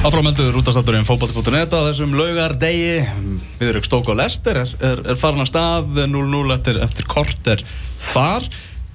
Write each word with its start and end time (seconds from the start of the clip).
Áframeldur 0.00 0.56
útastátturinn 0.56 1.04
fókbalti.net 1.04 1.74
að 1.76 1.90
þessum 1.90 2.14
laugardegi. 2.16 3.02
Viðrökk 3.60 3.84
Stók 3.84 4.06
og 4.08 4.16
Lester 4.16 4.62
er, 4.62 4.70
er, 4.80 5.02
er 5.12 5.18
farin 5.20 5.42
að 5.44 5.50
stað 5.50 5.98
0-0 6.08 6.54
eftir, 6.54 6.78
eftir 6.80 7.04
korter 7.04 7.60
þar. 8.00 8.46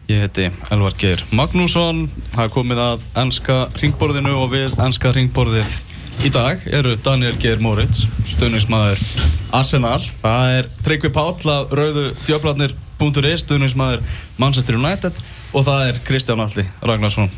Ég 0.09 0.23
heiti 0.23 0.47
Elvar 0.73 0.95
Geir 0.97 1.21
Magnússon. 1.29 2.07
Það 2.33 2.41
er 2.47 2.55
komið 2.55 2.81
að 2.81 3.05
ennska 3.21 3.59
ringborðinu 3.83 4.33
og 4.33 4.49
við 4.55 4.73
ennska 4.81 5.13
ringborðið 5.13 5.77
í 6.25 6.33
dag 6.33 6.65
eru 6.73 6.95
Daniel 7.05 7.37
Geir 7.37 7.61
Moritz 7.61 8.07
stöðningsmaður 8.31 9.05
Arsenal. 9.61 10.01
Það 10.25 10.55
er 10.55 10.73
Tryggvi 10.89 11.13
Páll 11.13 11.53
af 11.53 11.77
rauðu 11.77 12.07
djöflarnir.is 12.25 13.45
stöðningsmaður 13.45 14.01
Manchester 14.41 14.81
United. 14.81 15.21
Og 15.53 15.69
það 15.69 15.87
er 15.93 16.03
Kristján 16.09 16.41
Alli 16.49 16.65
Ragnarsson 16.81 17.29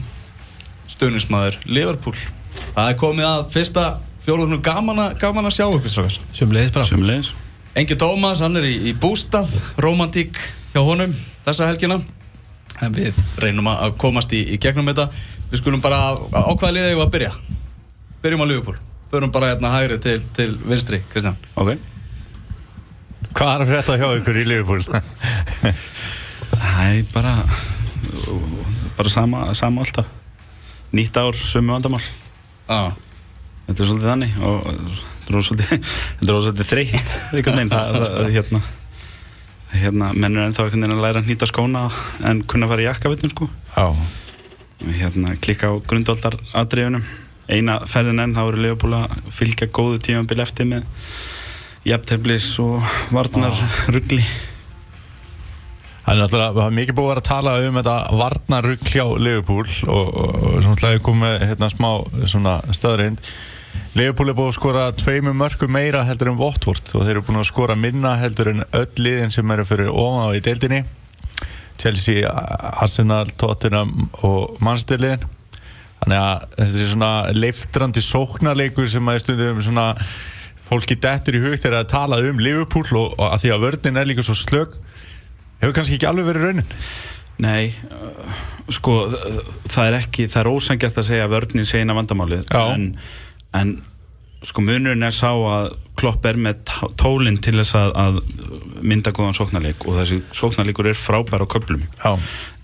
stöðningsmaður 0.95 1.59
Liverpool 1.67 2.15
Það 2.75 2.91
er 2.91 2.99
komið 3.01 3.27
að 3.29 3.41
fyrsta 3.53 3.85
fjólunum 4.27 4.61
gaman, 4.63 5.01
gaman 5.21 5.47
að 5.47 5.55
sjá 5.55 5.65
ykkur 5.67 5.93
strax. 5.93 6.19
Sumleis 6.35 6.73
bara. 6.75 6.87
Sumleis. 6.87 7.31
Engi 7.77 7.95
Tómas, 7.99 8.41
hann 8.41 8.57
er 8.59 8.65
í, 8.67 8.75
í 8.89 8.93
bústað, 8.97 9.51
romantík 9.81 10.39
hjá 10.73 10.81
honum 10.83 11.13
þessa 11.45 11.69
helgina. 11.69 12.01
En 12.83 12.93
við 12.93 13.17
reynum 13.41 13.69
að 13.71 13.95
komast 14.01 14.33
í, 14.35 14.43
í 14.53 14.57
gegnum 14.61 14.89
þetta. 14.91 15.07
Við 15.51 15.61
skulum 15.61 15.81
bara 15.81 16.17
ákvaða 16.17 16.73
liðið 16.75 16.97
var 16.99 17.07
að 17.07 17.13
byrja. 17.15 17.31
Byrjum 18.23 18.43
á 18.43 18.47
Liverpool. 18.49 18.77
Förum 19.11 19.31
bara 19.31 19.53
hérna 19.53 19.71
hægri 19.71 19.97
til, 20.03 20.17
til 20.35 20.49
vinstri, 20.67 20.99
Kristján. 21.13 21.37
Ok. 21.55 21.77
Hvað 23.37 23.63
er 23.63 23.71
þetta 23.71 23.97
hjá 24.01 24.07
ykkur 24.19 24.41
í 24.41 24.45
Liverpool? 24.49 24.83
Það 26.57 26.83
er 26.83 27.09
bara, 27.13 27.33
bara 28.97 29.11
sama, 29.13 29.47
sama 29.57 29.85
alltaf. 29.85 30.09
Nýtt 30.95 31.17
ár, 31.19 31.37
sömu 31.37 31.75
vandamál. 31.75 32.03
Ah. 32.67 32.95
Þetta 33.67 33.83
er 33.83 33.89
svolítið 33.91 34.11
þannig 34.11 34.41
og 34.47 34.67
þetta 34.67 35.37
er 35.37 35.47
svolítið, 35.47 36.65
þreytt 36.71 37.13
einhvern 37.35 37.61
veginn. 37.61 38.31
Hérna, 38.37 38.61
hérna, 39.75 40.11
mennur 40.15 40.47
ennþá 40.47 40.65
einhvern 40.65 40.85
veginn 40.85 40.97
að 40.97 41.05
læra 41.05 41.23
að 41.23 41.31
nýta 41.31 41.49
skóna 41.49 41.85
en 42.27 42.43
kunna 42.47 42.69
fara 42.71 42.85
í 42.85 42.87
jakkavittum 42.87 43.33
sko. 43.35 43.49
Já. 43.75 43.87
Hérna, 45.01 45.35
klikka 45.43 45.71
á 45.71 45.75
grundvaldar 45.89 46.37
aðdreifunum 46.55 47.07
eina 47.47 47.79
ferðin 47.87 48.21
enn 48.23 48.35
þá 48.35 48.43
eru 48.43 48.63
Leopold 48.65 48.97
að 48.99 49.33
fylgja 49.33 49.69
góðu 49.71 50.01
tímanbíl 50.03 50.41
eftir 50.43 50.67
með 50.67 50.87
jafnteflis 51.87 52.49
og 52.63 52.83
varnar 53.15 53.55
ruggli 53.93 54.25
Það 56.07 56.13
er 56.13 56.19
náttúrulega 56.21 56.71
mikið 56.71 56.95
búið 56.95 57.09
að 57.17 57.25
tala 57.27 57.53
um 57.67 57.77
þetta 57.81 57.95
varnarugg 58.15 58.83
hjá 58.87 59.03
Liverpool 59.19 59.65
og, 59.91 60.11
og 60.15 60.61
svona 60.63 60.79
hlæði 60.79 61.01
komið 61.03 61.33
hérna 61.49 61.67
smá 61.73 61.89
svona 62.23 62.53
staðrind 62.71 63.31
Liverpool 63.97 64.31
er 64.31 64.37
búið 64.37 64.51
að 64.51 64.55
skora 64.55 64.85
tveimu 64.95 65.33
mörgum 65.35 65.73
meira 65.73 66.03
heldur 66.05 66.31
en 66.31 66.37
Watford 66.39 66.93
og 66.93 67.03
þeir 67.03 67.15
eru 67.15 67.23
búin 67.27 67.41
að 67.41 67.49
skora 67.49 67.75
minna 67.75 68.13
heldur 68.21 68.51
en 68.53 68.63
öll 68.77 69.01
liðin 69.01 69.33
sem 69.33 69.51
eru 69.51 69.65
fyrir 69.67 69.89
ofan 69.91 70.29
á 70.29 70.37
í 70.37 70.41
deildinni. 70.45 70.83
Chelsea, 71.81 72.23
Arsenal, 72.77 73.27
Tottenham 73.41 74.07
og 74.25 74.57
Manchester 74.63 75.01
liðin. 75.01 75.25
Þannig 76.03 76.21
að 76.21 76.45
þessi 76.59 76.89
svona 76.91 77.11
leiftrandi 77.33 78.03
sóknarleikur 78.05 78.87
sem 78.91 79.11
að 79.11 79.21
stundum 79.25 79.63
svona 79.65 79.87
fólki 80.67 80.97
dettur 81.01 81.39
í 81.39 81.43
hug 81.43 81.57
þegar 81.57 81.81
það 81.81 81.91
talaði 81.95 82.31
um 82.35 82.43
Liverpool 82.43 82.85
og, 82.99 83.17
og 83.17 83.27
að 83.31 83.43
því 83.43 83.53
að 83.55 83.65
vörðin 83.65 84.01
er 84.01 84.11
líka 84.11 84.25
svo 84.27 84.37
slög 84.37 84.77
hefur 85.61 85.75
kannski 85.77 85.97
ekki 85.97 86.09
alveg 86.09 86.29
verið 86.31 86.47
raunin? 86.47 86.77
Nei, 87.43 87.69
uh, 87.93 88.39
sko 88.73 89.03
það 89.09 89.83
er 89.83 89.99
ekki, 89.99 90.25
það 90.31 90.41
er 90.41 90.51
ósangjart 90.53 90.97
að 91.01 91.09
segja 91.11 91.27
að 91.27 91.35
vörninn 91.35 91.69
segina 91.69 91.95
vandamálið 91.97 92.49
en, 92.57 92.87
en 93.57 93.77
sko 94.45 94.63
munurinn 94.65 95.05
er 95.05 95.15
sá 95.15 95.31
að 95.33 95.75
Klopp 95.97 96.25
er 96.29 96.37
með 96.37 96.59
tólinn 96.99 97.39
til 97.41 97.55
þess 97.57 97.73
að, 97.77 97.95
að 97.97 98.17
mynda 98.85 99.13
góðan 99.15 99.37
sóknarleik 99.37 99.81
og 99.87 99.97
þessi 99.97 100.19
sóknarleikur 100.37 100.91
er 100.91 100.99
frábær 100.99 101.41
á 101.41 101.47
köplum 101.49 101.87
Já. 101.97 102.13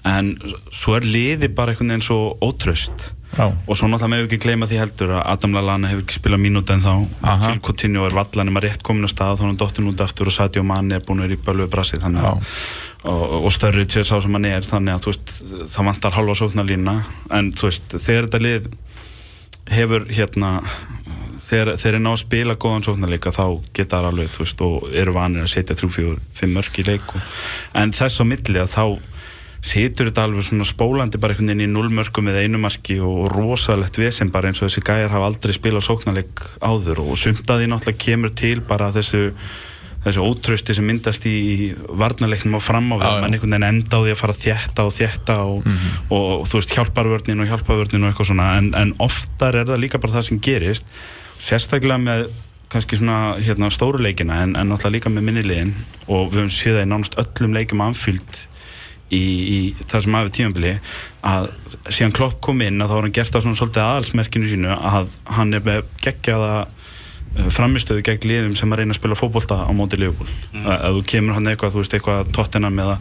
en 0.06 0.36
svo 0.70 1.00
er 1.00 1.08
liði 1.08 1.50
bara 1.50 1.74
einhvern 1.74 1.96
veginn 1.96 2.06
svo 2.06 2.20
ótröst 2.46 3.10
Já. 3.34 3.48
og 3.50 3.78
svo 3.78 3.88
náttúrulega 3.90 4.12
meðum 4.12 4.28
við 4.28 4.30
ekki 4.30 4.44
gleyma 4.46 4.68
því 4.70 4.78
heldur 4.78 5.12
að 5.18 5.24
Adam 5.32 5.56
Lallana 5.58 5.90
hefur 5.90 6.04
ekki 6.04 6.18
spilað 6.20 6.42
mínúti 6.44 6.76
en 6.76 6.84
þá 6.84 6.92
Phil 7.42 7.62
Coutinho 7.66 8.06
er 8.06 8.14
vallanum 8.14 8.60
að 8.60 8.68
rétt 8.68 8.84
komin 8.86 9.08
á 9.08 9.12
stað 9.12 9.40
þá 9.40 9.44
er 9.44 9.48
hann 9.48 9.62
dottin 9.64 9.90
út 9.90 10.04
aftur 10.06 10.30
og 10.30 10.36
Sadio 10.36 10.64
Mane 10.68 11.00
er 11.00 11.06
búin 11.08 11.24
að 11.24 11.32
vera 11.32 11.40
í 11.40 11.46
bölgu 11.48 11.70
brasi 11.74 11.98
þannig 12.04 12.28
að 12.30 12.52
og, 13.10 13.24
og 13.44 13.52
Sturridge 13.54 14.00
er 14.00 14.08
sá 14.08 14.16
sem 14.22 14.38
hann 14.38 14.48
er 14.48 14.68
þannig 14.68 14.98
að 14.98 15.08
veist, 15.10 15.34
það 15.74 15.90
vantar 15.90 16.18
halva 16.18 16.36
sóknarlína 16.40 16.98
en 17.36 17.52
þú 17.58 17.70
veist, 17.70 17.96
þegar 17.98 18.28
þetta 18.30 18.44
lið 18.46 18.70
hefur 19.74 20.06
hérna 20.12 20.52
þegar 21.44 21.74
þeir 21.80 21.98
er 21.98 22.04
ná 22.04 22.12
að 22.14 22.22
spila 22.24 22.58
góðan 22.60 22.86
sóknarleika 22.88 23.34
þá 23.36 23.46
geta 23.76 24.00
það 24.00 24.10
alveg, 24.12 24.38
veist, 24.40 24.64
og 24.64 24.88
eru 24.94 25.16
vanir 25.16 25.46
að 25.46 25.52
setja 25.56 25.78
3-4-5 25.80 26.54
mörg 26.54 26.80
í 26.80 26.88
leik 26.88 27.16
og, 27.18 27.34
en 27.82 27.96
þess 27.96 28.24
á 28.24 28.26
milli 28.28 28.62
að 28.62 28.72
þá 28.78 28.86
setur 29.64 30.10
þetta 30.10 30.26
alveg 30.28 30.44
svona 30.44 30.66
spólandi 30.68 31.20
bara 31.22 31.34
einhvern 31.34 31.54
veginn 31.54 31.66
í 31.66 31.72
nullmörgum 31.72 32.30
eða 32.32 32.44
einu 32.44 32.60
marki 32.60 32.98
og 33.00 33.30
rosalegt 33.32 34.00
vesen 34.00 34.32
bara 34.34 34.52
eins 34.52 34.60
og 34.62 34.68
þessi 34.68 34.84
gæjar 34.84 35.14
hafa 35.14 35.30
aldrei 35.30 35.56
spilað 35.56 35.86
sóknarleik 35.88 36.44
áður. 36.60 37.06
Og 37.06 37.20
sumtaði 37.20 37.70
náttúrulega 37.72 38.04
kemur 38.06 38.34
til 38.36 38.60
bara 38.68 38.92
þessu 38.96 39.30
þessu 40.04 40.24
ótrösti 40.28 40.76
sem 40.76 40.84
myndast 40.84 41.24
í 41.30 41.72
varnarleiknum 41.88 42.58
á 42.60 42.62
framáveg, 42.64 43.22
mann 43.24 43.38
einhvern 43.38 43.56
veginn 43.56 43.70
enda 43.70 44.00
á 44.00 44.04
því 44.04 44.12
að 44.12 44.20
fara 44.20 44.36
þjætta 44.36 44.88
og 44.90 44.96
þjætta 44.98 45.36
og, 45.48 45.60
mm 45.64 45.76
-hmm. 45.78 46.00
og, 46.10 46.26
og 46.42 46.48
þú 46.52 46.60
veist 46.60 46.74
hjálparvörnin 46.76 47.40
og 47.40 47.48
hjálparvörnin 47.48 48.04
og 48.04 48.10
eitthvað 48.12 48.32
svona. 48.34 48.48
En, 48.58 48.74
en 48.76 48.96
oftar 49.00 49.56
er 49.56 49.70
það 49.70 49.80
líka 49.80 50.04
bara 50.04 50.20
það 50.20 50.28
sem 50.28 50.42
gerist 50.44 50.86
sérstaklega 51.40 52.04
með 52.04 52.28
kannski 52.74 52.98
svona 52.98 53.38
hérna 53.38 53.70
stóruleikina 53.72 54.42
en, 54.44 54.56
en 54.56 54.72
náttúrulega 54.72 54.98
líka 54.98 55.10
með 55.14 55.28
minnilegin 55.30 55.74
og 56.08 56.32
við 56.32 56.40
höfum 56.42 56.54
séð 56.54 56.80
það 56.80 56.86
í 56.86 56.90
nánast 56.92 57.18
öllum 57.22 57.54
leikum 57.54 57.84
anfíld 57.86 58.40
í, 59.12 59.24
í 59.24 59.58
það 59.82 60.06
sem 60.06 60.20
aðeins 60.20 60.38
tímanbili 60.38 60.76
að 61.24 61.50
síðan 61.90 62.16
Klopp 62.16 62.40
kom 62.44 62.64
inn 62.66 62.82
að 62.84 62.92
þá 62.92 62.96
var 62.98 63.08
hann 63.08 63.18
gert 63.18 63.36
á 63.36 63.44
svona 63.44 63.60
svolítið 63.60 63.84
aðalsmerkinu 63.88 64.50
sínu 64.52 64.72
að 64.78 65.12
hann 65.38 65.54
er 65.58 65.68
með 65.68 65.84
geggjaða 66.04 66.56
framistöðu 67.34 68.04
gegn 68.06 68.28
liðum 68.30 68.56
sem 68.58 68.74
að 68.74 68.84
reyna 68.84 68.94
að 68.94 69.00
spila 69.00 69.16
fókbólta 69.18 69.56
á 69.66 69.72
móti 69.74 69.98
liðból 69.98 70.28
mm. 70.30 70.66
að 70.70 70.98
þú 71.00 71.04
kemur 71.10 71.38
hann 71.38 71.50
eitthvað, 71.50 71.74
þú 71.74 71.82
veist, 71.82 71.96
eitthvað 71.98 72.30
Tottenham 72.38 72.82
eða 72.84 72.98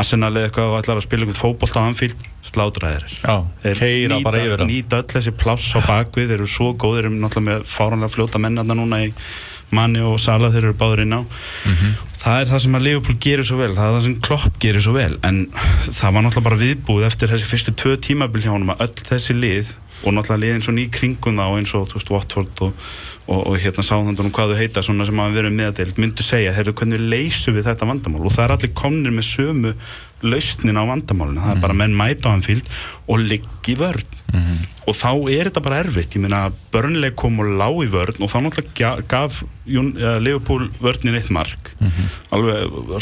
Arsenal 0.00 0.30
eða 0.32 0.48
eitthvað 0.48 0.70
og 0.70 0.78
ætlar 0.78 1.00
að 1.00 1.04
spila 1.04 1.26
eitthvað 1.26 1.40
fókbólta 1.42 1.82
á 1.84 1.88
anfíld, 1.90 2.24
slátræðir 2.48 3.04
þeir 3.60 4.14
nýta, 4.14 4.68
nýta 4.70 5.02
öll 5.02 5.10
þessi 5.12 5.34
pláss 5.36 5.76
á 5.76 5.80
bakvið, 5.84 6.32
þeir 6.32 6.38
eru 6.38 6.48
svo 6.54 6.70
góð 6.72 6.96
þeir 6.96 7.10
eru 7.10 7.18
náttúrulega 7.18 7.50
með 7.50 7.66
fáranlega 7.74 8.14
fljóta 8.16 8.40
mennarna 8.40 8.78
núna 8.78 9.02
í 9.04 9.12
manni 9.70 10.02
og 10.04 10.18
sala 10.20 10.50
þeir 10.50 10.70
eru 10.70 10.76
báður 10.80 11.04
inn 11.04 11.16
á 11.16 11.22
mm 11.22 11.72
-hmm. 11.72 11.94
það 12.24 12.40
er 12.40 12.50
það 12.52 12.62
sem 12.64 12.74
að 12.74 12.84
Liverpool 12.88 13.18
gerir 13.20 13.44
svo 13.44 13.56
vel 13.56 13.74
það 13.74 13.86
er 13.86 13.94
það 13.94 14.04
sem 14.04 14.20
Klopp 14.20 14.60
gerir 14.60 14.82
svo 14.82 14.92
vel 14.92 15.18
en 15.22 15.46
það 15.90 16.12
var 16.12 16.22
náttúrulega 16.22 16.48
bara 16.48 16.62
viðbúið 16.64 17.06
eftir 17.06 17.28
þessi 17.32 17.50
fyrstu 17.52 17.72
tvö 17.72 17.96
tímabil 17.96 18.42
hjá 18.42 18.52
honum 18.52 18.74
að 18.74 18.84
öll 18.86 19.08
þessi 19.10 19.34
lið 19.34 19.74
og 20.04 20.12
náttúrulega 20.12 20.42
lið 20.42 20.54
eins 20.54 20.68
og 20.68 20.74
ný 20.74 20.84
kringum 20.90 21.38
þá 21.38 21.46
eins 21.56 21.74
og, 21.74 21.88
veist, 21.94 22.10
Watford 22.10 22.60
og 22.60 22.72
og, 23.24 23.40
og 23.48 23.56
hérna 23.60 23.84
sáðandunum 23.84 24.32
hvað 24.34 24.52
þau 24.52 24.58
heita 24.60 24.82
svona 24.84 25.06
sem 25.08 25.20
hafa 25.20 25.34
verið 25.34 25.56
meðdeild 25.56 26.00
myndu 26.00 26.24
segja, 26.26 26.52
heyrðu 26.52 26.74
hvernig 26.80 27.04
leysum 27.12 27.56
við 27.56 27.70
þetta 27.70 27.88
vandamál 27.88 28.24
og 28.24 28.34
það 28.34 28.44
er 28.44 28.54
allir 28.56 28.74
komnir 28.76 29.14
með 29.14 29.28
sömu 29.30 29.72
lausnin 30.24 30.80
á 30.80 30.84
vandamálinu, 30.88 31.42
það 31.42 31.54
er 31.54 31.62
bara 31.62 31.76
menn 31.78 31.96
mæta 31.96 32.32
á 32.32 32.34
anfíld 32.34 32.68
og 33.06 33.20
liggi 33.22 33.76
vörn. 33.78 34.04
Mm 34.34 34.40
-hmm. 34.40 34.62
og 34.88 34.94
þá 34.98 35.10
er 35.30 35.44
þetta 35.46 35.62
bara 35.62 35.80
erfitt. 35.84 36.16
Ég 36.16 36.20
meina, 36.20 36.52
börnleg 36.72 37.14
kom 37.14 37.38
og 37.38 37.46
lág 37.60 37.76
í 37.84 37.92
vörn 37.92 38.18
og 38.20 38.30
þá 38.30 38.38
náttúrulega 38.42 39.02
gaf 39.08 39.44
Leopold 39.64 40.72
vörnin 40.80 41.14
eitt 41.14 41.30
mark. 41.30 41.74
Mm 41.78 41.88
-hmm. 41.88 42.06
alveg 42.30 42.56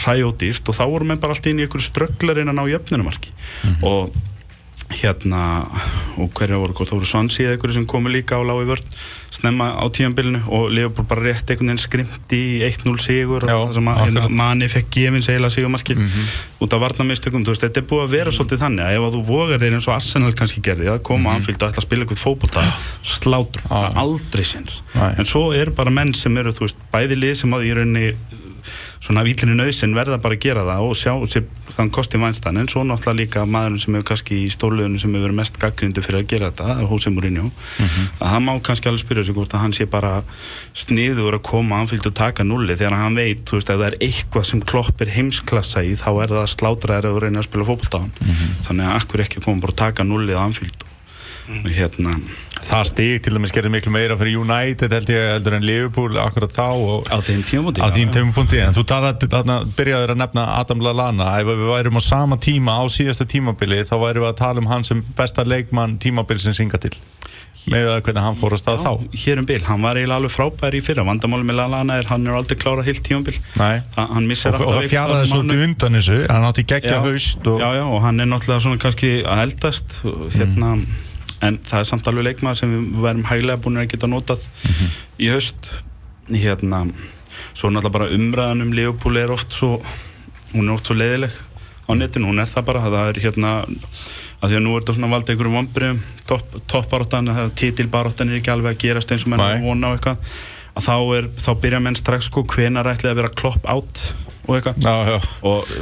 ræjódýrt 0.04 0.68
og 0.68 0.74
þá 0.74 0.84
voru 0.90 1.04
menn 1.04 1.20
bara 1.20 1.32
alltaf 1.32 1.50
inn 1.50 1.58
í 1.58 1.62
einhverju 1.62 1.88
strögglarinn 1.88 2.50
að 2.50 2.58
ná 2.58 2.64
jöfnunumarki 2.68 3.30
mm 3.30 3.74
-hmm. 3.74 3.84
og 3.84 4.12
hérna 4.90 5.66
og 6.20 6.30
hverja 6.36 6.58
voru, 6.60 6.72
þá 6.72 6.94
voru 6.96 7.08
Svansi 7.08 7.44
eða 7.46 7.56
einhverju 7.56 7.74
sem 7.74 7.86
komu 7.86 8.12
líka 8.12 8.36
á 8.36 8.42
lági 8.44 8.68
vörn 8.68 8.86
snemma 9.32 9.70
á 9.80 9.84
tíanbylnu 9.88 10.42
og 10.52 10.68
Leopold 10.74 11.08
bara 11.08 11.24
rétt 11.24 11.50
einhvern 11.50 11.72
veginn 11.72 11.80
skrimti 11.80 12.40
í 12.58 12.58
1-0 12.66 12.98
sigur 13.00 13.46
Já, 13.48 13.54
og 13.56 13.70
það 13.70 13.78
sem 13.78 13.88
að 13.88 14.00
hérna, 14.02 14.24
manni 14.42 14.68
fekk 14.68 14.90
gefins 14.92 15.30
eila 15.32 15.50
sigumarkið 15.52 16.02
mm 16.02 16.08
-hmm. 16.08 16.34
út 16.66 16.76
af 16.76 16.82
varnamistökum, 16.84 17.44
þú 17.44 17.54
veist, 17.54 17.64
þetta 17.64 17.80
er 17.80 17.88
búið 17.88 18.04
að 18.04 18.14
vera 18.16 18.34
svolítið 18.36 18.62
þannig 18.64 18.84
að 18.84 18.96
ef 18.96 19.06
að 19.06 19.14
þú 19.16 19.22
vogar 19.30 19.62
þeir 19.62 19.74
eins 19.78 19.88
og 19.88 19.94
Arsenal 19.94 20.32
kannski 20.32 20.60
gerði 20.60 20.88
að 20.92 21.02
koma 21.02 21.18
mm 21.18 21.26
-hmm. 21.26 21.36
anfíld 21.36 21.62
og 21.62 21.68
ætla 21.68 21.80
að 21.80 21.88
spila 21.88 22.02
eitthvað 22.04 22.24
fókbólta 22.26 22.60
slátur, 23.02 23.62
aldrei 23.94 24.44
sinns. 24.44 24.82
En 24.94 25.24
svo 25.24 25.52
eru 25.52 25.70
bara 25.70 25.90
menn 25.90 26.14
sem 26.14 26.36
eru, 26.36 26.52
veist, 26.60 26.76
bæði 26.92 27.16
lið 27.16 27.34
sem 27.34 27.54
á 27.54 27.58
í 27.64 27.74
rauninni 27.74 28.14
svona 29.02 29.24
výtlinu 29.26 29.56
nöðsin 29.58 29.96
verða 29.96 30.18
bara 30.22 30.36
að 30.36 30.44
gera 30.44 30.62
það 30.66 30.84
og 30.86 30.94
sjá 30.98 31.12
sér 31.30 31.46
þann 31.74 31.90
kosti 31.94 32.20
vænstan. 32.22 32.58
En 32.60 32.68
svo 32.70 32.84
náttúrulega 32.86 33.18
líka 33.18 33.44
maðurinn 33.48 33.82
sem 33.82 33.96
hefur 33.96 34.08
kannski 34.12 34.38
í 34.44 34.50
stórlegunum 34.52 35.00
sem 35.02 35.10
hefur 35.10 35.26
verið 35.26 35.38
mest 35.40 35.58
gaggrindu 35.62 36.04
fyrir 36.04 36.22
að 36.22 36.28
gera 36.30 36.50
þetta 36.52 36.86
Hosei 36.90 37.12
Mourinho. 37.14 37.48
Mm 37.48 37.86
-hmm. 37.86 38.06
að 38.20 38.32
hann 38.32 38.46
má 38.46 38.52
kannski 38.62 38.88
alveg 38.88 39.02
spyrja 39.02 39.21
sig 39.26 39.36
hvort 39.36 39.56
að 39.56 39.64
hann 39.64 39.76
sé 39.76 39.86
bara 39.90 40.12
sniður 40.76 41.38
að 41.38 41.44
koma 41.48 41.80
anfylgt 41.82 42.08
og 42.10 42.16
taka 42.18 42.46
nulli 42.46 42.76
þegar 42.76 42.98
hann 43.00 43.18
veit, 43.18 43.44
þú 43.48 43.58
veist, 43.58 43.72
að 43.72 43.82
það 43.82 43.90
er 43.90 43.98
eitthvað 44.08 44.48
sem 44.50 44.64
kloppir 44.72 45.12
heimsklassa 45.16 45.84
í 45.84 45.92
þá 45.98 46.10
er 46.12 46.36
það 46.36 46.48
slátraðir 46.54 47.10
að 47.10 47.20
reyna 47.26 47.42
að 47.42 47.48
spila 47.50 47.68
fókbaltáðan 47.68 48.14
mm 48.14 48.32
-hmm. 48.32 48.56
þannig 48.68 48.88
að 48.88 48.96
akkur 49.00 49.26
ekki 49.26 49.44
koma 49.44 49.64
bara 49.66 49.76
að 49.76 49.82
taka 49.84 50.08
nulli 50.08 50.34
að 50.36 50.46
anfylgt 50.46 50.86
og 50.86 50.91
hérna 51.48 52.18
Það 52.62 52.84
stig 52.86 53.22
til 53.24 53.34
dæmis 53.34 53.52
gerði 53.54 53.72
miklu 53.74 53.90
meira 53.90 54.14
fyrir 54.18 54.38
United 54.38 54.92
held 54.94 55.08
ég 55.10 55.24
heldur 55.32 55.56
en 55.56 55.64
Liverpool 55.66 56.18
akkurat 56.22 56.52
þá 56.54 56.68
á 57.10 57.18
þeim 57.18 57.42
tímabúti 57.42 57.82
á 57.82 57.90
þín 57.90 58.12
tímapunkti 58.14 58.60
en 58.62 58.76
þú 58.76 58.84
byrjaður 59.78 60.14
að 60.14 60.20
nefna 60.20 60.44
Adam 60.60 60.84
Lallana. 60.86 61.32
Ef 61.40 61.50
við 61.50 61.64
værum 61.72 61.98
á 61.98 62.02
sama 62.06 62.38
tíma 62.38 62.78
á 62.78 62.86
síðasta 62.86 63.26
tímabili 63.26 63.82
þá 63.88 63.96
værum 63.98 64.26
við 64.26 64.30
að 64.30 64.38
tala 64.44 64.62
um 64.62 64.70
hann 64.70 64.86
sem 64.86 65.02
besta 65.18 65.42
leikmann 65.42 65.98
tímabilsins 66.02 66.62
hinga 66.62 66.78
til. 66.82 66.94
Með 67.70 67.88
að 67.92 68.00
hvernig 68.06 68.24
hann 68.24 68.38
fór 68.38 68.54
að 68.56 68.62
stað 68.62 68.80
þá. 68.82 68.92
hér 69.22 69.40
um 69.42 69.46
bil, 69.46 69.60
hann 69.66 69.84
var 69.84 69.98
eiginlega 69.98 70.18
alveg 70.18 70.32
frábær 70.34 70.74
í 70.74 70.80
fyrra. 70.82 71.04
Vandamáli 71.06 71.46
með 71.46 71.58
Lallana 71.60 71.98
er 72.00 72.08
hann 72.10 72.26
er 72.26 72.38
aldrei 72.38 72.58
klárað 72.58 72.88
heilt 72.90 73.04
tímabil. 73.06 73.36
Hann 73.54 74.26
missir 74.26 74.54
og, 74.54 74.64
og 74.66 74.80
það 74.80 74.88
fjaraði 74.90 75.28
svolítið 75.30 75.62
undan 75.68 75.98
þessu. 75.98 76.18
Hann 76.30 76.48
átti 76.48 76.64
geggja 76.72 76.96
Já. 76.96 77.04
haust 77.06 77.46
og 77.52 77.62
og 77.62 78.02
hann 78.02 78.24
er 78.24 78.30
náttúrulega 78.32 78.64
svona 78.66 78.82
kannski 78.82 79.12
að 79.22 79.44
eldast 79.46 80.00
og 80.08 80.24
hérna, 80.34 80.74
en 81.42 81.58
það 81.66 81.80
er 81.80 81.88
samt 81.88 82.08
alveg 82.10 82.28
leikmaður 82.28 82.60
sem 82.62 82.74
við 82.74 83.00
værum 83.02 83.26
hæglega 83.28 83.62
búin 83.64 83.80
að 83.82 83.90
geta 83.94 84.10
notað 84.10 84.46
í 85.18 85.30
haust. 85.32 85.70
Hérna, 86.32 86.84
svo 87.52 87.68
náttúrulega 87.68 87.96
bara 87.98 88.12
umræðan 88.14 88.62
um 88.64 88.72
Leopold 88.76 89.18
er 89.18 89.32
oft 89.34 89.52
svo 89.52 89.80
hún 90.52 90.68
er 90.68 90.76
oft 90.76 90.86
svo 90.86 90.96
leiðileg 90.96 91.34
á 91.88 91.90
netinu, 91.98 92.30
hún 92.30 92.40
er 92.40 92.48
það 92.48 92.66
bara 92.68 92.84
það 92.86 93.08
er 93.10 93.20
hérna 93.24 93.52
að 94.42 94.50
því 94.50 94.56
að 94.58 94.64
nú 94.64 94.72
er 94.74 94.82
þetta 94.82 94.94
svona 94.96 95.12
valdið 95.12 95.34
einhverjum 95.34 95.56
vombriðum 95.58 96.00
topp, 96.26 96.56
toppbaráttan, 96.70 97.30
titilbaráttan 97.58 98.32
er 98.32 98.40
ekki 98.40 98.52
alveg 98.52 98.74
að 98.74 98.82
gerast 98.86 99.14
eins 99.14 99.26
og 99.26 99.32
menn 99.32 99.42
er 99.44 99.56
að 99.58 99.66
vona 99.66 99.92
á 99.92 99.94
eitthvað. 99.96 100.34
Að 100.72 100.86
þá, 100.86 100.94
er, 101.18 101.26
þá 101.44 101.50
byrja 101.62 101.80
menn 101.84 101.98
strax 101.98 102.28
sko 102.30 102.44
hvenar 102.48 102.88
ætli 102.88 103.10
að 103.10 103.18
vera 103.20 103.32
klopp 103.36 103.66
átt 103.68 104.02
og 104.46 104.54
eitthvað. 104.56 104.78
Og 105.46 105.74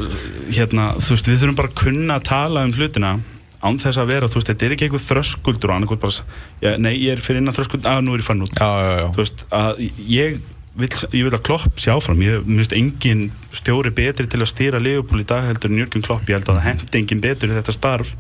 hérna, 0.51 0.91
þú 0.99 1.15
veist, 1.15 1.31
við 1.31 1.45
þurfum 1.45 1.61
bara 1.61 1.71
að 1.71 1.79
kunna 1.85 2.19
að 2.19 2.27
tala 2.31 2.65
um 2.67 2.75
hlutina 2.75 3.13
án 3.61 3.81
þess 3.81 4.01
að 4.01 4.13
vera, 4.15 4.31
þú 4.31 4.41
veist, 4.41 4.51
þetta 4.53 4.67
er 4.67 4.75
ekki 4.75 4.87
eitthvað 4.87 5.07
þröskuldur 5.07 5.73
og 5.73 5.77
annað 5.77 6.01
bara, 6.01 6.25
já, 6.65 6.71
nei, 6.81 6.95
ég 6.97 7.13
er 7.13 7.23
fyrir 7.25 7.43
innan 7.43 7.57
þröskuld 7.57 7.89
að 7.89 8.01
nú 8.07 8.17
er 8.17 8.23
ég 8.23 8.27
fann 8.27 8.45
út. 8.47 8.55
Já, 8.57 8.69
já, 8.81 8.93
já. 8.97 9.07
þú 9.13 9.23
veist, 9.23 9.45
að 9.57 9.83
ég 10.09 10.39
vil, 10.81 10.91
ég 11.19 11.27
vil 11.27 11.35
að 11.35 11.43
Klopp 11.49 11.81
sé 11.83 11.93
áfram, 11.93 12.23
ég 12.25 12.47
minnst 12.49 12.77
engin 12.77 13.27
stjóri 13.57 13.93
betri 13.95 14.29
til 14.31 14.41
að 14.41 14.53
stýra 14.53 14.81
Leopold 14.83 15.25
í 15.25 15.29
dag 15.29 15.49
heldur 15.49 15.73
en 15.73 15.83
Jörgen 15.83 16.07
Klopp, 16.07 16.29
ég 16.31 16.39
held 16.39 16.49
að 16.49 16.61
það 16.61 16.69
hendi 16.71 17.03
engin 17.03 17.25
betur 17.25 17.53
í 17.53 17.59
þetta 17.59 17.77
starf. 17.77 18.15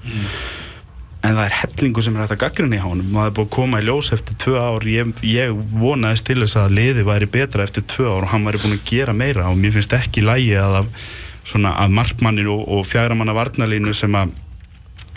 En 1.20 1.36
það 1.36 1.42
er 1.44 1.56
hellingu 1.58 2.02
sem 2.04 2.14
er 2.16 2.22
hægt 2.24 2.32
að 2.32 2.42
gaggrinni 2.46 2.78
í 2.78 2.80
hánum 2.80 3.08
maður 3.12 3.28
er 3.28 3.34
búið 3.36 3.46
að 3.46 3.56
koma 3.56 3.80
í 3.80 3.84
ljós 3.84 4.08
eftir 4.16 4.38
tvö 4.40 4.54
ár. 4.56 4.86
Ég, 4.88 5.10
ég 5.28 5.58
vonaðist 5.76 6.24
til 6.24 6.38
þess 6.40 6.56
að 6.62 6.76
liði 6.78 7.04
væri 7.04 7.28
betra 7.28 7.66
eftir 7.66 7.84
tvö 7.92 8.06
ár 8.08 8.24
og 8.24 8.30
hann 8.32 8.46
væri 8.48 8.62
búin 8.62 8.78
að 8.78 8.86
gera 8.88 9.14
meira. 9.16 9.50
Og 9.52 9.58
mér 9.60 9.74
finnst 9.76 9.92
ekki 9.98 10.24
lægi 10.24 10.54
að 10.56 10.78
að 10.80 11.92
markmanninu 11.92 12.54
og, 12.54 12.64
og 12.72 12.88
fjagramanna 12.88 13.36
varnalínu 13.36 13.92
sem 13.96 14.16
að 14.16 14.32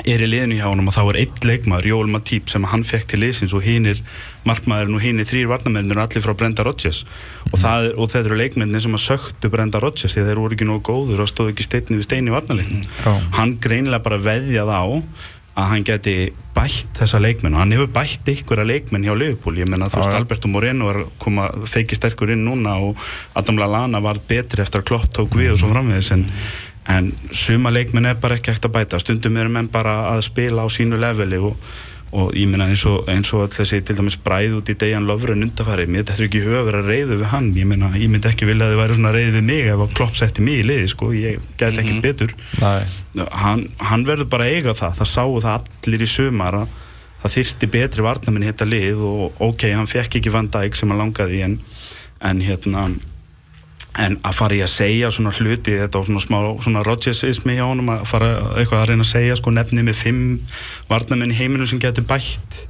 er 0.03 0.23
í 0.25 0.27
liðinu 0.27 0.57
hjá 0.57 0.65
honum 0.67 0.89
og 0.89 0.95
þá 0.95 1.01
er 1.03 1.19
einn 1.21 1.47
leikmaður, 1.47 1.89
Jóel 1.91 2.09
Matýp 2.11 2.49
sem 2.51 2.65
hann 2.71 2.85
fekk 2.87 3.11
til 3.11 3.19
liðsins 3.21 3.53
og 3.55 3.63
hinn 3.63 3.85
er 3.91 4.01
markmaðurinn 4.47 4.97
og 4.97 5.03
hinn 5.05 5.21
er 5.21 5.29
þrýr 5.29 5.51
varnamennir 5.51 6.01
allir 6.03 6.25
frá 6.25 6.33
Brenda 6.37 6.65
Rodgers. 6.67 7.03
Og, 7.51 7.59
það 7.61 7.89
er, 7.89 7.93
og 7.95 8.09
þeir 8.11 8.25
eru 8.25 8.39
leikmennir 8.41 8.83
sem 8.83 8.97
að 8.97 9.05
söktu 9.05 9.51
Brenda 9.53 9.79
Rodgers 9.83 10.17
því 10.17 10.25
þeir 10.27 10.41
voru 10.43 10.57
ekki 10.57 10.67
nógu 10.67 10.83
góður 10.89 11.23
og 11.23 11.31
stóðu 11.31 11.53
ekki 11.53 11.67
steinni 11.67 11.99
við 12.01 12.07
steini 12.09 12.33
í 12.33 12.35
varnalínu 12.35 12.81
Já. 12.81 13.13
hann 13.37 13.55
greinilega 13.63 14.03
bara 14.03 14.19
veðjað 14.23 14.73
á 14.73 14.83
að 15.53 15.67
hann 15.69 15.83
geti 15.85 16.15
bætt 16.53 16.97
þessa 16.97 17.19
leikmenn 17.21 17.53
og 17.53 17.61
hann 17.61 17.73
hefur 17.75 17.89
bætt 17.93 18.29
ykkur 18.33 18.63
að 18.63 18.71
leikmenn 18.71 19.05
hjá 19.05 19.13
Liverpool. 19.13 19.59
Ég 19.61 19.69
menna 19.69 19.89
þú 19.91 20.01
veist. 20.01 20.15
Alberto 20.17 20.49
Moreno 20.49 20.89
er 20.89 21.03
koma 21.21 21.45
feiki 21.69 21.97
sterkur 21.97 22.33
inn 22.33 22.41
núna 22.47 22.73
og 22.81 22.97
Adam 23.37 23.61
Lallana 23.61 24.01
var 24.01 24.17
betri 24.29 24.65
eftir 24.65 24.81
að 24.81 24.87
Klopp 24.89 25.11
tók 25.13 25.37
við 25.37 25.53
og 25.53 25.61
svo 25.61 25.69
framvegis 25.69 26.09
en, 26.15 26.25
en 26.89 27.13
suma 27.31 27.71
leikmenn 27.71 28.09
er 28.09 28.19
bara 28.19 28.37
ekki 28.37 28.53
hægt 28.53 28.67
að 28.67 28.75
bæta. 28.77 28.99
Stundum 29.01 29.39
eru 29.39 29.51
menn 29.53 29.71
bara 29.71 30.13
að 30.13 30.25
spila 30.27 30.65
á 30.65 30.67
sínu 30.71 30.99
leveli 30.99 31.39
og, 31.39 31.55
og 32.13 32.33
ég 32.37 32.49
meina 32.49 32.67
eins 32.69 32.83
og, 32.89 33.07
eins 33.09 33.31
og 33.33 33.45
öll 33.45 33.53
þessi 33.55 33.79
til 33.87 33.95
dæmis 33.97 34.17
bræð 34.25 34.57
út 34.59 34.71
í 34.73 34.75
Dejan 34.79 35.07
Lovren 35.07 35.45
undafæri, 35.45 35.87
mér 35.87 36.03
þetta 36.03 36.17
er 36.19 36.27
ekki 36.27 36.43
huga 36.43 36.61
að 36.65 36.89
reyðu 36.89 37.17
við 37.21 37.31
hann, 37.31 37.49
ég 37.57 37.69
meina 37.69 37.89
ég 37.95 38.11
myndi 38.11 38.29
ekki 38.29 38.49
vilja 38.49 38.67
að 38.67 38.75
þið 38.75 38.81
væri 38.83 38.97
svona 38.99 39.15
reyðu 39.15 39.35
við 39.37 39.47
mig 39.49 39.71
ef 39.71 39.85
að 39.85 39.95
Klopp 39.97 40.19
setti 40.19 40.45
mig 40.45 40.59
í 40.59 40.67
liði 40.67 40.91
sko, 40.91 41.11
ég 41.15 41.49
gæti 41.61 41.83
ekki 41.83 41.99
betur. 42.03 42.35
Nei. 42.61 42.83
hann, 43.43 43.67
hann 43.79 44.07
verður 44.09 44.29
bara 44.35 44.51
eiga 44.51 44.75
það. 44.77 44.99
Það 44.99 45.11
sáu 45.15 45.39
það 45.39 45.53
allir 45.87 46.05
í 46.05 46.11
sumar 46.11 46.59
að 46.63 46.79
það 47.23 47.35
þyrsti 47.37 47.71
betri 47.71 48.03
varnamenn 48.03 48.43
í 48.43 48.51
þetta 48.51 48.67
lið 48.67 49.07
og 49.07 49.41
ok, 49.47 49.69
hann 49.71 49.87
fekk 49.87 50.19
ekki 50.19 50.31
Van 50.33 50.51
Dijk 50.51 50.75
sem 50.75 50.91
hann 50.91 50.99
langaði 50.99 51.39
en, 51.45 51.57
en 52.19 52.43
hérna 52.43 52.89
en 54.01 54.17
að 54.25 54.37
fara 54.39 54.57
í 54.57 54.61
að 54.65 54.71
segja 54.73 55.11
svona 55.13 55.33
hluti 55.35 55.77
þetta 55.77 55.99
og 55.99 56.07
svona 56.07 56.23
smá 56.23 56.37
svona 56.65 56.83
Rodgersismi 56.87 57.57
hjá 57.59 57.65
honum 57.67 57.91
að 57.93 58.05
fara 58.09 58.29
eitthvað 58.57 58.79
að 58.79 58.87
reyna 58.89 59.05
að 59.05 59.11
segja 59.11 59.39
sko 59.39 59.53
nefni 59.53 59.85
með 59.85 59.99
fimm 59.99 60.23
varnamenn 60.89 61.33
í 61.33 61.37
heiminum 61.37 61.69
sem 61.69 61.81
getur 61.81 62.07
bætt 62.09 62.63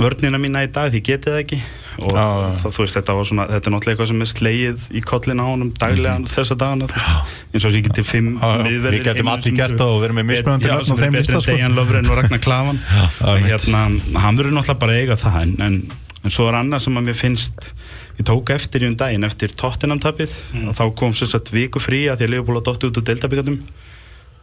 vörnina 0.00 0.40
mína 0.40 0.64
í 0.64 0.68
dag 0.72 0.90
því 0.92 1.00
getið 1.04 1.34
það 1.34 1.40
ekki. 1.42 1.58
Og 2.02 2.14
já. 2.16 2.22
það, 2.56 2.70
þú 2.72 2.84
veist 2.84 2.96
þetta 2.96 3.14
var 3.16 3.26
svona 3.28 3.44
þetta 3.50 3.68
er 3.68 3.74
náttúrulega 3.74 3.92
eitthvað 3.92 4.08
sem 4.10 4.22
er 4.24 4.28
slegið 4.30 4.84
í 4.96 5.02
kollin 5.04 5.42
á 5.42 5.44
honum 5.44 5.72
daglega 5.76 6.30
þessa 6.32 6.56
dagana 6.62 6.88
þú 6.88 6.96
veist, 6.96 7.34
eins 7.52 7.58
og 7.58 7.66
þessi 7.66 7.82
getið 7.88 8.06
fimm 8.08 8.30
miðverðir 8.40 8.96
Við 8.96 9.10
heiminum 9.10 9.32
allir 9.34 9.56
gert 9.58 9.76
það 9.82 9.92
og 9.92 10.00
verið 10.06 10.18
með 10.18 10.28
mismunandi 10.30 10.70
nöfn 10.70 10.94
eru 10.94 11.02
þeim 11.02 11.18
en 11.20 11.28
sko. 11.28 11.42
Dejan 11.50 11.76
Lovren 11.76 12.08
og 12.08 12.18
Ragnar 12.18 12.42
Klavan. 12.46 12.80
Og 13.28 13.44
hérna, 13.44 13.82
hann 14.24 14.40
verður 14.40 14.56
náttúrulega 14.56 14.78
bara 14.86 14.96
eiga 15.02 15.18
það 15.20 15.38
en, 15.42 15.54
en, 15.68 15.78
en 16.22 16.36
svo 16.38 16.48
er 16.48 16.58
annað 16.62 16.86
sem 16.86 16.96
að 16.96 17.10
mér 17.10 17.20
finnst 17.20 17.74
ég 18.18 18.26
tók 18.28 18.52
eftir 18.54 18.84
í 18.84 18.90
um 18.90 18.98
daginn 18.98 19.26
eftir 19.28 19.54
Tottenham-tapið 19.58 20.34
og 20.66 20.76
þá 20.76 20.84
kom 20.98 21.16
sér 21.16 21.32
satt 21.32 21.52
viku 21.54 21.82
frí 21.82 22.04
að 22.10 22.22
því 22.22 22.28
að 22.28 22.34
Leopold 22.36 22.60
að 22.60 22.68
dotti 22.68 22.90
út 22.90 23.00
úr 23.00 23.08
deildabíkatum 23.08 23.58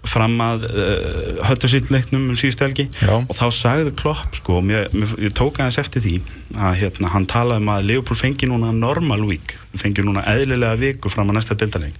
fram 0.07 0.38
að 0.39 0.63
uh, 0.69 1.39
höttusýtleiknum 1.50 2.30
um 2.31 2.38
síðustu 2.39 2.63
helgi. 2.63 2.86
Já. 3.01 3.18
og 3.19 3.33
þá 3.36 3.48
sagði 3.51 3.92
Klopp 4.00 4.38
sko, 4.38 4.62
mér, 4.63 4.88
ég 5.19 5.33
tók 5.36 5.60
aðeins 5.60 5.80
eftir 5.81 6.06
því 6.06 6.13
að 6.56 6.77
hérna, 6.80 7.12
hann 7.13 7.27
talaði 7.30 7.66
um 7.66 7.74
að 7.74 7.89
Leopold 7.89 8.21
fengi 8.21 8.48
núna 8.48 8.71
normal 8.75 9.25
week, 9.27 9.57
fengi 9.75 10.06
núna 10.06 10.24
eðlilega 10.31 10.80
viku 10.80 11.12
fram 11.12 11.33
að 11.33 11.42
næsta 11.42 11.57
deildarleik. 11.60 12.00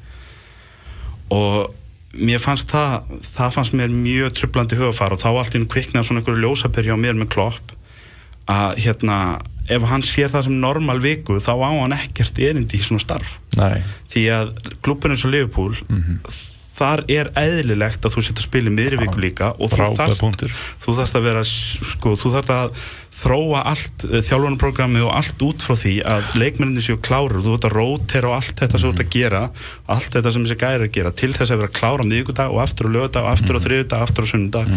Og 1.36 1.76
mér 2.16 2.42
fannst 2.42 2.72
það 2.72 3.12
það 3.36 3.54
fannst 3.58 3.76
mér 3.78 3.92
mjög 3.94 4.34
trublandi 4.40 4.80
hugafar 4.80 5.14
og 5.14 5.22
þá 5.22 5.30
allt 5.34 5.54
í 5.54 5.60
einu 5.60 5.70
kviknaði 5.70 6.08
svona 6.08 6.24
einhverju 6.24 6.42
ljósaperi 6.46 6.96
á 6.96 6.98
mér 6.98 7.20
með 7.20 7.34
Klopp 7.36 7.76
að 8.50 8.80
hérna 8.82 9.20
ef 9.70 9.88
hann 9.92 10.06
sér 10.06 10.32
það 10.34 10.48
sem 10.50 10.60
normal 10.62 11.00
viku 11.04 11.40
þá 11.44 11.54
á 11.56 11.70
hann 11.70 11.98
ekkert 11.98 12.40
erindi 12.50 12.80
í 12.80 12.84
svona 12.86 13.04
starf. 13.04 13.38
Nei. 13.58 13.82
því 14.10 14.28
að 14.34 14.54
eins 15.10 15.26
og 15.26 15.34
Liverpool 15.34 15.76
þar 16.80 17.04
er 17.12 17.30
eðlilegt 17.40 18.06
að 18.06 18.16
þú 18.16 18.24
setja 18.24 18.40
að 18.40 18.48
spila 18.48 18.72
í 18.72 18.76
miðri 18.76 19.02
viku 19.02 19.22
líka 19.22 19.52
og 19.58 19.74
þú 19.74 19.92
þarft, 20.00 20.46
þú 20.80 20.96
þarft 21.00 21.20
að 21.20 21.28
vera 21.28 21.44
sko, 21.48 22.16
þú 22.20 22.34
þarft 22.38 22.54
að 22.56 22.82
þróa 23.20 23.64
allt 23.68 24.06
þjálfunarprogrammi 24.08 25.02
og 25.04 25.12
allt 25.18 25.42
út 25.44 25.64
frá 25.66 25.76
því 25.80 25.96
að 26.08 26.30
leikmenninni 26.40 26.84
séu 26.86 27.00
klárur 27.04 27.44
þú 27.44 27.58
ert 27.58 27.68
að 27.68 27.76
rótera 27.76 28.30
og 28.32 28.38
allt 28.38 28.62
þetta 28.62 28.80
sem 28.80 28.88
þú 28.88 28.94
ert 28.94 29.04
að 29.04 29.16
gera 29.18 29.42
allt 29.96 30.16
þetta 30.16 30.34
sem 30.36 30.46
þessi 30.46 30.60
gæri 30.64 30.88
að 30.88 30.94
gera 30.96 31.14
til 31.22 31.32
þess 31.36 31.52
að 31.52 31.64
vera 31.64 31.76
klára 31.82 32.06
á 32.06 32.10
miðvikudag 32.12 32.54
og 32.54 32.62
aftur 32.64 32.88
á 32.88 32.96
lögudag 32.96 33.28
og 33.28 33.32
aftur 33.34 33.60
á 33.60 33.66
þriðudag, 33.66 34.06
aftur 34.06 34.30
á 34.30 34.32
sunnudag 34.32 34.72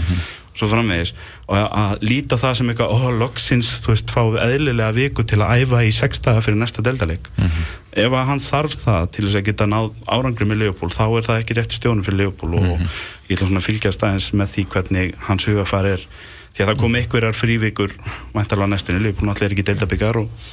svo 0.52 0.68
framvegis. 0.68 1.14
Og 1.48 1.58
að, 1.58 1.94
líta 2.04 2.38
það 2.40 2.58
sem 2.58 2.72
eitthvað, 2.72 2.92
ó, 2.92 2.98
loksins, 3.22 3.70
þú 3.84 3.94
veist, 3.94 4.16
við 4.16 4.42
eðlilega 4.46 4.96
viku 4.96 5.24
til 5.24 5.40
að 5.40 5.62
æfa 5.62 5.84
í 5.86 5.94
sex 5.96 6.20
daga 6.24 6.44
fyrir 6.44 6.60
næsta 6.60 6.84
deildaleik 6.84 7.30
ef 7.92 8.14
að 8.16 8.28
hann 8.28 8.40
þarf 8.40 8.76
það 8.80 9.08
til 9.12 9.24
þess 9.26 9.38
að 9.38 9.46
geta 9.50 9.66
náð 9.68 9.90
árangri 10.08 10.46
með 10.48 10.62
Leopold 10.62 10.94
þá 10.96 11.04
er 11.04 11.26
það 11.26 11.40
ekki 11.42 11.56
rétt 11.58 11.76
stjónum 11.76 12.06
fyrir 12.06 12.22
Leopold 12.22 12.56
og 12.56 12.68
ég 13.28 13.34
ætla 13.36 13.48
svona 13.50 13.60
að 13.60 13.66
fylgjast 13.68 14.04
aðeins 14.06 14.28
með 14.32 14.52
því 14.54 14.64
hvernig 14.72 15.14
hans 15.28 15.48
hugafar 15.48 15.88
er. 15.90 16.06
Því 16.52 16.64
að 16.64 16.70
það 16.70 16.80
kom 16.82 16.96
einhverjar 16.96 17.36
frívikur 17.36 17.94
væntalega 18.32 18.68
á 18.68 18.72
næstunni, 18.72 19.04
Leopold 19.04 19.28
náttúrulega 19.28 19.50
er 19.50 19.56
ekki 19.56 19.66
deildabikar 19.68 20.20
og, 20.22 20.50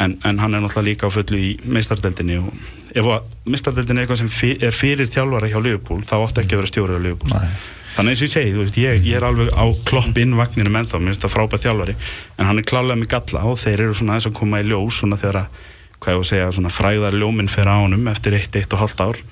en, 0.00 0.16
en 0.24 0.40
hann 0.40 0.56
er 0.56 0.64
náttúrulega 0.64 0.88
líka 0.88 1.08
á 1.08 1.12
fullu 1.12 1.40
í 1.40 1.50
meistardeldinni 1.68 2.40
og 2.40 2.52
ef 2.94 3.04
að 3.04 3.32
meistardeldinni 3.48 4.00
er 4.00 4.06
eitthvað 4.06 4.22
sem 4.22 4.32
fyr, 4.32 4.56
er 4.64 4.76
fyrir 4.76 5.12
þjálfara 5.12 5.52
hjá 5.52 5.60
Leopold 5.60 6.08
þá 6.08 6.16
átti 6.22 6.44
ekki 6.44 6.56
að 6.56 6.62
vera 6.62 6.72
stjóri 6.72 6.96
á 6.96 7.00
Nei. 7.36 7.76
Þannig 7.96 8.12
eins 8.12 8.22
og 8.22 8.28
ég 8.28 8.34
segi, 8.34 8.52
þú 8.54 8.62
veist, 8.62 8.78
ég, 8.82 9.00
ég 9.08 9.18
er 9.18 9.26
alveg 9.28 9.50
á 9.52 9.64
klopp 9.88 10.20
inn 10.20 10.36
vagninum 10.38 10.78
ennþá, 10.80 11.00
mér 11.00 11.12
finnst 11.12 11.24
það 11.24 11.34
frábært 11.34 11.64
þjálfari 11.64 11.96
en 11.98 12.48
hann 12.48 12.60
er 12.60 12.68
klálega 12.68 13.00
með 13.00 13.10
galla 13.14 13.44
og 13.48 13.58
þeir 13.60 13.84
eru 13.86 13.96
svona 13.98 14.16
aðeins 14.16 14.28
að 14.30 14.36
koma 14.38 14.60
í 14.62 14.68
ljós 14.68 15.00
svona 15.02 15.18
þegar 15.20 15.40
að, 15.42 15.62
hvað 15.98 16.14
ég 16.14 16.20
var 16.20 16.26
að 16.26 16.30
segja, 16.32 16.50
svona 16.58 16.74
fræðar 16.74 17.18
ljóminn 17.18 17.50
fyrir 17.52 17.72
ánum 17.74 18.12
eftir 18.12 18.38
eitt, 18.38 18.58
eitt 18.60 18.76
og 18.76 18.84
halvt 18.84 19.02
ár. 19.02 19.22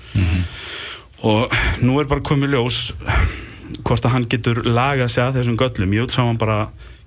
Og 1.26 1.54
nú 1.86 2.00
er 2.00 2.08
bara 2.10 2.24
komið 2.26 2.56
ljós 2.56 2.80
hvort 3.86 4.04
að 4.04 4.12
hann 4.16 4.26
getur 4.30 4.62
lagað 4.66 5.12
sig 5.12 5.24
að 5.24 5.38
þessum 5.40 5.56
göllum, 5.60 5.94
ég 5.94 6.06
vil 6.06 6.14
sá 6.14 6.22
hann 6.24 6.40
bara 6.40 6.66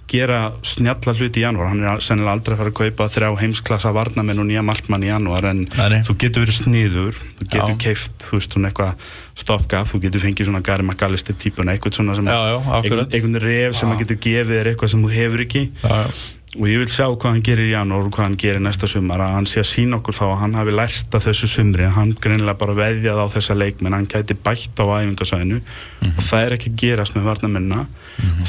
gera 0.10 0.39
snjalla 0.66 1.13
hluti 1.16 1.42
í 1.42 1.46
janúar 1.46 1.72
hann 1.72 1.84
er 1.86 2.04
sennilega 2.04 2.36
aldrei 2.38 2.56
að 2.56 2.62
fara 2.63 2.74
að 2.74 2.80
kaupa 2.80 3.10
þrjá 3.16 3.30
heimsklassa 3.44 3.94
varnamenn 3.96 4.42
og 4.42 4.50
nýja 4.50 4.63
markmann 4.66 5.06
í 5.06 5.12
janúar 5.12 5.50
en 5.51 5.66
nei. 5.68 6.01
þú 6.08 6.16
getur 6.24 6.46
verið 6.46 6.58
sniður 6.60 7.20
þú 7.39 7.48
getur 7.48 7.75
Já. 7.75 7.80
keift, 7.86 8.16
þú 8.25 8.39
veist, 8.39 8.58
svona 8.58 8.72
eitthvað 8.72 9.06
stoppgaf, 9.39 9.94
þú 9.94 10.01
getur 10.08 10.25
fengið 10.25 10.50
svona 10.50 10.63
Gary 10.66 10.86
McAllister 10.86 11.38
típuna, 11.39 11.75
eitthvað 11.75 12.00
svona 12.00 12.18
sem 12.18 12.28
Já, 12.28 12.39
já, 12.51 12.58
einhvern, 12.80 13.06
einhvern 13.08 13.39
ref 13.46 13.80
sem 13.80 13.94
að 13.94 14.04
getur 14.04 14.20
gefið 14.25 14.58
þér 14.58 14.72
eitthvað 14.74 14.94
sem 14.94 15.06
þú 15.06 15.13
hefur 15.16 15.46
ekki. 15.46 15.63
Og 16.58 16.65
ég 16.65 16.79
vil 16.82 16.89
sjá 16.89 17.06
hvað 17.06 17.36
hann 17.36 17.44
gerir 17.46 17.68
í 17.68 17.74
janúar 17.75 18.08
og 18.08 18.13
hvað 18.15 18.25
hann 18.25 18.38
gerir 18.41 18.63
næsta 18.63 18.88
sumar. 18.89 19.22
Að 19.22 19.36
hann 19.38 19.48
sé 19.50 19.62
að 19.62 19.68
sína 19.70 20.00
okkur 20.00 20.18
þá 20.18 20.24
að 20.25 20.38
hann 20.41 20.56
hafi 20.58 20.74
lært 20.74 21.18
af 21.18 21.25
þessu 21.27 21.50
sumri. 21.51 21.86
Að 21.86 21.98
hann 22.00 22.13
greinilega 22.18 22.58
bara 22.63 22.77
veðjað 22.79 23.22
á 23.22 23.25
þessa 23.36 23.58
leikmenn. 23.60 23.98
Hann 23.98 24.08
gæti 24.10 24.38
bætt 24.48 24.82
á 24.82 24.86
æfingasæðinu 24.89 25.60
og 26.10 26.24
það 26.25 26.46
er 26.46 26.56
ekki 26.58 26.72
að 26.74 26.79
gerast 26.84 27.18
með 27.18 27.27
varnamennina 27.29 27.84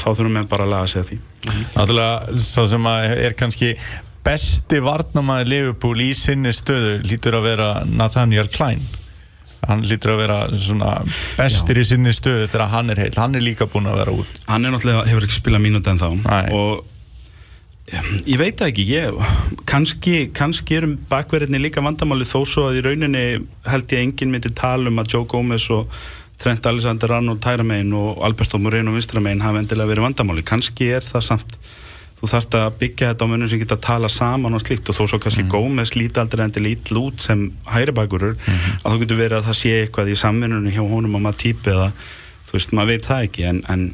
þá 0.01 0.07
þurfum 0.07 0.39
við 0.41 0.49
bara 0.55 0.69
að 0.69 0.73
laga 0.73 0.93
sig 0.93 1.03
að 1.03 1.11
því. 1.11 1.19
Náttúrulega, 1.75 2.39
svo 2.47 2.65
sem 2.73 2.89
að 2.91 3.11
er 3.27 3.37
kannski 3.39 3.75
besti 4.25 4.81
varnamæði 4.85 5.51
Liverpool 5.53 6.01
í 6.05 6.11
sinni 6.17 6.53
stöðu 6.57 6.97
lítur 7.05 7.37
að 7.39 7.47
vera 7.51 7.69
Nathaniel 7.89 8.49
Klein. 8.53 8.83
Hann 9.69 9.85
lítur 9.85 10.15
að 10.15 10.23
vera 10.23 10.39
svona 10.57 10.95
bestir 11.37 11.79
í 11.81 11.85
sinni 11.85 12.15
stöðu 12.17 12.49
þegar 12.49 12.73
hann 12.73 12.95
er 12.95 13.03
heil 13.05 13.13
hann 13.21 13.37
er 13.37 13.45
líka 13.45 13.69
búinn 13.69 13.91
að 13.93 14.01
vera 14.01 14.15
út. 14.23 14.41
Hann 14.49 14.65
er 14.65 14.73
náttúrulega, 14.73 15.05
hefur 15.11 15.27
ekki 15.29 15.37
spilað 15.37 15.65
mínúti 15.67 15.93
en 15.93 16.01
þá 16.01 16.09
Nei. 16.25 16.47
og 16.57 16.90
ég 17.91 18.39
veit 18.39 18.63
ekki 18.63 18.85
ég, 18.87 19.19
kannski, 19.69 20.31
kannski 20.37 20.79
erum 20.79 20.97
bakverðinni 21.11 21.61
líka 21.65 21.83
vandamáli 21.85 22.27
þó 22.29 22.41
svo 22.47 22.69
að 22.69 22.81
í 22.81 22.87
rauninni 22.87 23.25
held 23.67 23.95
ég 23.95 24.05
enginn 24.05 24.33
myndi 24.33 24.53
tala 24.55 24.91
um 24.91 25.03
að 25.03 25.15
Joe 25.17 25.29
Gomez 25.31 25.67
og 25.75 25.91
Trent 26.41 26.67
Alexander 26.67 27.17
Arnold 27.19 27.45
hægra 27.45 27.67
megin 27.67 27.93
og 27.99 28.23
Alberto 28.25 28.59
Moreno 28.63 28.95
vinstra 28.95 29.21
megin 29.21 29.43
hafa 29.45 29.61
endilega 29.61 29.91
verið 29.91 30.07
vandamáli 30.07 30.47
kannski 30.47 30.89
er 30.97 31.05
það 31.05 31.27
samt 31.27 31.59
þú 32.21 32.29
þarft 32.29 32.57
að 32.59 32.79
byggja 32.81 33.11
þetta 33.11 33.27
á 33.27 33.31
mönnum 33.33 33.51
sem 33.51 33.61
geta 33.63 33.77
að 33.79 33.85
tala 33.87 34.09
saman 34.13 34.57
og 34.57 34.63
slíkt 34.63 34.91
og 34.93 34.97
þó 34.97 35.03
svo 35.09 35.19
kannski 35.25 35.45
mm. 35.47 35.53
Gómez 35.53 35.95
líti 35.97 36.21
aldrei 36.21 36.45
endilega 36.47 36.77
ítl 36.77 37.01
út 37.01 37.25
sem 37.25 37.47
hægri 37.69 37.97
bakurur 37.97 38.37
að 38.45 38.87
þá 38.87 38.97
getur 39.03 39.21
verið 39.21 39.39
að 39.39 39.47
það 39.49 39.59
sé 39.61 39.77
eitthvað 39.81 40.13
í 40.13 40.17
samvinnunum 40.21 40.75
hjá 40.75 40.83
honum 40.85 41.17
og 41.17 41.25
maður 41.25 41.41
típi 41.47 41.73
eða 41.73 41.89
þú 42.51 42.59
veist, 42.59 42.75
maður 42.77 42.93
veit 42.93 43.09
það 43.09 43.29
ekki 43.29 43.47
en, 43.49 43.63
en 43.73 43.87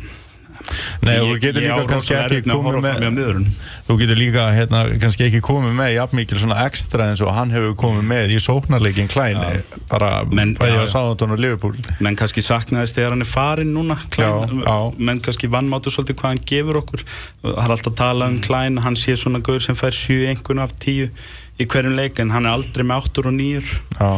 Nei, 1.06 1.16
og 1.20 1.26
þú 1.28 1.34
ég, 1.36 1.40
getur 1.44 1.62
ég 1.62 1.70
líka 1.70 1.82
á 1.82 1.90
kannski 1.92 2.14
ekki 2.16 2.40
komið 2.50 2.78
með- 2.84 3.46
þú 3.86 3.96
getur 4.00 4.18
líka 4.18 4.44
hérna, 4.56 4.80
kannski 5.02 5.26
ekki 5.28 5.40
komið 5.46 5.74
með 5.78 5.90
jafn 5.96 6.16
mikil 6.20 6.38
svona 6.42 6.58
ekstra 6.66 7.08
eins 7.10 7.22
og 7.22 7.32
hann 7.36 7.50
hefur 7.54 7.74
komið 7.78 8.04
með 8.10 8.34
í 8.34 8.40
sóknarleikin 8.42 9.10
bara 9.90 10.24
bæði 10.24 10.56
já, 10.58 10.80
að 10.80 10.86
já. 10.86 10.92
Sáðantón 10.92 11.32
og 11.36 11.38
Liverpool. 11.40 11.76
Menn 12.00 12.16
kannski 12.18 12.42
saknaðist 12.42 12.96
þegar 12.98 13.14
hann 13.14 13.22
er 13.24 13.30
farin 13.30 13.72
núna 13.74 13.96
Klein, 14.10 14.62
Já, 14.62 14.64
já. 14.66 14.76
menn 14.98 15.20
kannski 15.20 15.48
vannmáttu 15.52 15.92
svolítið 15.94 16.18
hvað 16.20 16.32
hann 16.32 16.44
gefur 16.46 16.80
okkur. 16.82 17.04
Það 17.42 17.62
er 17.64 17.74
alltaf 17.76 17.92
að 17.92 17.96
tala 18.00 18.26
um 18.32 18.40
Klein 18.40 18.76
hann 18.82 18.96
sé 18.96 19.16
svona 19.16 19.42
gaur 19.42 19.60
sem 19.62 19.76
fær 19.78 19.94
7 19.94 20.26
einhvern 20.32 20.62
af 20.64 20.72
10 20.82 21.10
í 21.60 21.66
hverjum 21.66 21.96
leik 21.96 22.18
en 22.20 22.30
hann 22.34 22.46
er 22.46 22.56
aldrei 22.56 22.84
með 22.84 23.06
8 23.10 23.26
og 23.26 23.32
9 23.32 23.62
Já, 24.00 24.10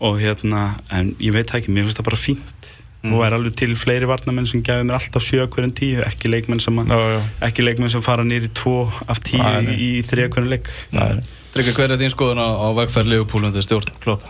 og 0.00 0.18
hérna, 0.20 0.62
en 0.92 1.14
ég 1.20 1.32
veit 1.32 1.50
ekki 1.56 1.72
mér 1.72 1.86
finnst 1.88 1.98
það 2.00 2.08
bara 2.10 2.20
fínt 2.20 2.70
og 3.14 3.24
er 3.26 3.36
alveg 3.36 3.56
til 3.58 3.74
fleiri 3.78 4.08
varnamenn 4.08 4.48
sem 4.50 4.62
gefur 4.66 4.86
mér 4.88 4.98
alltaf 4.98 5.24
7 5.26 5.42
af 5.44 5.50
hverjum 5.54 5.74
10 5.78 6.02
ekki 6.08 6.30
leikmenn 6.32 6.62
sem, 6.62 6.78
að, 6.82 6.92
já, 6.92 7.12
já. 7.14 7.20
ekki 7.48 7.66
leikmenn 7.66 7.92
sem 7.92 8.04
fara 8.04 8.24
nýri 8.26 8.50
2 8.56 8.74
af 9.06 9.20
10 9.22 9.42
Nei, 9.42 9.52
nei. 9.68 9.76
í 9.76 9.90
3 10.06 10.26
af 10.26 10.34
hverjum 10.34 10.50
leik. 10.54 10.70
Tryggvi, 11.54 11.76
hver 11.78 11.94
er 11.94 12.00
þín 12.02 12.12
skoðun 12.12 12.42
á, 12.42 12.48
á 12.48 12.68
vegferð 12.76 13.12
Liverpool 13.12 13.48
undir 13.48 13.64
stjórn 13.64 13.94
Klopp? 14.04 14.26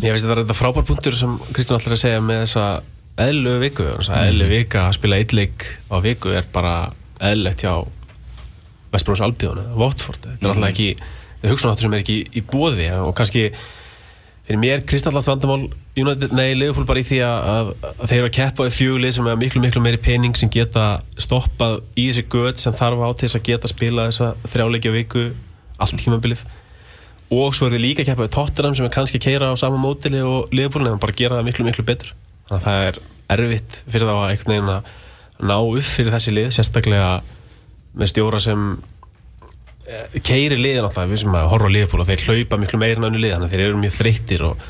Ég 0.00 0.14
veist 0.14 0.24
þetta 0.24 0.38
er 0.38 0.42
þetta 0.44 0.56
frábær 0.56 0.86
punktur 0.88 1.16
sem 1.18 1.36
Kristján 1.50 1.80
ætlar 1.80 1.98
að 1.98 2.02
segja 2.04 2.20
með 2.24 2.44
þessa 2.46 2.66
eðlu 3.20 3.56
viku. 3.60 3.88
Þessa 3.98 4.20
eðlu 4.30 4.46
vika 4.48 4.86
að 4.88 4.96
spila 4.96 5.18
eitt 5.20 5.34
leik 5.36 5.66
á 5.92 5.96
viku 6.00 6.32
er 6.32 6.46
bara 6.54 6.76
eðlilegt 7.20 7.66
hjá 7.66 7.74
Vestbróns 8.90 9.22
Albíðun 9.22 9.74
Votford 9.78 10.24
þetta 10.24 10.40
er 10.40 10.54
alltaf 10.54 10.70
ekki 10.72 10.88
það 11.40 11.52
hugsa 11.52 11.74
sem 11.78 11.94
er 11.94 12.02
ekki 12.02 12.16
í 12.36 12.42
bóði 12.46 12.88
og 12.96 13.12
kannski 13.18 13.44
fyrir 14.50 14.58
mér 14.58 14.80
kristallast 14.82 15.28
vandamál 15.30 15.68
United, 15.94 16.32
nei, 16.34 16.56
Liverpool 16.58 16.86
bara 16.88 16.98
í 16.98 17.06
því 17.06 17.20
að, 17.22 17.44
að, 17.52 17.68
þeir 18.00 18.16
eru 18.16 18.28
að 18.28 18.34
keppa 18.34 18.66
í 18.66 18.72
fjögulið 18.74 19.12
sem 19.14 19.28
er 19.30 19.38
miklu 19.38 19.62
miklu 19.62 19.82
meiri 19.84 20.00
pening 20.02 20.34
sem 20.38 20.50
geta 20.50 20.86
stoppað 21.22 21.76
í 21.94 22.08
þessi 22.08 22.24
göð 22.32 22.58
sem 22.58 22.74
þarf 22.74 23.04
á 23.06 23.08
til 23.14 23.28
þess 23.28 23.38
að 23.38 23.44
geta 23.46 23.70
spila 23.70 24.08
þessa 24.08 24.32
þrjáleikja 24.50 24.94
viku 24.96 25.24
allt 25.78 26.02
tímabilið. 26.02 26.42
Og 27.30 27.54
svo 27.54 27.68
er 27.68 27.76
þið 27.76 27.84
líka 27.84 28.02
að 28.02 28.10
keppa 28.10 28.26
við 28.26 28.34
Tottenham 28.34 28.74
sem 28.74 28.88
er 28.88 28.94
kannski 28.96 29.20
að 29.20 29.26
keira 29.28 29.52
á 29.54 29.60
sama 29.60 29.78
mótili 29.78 30.22
og 30.26 30.50
Liverpool 30.50 30.90
en 30.90 30.98
bara 31.02 31.14
gera 31.14 31.38
það 31.38 31.46
miklu 31.46 31.68
miklu 31.68 31.86
betur. 31.86 32.10
Þannig 32.50 32.58
að 32.58 32.66
það 32.66 32.86
er 32.88 33.00
erfitt 33.36 33.82
fyrir 33.86 34.10
þá 34.10 34.14
að 34.16 34.30
einhvern 34.32 34.54
veginn 34.56 34.72
að 34.74 34.90
ná 35.46 35.56
upp 35.60 35.92
fyrir 35.94 36.16
þessi 36.16 36.34
lið 36.34 36.50
sérstaklega 36.56 37.12
með 37.94 38.10
stjóra 38.10 38.42
sem 38.42 38.66
keiri 40.26 40.56
liðin 40.60 40.86
alltaf 40.86 41.08
við 41.10 41.22
sem 41.24 41.34
að 41.34 41.48
horfa 41.52 41.68
á 41.70 41.74
Liverpool 41.74 42.02
og 42.04 42.08
þeir 42.10 42.24
hlaupa 42.28 42.58
miklu 42.62 42.78
meira 42.82 43.00
en 43.00 43.08
önnu 43.10 43.20
lið 43.22 43.34
þannig 43.36 43.48
að 43.50 43.54
þeir 43.56 43.64
eru 43.66 43.80
mjög 43.82 43.94
þreyttir 43.98 44.44
og, 44.46 44.64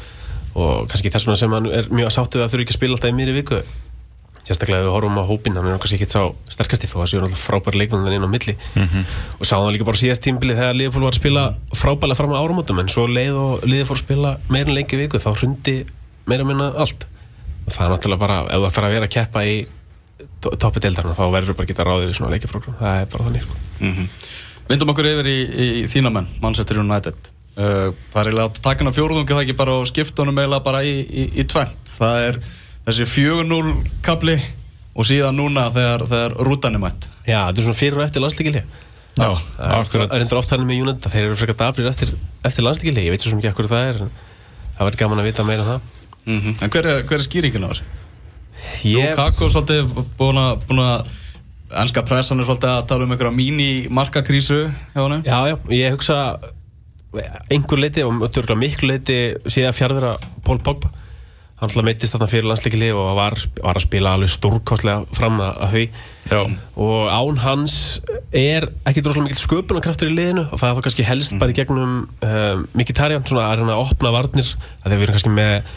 og 0.55 0.89
kannski 0.91 1.13
þess 1.13 1.27
vegna 1.29 1.39
sem 1.43 1.55
hann 1.59 1.71
er 1.81 1.89
mjög 1.93 2.11
sáttu 2.17 2.41
að 2.43 2.53
þurfa 2.55 2.65
ekki 2.67 2.75
að 2.75 2.79
spila 2.81 2.97
alltaf 2.99 3.11
í 3.13 3.17
mér 3.21 3.33
í 3.33 3.37
viku. 3.41 3.61
Sérstaklega 4.41 4.81
ef 4.81 4.87
við 4.89 4.95
horfum 4.97 5.19
á 5.21 5.25
hópin 5.29 5.59
hann 5.61 5.67
er 5.69 5.77
kannski 5.83 5.99
ekki 6.01 6.09
sá 6.11 6.23
sterkasti 6.51 6.89
þó 6.91 6.97
að 7.05 7.11
séu 7.13 7.21
náttúrulega 7.21 7.43
frábær 7.45 7.77
leikmenn 7.77 8.09
inn 8.17 8.25
á 8.25 8.31
milli. 8.33 8.55
Og 9.37 9.45
sáðum 9.47 9.69
það 9.69 9.75
líka 9.77 9.89
bara 9.91 10.01
síðast 10.01 10.25
tímbili 10.25 10.57
þegar 10.57 10.79
Liverpool 10.79 11.05
var 11.07 11.13
að 11.15 11.21
spila 11.21 11.45
frábælega 11.77 12.19
fram 12.19 12.33
á 12.35 12.41
áramótum 12.41 12.81
en 12.81 12.89
svo 12.91 13.05
leið 13.07 13.37
og 13.37 13.67
liðið 13.69 13.87
fór 13.91 13.99
að 14.01 14.05
spila 14.07 14.33
meira 14.49 14.73
en 14.73 14.79
lengi 14.81 14.99
viku 15.05 15.21
þá 15.23 15.29
hrundi 15.37 15.77
meira 16.27 16.49
minna 16.49 16.71
allt. 16.83 17.05
Og 17.69 17.71
það 17.77 17.85
er 17.87 17.93
náttúrulega 17.95 18.25
bara 18.25 18.41
ef 18.49 18.57
þú 18.65 18.71
ætlar 18.73 18.89
að 18.89 18.97
vera 18.97 19.11
að 19.11 19.15
keppa 19.19 19.45
í 19.47 19.55
to- 20.41 20.57
toppi 20.65 20.83
deildarna 20.83 21.15
þá 21.15 21.25
verður 21.37 21.55
bara 21.61 21.69
að 21.69 21.73
geta 21.75 21.87
ráðið 21.87 22.09
við 22.11 22.17
svona 22.19 22.33
leikjaprogram. 22.35 22.79
Það 22.81 23.01
er 23.05 23.11
bara 23.13 23.29
þannig 23.29 23.47
sko. 23.47 23.61
Vindum 24.71 24.93
okkur 24.93 25.09
yfir 25.11 25.27
í, 25.27 25.37
í 25.51 25.69
þína 25.91 26.13
menn, 26.15 26.29
Manchester 26.43 26.79
United. 26.79 27.31
Uh, 27.59 27.91
Það 28.13 28.21
er 28.21 28.29
eiginlega 28.31 28.47
að 28.47 28.61
taka 28.63 28.85
hann 28.85 28.93
á 28.95 28.95
fjórðungi 28.95 29.35
það 29.35 29.43
ekki 29.43 29.57
bara 29.59 29.73
og 29.81 29.89
skipta 29.91 30.23
honum 30.23 30.39
eiginlega 30.39 30.63
bara 30.69 30.83
í, 30.87 30.93
í, 31.03 31.25
í 31.43 31.45
tvent 31.51 31.91
Það 31.97 32.27
er 32.29 32.39
þessi 32.87 33.07
4-0 33.11 33.73
kapli 34.07 34.37
og 34.95 35.09
síðan 35.09 35.37
núna 35.41 35.67
þegar, 35.75 36.05
þegar 36.13 36.37
rútan 36.47 36.79
er 36.79 36.83
mætt. 36.85 37.09
Já, 37.27 37.41
þetta 37.49 37.61
er 37.63 37.67
svona 37.67 37.81
fyrir 37.81 37.99
og 37.99 38.05
eftir 38.07 38.23
landslíkili 38.25 38.63
Já, 38.63 39.27
Það 39.59 39.75
akkurat 39.81 40.15
er 40.15 40.23
endur 40.25 40.39
oft 40.41 40.53
þannig 40.55 40.69
með 40.71 40.83
United 40.87 41.09
að 41.11 41.17
þeir 41.17 41.27
eru 41.27 41.39
frekar 41.41 41.59
dabrir 41.65 41.91
eftir, 41.91 42.13
eftir 42.47 42.67
landslíkili 42.67 43.05
Ég 43.09 43.15
veit 43.17 43.25
svo 43.25 43.33
sem 43.35 43.43
ekki 43.43 43.51
ekkur 43.51 43.69
það 43.71 43.89
er 43.91 43.99
en 44.07 44.13
það 44.77 44.85
verður 44.87 45.01
gaman 45.03 45.23
að 45.25 45.29
vita 45.33 45.47
meira 45.51 45.65
um 45.67 45.73
það. 45.73 45.89
Mm 46.31 46.55
En 46.63 46.73
hver 46.77 46.89
er, 46.95 47.03
hver 47.11 47.19
er 47.19 47.27
skýringin 47.27 47.67
á 47.67 47.71
þessu? 47.75 47.89
Ég, 48.87 49.11
Lukaku 49.11 49.49
er 49.49 49.53
svolítið 49.57 49.95
búin 50.21 50.41
að 50.85 51.11
Ennska 51.71 52.03
pressan 52.07 52.41
er 52.41 52.49
svolítið 52.49 52.73
að 52.73 52.87
tala 52.91 53.07
um 53.07 53.13
einhverja 53.15 53.37
míní-markakrísu 53.37 54.63
hjá 54.95 55.03
hann 55.03 55.23
já, 55.23 55.39
já, 55.53 55.57
ég 55.77 55.95
hugsa 55.95 56.17
einhver 57.51 57.83
leiti 57.83 58.07
og 58.07 58.25
törgulega 58.31 58.59
miklu 58.59 58.91
leiti 58.91 59.21
síðan 59.51 59.77
fjárvera 59.77 60.17
Pól 60.47 60.59
Pogba 60.63 60.91
hann 61.61 61.69
alltaf 61.69 61.85
meittist 61.85 62.15
þarna 62.15 62.29
fyrir 62.31 62.47
landsleikili 62.49 62.89
og 62.97 63.11
var, 63.19 63.35
var 63.61 63.77
að 63.77 63.85
spila 63.85 64.15
alveg 64.17 64.31
stórkostlega 64.33 65.03
fram 65.13 65.43
að, 65.45 65.59
að 65.61 65.75
því. 65.75 65.83
Já, 66.31 66.39
og 66.87 67.11
án 67.13 67.41
hans 67.43 67.75
er 68.33 68.71
ekki 68.89 69.03
droslega 69.05 69.27
mikill 69.27 69.43
sköpunarkraftur 69.43 70.09
í 70.09 70.15
liðinu 70.17 70.47
og 70.47 70.57
það 70.57 70.71
er 70.71 70.79
þá 70.79 70.87
kannski 70.87 71.07
helst 71.11 71.37
bara 71.43 71.53
í 71.53 71.59
gegnum 71.59 71.93
um, 72.07 72.65
Mkhitaryan, 72.81 73.27
svona 73.29 73.51
að 73.51 73.61
reyna 73.61 73.77
að 73.77 73.85
opna 73.85 74.15
varnir 74.15 74.55
að 74.57 74.95
þeir 74.95 75.03
eru 75.03 75.17
kannski 75.19 75.35
með 75.37 75.75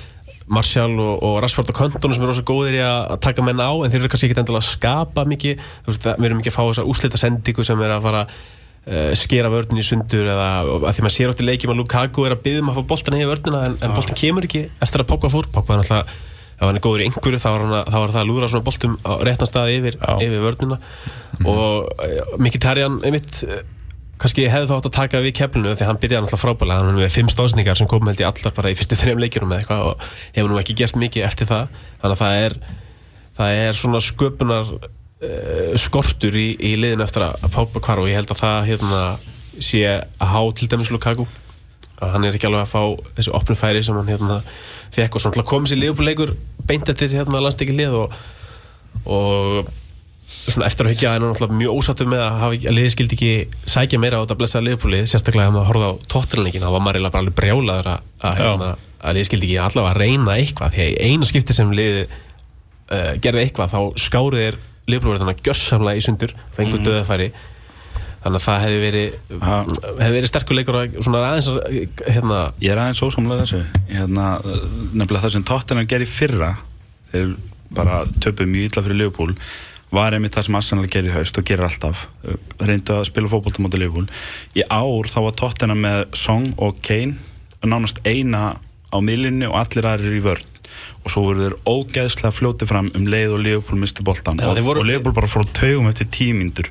Martial 0.47 0.91
og, 0.99 1.13
og 1.23 1.37
Rashford 1.43 1.71
og 1.71 1.77
Köntonu 1.77 2.15
sem 2.15 2.23
eru 2.23 2.33
rosa 2.33 2.43
góðir 2.47 2.79
í 2.79 2.81
að 2.83 3.15
taka 3.23 3.45
menn 3.45 3.61
á 3.63 3.71
en 3.71 3.93
þeir 3.93 4.01
eru 4.01 4.11
kannski 4.11 4.29
ekki 4.29 4.41
endilega 4.41 4.63
að 4.63 4.71
skapa 4.71 5.23
mikið. 5.29 5.63
Veist, 5.87 6.09
við 6.09 6.27
erum 6.29 6.43
ekki 6.43 6.51
að 6.51 6.57
fá 6.57 6.63
þessa 6.65 6.85
úslita 6.89 7.21
sendingu 7.21 7.65
sem 7.67 7.85
er 7.85 7.95
að 7.95 8.03
fara 8.07 8.25
uh, 8.27 9.13
skera 9.19 9.51
vörðin 9.53 9.79
í 9.79 9.87
sundur 9.87 10.29
eða 10.33 10.49
að 10.63 10.89
því 10.89 11.07
maður 11.07 11.15
sér 11.17 11.33
átt 11.33 11.43
í 11.43 11.47
leikjum 11.47 11.73
að 11.73 11.81
Lukaku 11.83 12.27
er 12.27 12.35
að 12.35 12.45
byggja 12.45 12.65
um 12.65 12.73
að 12.73 12.79
fá 12.79 12.85
boltan 12.91 13.17
í 13.19 13.25
vörðina 13.29 13.65
en, 13.69 13.79
en 13.79 13.95
boltan 13.95 14.19
kemur 14.19 14.47
ekki 14.49 14.67
eftir 14.83 15.03
að 15.03 15.09
Pogba 15.13 15.31
fór. 15.33 15.49
Pogba 15.53 15.77
er 15.77 15.83
náttúrulega 15.83 16.31
ef 16.53 16.67
hann 16.69 16.77
er 16.77 16.83
góður 16.83 17.01
í 17.01 17.05
einhverju 17.09 17.39
þá 17.41 17.49
var, 17.49 17.63
að, 17.65 17.87
þá 17.89 17.95
var 17.97 18.11
það 18.13 18.21
að 18.21 18.29
lúra 18.29 18.49
svona 18.51 18.67
boltum 18.67 18.97
á 19.03 19.11
réttan 19.25 19.49
stað 19.49 19.71
yfir, 19.73 19.97
yfir 20.21 20.43
vörnina. 20.43 20.77
Og 21.49 21.87
uh, 21.89 22.35
Mkhitaryan 22.39 22.99
einmitt 23.07 23.39
uh, 23.47 23.63
kannski 24.23 24.45
hefði 24.47 24.69
þá 24.69 24.73
átt 24.77 24.87
að 24.87 24.95
taka 24.95 25.19
við 25.23 25.33
keflinu 25.35 25.73
því 25.75 25.87
hann 25.89 25.99
byrjaði 25.99 26.23
náttúrulega 26.23 26.43
frábælega 26.45 26.79
hann 26.79 26.95
með 26.95 27.11
fimm 27.11 27.31
stóðsningar 27.31 27.75
sem 27.75 27.89
kom 27.91 28.07
held 28.07 28.21
ég 28.23 28.29
allar 28.29 28.55
bara 28.55 28.71
í 28.71 28.77
fyrstu 28.79 28.95
þrejum 28.95 29.19
leikjunum 29.19 29.51
eða 29.51 29.63
eitthvað 29.63 29.83
og 29.89 30.05
hefur 30.37 30.53
nú 30.53 30.59
ekki 30.61 30.75
gert 30.79 30.99
mikið 31.01 31.25
eftir 31.27 31.49
það. 31.49 31.73
Þannig 31.99 32.15
að 32.15 32.21
það 32.21 32.43
er, 32.45 32.55
það 33.39 33.59
er 33.65 33.77
svona 33.81 34.01
sköpunar 34.05 34.71
uh, 34.71 35.75
skortur 35.83 36.39
í, 36.39 36.45
í 36.55 36.71
liðinu 36.79 37.03
eftir 37.03 37.27
að 37.27 37.49
Pogba 37.51 37.83
hvar 37.83 38.03
og 38.03 38.07
ég 38.07 38.21
held 38.21 38.31
að 38.31 38.41
það 38.45 38.71
hérna, 38.71 39.03
sé 39.59 39.83
að 39.91 40.33
há 40.37 40.41
til 40.55 40.71
dæmis 40.71 40.93
Lukaku. 40.93 41.27
Að 41.99 42.15
hann 42.15 42.29
er 42.29 42.39
ekki 42.39 42.47
alveg 42.47 42.63
að 42.63 42.71
fá 42.71 43.11
þessi 43.19 43.35
opnu 43.35 43.59
færi 43.59 43.83
sem 43.83 43.99
hann 43.99 44.15
hérna 44.15 44.39
fekk 44.95 45.19
og 45.19 45.25
svona 45.25 45.43
koma 45.47 45.67
sér 45.67 45.83
liðbúleikur 45.83 46.35
beint 46.63 46.87
eftir 46.87 47.11
hérna 47.11 47.43
landstekki 47.43 47.75
lið 47.75 47.99
og, 48.05 48.19
og 49.03 49.73
svona 50.47 50.67
eftir 50.67 50.87
að 50.87 50.93
hyggja 50.93 51.11
er 51.13 51.21
hann 51.21 51.31
náttúrulega 51.31 51.59
mjög 51.59 51.77
ósattur 51.79 52.09
með 52.11 52.23
að, 52.23 52.33
hafa, 52.41 52.57
að 52.59 52.75
liðið 52.77 52.93
skildi 52.95 53.17
ekki 53.17 53.69
sækja 53.73 53.99
meira 54.01 54.19
á 54.19 54.23
þetta 54.23 54.37
blessaða 54.41 54.67
liðbúlið, 54.67 55.05
sérstaklega 55.11 55.47
ef 55.47 55.55
maður 55.55 55.69
horfði 55.69 55.87
á 55.87 55.93
tóttirleikin, 56.13 56.65
þá 56.65 56.73
var 56.73 56.83
maður 56.83 56.99
eiginlega 56.99 57.15
bara 57.15 57.23
alveg 57.23 57.37
brjálaður 57.39 57.89
að, 57.93 58.11
að, 58.19 58.41
hérna, 58.41 58.69
að 58.99 59.17
liðið 59.17 59.29
skildi 59.29 59.49
ekki 59.49 59.63
allavega 59.63 59.93
að 59.93 60.01
reyna 60.03 60.35
eitthvað, 60.35 60.75
því 60.75 60.85
að 60.89 61.07
eina 61.07 61.29
skipti 61.29 61.57
sem 61.57 61.73
liðið 61.79 62.03
uh, 62.03 63.09
gerði 63.23 63.47
eitthvað 63.47 63.73
þá 63.73 64.03
skárið 64.03 64.45
er 64.49 64.59
liðbúlið 64.91 65.23
þannig 65.23 65.39
að 65.39 65.49
gjössamlega 65.49 66.01
í 66.01 66.05
sundur, 66.07 66.35
fengur 66.57 66.81
mm. 66.81 66.87
döðafæri 66.89 67.31
þannig 68.23 68.39
að 68.39 68.45
það 68.45 68.61
hefði 68.63 68.79
verið 68.83 69.15
hefði 69.43 70.13
verið 70.15 70.29
sterkur 70.29 70.57
leikur 70.57 70.77
að 70.79 70.93
svona 71.03 71.23
aðeins 71.27 71.49
að, 71.51 71.65
hérna, 72.07 72.37
Ég 72.63 72.71
er 72.71 72.79
aðeins 72.79 73.01
ósamlega 73.03 73.43
þessu. 73.43 73.59
Hérna, 73.89 74.27
nefnilega 74.93 75.23
það 75.25 75.33
sem 75.35 75.45
Tottenham 75.49 75.89
gerði 75.91 76.07
í 76.07 76.11
fyrra 76.13 76.53
þeir 77.11 77.33
bara 77.73 78.03
töpuð 78.23 78.49
mjög 78.53 78.69
illa 78.69 78.85
fyrir 78.85 78.99
Liverpool 79.01 79.35
var 79.93 80.15
einmitt 80.15 80.35
það 80.35 80.47
sem 80.47 80.57
Arsenal 80.57 80.87
gerir 80.89 81.11
í 81.11 81.13
haust 81.13 81.37
og 81.37 81.45
gerir 81.47 81.67
alltaf. 81.67 82.07
Reyndu 82.61 82.97
að 82.97 83.07
spila 83.11 83.29
fótbolta 83.31 83.63
móti 83.63 83.81
Liverpool. 83.81 84.07
Í 84.57 84.65
ár 84.65 85.09
þá 85.11 85.19
var 85.27 85.37
Tottenham 85.39 85.83
með 85.85 86.01
Song 86.17 86.49
og 86.57 86.81
Kane 86.85 87.19
nánast 87.63 88.01
eina 88.07 88.55
á 88.93 88.97
miðlinni 89.01 89.47
og 89.49 89.59
allir 89.61 89.87
aðrir 89.89 90.17
í 90.17 90.23
vörn. 90.25 90.49
Og 91.03 91.11
svo 91.11 91.27
voru 91.27 91.45
þeir 91.45 91.55
ógeðslega 91.69 92.33
fljótið 92.33 92.71
fram 92.71 92.89
um 92.97 93.07
leið 93.09 93.37
og 93.37 93.43
Liverpool 93.45 93.79
misti 93.81 94.05
boltan 94.05 94.41
Já, 94.41 94.49
og, 94.49 94.59
og 94.73 94.85
Liverpool 94.87 95.15
bara 95.15 95.29
fór 95.29 95.45
á 95.45 95.53
taugum 95.53 95.89
eftir 95.91 96.09
tímyndur 96.09 96.69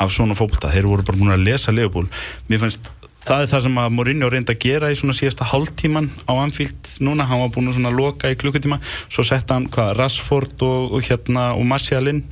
af 0.00 0.12
svona 0.14 0.36
fótbolta, 0.38 0.70
þeir 0.72 0.88
voru 0.88 1.04
bara 1.04 1.20
búin 1.20 1.34
að 1.34 1.44
lesa 1.48 1.74
Liverpool. 1.74 2.06
Mér 2.48 2.62
finnst 2.62 2.88
það 3.24 3.42
er 3.44 3.50
það 3.52 3.64
sem 3.66 3.80
að 3.82 3.92
Mourinho 3.96 4.30
reyndi 4.32 4.54
að 4.54 4.62
gera 4.64 4.90
í 4.90 4.96
svona 4.98 5.16
síðasta 5.16 5.48
hálftíman 5.50 6.08
á 6.24 6.32
Anfield 6.40 6.94
núna, 7.04 7.26
hann 7.28 7.42
var 7.44 7.52
búin 7.54 7.70
að 7.72 7.98
loka 7.98 8.30
í 8.32 8.38
klukkutíma. 8.40 8.80
Svo 9.08 9.24
setta 9.26 9.58
hann 9.58 9.68
hvað, 9.72 9.94
Rashford 9.98 10.64
og, 10.66 10.96
og 10.96 11.04
hérna 11.06 11.50
og 11.56 11.68
Martial 11.68 12.06
inn 12.10 12.24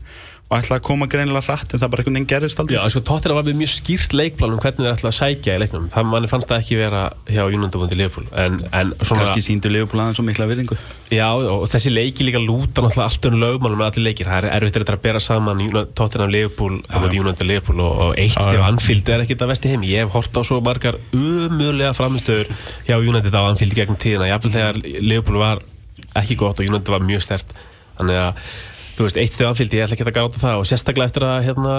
og 0.49 0.55
ætlaði 0.57 0.79
að 0.81 0.85
koma 0.87 1.07
greinilega 1.13 1.45
hratt 1.45 1.75
en 1.75 1.81
það 1.83 1.91
bara 1.93 2.03
einhvern 2.03 2.17
veginn 2.17 2.29
gerðist 2.31 2.61
aldrei. 2.63 2.77
Já, 2.79 2.93
sko, 2.95 3.03
Tottenham 3.05 3.37
var 3.37 3.45
með 3.45 3.59
mjög 3.59 3.73
skýrt 3.75 4.15
leikplan 4.17 4.55
um 4.55 4.61
hvernig 4.63 4.81
þeir 4.81 4.95
ætla 4.95 5.11
að 5.11 5.17
sækja 5.19 5.57
í 5.59 5.61
leiknum. 5.61 5.89
Það 5.93 6.07
manni 6.09 6.31
fannst 6.31 6.49
það 6.49 6.63
ekki 6.63 6.79
vera 6.79 7.03
hjá 7.29 7.43
vundi 7.53 7.99
Liverpool 7.99 8.25
en, 8.33 8.57
en 8.73 8.95
svona 9.03 9.27
kannski 9.27 9.45
síndu 9.45 9.69
Liverpool 9.73 10.01
aðeins 10.01 10.17
svo 10.17 10.25
mikla 10.25 10.49
virðingu. 10.49 10.79
Já, 11.13 11.29
og 11.37 11.67
þessi 11.69 11.93
leiki 11.93 12.25
líka 12.25 12.41
lúta 12.41 12.81
náttúrulega 12.81 13.11
allt 13.11 13.29
um 13.29 13.37
lögmálum 13.43 13.79
með 13.81 13.91
allir 13.91 14.07
leikir, 14.09 14.29
það 14.29 14.49
er 14.49 14.57
erfitt 14.57 14.79
þetta 14.79 14.97
að 14.97 15.05
bera 15.05 15.21
saman 15.21 15.63
Tottenham 15.97 16.33
Liverpool, 16.33 16.81
ja, 16.89 17.05
United 17.21 17.49
Liverpool 17.49 17.85
og, 17.85 17.93
og 18.07 18.21
eitt 18.21 18.37
stef 18.37 18.65
Anfield 18.65 19.13
er 19.13 19.25
ekkit 19.25 19.45
að 19.45 19.53
vesti 19.53 19.73
heim. 19.73 19.85
Ég 19.89 20.05
hef 20.05 20.17
hort 20.17 20.33
á 20.37 20.43
svo 20.49 20.61
margar 20.65 20.97
var 25.45 25.63
ekki 26.19 26.37
gott 26.39 26.61
og 26.61 26.69
United 26.69 26.93
var 26.93 27.05
mjög 27.05 27.25
stert 27.25 27.55
þannig 27.99 28.19
að, 28.21 28.43
þú 28.99 29.07
veist, 29.07 29.21
eitt 29.23 29.37
stef 29.37 29.47
Anfield 29.47 29.77
ég 29.77 29.85
ætla 29.87 29.95
ekki 29.95 30.07
að 30.09 30.17
gráta 30.17 30.43
það 30.43 30.63
og 30.63 30.67
sérstaklega 30.69 31.11
eftir 31.11 31.27
að 31.29 31.45
hérna, 31.47 31.77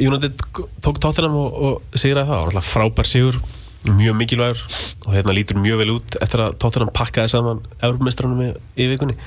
United 0.00 0.40
tók 0.82 0.96
Tottenham 1.02 1.36
og, 1.38 1.60
og 1.66 2.00
sigraði 2.00 2.30
það, 2.30 2.32
það 2.32 2.40
var 2.40 2.48
náttúrulega 2.48 2.70
frábær 2.70 3.10
sigur 3.10 3.38
mjög 3.84 4.16
mikilvægur 4.16 4.62
og 5.04 5.12
hérna 5.12 5.36
lítur 5.36 5.60
mjög 5.60 5.82
vel 5.82 5.90
út 5.98 6.16
eftir 6.24 6.40
að 6.40 6.56
Tottenham 6.62 6.92
pakkaði 6.96 7.34
saman 7.34 7.60
Európmestrunum 7.84 8.40
í, 8.40 8.50
í 8.80 8.88
vikunni. 8.94 9.18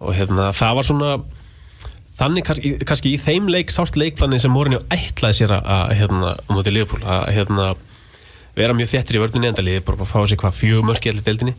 Og 0.00 0.14
hérna 0.14 0.52
það 0.56 0.76
var 0.78 0.86
svona 0.86 1.10
þannig 2.20 2.46
kannski, 2.46 2.72
kannski 2.86 3.14
í 3.16 3.20
þeim 3.20 3.50
leik 3.50 3.72
sást 3.74 3.98
leikplani 3.98 4.38
sem 4.40 4.52
Mourinho 4.54 4.80
ætlaði 4.94 5.40
sér 5.40 5.56
að, 5.58 5.94
hérna, 5.98 6.36
á 6.38 6.50
móti 6.54 6.72
Liverpool 6.72 7.02
að 7.02 7.26
hérna 7.34 7.72
vera 8.56 8.76
mjög 8.76 8.92
þettir 8.94 9.18
í 9.18 9.22
vörðinni 9.24 9.50
endaliði 9.50 9.84
bara 9.86 10.04
að 10.04 10.12
fá 10.12 10.20
sér 10.22 10.40
hvað 10.40 10.58
fjögur 10.58 10.86
mörki 10.86 11.10
allir 11.12 11.26
deildinni 11.26 11.56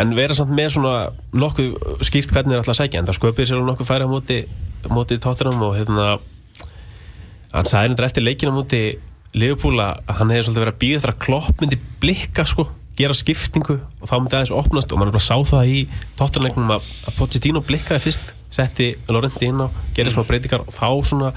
en 0.00 0.14
vera 0.16 0.36
samt 0.36 0.52
með 0.54 0.76
svona 0.76 0.94
nokkuð 1.36 2.00
skýrt 2.06 2.32
hvernig 2.34 2.54
þeir 2.54 2.62
ætla 2.62 2.74
að 2.74 2.80
sækja 2.80 3.00
en 3.00 3.08
það 3.08 3.18
sköpið 3.20 3.50
sér 3.50 3.62
nokkuð 3.64 3.88
færi 3.88 4.08
á 4.08 4.10
móti, 4.10 4.38
móti 4.92 5.18
Tottenham 5.22 5.62
og 5.64 5.76
hérna 5.78 6.08
hann 7.54 7.68
sagði 7.68 7.92
hendur 7.92 8.08
eftir 8.08 8.26
leikina 8.26 8.54
móti 8.54 8.82
Liverpool 9.36 9.80
að 9.82 10.00
hann 10.18 10.32
hefði 10.32 10.48
svolítið 10.48 10.64
verið 10.64 10.74
að 10.74 10.82
býða 10.82 11.02
þar 11.04 11.14
að 11.14 11.22
klopp 11.24 11.62
myndi 11.62 11.80
blikka 12.02 12.46
sko 12.48 12.68
gera 12.96 13.16
skiptingu 13.16 13.76
og 13.76 14.08
þá 14.08 14.14
myndi 14.16 14.38
aðeins 14.38 14.54
opnast 14.56 14.92
og 14.92 15.00
mann 15.00 15.12
bara 15.12 15.24
sá 15.24 15.36
það 15.44 15.72
í 15.72 15.82
Tottenham 16.16 16.72
að, 16.76 16.88
að 17.08 17.18
Pochettino 17.18 17.64
blikkaði 17.64 18.04
fyrst 18.06 18.32
setti 18.56 18.94
Lorenti 19.12 19.50
inn 19.50 19.60
á, 19.60 19.68
gerði 19.96 20.14
smá 20.14 20.24
breytingar 20.28 20.64
og 20.64 20.72
þá 20.72 20.88
svona 21.04 21.32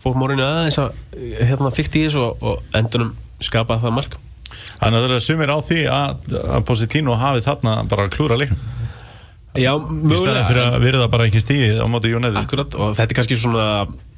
fór 0.00 0.18
morinu 0.20 0.44
aðeins 0.44 0.80
að 0.82 0.92
hérna 1.40 1.72
fyrkt 1.72 1.96
í 1.96 2.04
þessu 2.04 2.20
og, 2.26 2.44
og 2.44 2.76
endunum 2.76 3.14
skapaði 3.44 3.86
það 3.86 3.96
mark 3.96 4.18
Þannig 4.78 4.98
að 4.98 5.04
það 5.04 5.16
er 5.16 5.24
sumir 5.24 5.52
á 5.54 5.58
því 5.64 5.80
að, 5.94 6.24
að 6.42 6.64
Positino 6.68 7.18
hafi 7.18 7.44
þarna 7.44 7.74
bara 7.90 8.08
klúra 8.12 8.38
leiknum. 8.40 8.70
Já, 9.54 9.70
í 9.78 10.16
staðin 10.18 10.48
fyrir 10.48 10.64
að 10.64 10.80
verða 10.82 11.10
bara 11.12 11.26
ekki 11.28 11.42
stíðið 11.42 11.76
á 11.78 11.86
móti 11.86 12.10
United. 12.10 12.40
Akkurat, 12.40 12.74
og 12.74 12.96
þetta 12.98 13.14
er 13.14 13.18
kannski 13.20 13.36
svona 13.38 13.66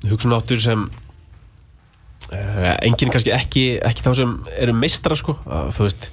hugsunáttur 0.09 0.63
sem 0.65 0.87
uh, 2.31 2.71
enginn 2.81 3.13
kannski 3.13 3.35
ekki, 3.37 3.67
ekki 3.85 4.07
þá 4.07 4.15
sem 4.23 4.33
eru 4.57 4.77
meistara 4.79 5.19
sko, 5.19 5.37
að, 5.45 5.75
þú 5.77 5.85
veist 5.91 6.09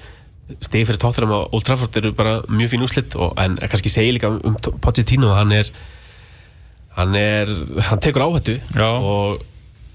stegi 0.60 0.84
fyrir 0.90 1.00
Tottenham 1.00 1.38
og 1.38 1.56
Old 1.56 1.64
Trafford 1.68 1.96
eru 2.02 2.12
bara 2.18 2.42
mjög 2.52 2.74
fín 2.74 2.84
úslit 2.84 3.16
og, 3.16 3.32
en 3.40 3.56
kannski 3.62 3.92
segja 3.92 4.12
líka 4.12 4.34
um, 4.34 4.58
Pochettino 4.84 5.32
að 5.32 5.40
hann 5.40 5.56
er 5.62 5.72
hann 6.98 7.16
er, 7.18 7.50
hann 7.88 8.02
tekur 8.04 8.26
áhættu 8.28 8.60
og 8.84 9.42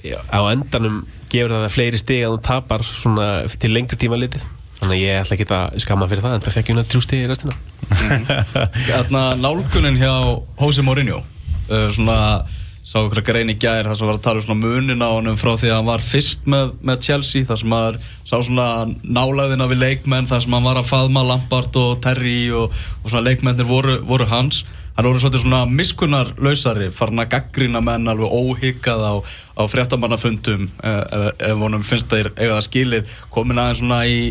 á 0.04 0.40
endanum 0.52 1.02
gefur 1.32 1.54
það 1.54 1.74
fleiri 1.74 2.00
stig 2.00 2.22
að 2.24 2.37
hann 2.37 2.46
tapar 2.48 2.84
til 3.58 3.72
lengri 3.74 3.98
tíma 4.00 4.18
litið. 4.20 4.44
Þannig 4.78 4.94
að 4.94 5.02
ég 5.02 5.20
ætla 5.22 5.34
ekki 5.34 5.48
að 5.56 5.80
skamma 5.82 6.06
fyrir 6.11 6.22
það 6.22 6.37
en 6.37 6.44
það 6.44 6.54
fekk 6.54 6.68
ég 6.68 6.76
hérna 6.76 6.90
trjú 6.92 7.00
stig 7.02 7.24
í 7.24 7.30
restina. 7.30 7.54
Þarna 8.87 9.22
nálgunin 9.40 9.98
hjá 9.98 10.12
Jose 10.61 10.84
Mourinho 10.87 11.18
uh, 11.18 11.88
svona 11.94 12.18
sá 12.88 13.03
okkur 13.03 13.20
að 13.20 13.27
grein 13.29 13.53
í 13.53 13.57
gær 13.61 13.85
þar 13.85 13.98
sem 13.98 14.09
var 14.09 14.16
að 14.16 14.22
tala 14.24 14.40
um 14.40 14.44
svona 14.46 14.62
munin 14.62 15.05
á 15.05 15.12
honum 15.12 15.37
frá 15.37 15.51
því 15.61 15.68
að 15.68 15.74
hann 15.77 15.88
var 15.90 16.05
fyrst 16.05 16.46
með, 16.48 16.70
með 16.81 17.03
Chelsea 17.05 17.44
þar 17.44 17.61
sem 17.61 17.68
maður 17.68 17.98
sá 18.22 18.35
svona 18.38 18.68
nálaðina 19.05 19.66
við 19.68 19.83
leikmenn 19.83 20.29
þar 20.31 20.44
sem 20.44 20.57
hann 20.57 20.64
var 20.64 20.81
að 20.81 20.88
faðma 20.88 21.27
Lampard 21.29 21.77
og 21.77 21.98
Terry 22.07 22.38
og, 22.57 22.72
og 23.03 23.11
svona 23.11 23.27
leikmennir 23.27 23.68
voru, 23.68 23.98
voru 24.09 24.29
hans. 24.33 24.62
Hann 24.96 25.05
voru 25.05 25.20
svolítið 25.20 25.44
svona 25.44 25.61
miskunnar 25.68 26.33
lausari 26.40 26.88
farin 26.88 27.20
að 27.20 27.35
gaggrina 27.37 27.85
menn 27.85 28.09
alveg 28.09 28.33
óhyggað 28.33 29.05
á, 29.05 29.14
á 29.20 29.62
fréttamannafundum 29.68 30.64
ef, 30.64 31.03
ef, 31.12 31.29
ef 31.51 31.61
honum 31.61 31.85
finnst 31.85 32.09
þeir 32.09 32.33
eiga 32.38 32.55
það 32.57 32.68
skilið. 32.70 33.18
Komin 33.37 33.61
aðeins 33.61 33.85
svona 33.85 34.01
í 34.09 34.22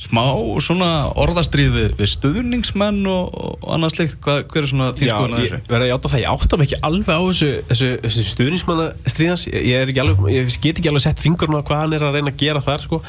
smá 0.00 0.22
svona 0.64 0.90
orðastríð 1.20 1.74
við, 1.74 1.88
við 1.98 2.08
stuðningsmenn 2.14 3.00
og, 3.10 3.34
og 3.36 3.66
annað 3.74 3.94
slikt 3.98 4.24
hver 4.24 4.62
er 4.62 4.68
svona 4.70 4.90
þín 4.96 5.10
skoðun 5.12 5.36
að 5.36 5.44
ég 5.44 5.52
þessu? 5.52 5.68
verði 5.68 5.86
að 5.86 5.92
játa 5.92 6.10
það, 6.12 6.22
ég 6.22 6.36
átta 6.36 6.58
mig 6.58 6.68
ekki 6.70 6.80
alveg 6.88 7.10
á 7.12 7.22
þessu, 7.26 7.50
þessu, 7.68 7.90
þessu 8.06 8.24
stuðnismanna 8.30 8.86
stríðans 9.12 9.46
ég, 9.50 9.66
ég, 9.92 9.92
ég 10.32 10.54
get 10.64 10.80
ekki 10.80 10.92
alveg 10.92 11.04
sett 11.04 11.20
fingurna 11.20 11.60
á 11.60 11.66
hvað 11.68 11.82
hann 11.84 11.96
er 11.98 12.06
að 12.08 12.16
reyna 12.16 12.32
að 12.32 12.40
gera 12.40 12.64
þar 12.64 12.86
sko. 12.86 13.00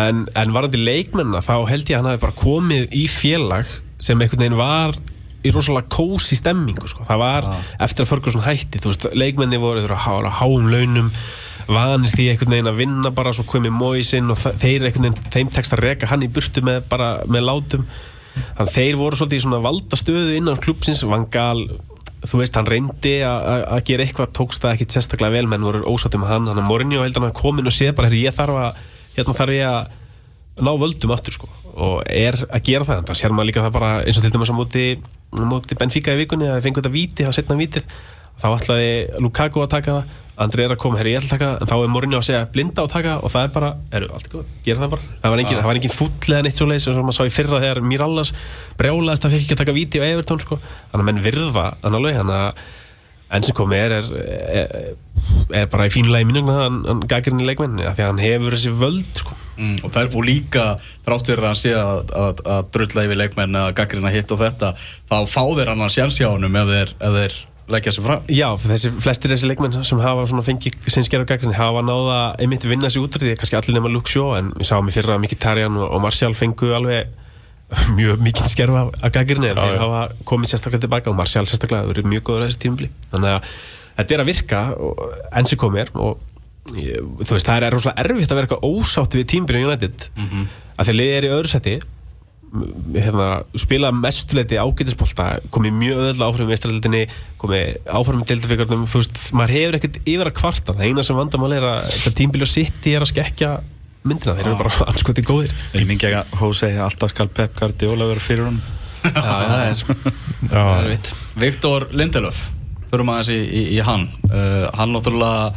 En, 0.00 0.24
en 0.32 0.54
varandi 0.56 0.80
leikmenna 0.80 1.44
þá 1.44 1.56
held 1.68 1.92
ég 1.92 1.98
að 1.98 2.00
hann 2.00 2.12
hafi 2.14 2.24
bara 2.24 2.38
komið 2.40 2.96
í 2.96 3.04
félag 3.12 3.76
sem 4.04 4.20
einhvern 4.20 4.46
veginn 4.46 4.60
var 4.60 4.96
í 5.44 5.52
rosalega 5.52 5.92
kósi 5.92 6.38
stemmingu 6.40 6.88
sko. 6.88 7.04
það 7.04 7.20
var 7.20 7.48
eftir 7.84 8.06
að 8.06 8.12
Ferguson 8.14 8.44
hætti 8.44 8.80
þú 8.80 8.94
veist, 8.94 9.10
leikmenni 9.12 9.60
voru 9.60 9.84
að 9.84 9.98
há, 10.00 10.14
háum 10.40 10.70
launum 10.72 11.12
vanir 11.68 12.10
því 12.12 12.26
einhvern 12.32 12.52
veginn 12.54 12.70
að 12.70 12.80
vinna 12.82 13.10
bara 13.14 13.32
svo 13.36 13.44
komið 13.48 13.72
móisinn 13.78 14.30
og 14.34 14.38
þeir 14.42 14.84
einhvern 14.88 15.08
veginn 15.08 15.32
þeim 15.34 15.50
tekst 15.54 15.72
að 15.76 15.82
reka 15.86 16.10
hann 16.10 16.24
í 16.26 16.28
burtu 16.32 16.62
með, 16.64 16.82
bara, 16.90 17.08
með 17.30 17.46
látum. 17.48 17.86
Þannig 18.34 18.62
að 18.66 18.72
þeir 18.74 18.96
voru 19.00 19.16
svolítið 19.18 19.38
í 19.38 19.44
svona 19.46 19.62
valda 19.64 19.96
stöðu 20.00 20.36
innan 20.36 20.58
klubsins 20.60 21.02
Vangal, 21.06 21.68
þú 22.24 22.40
veist, 22.40 22.56
hann 22.58 22.66
reyndi 22.66 23.14
að- 23.22 23.44
að 23.52 23.64
að 23.76 23.84
gera 23.90 24.04
eitthvað, 24.04 24.32
tókst 24.34 24.60
það 24.64 24.74
ekki 24.74 24.88
sérstaklega 24.90 25.36
vel 25.38 25.46
menn 25.46 25.62
voru 25.62 25.84
ósáttum 25.86 26.24
með 26.24 26.32
hann, 26.34 26.46
hann 26.50 26.58
er 26.58 26.66
Mourinho 26.68 27.02
held 27.04 27.14
hann 27.20 27.30
að 27.30 27.36
komin 27.38 27.66
og 27.66 27.72
séð 27.76 27.94
bara, 27.94 28.08
herri, 28.08 28.24
ég 28.26 28.34
þarf 28.34 28.58
að 28.58 28.74
hérna 29.16 29.36
þarf 29.38 29.54
ég 29.54 29.68
að 29.68 30.64
ná 30.64 30.70
völdum 30.78 31.14
aftur 31.14 31.32
sko. 31.34 31.48
Og 31.74 32.02
er 32.06 32.34
að 32.50 32.62
gera 32.62 32.84
það, 32.84 33.04
það 33.06 33.18
sér 33.20 33.30
maður 33.34 33.48
líka 33.50 33.62
það 33.64 33.72
bara 33.78 33.92
eins 34.04 34.18
og 34.18 34.22
til 34.22 34.30
dæmis 34.34 34.50
á 34.50 34.58
móti, 34.58 34.84
móti 35.34 35.78
Benfica 35.78 36.12
í 36.14 36.20
vikunni 36.24 36.46
að 36.46 36.58
þeir 36.58 36.66
fengu 36.68 36.82
þetta 36.82 36.94
víti, 36.94 37.24
það 37.26 37.34
setna 37.38 37.56
vítið 37.58 37.82
þá 38.42 38.46
ætlaði 38.52 38.92
Lukaku 39.24 39.64
að 39.64 39.72
taka 39.78 39.96
það 39.98 40.20
Andri 40.34 40.64
er 40.64 40.72
að 40.74 40.80
koma, 40.82 40.98
herri 40.98 41.12
ég 41.12 41.20
ætla 41.20 41.28
að 41.28 41.34
taka 41.36 41.48
það. 41.48 41.60
En 41.62 41.68
þá 41.70 41.74
er 41.76 41.90
Mourinho 41.94 42.18
að 42.18 42.24
segja 42.26 42.46
blinda 42.50 42.82
og 42.82 42.90
taka 42.90 43.12
og 43.22 43.30
það 43.30 43.44
er 43.46 43.50
bara, 43.54 43.68
eru 43.94 44.08
allt 44.16 44.30
góð, 44.32 44.48
gera 44.66 44.80
það 44.82 44.94
bara. 44.96 45.10
Það 45.22 45.34
var 45.34 45.42
engin, 45.44 45.60
var 45.62 45.78
engin 45.78 45.92
fúll 45.94 46.32
eða 46.32 46.40
neitt 46.42 46.58
svo 46.58 46.66
leiðis 46.66 46.86
sem 46.88 46.98
maður 46.98 47.18
sá 47.20 47.28
í 47.28 47.34
fyrra 47.34 47.60
þegar 47.62 47.80
Mirallas 47.86 48.32
brjálaðist 48.80 49.28
að 49.28 49.36
fekk 49.36 49.44
ekki 49.44 49.54
að 49.54 49.60
taka 49.62 49.76
víti 49.76 50.02
á 50.02 50.06
Evertón 50.08 50.42
sko. 50.42 50.58
Þannig 50.90 51.04
að 51.04 51.08
menn 51.12 51.22
virða 51.28 51.68
þannig 51.84 52.34
að 52.40 52.64
enn 53.34 53.46
sem 53.46 53.56
komið 53.56 53.80
er 53.84 53.94
er, 53.94 54.10
er, 54.58 54.74
er 55.62 55.70
bara 55.70 55.86
í 55.88 55.94
fínlega 55.94 56.26
í 56.26 56.28
mínugna 56.28 56.58
hann, 56.66 57.40
leikmenni 57.46 57.86
af 57.86 57.96
því 57.96 58.04
að 58.04 58.10
hann 58.10 58.22
hefur 58.22 58.58
þessi 58.58 58.74
völd 58.82 59.22
sko. 59.22 59.38
Mm, 59.54 59.78
og 59.86 59.94
það 59.94 60.00
er 60.02 60.12
búið 60.12 60.28
líka 60.28 60.66
þrátt 60.82 61.30
fyrir 61.30 61.44
að 61.44 61.50
hann 61.52 61.60
sé 61.62 61.72
að, 61.78 62.12
að, 62.18 62.44
að 62.56 62.70
drulla 62.74 63.06
yfir 63.06 63.20
leikmenn 63.22 63.58
eða 63.60 63.74
gaggrina 63.78 64.10
hitt 64.14 64.34
og 64.34 64.42
þetta 64.42 64.72
þá 64.76 65.18
fá 65.30 65.42
þeir 65.54 65.70
annan 65.74 65.92
sjans 65.94 66.18
hjá 66.18 66.26
honum 66.32 66.58
ef 66.58 66.72
þeir, 66.72 66.94
ef 66.98 67.18
þeir 67.20 67.36
leggja 67.72 67.92
sér 67.94 68.04
fram? 68.04 68.24
Já, 68.28 68.48
þessi, 68.60 68.90
flestir 69.00 69.32
þessi 69.32 69.48
leikmenn 69.48 69.84
sem 69.86 70.00
hafa 70.02 70.42
fengið 70.46 70.88
sinnskerra 70.92 71.26
gaggrinni 71.28 71.56
hafa 71.56 71.82
náða 71.84 72.18
einmitt 72.42 72.66
vinna 72.68 72.90
sig 72.92 73.02
út 73.02 73.16
úr 73.16 73.24
því, 73.24 73.36
kannski 73.40 73.56
allir 73.58 73.78
nema 73.78 73.92
Shaw 74.04 74.34
en 74.38 74.50
við 74.58 74.68
sáum 74.68 74.90
í 74.90 74.94
fyrra 74.94 75.16
að 75.16 75.24
Mkhitaryan 75.24 75.78
og, 75.80 75.86
og 75.96 76.02
Martial 76.04 76.34
fengu 76.36 76.74
alveg 76.76 77.08
mjög 77.98 78.20
mikið 78.20 78.50
skerfa 78.52 78.84
af 79.00 79.14
gaggrinni 79.14 79.50
en 79.50 79.56
þeir 79.56 79.80
hafa 79.80 80.02
komið 80.28 80.52
sérstaklega 80.52 80.84
tilbaka 80.84 81.10
og 81.10 81.16
Martial 81.18 81.46
sérstaklega 81.48 81.88
verið 81.88 82.10
mjög 82.12 82.26
góður 82.28 82.44
á 82.44 82.46
þessi 82.50 82.62
tímabili. 82.66 82.90
Þannig 83.14 83.32
að 83.32 83.48
þetta 83.96 84.14
er 84.14 84.22
að 84.22 84.30
virka 84.30 84.62
og- 84.76 85.02
enn 85.32 85.48
sem 85.48 85.58
komið 85.58 85.86
er 85.86 85.94
og 85.94 86.20
þú 86.64 87.34
veist, 87.34 87.48
það 87.48 87.66
er 87.66 87.74
rosalega 87.74 88.04
erfitt 88.04 88.30
að 88.30 88.38
vera 88.38 88.46
eitthvað 88.48 88.68
ósátt 88.68 89.16
við 89.18 89.26
tímabilið 89.32 89.66
United. 89.68 90.06
Mm 90.16 90.28
-hmm. 90.28 90.46
að 90.78 90.86
þeir 90.88 90.98
liðið 91.00 91.16
er 91.16 91.24
í 91.24 91.32
öðru 91.38 91.50
seti 91.52 91.74
hérna, 92.94 93.28
spila 93.58 93.90
mestuleiti 93.94 94.58
ágætisbolta 94.60 95.26
komið 95.54 95.76
mjög 95.80 96.00
öðvöldlega 96.02 96.28
áfram 96.30 96.46
í 96.46 96.52
mestrarleitinni 96.52 97.02
komið 97.42 97.90
áfram 97.98 98.22
í 98.22 98.28
deildafikarnum 98.30 98.86
þú 98.90 99.02
veist, 99.02 99.20
maður 99.34 99.54
hefur 99.58 99.78
ekkert 99.80 100.00
yfir 100.04 100.30
að 100.30 100.36
kvarta. 100.38 100.76
Það 100.76 100.88
eina 100.88 101.06
sem 101.06 101.18
vandamál 101.18 101.52
er 101.56 101.68
að 101.68 101.90
þetta 101.96 102.14
tímbili 102.20 102.46
og 102.46 102.52
sitt 102.52 102.88
er 102.90 103.04
að 103.04 103.10
skekja 103.10 103.52
myndina, 104.04 104.36
þeir 104.38 104.50
eru 104.52 104.60
bara 104.62 104.74
anskoti 104.92 105.26
góðir. 105.26 105.54
Ég 105.74 105.86
mingi 105.88 106.08
ekki 106.08 106.20
að 106.22 106.34
Jose 106.40 106.72
alltaf 106.86 107.14
skal 107.14 107.30
Pep 107.34 107.54
Guardiola 107.58 108.10
vera 108.12 108.22
fyrir 108.22 108.50
hún 108.50 108.62
Já, 109.04 109.20
það 109.20 109.60
er, 109.60 109.80
það 110.54 110.74
er 110.78 110.90
vitt 110.94 111.10
Viktor 111.36 111.88
Lindelöf 111.92 112.38
förum 112.94 113.10
aðeins 113.12 113.30
í, 113.34 113.38
í, 113.42 113.62
í 113.74 113.80
hann. 113.84 114.06
Uh, 114.30 114.68
hann 114.78 114.92
náttúrulega 114.94 115.50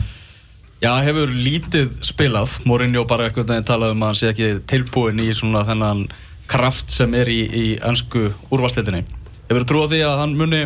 já, 0.82 0.92
hefur 1.06 1.34
lítið 1.34 1.92
spilað. 2.06 2.58
Mourinho 2.68 3.06
bara 3.10 3.28
eitthvað 3.28 3.52
þegar 3.52 3.68
talað 3.70 3.94
um 3.94 4.04
að 4.04 4.12
hann 4.12 4.20
sé 4.20 4.32
ekki 4.32 4.50
tilbúin 4.70 5.22
í 5.22 5.30
svona 5.38 5.62
þennan 5.68 6.08
kraft 6.48 6.94
sem 6.94 7.14
er 7.18 7.30
í, 7.32 7.42
í 7.48 7.66
ennsku 7.84 8.30
úrvarsleitinni 8.50 9.04
hefur 9.48 9.64
þú 9.64 9.70
trúið 9.72 9.94
því 9.96 10.02
að 10.08 10.22
hann 10.22 10.36
muni 10.40 10.62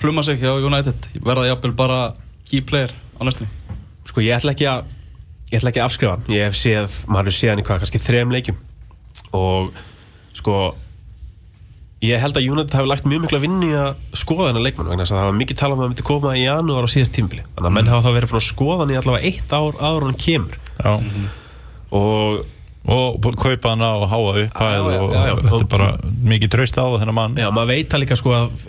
pluma 0.00 0.24
sig 0.26 0.40
hjá 0.40 0.52
United? 0.58 1.10
Verða 1.22 1.48
jafnvel 1.50 1.74
bara 1.78 2.00
key 2.48 2.62
player 2.66 2.92
á 3.18 3.20
næstunni? 3.26 3.50
Sko 4.08 4.24
ég 4.24 4.38
ætla 4.38 4.54
ekki 4.56 4.68
að 4.70 4.88
ég 5.50 5.58
ætla 5.58 5.72
ekki 5.72 5.82
að 5.82 5.88
afskrifa 5.88 6.14
hann. 6.16 6.28
Ég 6.32 6.46
hef 6.48 6.58
séð, 6.58 7.00
maður 7.06 7.30
hefur 7.30 7.38
séð 7.38 7.52
hann 7.52 7.62
í 7.62 7.66
hvað, 7.66 7.82
kannski 7.82 8.02
þrejum 8.02 8.34
leikjum. 8.34 8.60
Og 9.36 9.82
sko 10.38 10.56
ég 12.00 12.22
held 12.22 12.38
að 12.38 12.46
United 12.48 12.78
hafi 12.78 12.88
lagt 12.88 13.08
mjög 13.08 13.26
miklu 13.26 13.38
að 13.38 13.44
vinna 13.44 13.66
í 13.66 13.74
að 13.76 13.98
skoða 14.16 14.48
þennan 14.48 14.64
leikmann 14.64 14.88
vegna 14.88 15.04
þess 15.04 15.14
að 15.14 15.20
það 15.20 15.28
var 15.28 15.36
mikið 15.40 15.58
talað 15.60 15.74
um 15.74 15.80
að 15.80 15.84
það 15.84 15.92
myndi 15.92 16.06
koma 16.10 16.32
í 16.32 16.44
janúar 16.46 16.86
á 16.88 16.94
síðast 16.94 17.12
tímbili 17.16 17.44
þannig 17.44 17.68
að 17.68 17.74
menn 17.76 17.90
hafa 17.92 18.06
þá 18.06 18.16
verið 18.16 18.32
búin 18.32 18.40
að 18.40 18.46
skoða 18.46 18.78
hann 18.80 18.94
í 18.94 18.96
allavega 19.00 19.28
eitt 19.28 19.52
ár 19.52 19.76
en 19.76 20.06
hann 20.06 20.20
kemur. 20.24 20.56
Já. 20.80 20.92
og 22.00 22.40
og 22.88 23.26
kaupa 23.36 23.74
hann 23.74 23.84
á 23.84 23.92
háa 24.08 24.20
upphæð 24.30 24.76
Já, 24.76 24.80
já, 24.80 25.32
og 25.34 25.42
þetta 25.44 25.60
er 25.60 25.68
bara 25.74 25.88
mikið 26.32 26.52
traust 26.54 26.78
á 26.80 26.84
þennan 26.96 27.16
mann. 27.16 27.36
Já, 27.36 27.50
maður 27.52 27.74
veit 27.74 27.92
það 27.92 28.02
líka 28.04 28.18
sko 28.18 28.32
að 28.36 28.64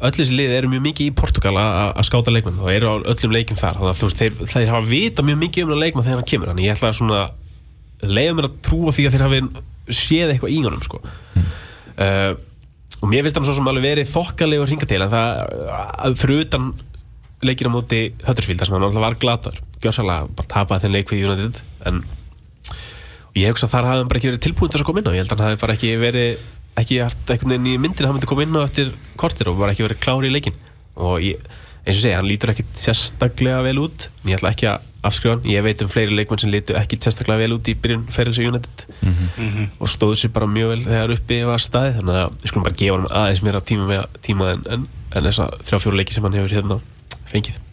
öll 0.00 0.12
þessi 0.16 0.36
lið 0.36 0.54
eru 0.56 0.70
mjög 0.72 0.84
mikið 0.88 1.10
í 1.10 1.14
Portugal 1.14 1.54
að 1.60 1.78
að 2.00 2.06
skáta 2.08 2.34
leikmenn 2.34 2.60
og 2.60 2.72
eru 2.72 2.90
á 2.90 2.94
öllum 3.12 3.34
leikjum 3.36 3.60
þar. 3.60 3.78
Þannig 3.78 3.92
að 3.92 4.00
þú 4.00 4.10
veist, 4.10 4.20
þeir, 4.22 4.52
þeir 4.54 4.72
hafa 4.74 4.88
vita 4.88 5.24
mjög 5.26 5.40
mikið 5.44 5.64
um 5.64 5.70
þennan 5.70 5.84
leikmann 5.84 6.06
þegar 6.08 6.20
hann 6.22 6.30
kemur. 6.32 6.50
Þannig 6.50 6.66
ég 6.66 6.76
ætla 6.76 6.90
að 6.90 6.98
svona 6.98 7.22
leiða 8.10 8.36
mér 8.36 8.48
að 8.48 8.60
trúa 8.66 8.94
því 8.96 9.06
að 9.06 9.16
þeir 9.16 9.26
hafi 9.26 9.40
séð 10.00 10.32
eitthvað 10.34 10.54
í 10.54 10.60
honum 10.64 10.84
sko. 10.84 11.02
Uh, 12.00 12.32
og 13.00 13.08
mér 13.08 13.24
finnst 13.24 13.38
hann 13.38 13.48
svo 13.48 13.56
sem 13.56 13.68
alveg 13.70 13.86
verið 13.86 14.10
þokkalegur 14.10 14.72
hinga 14.72 14.88
til 14.88 15.00
en 15.04 15.12
það 15.12 15.42
að 16.04 16.16
fyrir 16.20 16.46
utan 16.46 16.70
leikina 17.44 17.72
móti 17.72 18.00
Huddersfield 18.26 18.60
þar 18.60 18.68
sem 18.68 18.76
hann 18.76 18.86
alltaf 18.88 19.04
var 19.04 19.16
glatar 19.20 19.60
gjössalega 19.80 20.28
bara 20.36 20.50
tapaði 20.52 20.84
þenn 20.84 20.96
leik 20.96 21.12
við 21.12 21.28
United 21.28 21.60
en 21.88 22.02
og 23.30 23.38
ég 23.38 23.52
hugsa 23.52 23.68
að 23.68 23.74
þar 23.76 23.88
hafði 23.88 24.02
hann 24.02 24.10
bara 24.10 24.20
ekki 24.20 24.30
verið 24.32 24.44
tilbúin 24.46 24.72
til 24.72 24.80
að 24.80 24.88
koma 24.88 25.00
inn 25.02 25.08
á. 25.10 25.14
Ég 25.14 25.22
held 25.22 25.32
að 25.32 25.40
hann 25.40 25.48
hafi 25.50 25.62
bara 25.62 25.76
ekki 25.78 25.90
verið 26.00 26.44
ekki 26.80 27.00
haft 27.02 27.32
einhvern 27.32 27.54
veginn 27.54 27.70
í 27.70 27.78
myndin 27.78 28.04
að 28.04 28.10
hann 28.10 28.18
myndi 28.18 28.30
koma 28.30 28.46
inn 28.46 28.58
á 28.58 28.62
eftir 28.66 28.92
kortir 29.20 29.50
og 29.50 29.58
bara 29.60 29.74
ekki 29.74 29.86
verið 29.86 30.00
klári 30.02 30.30
í 30.30 30.34
leikin 30.34 30.56
og 31.00 31.22
ég, 31.22 31.42
eins 31.84 31.96
og 31.98 32.02
segja, 32.02 32.18
hann 32.18 32.28
lítur 32.28 32.52
ekki 32.52 32.66
sérstaklega 32.76 33.62
vel 33.66 33.78
út. 33.84 34.08
En 34.24 34.32
ég 34.32 34.40
ætla 34.40 34.52
ekki 34.54 34.68
að 34.70 34.88
afskrifa 35.06 35.36
hann. 35.36 35.46
Ég 35.48 35.64
veit 35.64 35.84
um 35.84 35.90
fleiri 35.92 36.16
leikmenn 36.18 36.42
sem 36.42 36.52
lítur 36.52 36.76
ekki 36.80 36.98
sérstaklega 37.00 37.44
vel 37.44 37.56
út 37.56 37.70
í 37.70 37.76
byrjun 37.78 38.04
ferils 38.12 38.40
og 38.42 38.50
United. 38.50 38.84
Og 39.78 39.88
stóðu 39.88 40.18
sér 40.20 40.34
bara 40.34 40.50
mjög 40.50 40.74
vel 40.74 40.84
þegar 40.90 41.14
uppi 41.16 41.40
var 41.48 41.64
staði 41.64 41.96
þannig 42.00 42.20
að 42.20 42.36
við 42.42 42.52
skulum 42.52 42.68
bara 42.68 42.80
gefa 42.82 42.98
hann 42.98 43.10
aðeins 43.22 43.42
meira 43.46 43.64
tíma, 43.70 43.88
með, 43.88 44.04
tíma 44.26 44.52
en, 44.56 44.66
en, 44.76 44.86
en 45.14 45.30
þessa 45.30 45.48
þrjá 45.64 45.82
fjóru 45.86 46.00
leiki 46.02 46.16
sem 46.16 46.26
hann 46.28 46.36
hefur 46.36 46.56
hérna 46.58 46.80
fengið 47.32 47.69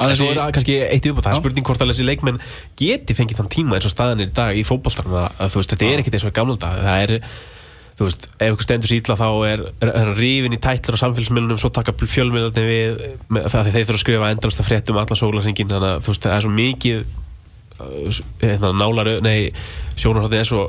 Aðeins 0.00 0.20
svo 0.20 0.26
í- 0.28 0.32
er 0.32 0.38
það 0.40 0.52
kannski 0.56 0.74
eitt 0.86 1.06
upp 1.10 1.18
á 1.20 1.22
það, 1.26 1.38
spurning 1.42 1.66
hvort 1.66 1.82
að 1.84 1.90
þessi 1.92 2.04
leikmenn 2.08 2.38
geti 2.78 3.16
fengið 3.18 3.40
þann 3.40 3.50
tíma 3.52 3.76
eins 3.76 3.88
og 3.88 3.92
staðan 3.92 4.22
er 4.24 4.30
í 4.30 4.36
dag 4.36 4.56
í 4.56 4.62
fótboltarna 4.64 5.24
að, 5.36 5.50
þú 5.52 5.60
veist, 5.60 5.72
þetta 5.74 5.88
er 5.90 6.02
ekkert 6.02 6.16
eins 6.16 6.26
og 6.30 6.36
gamla 6.38 6.56
dag 6.62 6.78
það 6.86 7.02
er, 7.04 7.14
þú 8.00 8.06
veist, 8.06 8.24
ef 8.30 8.46
eitthvað 8.46 8.64
stendur 8.64 8.94
illa 8.96 9.16
þá 9.20 9.26
er, 9.50 9.64
er, 9.84 9.90
er 10.00 10.12
rífin 10.16 10.56
í 10.56 10.60
tætlur 10.64 10.96
á 10.96 11.02
samfélagsmiðlunum, 11.02 11.60
svo 11.60 11.68
taka 11.76 11.92
fjölmiðlarnir 12.00 12.70
við 12.70 13.02
með, 13.28 13.48
það 13.52 13.66
því 13.68 13.74
þeir 13.76 13.84
þurfa 13.90 13.98
að 13.98 14.04
skrifa 14.06 14.30
endalasta 14.32 14.64
frétt 14.70 14.94
um 14.94 15.00
alla 15.02 15.18
sólarringin, 15.20 15.68
þannig 15.74 15.90
að 15.90 16.06
þú 16.06 16.14
veist, 16.14 16.24
það 16.24 16.36
er 16.38 16.46
svo 16.46 16.54
mikið 16.56 17.02
uh, 17.80 18.22
hérna, 18.46 18.72
nálar, 18.80 19.12
nei, 19.26 19.50
sjónarhóttið 20.00 20.40
er 20.40 20.48
svo 20.48 20.64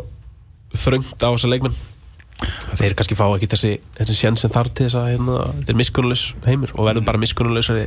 þröngt 0.75 1.23
á 1.23 1.30
þessa 1.32 1.51
leikmenn. 1.51 1.80
Þeir 2.80 2.95
kannski 2.97 3.15
fá 3.15 3.25
ekki 3.36 3.47
þessi, 3.51 3.71
þessi 3.99 4.15
sjens 4.17 4.41
sem 4.43 4.51
þarf 4.51 4.71
til 4.73 4.88
þess 4.88 4.97
að 4.97 5.10
hérna, 5.13 5.39
þetta 5.60 5.71
er 5.73 5.77
miskunnulaus 5.77 6.23
heimur 6.47 6.71
og 6.73 6.88
verður 6.88 7.04
bara 7.06 7.19
miskunnulausari 7.21 7.84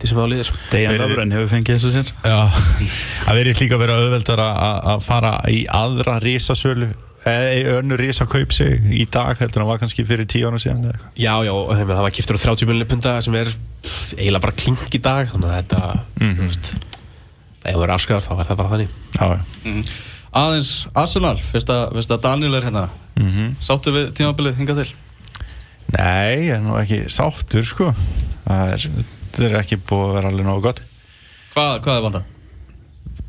til 0.00 0.08
sem 0.10 0.18
þá 0.18 0.24
líður 0.32 0.50
Dejan 0.72 0.98
Lovren 1.02 1.34
hefur 1.36 1.50
fengið 1.52 1.78
þessu 1.78 2.04
Já, 2.24 2.38
það 3.26 3.38
verðist 3.40 3.62
líka 3.64 3.76
að 3.78 3.82
vera 3.84 3.96
auðveldar 4.00 4.42
að 4.44 4.78
að 4.94 5.02
fara 5.06 5.32
í 5.52 5.64
aðra 5.68 6.18
risasölu 6.24 6.88
eða 7.22 7.76
önnu 7.78 7.94
risakaup 8.00 8.50
sig 8.54 8.80
í 8.98 9.04
dag 9.06 9.36
heldur 9.38 9.62
það 9.62 9.68
var 9.68 9.78
kannski 9.78 10.02
fyrir 10.08 10.26
tíu 10.26 10.48
ára 10.48 10.58
síðan 10.58 10.80
eða 10.88 10.94
eitthvað. 10.96 11.12
Já, 11.22 11.34
já, 11.46 11.52
það 11.92 12.00
var 12.02 12.14
kiptur 12.16 12.38
á 12.38 12.42
30 12.42 12.66
miljonir 12.66 12.88
punta 12.90 13.12
sem 13.22 13.36
er 13.38 13.52
eiginlega 14.16 14.42
bara 14.42 14.56
klink 14.58 14.96
í 14.98 15.00
dag 15.04 15.30
þannig 15.30 15.52
að 15.52 15.60
þetta, 15.60 15.82
þú 16.18 16.48
veist 16.48 16.72
ef 16.72 17.68
það 17.68 17.78
verður 17.78 17.94
afskræðar 17.94 18.26
þá 18.26 18.32
er 18.34 18.48
það 18.50 18.58
bara 18.62 18.72
þannig 18.72 18.96
Já, 19.14 19.22
já. 19.22 19.38
mm. 19.70 19.84
aðeins 20.42 20.72
Arsenal, 21.04 21.36
fyrst 21.46 21.70
að, 21.70 22.18
Daniel 22.26 22.58
er 22.58 22.66
hérna 22.70 22.88
Mhm. 23.12 23.50
sáttu 23.60 23.92
við 23.92 24.06
tímabilið 24.16 24.54
hingað 24.56 24.78
til 24.82 24.92
Nei, 25.92 26.48
ég 26.48 26.54
er 26.56 26.62
nú 26.64 26.74
ekki 26.80 27.02
sáttur 27.12 27.62
sko 27.68 27.90
það 28.48 28.70
er, 28.72 28.86
það 29.38 29.48
er 29.50 29.58
ekki 29.62 29.78
búið 29.88 30.04
að 30.08 30.14
vera 30.18 30.32
alveg 30.32 30.46
nógu 30.48 30.64
gott 30.68 30.82
hvað, 31.54 31.72
hvað 31.84 31.96
er 31.98 32.04
vandað? 32.06 32.28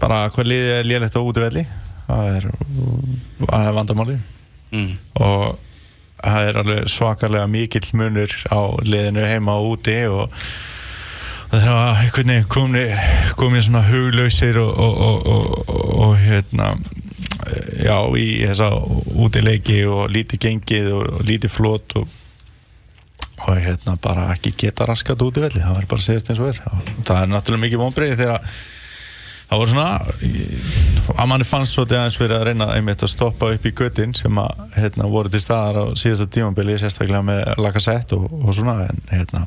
bara 0.03 0.19
hvað 0.33 0.47
liðið 0.51 0.73
er 0.79 0.87
lélegt 0.89 1.17
á 1.19 1.21
útivelli 1.23 1.63
það 2.07 2.29
er, 2.37 2.47
það 3.47 3.67
er 3.69 3.77
vandamáli 3.79 4.19
Mm. 4.73 4.95
og 5.21 5.59
það 6.23 6.47
er 6.47 6.57
alveg 6.63 6.87
svakalega 6.89 7.45
mikill 7.51 7.89
munur 7.99 8.31
á 8.49 8.61
liðinu 8.81 9.21
heima 9.29 9.53
og 9.61 9.75
úti 9.75 9.93
og 10.09 10.31
það 11.51 11.59
er 11.59 11.67
að 11.75 11.99
einhvern 12.01 12.31
veginn 12.33 12.47
komi, 12.55 12.81
komi 13.37 13.61
svona 13.61 13.83
huglausir 13.85 14.57
og, 14.63 14.71
og, 14.73 14.97
og, 14.97 15.27
og, 15.35 15.93
og 16.07 16.15
hérna 16.23 16.71
já, 17.85 17.99
í 18.17 18.25
þessa 18.47 18.71
útileiki 19.27 19.83
og 19.85 20.09
lítið 20.15 20.41
gengið 20.47 20.89
og, 20.97 21.05
og 21.19 21.23
lítið 21.29 21.53
flot 21.53 21.95
og, 22.01 22.07
og 23.43 23.58
hérna 23.60 23.97
bara 24.01 24.29
ekki 24.34 24.53
geta 24.65 24.88
raskat 24.88 25.21
út 25.25 25.39
í 25.39 25.43
velli, 25.43 25.63
það 25.63 25.75
verður 25.79 25.91
bara 25.91 26.03
að 26.03 26.08
segjast 26.08 26.32
eins 26.32 26.41
og 26.43 26.51
er. 26.53 26.62
Það 27.03 27.19
er 27.19 27.34
náttúrulega 27.34 27.65
mikið 27.65 27.84
vonbreið 27.84 28.15
þegar 28.21 28.53
það 29.49 29.60
voru 29.62 29.73
svona 29.73 29.89
að 31.13 31.27
manni 31.29 31.47
fannst 31.47 31.75
svolítið 31.75 31.99
aðeins 31.99 32.21
verið 32.21 32.38
að 32.38 32.47
reyna 32.47 32.69
einmitt 32.77 33.03
að 33.03 33.12
stoppa 33.12 33.51
upp 33.53 33.67
í 33.67 33.73
göttin 33.75 34.15
sem 34.17 34.39
að 34.41 34.63
hérna, 34.77 35.10
voru 35.12 35.34
til 35.34 35.43
staðar 35.43 35.84
á 35.84 35.86
síðasta 35.99 36.29
tímambili 36.32 36.79
sérstaklega 36.82 37.21
með 37.27 37.43
Lacazette 37.62 38.17
og, 38.17 38.32
og 38.39 38.56
svona 38.56 38.79
en 38.88 39.03
hérna 39.12 39.43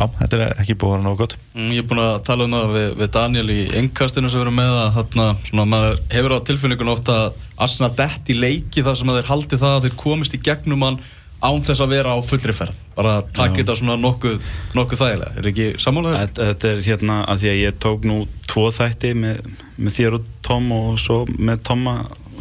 já, 0.00 0.08
þetta 0.22 0.38
er 0.38 0.62
ekki 0.62 0.76
búið 0.80 0.90
að 0.90 0.96
vera 0.96 1.04
nógu 1.04 1.20
gott. 1.20 1.36
Mm, 1.54 1.70
Ég 1.76 1.84
er 1.84 1.88
búin 1.90 2.02
að 2.02 2.16
tala 2.26 2.46
um 2.46 2.56
það 2.56 2.74
við, 2.78 2.88
við 3.02 3.12
Daniel 3.16 3.46
í 3.52 3.60
engkastinu 3.82 4.32
sem 4.32 4.42
verður 4.42 4.56
með 4.56 4.74
að 4.80 4.92
þarna, 4.98 5.28
svona, 5.50 5.66
maður 5.74 6.02
hefur 6.16 6.36
á 6.40 6.46
tilfinningun 6.50 6.92
ofta 6.94 7.16
að 7.26 7.48
Arsenal 7.66 7.92
dett 8.00 8.32
í 8.32 8.38
leiki 8.38 8.84
þar 8.86 9.00
sem 9.00 9.12
að 9.12 9.20
þeir 9.20 9.32
haldi 9.34 9.60
það 9.60 9.76
að 9.76 9.86
þeir 9.86 9.98
komist 10.00 10.36
í 10.36 10.44
gegnum 10.48 10.86
hann 10.88 11.02
án 11.40 11.62
þess 11.64 11.82
að 11.84 11.92
vera 11.94 12.14
á 12.14 12.18
fullri 12.24 12.54
ferð. 12.56 12.80
Bara 12.96 13.16
að 13.20 13.30
taka 13.36 13.60
þetta 13.60 13.76
svona 13.80 13.96
nokkuð, 14.00 14.38
nokkuð 14.76 15.02
þægilega. 15.02 15.34
Er 15.40 15.48
ekki 15.50 15.68
sammálaður? 15.80 16.18
Þetta 16.24 16.48
þetta 16.50 16.70
er 16.70 16.82
hérna 16.86 17.18
að 17.24 17.42
því 17.42 17.50
að 17.52 17.60
ég 17.60 17.78
tók 17.86 18.08
nú 18.08 18.18
tvo 18.50 18.66
þætti 18.76 19.12
með, 19.16 19.52
með 19.76 19.96
þér 19.98 20.18
og 20.18 20.28
Tom 20.46 20.72
og 20.76 20.90
svo 21.00 21.20
með 21.38 21.62
Tomma 21.70 21.96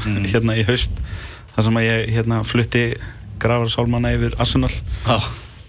hérna 0.05 0.57
í 0.59 0.65
haust 0.67 1.01
þar 1.55 1.67
sem 1.67 1.79
að 1.79 1.87
ég 1.87 2.11
hérna 2.15 2.41
flutti 2.47 2.83
grafarsálmanna 3.39 4.13
yfir 4.17 4.35
Arsenal. 4.39 4.71
Já, 5.07 5.17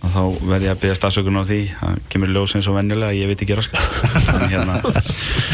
og 0.01 0.13
þá 0.15 0.21
verð 0.49 0.67
ég 0.67 0.75
að 0.75 0.83
byggja 0.85 0.99
stafsökunar 0.99 1.45
á 1.45 1.51
því. 1.51 1.61
Það 1.81 1.99
kemur 2.13 2.35
ljós 2.35 2.57
eins 2.57 2.69
og 2.71 2.77
venjulega 2.79 3.17
ég 3.19 3.31
veit 3.31 3.45
ekki 3.45 3.59
raskat 3.59 4.49
hérna 4.51 4.79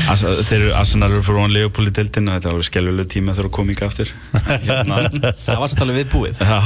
þeir 0.06 0.56
eru 0.60 0.72
Arsenal 0.76 1.10
eru 1.10 1.22
fyrir 1.24 1.40
ofan 1.40 1.54
Leopold 1.54 1.90
í 1.90 1.94
deildin 1.96 2.30
og 2.30 2.36
þetta 2.36 2.52
alveg 2.52 2.68
skelvileg 2.68 3.10
tíma 3.10 3.34
þegar 3.36 3.48
að 3.48 3.54
koma 3.56 3.74
ekki 3.74 3.86
aftur. 3.86 4.12
Hérna. 4.66 4.98
Það 5.46 5.62
var 5.62 5.74
alveg 5.86 5.98
viðbúið. 6.00 6.42
Já, 6.42 6.58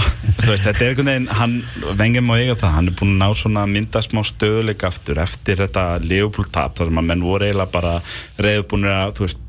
veist, 0.45 0.65
þetta 0.67 0.85
er 0.85 0.91
einhvern 0.91 1.11
veginn, 1.11 1.29
hann, 1.41 1.57
vengið 2.01 2.27
má 2.27 2.35
eiga 2.37 2.57
það, 2.61 2.75
hann 2.77 2.91
er 2.91 2.97
búinn 3.01 3.15
að 3.17 3.23
ná 3.23 3.41
svona 3.41 3.67
mynda 3.71 4.03
smá 4.05 4.23
stöðuleik 4.27 4.87
aftur 4.89 5.23
eftir 5.23 5.63
þetta 5.65 5.87
Leopold 6.05 6.53
tap, 6.55 6.77
þar 6.79 6.91
sem 6.91 7.03
að 7.03 7.09
menn 7.11 7.25
voru 7.25 7.49
eiginlega 7.49 7.75
bara 7.75 7.97
reyðbúinir 8.41 8.97
að, 8.97 9.15
þú 9.19 9.27
veist, 9.27 9.41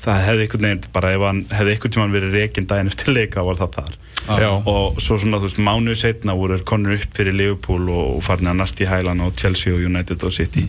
það 0.00 0.22
hefði 0.24 0.44
einhvern 0.44 0.66
veginn, 0.66 0.82
bara 0.94 1.10
ef 1.14 1.24
hann 1.26 1.40
hefði 1.52 1.74
einhvern 1.74 1.94
tímann 1.94 2.14
verið 2.14 2.36
reikinn 2.36 2.68
daginn 2.70 2.90
eftir 2.90 3.12
leika, 3.12 3.44
var 3.44 3.58
það 3.60 3.76
þar. 3.76 3.98
Já. 4.40 4.48
Og 4.70 5.00
svo 5.02 5.18
svona, 5.20 5.40
þú 5.40 5.48
veist, 5.48 5.60
mánuðu 5.66 5.98
setna 6.00 6.36
voru 6.38 6.58
konur 6.68 6.96
upp 6.96 7.16
fyrir 7.16 7.36
Liverpool 7.36 7.88
og, 7.92 8.18
farin 8.24 8.52
að 8.52 8.60
narti 8.60 8.86
í 8.86 8.90
hælan 8.90 9.22
og 9.24 9.36
Chelsea 9.40 9.74
og 9.74 9.84
United 9.84 10.24
og 10.26 10.34
City. 10.34 10.66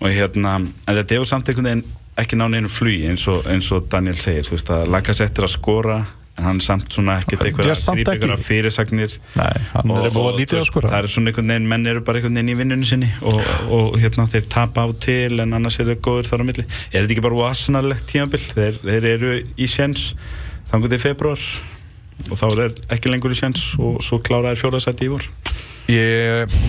Og 0.00 0.08
hérna, 0.12 0.58
en 0.60 0.98
þetta 1.00 1.18
hefur 1.18 1.30
samt 1.32 1.48
einhvern 1.48 1.70
veginn 1.70 1.84
ekki 2.22 2.36
náni 2.36 2.60
einu 2.60 2.68
flugi 2.68 3.06
eins 3.08 3.24
og, 3.32 3.46
eins 3.48 3.70
og 3.72 3.86
Daniel 3.92 4.18
segir, 4.20 4.44
þú 4.44 4.56
veist, 4.56 4.72
að 4.74 4.90
Lacazette 4.92 5.40
er 5.40 5.48
að 5.48 5.54
skora 5.54 6.02
hann 6.44 6.60
samt 6.64 6.92
svona 6.94 7.16
ekkert 7.20 7.44
eitthvað 7.46 7.70
ekki. 7.72 8.04
eitthvað 8.12 8.44
fyrirsagnir. 8.46 9.16
Nei, 9.38 9.50
hann 9.72 9.94
er 9.96 10.08
að 10.10 10.66
skora 10.68 10.92
það 10.92 10.98
er 10.98 11.10
svona 11.14 11.32
einhvern 11.32 11.52
veginn, 11.54 11.68
menn 11.72 11.90
eru 11.92 12.04
bara 12.06 12.20
einhvern 12.20 12.38
veginn 12.38 12.52
í 12.52 12.56
vinnunni 12.60 12.88
sinni 12.88 13.10
og, 13.20 13.42
og 13.72 13.98
hérna 14.02 14.28
þeir 14.32 14.48
tapa 14.52 14.86
á 14.86 14.88
til 15.02 15.42
en 15.42 15.58
annars 15.58 15.80
er 15.82 15.90
það 15.92 16.00
góður 16.08 16.30
þar 16.30 16.44
á 16.44 16.48
milli. 16.50 16.66
Er 16.92 17.02
þetta 17.02 17.16
ekki 17.16 17.26
bara 17.28 17.40
vasanarlegt 17.42 18.08
tímabill 18.12 18.46
þeir, 18.48 18.80
þeir 18.82 19.08
eru 19.14 19.36
í 19.42 19.70
sjens 19.70 20.10
þangur 20.72 20.92
til 20.92 21.02
februar 21.02 21.46
og 22.30 22.38
þá 22.38 22.46
er 22.50 22.76
ekki 22.94 23.10
lengur 23.12 23.34
í 23.34 23.38
sjens 23.38 23.72
og 23.82 24.02
svo 24.04 24.20
klára 24.24 24.52
þeir 24.52 24.62
fjóðarsætti 24.64 25.08
í 25.08 25.12
vor. 25.12 25.26
Ég 25.90 26.60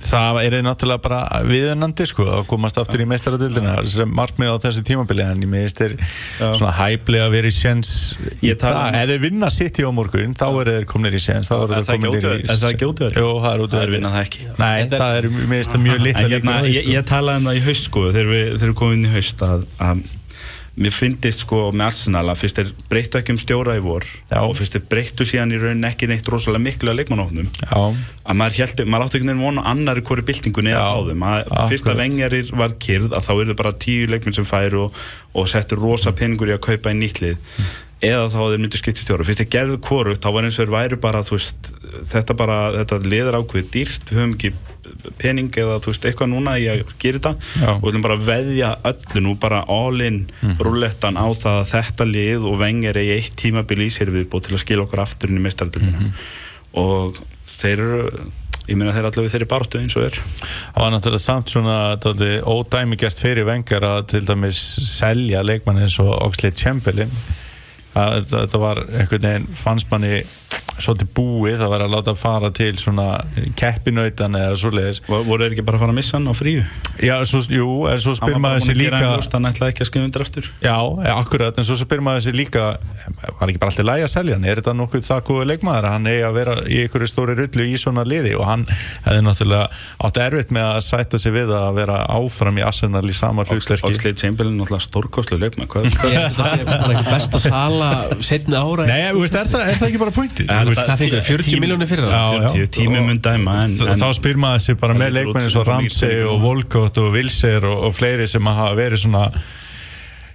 það 0.00 0.38
er 0.44 0.56
náttúrulega 0.64 1.02
bara 1.04 1.40
viðunandi 1.46 2.06
sko 2.08 2.26
að 2.38 2.44
komast 2.50 2.78
aftur 2.80 3.02
í 3.04 3.06
meistaradildina 3.10 3.76
sem 3.90 4.10
markmið 4.16 4.52
á 4.52 4.56
þessi 4.64 4.84
tímabili 4.88 5.24
en 5.26 5.42
ég 5.44 5.50
meðist 5.52 5.82
er 5.84 5.96
svona 6.38 6.72
hæfli 6.78 7.20
að 7.20 7.34
vera 7.36 7.50
í 7.50 7.54
séns 7.54 7.92
í 8.40 8.54
dag, 8.54 8.78
um- 8.78 8.98
ef 9.00 9.10
þeir 9.12 9.22
vinna 9.26 9.50
City 9.52 9.84
á 9.84 9.90
morgun 9.94 10.36
þá 10.38 10.46
eru 10.62 10.76
þeir 10.78 10.88
kominir 10.90 11.18
í 11.18 11.22
séns 11.24 11.50
það? 11.50 11.66
Er 11.70 11.84
ekki? 12.70 13.24
Jú, 13.24 13.32
það 13.44 13.82
er 13.82 13.94
vinnað 13.96 14.16
það 14.16 14.24
ekki. 14.26 14.46
Nei, 14.60 14.78
það 14.94 15.18
er 15.18 15.28
mjög 15.84 16.00
litla 16.06 16.28
hérna, 16.30 16.56
ég, 16.70 16.80
sko. 16.86 17.04
talaði 17.10 17.42
um 17.42 17.50
það 17.50 17.60
í 17.60 17.66
haust 17.68 17.86
sko. 17.90 18.06
Þegar 18.14 18.32
við, 18.34 18.66
komum 18.80 18.96
inn 18.98 19.06
í 19.06 19.14
haust 19.14 19.46
að 19.46 19.68
mér 20.78 20.94
finnist 20.94 21.42
sko 21.44 21.70
með 21.74 21.88
Arsenal 21.88 22.22
að 22.30 22.38
fyrst 22.44 22.60
þeir 22.60 22.68
breyttu 22.92 23.18
ekki 23.18 23.34
um 23.34 23.40
stjóra 23.42 23.74
í 23.78 23.82
vor 23.82 24.06
Já. 24.06 24.38
og 24.38 24.54
fyrst 24.58 24.76
þeir 24.76 24.84
breyttu 24.92 25.26
síðan 25.26 25.54
í 25.54 25.58
raunin 25.60 25.88
ekki 25.88 26.08
neitt 26.10 26.30
rosalega 26.30 26.62
miklu 26.62 26.92
að 26.92 27.00
leikmannóknum 27.00 27.50
Já, 27.58 27.80
að 27.80 28.38
maður, 28.38 28.58
held, 28.62 28.84
maður 28.86 29.06
átti 29.08 29.18
einhvern 29.20 29.32
veginn 29.34 29.44
vona 29.48 29.66
annari 29.72 30.04
hvori 30.06 30.26
byltingunni 30.30 30.72
eða 30.72 30.86
Já, 30.86 30.94
báðum. 30.94 31.26
Að 31.26 31.74
fyrst 31.74 31.90
að 31.90 32.02
vengjarir 32.04 32.54
var 32.62 32.78
kyrð 32.86 33.18
að 33.18 33.28
þá 33.28 33.32
eru 33.34 33.58
bara 33.58 33.76
tíu 33.86 34.08
leikmenn 34.10 34.38
sem 34.38 34.48
færu 34.48 34.86
og, 34.86 35.04
og 35.34 35.50
settur 35.50 35.82
rosa 35.82 36.14
peningur 36.16 36.52
í 36.52 36.56
að 36.56 36.64
kaupa 36.70 36.94
í 36.94 37.00
nýtt 37.02 37.22
lið 37.24 37.56
eða 38.00 38.30
þá 38.32 38.38
að 38.40 38.50
þeir 38.52 38.62
myndu 38.64 38.80
skipta 38.80 39.04
stjóra. 39.04 39.26
Fyrst 39.28 39.42
þeir 39.42 39.52
gerðu 39.54 39.78
hvorugt 39.84 40.24
þá 40.24 40.32
var 40.34 40.46
eins 40.48 40.56
og 40.56 40.64
þeir 40.64 40.74
væru 40.74 40.98
bara 41.02 41.22
veist, 41.26 41.70
þetta 42.10 42.36
bara, 42.38 42.58
þetta 42.78 43.00
liður 43.04 43.40
ákveð 43.42 43.70
dýrt 43.74 44.12
við 44.12 44.20
höfum 44.20 44.36
ekki 44.38 44.52
pening 45.20 45.52
eða 45.60 45.78
þú 45.80 45.92
veist, 45.92 46.06
eitthvað 46.08 46.30
núna 46.32 46.56
í 46.60 46.66
að 46.72 46.82
gera 47.00 47.20
þetta. 47.20 47.32
Já. 47.60 47.70
og 47.74 47.84
við 47.84 47.90
ætlum 47.92 48.06
bara 48.06 48.16
að 48.18 48.26
veðja 48.30 48.72
öllu 48.90 49.24
nú 49.26 49.36
bara 49.40 49.62
all 49.70 50.04
in 50.04 50.20
rúllettan 50.60 51.20
á 51.20 51.26
það 51.28 51.60
að 51.60 51.70
þetta 51.74 52.08
lið 52.08 52.48
og 52.50 52.60
vengjar 52.60 53.00
í 53.00 53.06
eitt 53.16 53.36
tímabil 53.40 53.80
í 53.84 53.90
sér 53.92 54.12
viðbúð 54.14 54.48
til 54.48 54.56
að 54.56 54.64
skila 54.64 54.86
okkur 54.86 55.04
aftur 55.04 55.32
inn 55.32 55.40
í 55.40 55.44
mestardildina 55.44 56.12
og 56.80 57.20
þeir 57.60 57.84
eru 57.84 58.04
ég 58.70 58.78
meina 58.78 58.92
þeir 58.94 59.02
eru 59.02 59.10
allavega 59.10 59.32
þeirri 59.34 59.48
bartu 59.50 59.80
eins 59.80 59.96
og 59.98 60.06
er. 60.06 60.18
Það 60.20 60.84
var 60.84 60.92
náttúrulega 60.94 61.22
samt 61.24 61.52
svona 61.52 61.76
dálítið 62.00 62.36
ódæmigert 62.46 63.22
fyrir 63.22 63.48
vengar 63.48 63.86
að 63.86 64.00
til 64.14 64.22
dæmis 64.26 64.60
selja 64.86 65.42
leikmann 65.42 65.80
eins 65.82 65.96
og 66.02 66.12
Oxlade 66.28 66.58
Chamberlain 66.60 67.10
þetta- 67.94 68.60
var 68.60 68.84
einhvern 68.86 69.22
veginn 69.22 69.48
fannst 69.54 69.90
manni 69.90 70.22
svolítið 70.80 71.08
búið 71.16 71.58
það 71.60 71.70
var 71.74 71.82
að 71.84 71.92
láta 71.92 72.12
fara 72.16 72.48
til 72.56 72.70
svona 72.80 73.06
keppinautan 73.58 74.36
eða 74.38 74.54
svoleiðis. 74.56 75.00
Vo- 75.08 75.20
voru 75.26 75.44
þeir 75.44 75.52
ekki 75.56 75.64
bara 75.66 75.76
að 75.76 75.82
fara 75.84 75.92
að 75.92 75.98
missa 76.00 76.16
hann 76.16 76.28
á 76.30 76.34
fríu? 76.36 76.62
Já, 77.04 77.16
svo, 77.28 77.40
jú, 77.52 77.66
en 77.90 77.98
svo 78.00 78.14
hann 78.14 78.20
spyr 78.20 78.38
maður 78.40 78.56
að 78.56 78.66
gera 78.70 78.80
líka 78.80 79.10
hann 79.10 79.20
hann 79.36 79.48
ætlaði 79.52 79.74
ekki 79.74 79.84
að 79.84 79.88
skrifa 79.90 80.06
undir 80.08 80.24
aftur. 80.24 80.48
Já, 80.64 80.76
ja, 81.04 81.14
akkurat, 81.20 81.60
en 81.60 81.64
svo 81.68 81.76
spyr 81.80 82.00
maður 82.06 82.24
sér 82.26 82.38
líka 82.40 82.64
var 83.40 83.52
ekki 83.52 83.60
bara 83.60 83.70
alltaf 83.74 83.88
lægi 83.90 84.06
að 84.06 84.12
selja 84.14 84.38
hann? 84.38 84.46
Er 84.48 84.60
þetta 84.62 84.74
nokkuð 84.80 85.04
það 85.10 85.20
góðu 85.28 85.44
leikmaður 85.50 85.84
að 85.90 85.94
hann 85.98 86.10
eigi 86.10 86.24
að 86.30 86.34
vera 86.40 86.54
í 86.64 86.80
einhverju 86.86 87.10
stóri 87.12 87.36
rullu 87.38 87.64
í 87.68 87.76
svona 87.80 88.04
liði? 88.08 88.32
Og 88.40 88.44
hann 88.48 88.64
hefði 89.04 89.20
náttúrulega 89.28 89.68
átt 90.08 90.20
erfitt 90.24 90.50
með 90.56 90.66
að 90.70 90.80
sætta 90.88 91.20
sig 91.20 91.32
við 91.36 91.52
að 91.60 91.70
vera 91.76 92.00
áfram 92.08 92.56
í 92.60 92.64
Arsenal 92.64 93.04
í 93.04 93.16
sama 93.16 93.44
hlutverki 93.44 93.84
Að 100.48 100.70
það 100.78 100.92
fengur, 101.00 101.24
40 101.26 101.50
Tím- 101.50 101.64
miljónir 101.64 101.88
fyrir 101.90 102.06
það? 102.06 102.12
Já, 102.14 102.42
já. 102.42 102.52
40 102.54 102.70
tími 102.76 103.02
mun 103.06 103.20
dæma 103.24 103.56
þá 104.00 104.06
spyr 104.16 104.38
maður 104.40 104.62
sér 104.66 104.78
bara 104.80 104.96
með 104.96 105.16
lítur 105.16 105.30
út 105.30 105.36
leikmenn 105.36 105.44
eins 105.44 105.52
sem 105.52 105.60
og 105.60 105.66
svo 105.66 105.72
Ramsey 105.72 106.22
og 106.28 106.40
Volkot 106.44 107.00
og 107.02 107.10
Wilser 107.16 107.66
og, 107.70 107.90
fleiri 107.96 108.28
sem 108.30 108.46
hafa 108.52 108.76
verið 108.78 109.04
svona 109.04 109.24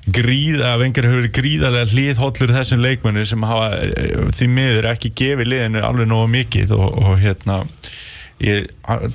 gríða, 0.05 0.75
vengar 0.77 1.07
hefur 1.09 1.29
gríðarlega 1.33 1.89
hlýðhollur 1.89 2.53
þessum 2.53 2.83
leikmennu 2.83 3.25
sem 3.25 3.45
hafa 3.49 3.71
eh, 3.81 4.19
því 4.37 4.49
miður 4.53 4.89
ekki 4.91 5.13
gefið 5.17 5.49
liðinu 5.49 5.81
alveg 5.81 6.09
nógu 6.11 6.29
mikið 6.35 6.75
og, 6.77 6.99
og 7.01 7.17
hérna 7.23 7.63
ég 8.43 8.67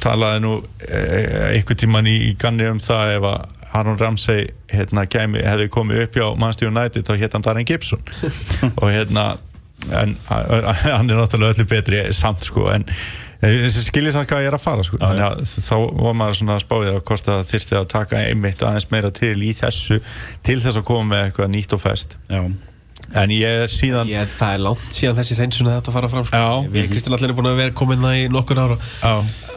talaði 0.02 0.42
nú 0.42 0.56
eh, 0.88 1.54
einhvern 1.54 1.78
tíman 1.78 2.10
í, 2.10 2.16
í 2.30 2.34
ganni 2.40 2.66
um 2.72 2.80
það 2.82 3.16
ef 3.18 3.28
að 3.30 3.48
Aron 3.78 3.98
Ramsey 4.00 4.48
hérna, 4.72 5.04
kæmi, 5.06 5.44
hefði 5.46 5.68
komið 5.70 6.02
upp 6.04 6.16
hjá 6.18 6.26
Manchester 6.34 6.70
United 6.72 7.06
þá 7.06 7.12
hétt 7.20 7.36
hann 7.36 7.46
Darren 7.46 7.68
Gibson 7.68 8.02
og 8.80 8.88
hérna 8.90 9.28
en 9.88 10.14
hann 10.96 11.10
er 11.10 11.18
náttúrulega 11.18 11.56
öllu 11.56 11.68
betri 11.70 12.04
samt 12.16 12.46
sko 12.46 12.68
en 12.74 12.86
skiljið 13.40 14.12
samt 14.12 14.28
hvað 14.28 14.42
ég 14.44 14.50
er 14.50 14.56
að 14.58 14.64
fara 14.64 14.82
sko. 14.84 14.98
Þannig 15.00 15.24
að 15.24 15.38
þá 15.48 15.76
var 16.04 16.16
maður 16.20 16.38
svona 16.40 16.56
að 16.58 16.64
spáði 16.66 16.90
að 16.92 16.98
hvort 17.08 17.28
það 17.28 17.46
þyrfti 17.54 17.78
að 17.78 17.86
taka 17.94 18.24
einmitt 18.28 18.64
aðeins 18.66 18.90
meira 18.92 19.10
til 19.16 19.36
í 19.40 19.54
þessu 19.56 20.00
til 20.44 20.58
þess 20.60 20.80
að 20.80 20.88
koma 20.90 21.14
með 21.14 21.22
eitthvað 21.28 21.54
nýtt 21.54 21.76
og 21.76 21.80
fest 21.80 22.18
já, 22.28 22.42
en 23.18 23.30
ég 23.34 23.64
síðan 23.70 24.08
Ég, 24.10 24.28
það 24.38 24.56
er 24.56 24.64
langt 24.68 24.90
síðan 24.94 25.16
þessi 25.18 25.36
hreinsun 25.38 25.66
að 25.70 25.78
þetta 25.80 25.94
fara 25.96 26.10
fram 26.12 26.26
sko. 26.28 26.40
Já. 26.40 26.72
Við 26.74 26.90
Kristján 26.92 27.16
allir 27.16 27.32
er 27.32 27.38
búin 27.38 27.48
að 27.50 27.56
vera 27.64 27.74
komin 27.80 28.04
það 28.04 28.18
í 28.20 28.26
nokkur 28.30 28.60
ára 28.62 28.76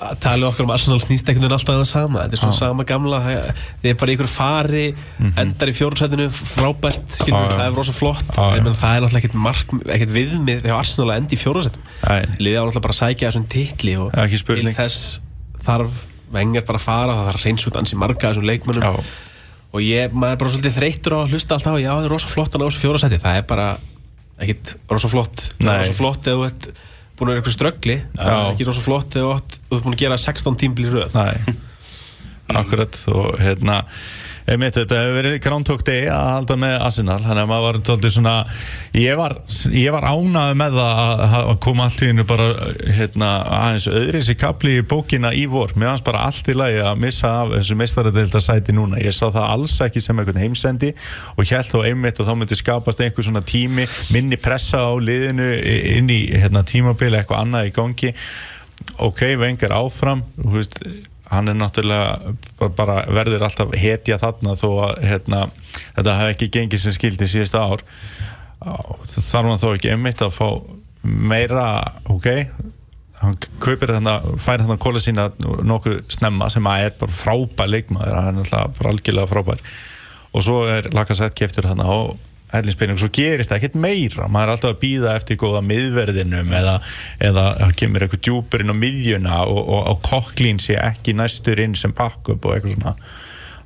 að 0.04 0.18
tala 0.20 0.50
okkar 0.50 0.66
um 0.66 0.72
Arsenal 0.76 0.98
snýst 1.00 1.30
einhvern 1.32 1.46
veginn 1.46 1.56
alltaf 1.56 1.78
það 1.78 1.86
sama 1.88 2.24
þetta 2.26 2.36
er 2.36 2.42
svona 2.42 2.56
Já. 2.58 2.60
sama 2.60 2.84
gamla 2.90 3.20
það 3.24 3.62
þið 3.84 3.92
er 3.94 4.00
bara 4.02 4.12
í 4.12 4.16
ykkur 4.18 4.32
fari 4.34 4.82
endar 5.40 5.72
í 5.72 5.76
fjórumsætinu 5.78 6.26
frábært 6.36 7.16
það 7.24 7.64
er 7.64 7.78
rosa 7.78 7.96
flott 7.96 8.34
en 8.36 8.66
menn, 8.68 8.76
það 8.76 8.98
er 8.98 9.06
náttúrulega 9.06 9.22
ekkert, 9.22 9.38
mark, 9.46 9.76
ekkert 9.96 10.12
viðmið 10.18 10.64
þegar 10.66 10.82
Arsenal 10.82 11.08
að 11.14 11.22
enda 11.22 11.38
í 11.38 11.40
fjórumsætinu 11.40 11.86
Nei. 12.04 12.28
liðið 12.44 12.60
á 12.60 12.64
náttúrulega 12.68 12.84
bara 12.88 12.98
að 12.98 13.00
sækja 13.00 13.30
þessum 13.32 13.48
titli 13.56 13.96
og 14.04 14.18
Ekki 14.26 14.42
spurning. 14.44 14.74
til 14.74 14.82
þess 14.82 15.20
þarf 15.64 16.02
vengar 16.36 16.66
bara 16.68 16.82
að 16.82 16.88
fara 16.90 17.16
það 17.16 17.30
þarf 17.30 17.40
að 17.40 17.48
reyns 17.48 17.68
út 17.72 17.80
ansi 17.80 18.02
marga 18.04 18.28
af 18.28 18.34
þessum 18.34 18.50
leikmönnum 18.52 18.84
Já. 18.84 19.08
Og 19.74 19.82
ég, 19.82 20.14
maður 20.14 20.36
er 20.36 20.40
bara 20.44 20.54
svolítið 20.54 20.76
þreyttur 20.78 21.16
á 21.16 21.20
að 21.24 21.34
hlusta 21.34 21.56
alltaf 21.58 21.78
já 21.82 21.90
það 21.92 22.06
er 22.08 22.14
rosa 22.14 22.30
flott 22.32 22.54
að 22.56 22.62
ná 22.62 22.66
þessu 22.70 22.82
fjórumsæti 22.84 23.20
það 23.24 23.38
er 23.40 23.46
bara 23.50 23.68
ekkert 24.44 24.74
rosa 24.92 25.10
flott. 25.12 25.48
Það 25.58 25.68
Nei. 25.70 25.74
er 25.74 25.84
rosa 25.88 25.98
flott 25.98 26.28
eða 26.30 26.38
þú 26.38 26.46
ert 26.50 26.68
búin 27.18 27.30
að 27.30 27.34
vera 27.34 27.42
eitthvað 27.42 27.56
ströggli 27.58 27.96
það 28.18 28.34
er 28.34 28.52
ekki 28.54 28.68
rosa 28.70 28.84
flott 28.86 29.18
eða 29.20 29.28
þú 29.28 29.34
ert- 29.38 29.84
búin 29.88 29.96
að 29.98 30.02
gera 30.04 30.18
16 30.22 30.60
tímbil 30.64 30.86
í 30.88 30.94
röð. 30.94 31.18
Nei, 31.18 31.56
akkurat 32.54 32.98
og 33.14 33.38
hérna 33.42 33.80
einmitt, 34.50 34.76
þetta 34.76 35.00
hefur 35.00 35.18
verið 35.20 35.38
Groundhog 35.46 35.84
Day 35.88 36.08
að 36.12 36.30
halda 36.34 36.58
með 36.60 36.76
Arsenal 36.88 37.20
þannig 37.24 37.44
að 37.44 37.50
maður 37.52 37.68
var 37.68 37.80
tóltið 37.90 38.16
svona 38.18 38.36
ég 38.98 39.18
var, 39.20 39.36
ég 39.72 39.96
var 39.96 40.08
ánægð 40.10 40.58
með 40.60 40.78
það 40.80 41.24
að, 41.24 41.52
koma 41.64 41.88
allt 41.88 42.04
í 42.04 42.10
hennu 42.12 42.26
bara 42.28 42.48
hérna, 42.98 43.30
aðeins 43.60 43.88
öðris 43.92 44.32
í 44.34 44.38
kapli 44.40 44.78
í 44.80 44.86
bókina 44.94 45.34
í 45.36 45.46
vor, 45.52 45.74
mér 45.78 45.94
fannst 45.94 46.08
bara 46.08 46.26
allt 46.28 46.52
í 46.52 46.58
lagi 46.58 46.82
að 46.84 47.02
missa 47.04 47.32
af 47.44 47.54
þessu 47.56 47.78
mistaradelta 47.80 48.42
sæti 48.44 48.76
núna. 48.76 49.00
Ég 49.04 49.16
sá 49.16 49.26
það 49.28 49.48
alls 49.48 49.78
ekki 49.86 50.04
sem 50.04 50.20
einhvern 50.20 50.42
heimsendi 50.44 50.92
og 51.36 51.48
held 51.48 51.70
þá 51.70 51.78
einmitt 51.90 52.20
að 52.20 52.30
þá 52.30 52.36
myndi 52.40 52.60
skapast 52.60 53.04
einhver 53.04 53.28
svona 53.28 53.44
tími, 53.46 53.88
minni 54.14 54.40
pressa 54.42 54.84
á 54.84 54.92
liðinu 55.00 55.50
inn 55.98 56.12
í 56.14 56.22
hérna, 56.34 56.66
tímabili 56.68 57.20
eitthvað 57.20 57.46
annað 57.46 57.72
í 57.72 57.74
gangi. 57.80 58.14
Ok, 59.04 59.26
vengar 59.40 59.74
áfram 59.78 60.26
þú 60.36 60.56
veist, 60.58 60.80
hann 61.32 61.50
er 61.50 61.58
náttúrulega 61.58 62.70
bara, 62.78 63.02
verður 63.08 63.48
alltaf 63.48 63.74
hetja 63.80 64.20
þarna 64.22 64.58
þó 64.60 64.70
að 64.90 65.02
hérna, 65.08 65.42
þetta 65.98 66.20
hef 66.20 66.36
ekki 66.36 66.52
gengið 66.58 66.84
sem 66.84 66.96
skildi 66.96 67.30
síðustu 67.30 67.62
ár. 67.62 67.84
Þarf 68.64 69.50
hann 69.50 69.62
þó 69.62 69.70
ekki 69.74 69.92
einmitt 69.94 70.24
að 70.24 70.36
fá 70.38 70.48
meira, 71.04 71.68
ok 72.12 72.30
hann 73.24 73.38
kaupir 73.64 73.94
þarna, 73.94 74.18
fær 74.42 74.64
þarna 74.64 74.80
kóla 74.82 75.02
sína 75.04 75.30
nokkuð 75.40 76.02
snemma 76.12 76.50
sem 76.52 76.68
að 76.68 76.88
er 76.88 76.96
bara 77.00 77.16
frábær 77.16 77.72
leikmaður, 77.72 78.20
hann 78.20 78.40
er 78.42 78.44
alltaf 78.44 78.88
algjörlega 78.90 79.32
frábær. 79.32 79.64
Og 80.34 80.46
svo 80.46 80.64
er 80.68 80.90
Lacazette 80.96 81.38
keftur 81.38 81.70
þarna 81.70 81.88
og 81.94 82.16
hellinspenning, 82.54 83.00
svo 83.02 83.12
gerist 83.14 83.52
það 83.52 83.60
ekkert 83.60 83.78
meira. 83.84 84.28
Maður 84.32 84.48
er 84.50 84.56
alltaf 84.56 84.74
að 84.74 84.82
býða 84.84 85.16
eftir 85.20 85.40
góða 85.42 85.64
miðverðinum 85.68 86.52
eða, 86.60 86.76
eða 87.30 87.46
kemur 87.80 88.06
eitthvað 88.06 88.26
djúpur 88.28 88.64
inn 88.64 88.74
á 88.74 88.78
miðjuna 88.78 89.40
og, 89.46 89.62
og, 89.64 89.80
og 89.94 90.04
kokklín 90.08 90.62
sé 90.64 90.78
ekki 90.82 91.16
næstur 91.18 91.62
inn 91.64 91.78
sem 91.80 91.96
backup 91.98 92.46
og 92.46 92.58
eitthvað 92.58 92.78
svona. 92.78 92.98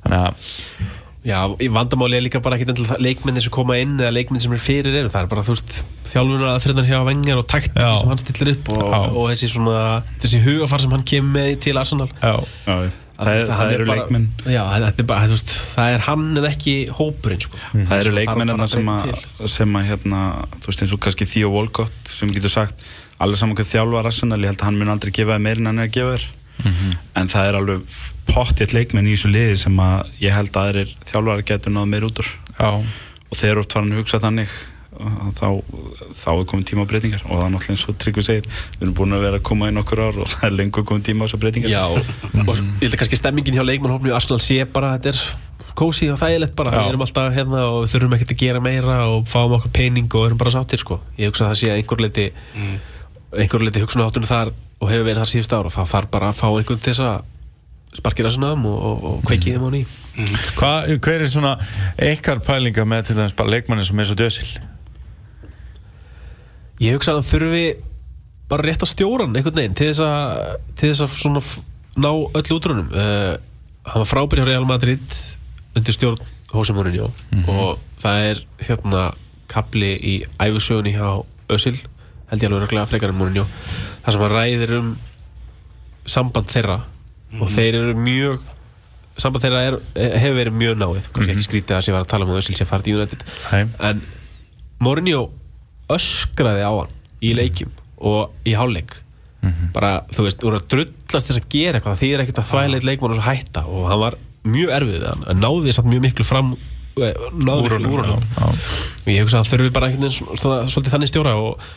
Þannig 0.04 0.22
að 0.22 0.96
Já, 1.26 1.42
í 1.60 1.66
vandamáli 1.68 2.16
er 2.16 2.22
líka 2.24 2.40
bara 2.40 2.56
ekkert 2.56 2.70
endilega 2.72 2.96
leikmenni 3.02 3.42
sem 3.42 3.52
koma 3.52 3.76
inn 3.76 3.96
eða 3.98 4.12
leikmenni 4.14 4.40
sem 4.40 4.54
er 4.54 4.62
fyrir 4.62 4.94
eru. 5.00 5.10
Það 5.12 5.24
er 5.24 5.30
bara, 5.32 5.42
þú 5.44 5.56
veist, 5.56 5.74
þjálfunar 6.12 6.52
að 6.54 6.62
fyrir 6.64 6.88
hjá 6.88 7.00
vengar 7.08 7.40
og 7.42 7.48
taktik 7.50 7.82
Já. 7.82 7.90
sem 7.98 8.12
hann 8.12 8.22
stillir 8.22 8.52
upp 8.54 8.70
og, 8.76 8.86
og 9.10 9.26
þessi 9.32 9.50
svona, 9.52 9.82
þessi 10.22 10.40
hugafar 10.46 10.84
sem 10.84 10.94
hann 10.94 11.04
kemur 11.10 11.34
með 11.34 11.50
til 11.66 11.74
Arsenal. 11.82 12.08
Já, 12.22 12.38
já, 12.64 12.78
það, 13.18 13.40
Hann 13.48 13.58
það 13.58 13.72
eru 13.74 13.86
leikmenn. 13.88 14.26
Já, 14.46 14.60
þetta 14.74 15.02
er 15.02 15.08
bara, 15.10 15.28
veist, 15.32 15.54
það 15.74 15.94
er 15.96 16.04
hann 16.06 16.24
en 16.38 16.48
ekki 16.48 16.74
hópurinn, 16.98 17.42
sko. 17.44 17.60
Það 17.74 18.02
eru 18.04 18.14
leikmenn 18.14 18.54
sem, 18.70 18.90
að 18.94 19.12
sem 19.54 19.78
að 19.80 19.88
hérna, 19.90 20.22
þú 20.58 20.70
veist 20.70 20.84
eins 20.86 20.94
og 20.96 21.02
kannski 21.06 21.28
Theo 21.32 21.50
Walcott 21.54 22.12
sem 22.12 22.30
getur 22.34 22.52
sagt 22.52 22.86
allir 23.18 23.40
saman 23.40 23.58
hvað 23.58 23.72
þjálfa 23.72 24.04
Arsenal, 24.06 24.38
ég 24.42 24.52
held 24.52 24.62
að 24.62 24.68
hann 24.68 24.78
mun 24.78 24.92
aldrei 24.94 25.10
gefa 25.18 25.34
þér 25.34 25.44
meir 25.48 25.58
en 25.62 25.70
hann 25.72 25.82
er 25.82 25.88
að 25.90 25.96
gefa 25.98 26.14
þér. 26.14 26.28
En 27.18 27.28
það 27.30 27.48
er 27.48 27.58
alveg 27.58 27.98
pottjett 28.28 28.74
leikmenn 28.74 29.06
í 29.08 29.14
þessu 29.16 29.30
liði 29.32 29.58
sem 29.64 29.78
að 29.82 30.08
ég 30.22 30.34
held 30.34 30.50
að 30.54 30.68
aðrir 30.68 30.94
þjálfara 31.10 31.46
getur 31.50 31.74
náð 31.74 31.86
meir 31.92 32.06
út 32.08 32.22
úr. 32.22 32.30
Já, 32.58 32.70
og 33.28 33.38
þegar 33.38 33.60
oft 33.62 33.74
farin 33.76 33.94
að 33.94 34.02
hugsa 34.02 34.20
þannig 34.22 34.54
þá, 35.36 35.48
þá 36.18 36.30
er 36.34 36.46
komin 36.50 36.66
tíma 36.68 36.86
á 36.86 36.90
breytingar 36.90 37.24
og 37.26 37.34
það 37.34 37.44
er 37.44 37.52
náttúrulega 37.54 37.74
eins 37.74 37.84
og 37.88 37.98
Tryggvi 38.02 38.24
segir 38.26 38.48
við 38.48 38.86
erum 38.86 38.96
búin 38.98 39.16
að 39.16 39.26
vera 39.26 39.40
að 39.40 39.44
koma 39.48 39.68
í 39.70 39.74
nokkur 39.76 40.02
ár 40.02 40.22
og 40.24 40.30
það 40.32 40.46
er 40.50 40.56
lengur 40.58 40.86
komin 40.88 41.06
tíma 41.06 41.24
á 41.24 41.24
þessar 41.28 41.42
breytingar 41.44 41.72
Já, 41.72 41.84
og 41.86 42.00
ég 42.82 42.88
held 42.88 42.94
að 42.94 42.98
kannski 43.02 43.20
stemmingin 43.20 43.58
hjá 43.58 43.64
leikmannhófnu 43.66 44.12
í 44.12 44.16
Arsenal 44.18 44.40
sé 44.42 44.58
bara 44.66 44.94
að 44.94 45.08
þetta 45.08 45.14
er 45.14 45.72
kósi 45.78 46.10
og 46.10 46.18
þægilegt 46.18 46.56
bara, 46.58 46.74
Já. 46.74 46.80
við 46.82 46.92
erum 46.92 47.04
alltaf 47.06 47.34
hérna 47.36 47.64
og 47.70 47.80
við 47.84 47.92
þurfum 47.94 48.14
ekkert 48.16 48.34
að 48.34 48.40
gera 48.42 48.62
meira 48.64 49.00
og 49.12 49.28
fáum 49.30 49.54
okkur 49.60 49.74
pening 49.78 50.08
og 50.10 50.26
erum 50.26 50.40
bara 50.40 50.50
sáttir 50.50 50.82
sko. 50.82 50.98
Ég 51.20 51.30
hugsa 51.30 51.46
að 51.46 51.52
það 51.52 51.60
sé 51.60 51.68
að 51.70 51.78
einhver 51.78 52.02
leiti 52.02 52.24
einhver 53.36 53.62
leiti 53.62 53.82
hugsunaháttunum 53.84 54.26
þar 54.28 54.50
og 54.78 54.90
hefur 54.90 55.06
verið 55.06 55.20
þar 55.22 55.30
síðustu 55.32 55.58
ára 55.58 55.72
þá 55.74 55.82
þarf 55.92 56.10
bara 56.14 56.30
að 56.32 56.40
fá 56.40 56.46
einhvern 56.48 56.82
til 56.82 56.94
þess 56.94 57.04
að 57.04 57.98
sparkira 57.98 58.32
svona 58.32 58.52
um 58.56 58.66
og, 58.68 58.78
og, 58.78 59.06
og 59.10 59.22
kveiki 59.28 59.54
þeim 59.54 59.68
á 59.68 59.70
ný 59.74 59.82
Hva, 60.58 60.72
hver 60.98 61.22
er 61.22 61.30
svona 61.30 61.54
ykkar 62.08 62.42
pælinga 62.42 62.84
með 62.88 63.10
til 63.10 63.18
dæmis 63.20 63.36
bara 63.38 63.54
leikmanni 63.54 63.86
sem 63.86 64.00
er 64.02 64.08
svo 64.08 64.16
dösil? 64.18 64.48
Ég 66.82 66.96
hugsa 66.96 67.14
að 67.14 67.20
hann 67.20 67.28
þurfi 67.32 67.64
bara 68.48 68.64
rétt 68.64 68.84
að 68.84 68.92
stjóran 68.94 69.34
einhvern 69.36 69.58
veginn 69.60 69.76
til 69.76 69.90
þess 69.90 70.02
að, 70.04 70.56
til 70.78 70.92
þess 70.92 71.04
að 71.04 71.16
svona 71.20 71.42
ná 71.98 72.10
öll 72.10 72.54
útrunum. 72.54 72.88
Uh, 72.94 73.34
hann 73.88 74.04
var 74.04 74.08
frábær 74.08 74.42
hjá 74.42 74.48
Real 74.48 74.68
Madrid 74.68 75.16
undir 75.76 75.96
stjórn 75.96 76.20
Jose 76.52 76.74
Mourinho 76.76 77.10
og 77.48 77.80
það 78.00 78.26
er 78.30 78.42
hérna 78.64 79.02
kapli 79.50 79.94
í 79.96 80.14
æfisögunni 80.40 80.94
hjá 80.96 81.24
Özil 81.52 81.76
held 82.28 82.42
ég 82.42 82.48
alveg 82.48 82.64
röglega 82.64 82.88
frekar 82.88 83.12
en 83.12 83.18
Mourinho 83.20 83.44
þar 84.04 84.14
sem 84.14 84.24
hann 84.24 84.34
ræðir 84.34 84.74
um 84.78 84.92
samband 86.08 86.48
þeirra 86.52 86.78
og 87.38 87.50
þeir 87.52 87.80
eru 87.82 87.96
mjög 88.00 88.46
samband 89.18 89.44
þeirra 89.44 89.64
er, 89.68 89.78
hefur 90.22 90.38
verið 90.38 90.58
mjög 90.62 90.78
náið 90.80 91.10
kannski 91.12 91.34
ekki 91.34 91.46
skrítið 91.48 91.76
að 91.78 91.84
sé 91.84 91.96
var 91.96 92.06
að 92.06 92.12
tala 92.14 92.28
um 92.28 92.32
að 92.32 92.40
Özil 92.42 92.56
sé 92.56 92.68
farið 92.68 92.92
í 92.92 92.96
United. 92.96 93.24
Nei. 93.52 93.64
en 93.90 94.02
Mourinho 94.84 95.24
öskraði 95.94 96.64
á 96.64 96.72
hann 96.72 96.94
í 97.24 97.34
leikjum 97.38 97.74
og 97.98 98.48
í 98.48 98.54
hálfleik. 98.58 99.00
Bara, 99.74 100.02
þú 100.12 100.24
veist, 100.26 100.40
þú 100.40 100.48
voru 100.48 100.58
að 100.58 100.70
drullast 100.72 101.28
þess 101.30 101.40
að 101.40 101.50
gera 101.52 101.78
eitthvað, 101.78 101.98
því 102.00 102.08
er 102.14 102.22
ekkert 102.24 102.40
að 102.42 102.48
þvæla 102.50 102.78
eitt 102.78 102.86
leikmann 102.88 103.14
og 103.14 103.22
hætta 103.22 103.62
og 103.70 103.86
hann 103.88 104.00
var 104.02 104.16
mjög 104.48 104.72
erfið 104.78 104.96
við 104.98 105.06
hann 105.08 105.24
en 105.32 105.42
náði 105.42 105.74
samt 105.76 105.90
mjög 105.90 106.04
miklu 106.06 106.26
fram 106.26 106.52
eh, 107.00 107.26
náði 107.42 107.68
úr 107.68 108.02
honum 108.02 108.24
og 108.38 109.10
ég 109.10 109.22
hugsa 109.22 109.40
að 109.40 109.44
það 109.44 109.52
þurfi 109.52 109.74
bara 109.74 109.90
einhvern 109.90 110.08
veginn 110.08 110.70
svolítið 110.72 110.94
þannig 110.94 111.12
stjóra 111.12 111.34
og, 111.40 111.68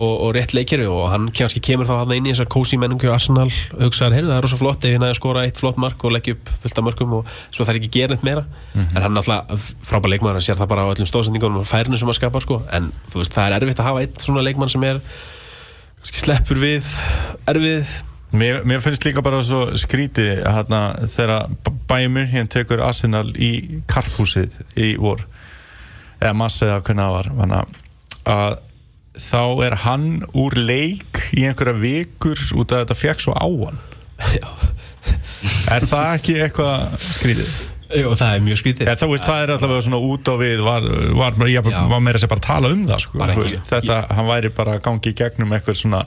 og, 0.00 0.14
og 0.24 0.30
rétt 0.36 0.54
leikkerfi 0.56 0.86
og 0.88 1.10
hann 1.12 1.28
kannski 1.36 1.60
kemur 1.64 1.88
þá 1.88 1.92
hann 2.00 2.14
inn 2.16 2.28
í 2.28 2.32
þessar 2.32 2.48
kósi 2.52 2.78
menningu 2.80 3.10
Arsenal 3.12 3.48
hugsaðar, 3.76 4.16
heyrðu 4.16 4.30
það 4.30 4.38
er 4.38 4.46
rosa 4.46 4.58
flott 4.60 4.86
ef 4.86 4.94
ég 4.94 5.02
næði 5.02 5.14
að 5.14 5.18
skora 5.18 5.42
eitt 5.44 5.60
flott 5.60 5.80
mark 5.82 6.04
og 6.06 6.14
leggja 6.14 6.36
upp 6.36 6.52
fullt 6.62 6.80
af 6.80 6.86
mörgum 6.86 7.16
og 7.18 7.32
svo 7.50 7.66
það 7.66 7.74
er 7.74 7.80
ekki 7.80 7.90
gerð 7.98 8.14
neitt 8.16 8.26
meira. 8.26 8.44
En 8.74 8.96
hann 8.96 9.10
er 9.10 9.16
náttúrulega 9.18 9.58
frábær 9.86 10.14
leikmann 10.14 10.38
hann 10.38 10.46
sér 10.46 10.60
það 10.60 10.70
bara 10.72 10.86
á 10.88 10.92
öllum 10.92 11.10
stóðsendingunum 11.10 11.60
og 11.60 11.68
færinu 11.68 12.00
sem 12.00 12.08
hann 12.08 12.16
skapar 12.16 12.46
sko. 12.46 12.62
en 12.72 12.88
þú 13.12 13.20
veist, 13.20 13.34
það 13.36 13.46
er 13.46 13.56
erfitt 13.58 13.82
að 13.82 13.90
hafa 13.90 14.04
eitt 14.06 14.24
svona 14.24 14.44
leikmann 14.46 14.72
sem 14.72 14.86
er 14.88 15.02
sleppur 16.08 16.60
við 16.60 16.88
erfið. 17.50 17.98
Mér, 18.30 18.62
mér 18.64 18.80
finnst 18.80 19.04
líka 19.04 19.24
bara 19.26 19.42
svo 19.42 19.72
skríti 19.74 20.22
hérna, 20.38 20.94
þegar 21.10 21.50
Bayern 21.90 22.14
München 22.14 22.48
tekur 22.48 22.80
Arsenal 22.86 23.26
í 23.34 23.82
karphúsið 23.90 24.54
í 24.78 24.92
vor. 25.02 25.24
Eða 26.20 26.36
massa 26.38 26.68
eða 26.68 26.82
hvernig 26.86 27.08
það 27.08 27.16
var 27.16 27.30
hana, 27.40 27.62
að 28.30 28.58
þá 29.18 29.42
er 29.66 29.78
hann 29.84 30.08
úr 30.38 30.54
leik 30.58 31.24
í 31.34 31.46
einhverja 31.48 31.78
vikur 31.80 32.38
út 32.60 32.74
af 32.74 32.84
þetta 32.84 32.98
fekk 32.98 33.24
svo 33.26 33.34
á 33.34 33.46
hann 33.46 33.80
Já. 34.36 34.48
Er 35.72 35.84
það 35.88 36.14
ekki 36.18 36.34
eitthvað 36.44 36.96
skrítið? 37.00 37.52
og 37.90 38.14
það 38.14 38.34
er 38.34 38.42
mjög 38.44 38.58
skrítið 38.60 38.90
þá 39.00 39.06
veist, 39.10 39.26
það 39.26 39.40
er 39.42 39.52
allavega 39.56 39.84
svona 39.86 40.00
út 40.06 40.28
á 40.30 40.34
við 40.38 40.60
var, 40.62 40.84
var, 41.18 41.38
var, 41.40 42.02
meira 42.04 42.20
segja 42.20 42.30
bara 42.30 42.42
að 42.42 42.46
tala 42.46 42.70
um 42.70 42.84
það 42.86 43.00
sko. 43.02 43.22
Veist, 43.40 43.62
þetta, 43.66 43.96
hann 44.14 44.28
væri 44.28 44.52
bara 44.54 44.76
að 44.76 44.84
gangi 44.86 45.10
í 45.10 45.16
gegnum 45.18 45.56
eitthvað 45.56 45.80
svona 45.80 46.04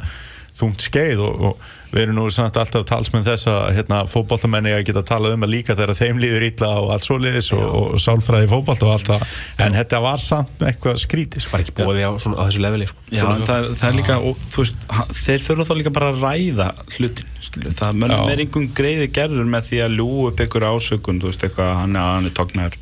þungt 0.53 0.85
skeið 0.85 1.21
og, 1.25 1.47
og 1.47 1.71
við 1.93 2.03
erum 2.03 2.17
nú 2.17 2.25
samt 2.33 2.57
alltaf 2.57 2.85
talsmenn 2.89 3.25
þess 3.25 3.47
að 3.49 3.63
hérna, 3.77 3.99
fótboltamenni 4.09 4.73
að 4.73 4.83
geta 4.89 5.03
talað 5.05 5.35
um 5.37 5.45
að 5.45 5.51
líka 5.53 5.75
þegar 5.77 5.97
þeim 5.97 6.21
líður 6.21 6.45
illa 6.47 6.69
og 6.81 6.93
allt 6.93 7.05
svoleiðis 7.07 7.49
og, 7.57 7.63
og 7.63 8.01
sálfræði 8.01 8.49
fótbolt 8.49 8.85
og 8.85 8.93
allt 8.95 9.11
það. 9.11 9.25
En 9.65 9.77
þetta 9.77 10.01
var 10.05 10.21
samt 10.21 10.65
eitthvað 10.65 11.01
skrítið 11.03 11.45
sko. 11.45 11.53
bara 11.53 11.65
ekki 11.65 11.75
bóði 11.77 12.05
á, 12.05 12.11
svona, 12.21 12.39
á 12.41 12.43
þessu 12.47 12.63
leveli 12.65 12.89
sko. 12.89 13.05
Já, 13.13 13.23
en 13.29 13.45
það, 13.49 13.69
það 13.81 13.89
er 13.89 13.99
líka, 13.99 14.17
og, 14.29 14.47
þú 14.53 14.65
veist, 14.65 14.87
þeir 15.21 15.45
þurfa 15.47 15.67
þá 15.69 15.73
líka 15.81 15.93
bara 15.99 16.11
að 16.13 16.25
ræða 16.25 16.69
hlutin, 16.97 17.33
skilju, 17.47 17.75
það 17.77 18.07
er 18.33 18.43
einhvern 18.45 18.69
greiði 18.77 19.09
gerður 19.13 19.53
með 19.53 19.69
því 19.69 19.83
að 19.85 19.97
ljú 19.99 20.09
upp 20.29 20.45
ykkur 20.47 20.69
ásökun, 20.69 21.21
þú 21.21 21.29
veist, 21.29 21.45
eitthvað, 21.45 21.73
hann 21.81 21.97
er, 21.97 22.09
hann 22.17 22.29
er 22.29 22.37
tognar, 22.37 22.77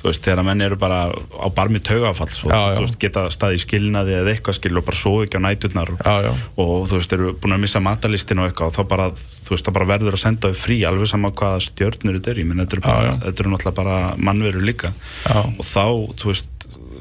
þú 0.00 0.08
veist, 0.08 0.22
þegar 0.24 0.46
menn 0.48 0.64
eru 0.64 0.78
bara 0.80 1.00
á 1.12 1.46
barmi 1.52 1.80
taugafall, 1.84 2.28
svo, 2.32 2.48
Já, 2.48 2.56
já. 2.56 2.76
þú 2.78 2.84
veist, 2.86 2.98
geta 3.02 3.24
staði 3.34 3.58
í 3.58 3.62
skilnaði 3.64 4.14
eða 4.20 4.34
eitthvað, 4.34 4.56
skilju, 4.56 4.80
og 4.80 4.86
bara 4.88 5.00
svo 5.00 5.12
ekki 5.24 5.40
á 5.40 5.44
næturnar 5.44 5.92
og, 5.92 6.00
Já, 6.00 6.30
og 6.64 6.86
þú 6.88 7.00
veist, 7.00 7.16
eru 7.16 7.32
búin 7.42 7.56
að 7.56 7.64
missa 7.66 7.82
matalistin 7.84 8.40
og 8.40 8.48
eitthvað 8.48 8.72
og 8.72 8.78
þá 8.78 8.88
bara, 8.94 9.10
þú 9.18 9.54
veist, 9.54 9.66
það 9.66 9.76
bara 9.80 9.90
verður 9.92 10.16
að 10.16 10.24
senda 10.24 10.48
þau 10.52 10.62
frí 10.62 10.78
alveg 10.88 11.12
sama 11.12 11.32
hvaða 11.36 11.64
stjörnur 11.68 12.16
þetta 12.20 12.32
er, 12.32 12.40
ég 12.40 12.48
menn, 12.48 12.64
þetta 12.64 13.34
eru 13.34 13.52
náttúrulega 13.52 13.76
bara 13.82 13.98
mannveru 14.16 14.64
líka. 14.64 14.94
Og 15.28 15.64
þá, 15.66 15.84
þú 16.16 16.32
veist 16.32 16.48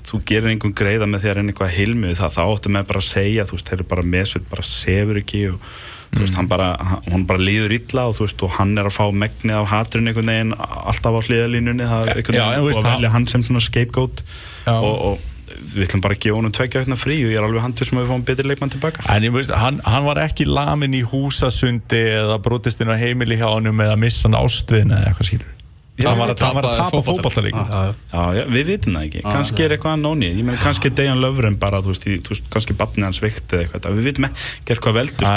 þú 0.09 0.19
gerir 0.25 0.49
einhvern 0.53 0.73
greiða 0.77 1.07
með 1.09 1.27
að 1.29 1.37
reyna 1.37 1.53
eitthvað 1.53 1.75
heilmið 1.75 2.17
það, 2.19 2.35
þá 2.35 2.41
áttu 2.45 2.71
með 2.73 2.85
bara 2.89 3.01
að 3.01 3.07
segja 3.09 3.45
þú 3.45 3.57
veist, 3.57 3.69
þeir 3.69 3.77
eru 3.79 3.87
bara 3.91 4.05
mesut, 4.15 4.45
bara 4.49 4.65
sefur 4.65 5.19
ekki 5.21 5.41
og 5.53 5.67
þú 6.13 6.23
veist, 6.23 6.37
hann 6.39 6.49
bara, 6.49 6.69
hann, 7.07 7.25
bara 7.29 7.41
líður 7.43 7.75
illa 7.77 8.07
og 8.09 8.17
þú 8.17 8.25
veist, 8.25 8.45
og 8.45 8.53
hann 8.57 8.77
er 8.79 8.89
að 8.89 8.95
fá 8.97 9.03
megnið 9.23 9.57
af 9.59 9.67
hatrun 9.73 10.09
einhvern 10.09 10.31
veginn, 10.33 10.53
alltaf 10.59 11.17
á 11.17 11.21
hliðalínunni 11.27 11.89
það 11.89 12.05
er 12.05 12.21
einhvern 12.21 12.39
veginn, 12.39 12.63
og 12.63 12.79
að 12.79 12.87
velja 12.89 13.11
hann 13.15 13.27
sem 13.29 13.45
svona 13.45 13.61
scapegoat. 13.63 14.23
Og, 14.69 14.95
og 15.09 15.27
við 15.59 15.85
ætlum 15.85 16.01
bara 16.05 16.15
að 16.15 16.23
gefa 16.23 16.37
honum 16.37 16.53
tvekja 16.55 16.83
hérna 16.83 16.97
frí 16.99 17.19
og 17.25 17.31
ég 17.33 17.39
er 17.39 17.45
alveg 17.45 17.63
handið 17.65 17.89
sem 17.89 17.97
að 17.99 18.03
við 18.05 18.11
fáum 18.13 18.25
betri 18.25 18.49
leikmann 18.49 18.73
tilbaka. 18.73 19.05
En 19.11 19.25
ég 19.25 19.33
veist, 19.33 19.53
hann, 19.53 19.79
hann 19.85 20.05
var 20.07 20.21
ekki 20.23 20.47
lamin 20.49 20.97
í 20.97 21.03
húsasundi 21.05 22.03
eða 22.21 22.39
brotist 22.45 22.81
inn 22.81 22.93
á 22.93 22.97
heimili 22.97 23.37
hjá 23.39 23.49
honum 23.49 23.81
eða 23.85 23.97
missa 23.99 24.29
hann 24.29 24.37
ástviðin 24.39 24.93
eða 24.95 25.11
eitthvað 25.11 25.31
skilur 25.33 25.58
hann 26.07 26.19
var 26.19 26.31
að, 26.31 26.41
hann 26.45 26.55
var 26.55 26.67
að 26.69 26.77
tapaði 26.79 27.51
tapa. 27.51 27.81
Já, 28.13 28.21
já, 28.37 28.43
við 28.53 28.65
vitum 28.69 28.95
það 28.95 29.07
ekki, 29.07 29.23
kannski 29.25 29.65
er 29.65 29.73
eitthvað 29.75 29.95
annóni 29.97 30.29
ég 30.29 30.45
meina 30.47 30.59
kannski 30.61 30.89
er 30.89 30.95
Dejan 30.99 31.19
Löfren 31.23 31.57
bara 31.59 31.81
þú 31.83 31.91
veist, 31.91 32.05
í, 32.07 32.17
þú 32.23 32.33
veist 32.35 32.47
kannski 32.53 32.75
barnið 32.79 33.07
hans 33.09 33.19
veikt 33.23 33.55
eða 33.57 33.65
eitthvað. 33.65 33.97
Við 33.99 34.07
vitum 34.09 34.29
ekki 34.29 34.79
hvað 34.85 34.99
veldur 34.99 35.27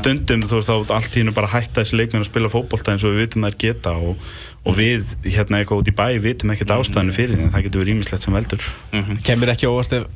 stundum, 0.00 0.46
þú 0.46 0.60
veist 0.60 0.70
þá 0.70 0.94
allt 1.00 1.16
í 1.18 1.24
hennu 1.24 1.34
bara 1.36 1.50
hætta 1.56 1.82
þessi 1.82 1.98
leikmenn 2.00 2.22
að 2.24 2.30
spila 2.30 2.52
fótbolta 2.52 2.94
eins 2.94 3.04
og 3.08 3.16
við 3.16 3.24
vitum 3.24 3.48
þær 3.48 3.58
geta 3.66 3.96
og, 3.98 4.30
og 4.64 4.78
við 4.78 5.12
hérna 5.26 5.60
eitthvað 5.62 5.82
út 5.82 5.90
í 5.90 5.96
bæ 5.98 6.06
vitum 6.22 6.54
ekkert 6.54 6.76
ástæðinu 6.78 7.16
fyrir 7.16 7.36
því 7.38 7.46
en 7.48 7.54
það 7.56 7.66
getur 7.68 7.84
verið 7.84 7.96
ímislegt 7.98 8.26
sem 8.26 8.36
veldur. 8.38 8.66
Kemur 9.26 9.54
ekki 9.54 9.70
óvart 9.70 9.98
ef 9.98 10.08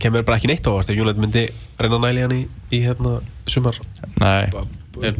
kemur 0.00 0.24
bara 0.28 0.36
ekki 0.36 0.50
neitt 0.50 0.66
óvart 0.68 0.90
ef 0.92 0.98
Júnætt 0.98 1.20
myndi 1.20 1.46
reyna 1.80 1.98
næli 2.02 2.24
hann 2.24 2.34
í, 2.36 2.42
í 2.74 2.82
hérna 2.84 3.16
sumar? 3.48 3.78
Nei, 4.20 4.50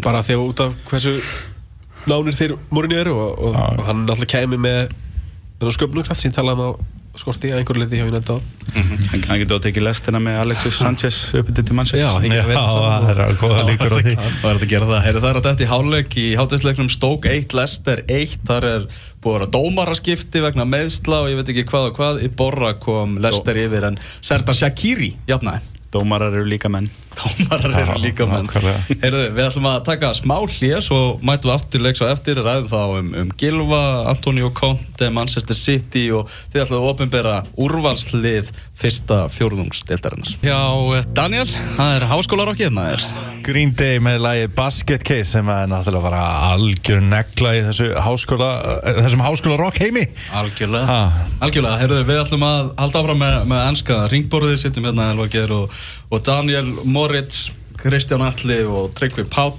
bara 0.05 0.21
þegar 0.27 0.42
út 0.51 0.64
af 0.66 0.75
hversu 0.90 1.14
nánir 2.11 2.37
þeir 2.38 2.57
morinni 2.71 3.01
eru 3.01 3.16
og, 3.16 3.33
og, 3.38 3.57
og 3.57 3.87
hann 3.88 4.05
náttúrulega 4.07 4.40
kemur 4.40 4.62
með 4.66 4.92
þennan 5.59 5.77
sköpnukraft 5.79 6.23
sem 6.23 6.31
ég 6.31 6.37
talaði 6.37 6.69
um 6.69 6.77
á 6.77 6.95
skorti 7.16 7.49
að 7.49 7.62
einhverju 7.62 7.81
leiti 7.81 7.97
hjá 7.97 8.05
Júnætt 8.05 8.29
á 8.29 8.37
hann, 8.75 8.90
hann 9.31 9.38
getur 9.40 9.57
að 9.57 9.62
tekið 9.64 9.85
lestina 9.87 10.21
með 10.21 10.35
Alexis 10.42 10.77
Sanchez 10.77 11.21
upp 11.38 11.49
til 11.57 11.77
Manchester 11.77 12.03
Já, 12.03 12.11
það 12.12 13.07
er 13.14 13.21
að 13.25 13.38
góða 13.40 13.62
líkur 13.71 13.95
á 13.95 13.99
því 14.05 14.14
Það 14.16 14.51
er 14.51 14.59
að 14.59 14.66
gera 14.73 14.88
það. 14.90 15.01
Heyri, 15.07 15.23
það 15.23 15.31
er 15.31 15.38
að 15.40 15.47
þetta 15.49 15.64
í 15.64 15.71
hálfleik 15.71 16.16
í 16.21 16.27
hátisleiknum 16.37 16.90
Stók 16.92 17.29
1, 17.31 17.57
Lester 17.57 18.03
1. 18.19 18.37
Þar 18.51 18.69
er 18.69 18.85
búið 19.25 19.33
að 19.33 19.38
vera 19.38 19.49
dómaraskipti 19.57 20.45
vegna 20.45 20.69
meðsla 20.69 21.23
og 21.25 21.31
ég 21.33 21.40
veit 21.40 21.55
ekki 21.55 21.64
hvað 21.71 21.88
og 21.88 21.97
hvað. 22.03 22.21
Í 22.27 22.31
borra 22.37 22.75
kom 22.77 23.16
Lester 23.25 23.62
yfir 23.64 23.88
en 23.88 23.99
Sertan 24.21 24.61
Shaqiri 24.61 25.14
jafnaði. 25.31 25.76
Dómarar 25.97 26.37
eru 26.37 26.47
líka 26.49 26.71
menn 26.73 26.89
Dómarar 27.17 27.73
eru 27.81 27.95
Já, 27.97 28.01
líka 28.03 28.27
menn. 28.29 28.49
Heyrðu, 29.01 29.23
við 29.33 29.43
ætlum 29.47 29.69
að 29.71 29.79
taka 29.89 30.11
smá 30.17 30.35
hlýja 30.43 30.83
svo 30.85 30.99
mætum 31.25 31.49
við 31.49 31.55
aftur 31.55 31.85
leiks 31.87 32.03
á 32.05 32.13
eftir 32.13 32.41
ræðum 32.45 32.69
þá 32.69 32.81
um, 32.99 33.09
um 33.23 33.31
Gilva, 33.41 33.83
Antonio 34.13 34.51
Conte, 34.57 35.09
Manchester 35.15 35.57
City 35.57 36.11
og 36.13 36.29
þið 36.53 36.67
ætlum 36.67 36.83
að 36.83 36.91
ofinbera 36.93 37.39
úrvalslið 37.57 38.53
fyrsta 38.77 39.23
fjórðungsdeildarinnar. 39.33 40.37
Já, 40.45 40.61
Daniel, 41.17 41.49
það 41.49 41.97
er 41.97 42.09
háskólarokkið. 42.13 42.83
Green 43.47 43.71
Day 43.79 44.01
með 44.03 44.21
lagi 44.25 44.47
Basket 44.57 45.05
Case 45.07 45.31
sem 45.31 45.49
er 45.53 45.69
náttúrulega 45.71 46.03
bara 46.09 46.23
algjör 46.51 47.03
negla 47.05 47.53
í 47.55 47.61
þessu 47.69 47.93
háskóla 48.03 48.49
eh, 48.83 48.97
þessum 49.05 49.23
háskóla 49.23 49.59
rock 49.61 49.79
heimi 49.79 50.03
Algjörlega 50.35 50.87
Ha. 50.87 51.29
Algjörlega, 51.47 51.79
heyrðu, 51.83 52.01
við 52.09 52.21
ætlum 52.25 52.47
að 52.47 52.73
halda 52.81 53.03
áfram 53.03 53.21
með, 53.23 53.37
með 53.53 53.63
ennska 53.71 53.99
ringborðið, 54.11 54.57
sittum 54.65 54.89
hérna 54.89 55.09
og, 55.15 55.79
og 56.11 56.22
Daniel 56.27 56.72
Moritz 56.85 57.51
Kristján 57.81 58.25
Alli 58.27 58.61
og 58.64 58.92
Tryggvi 58.96 59.25
Páll 59.31 59.57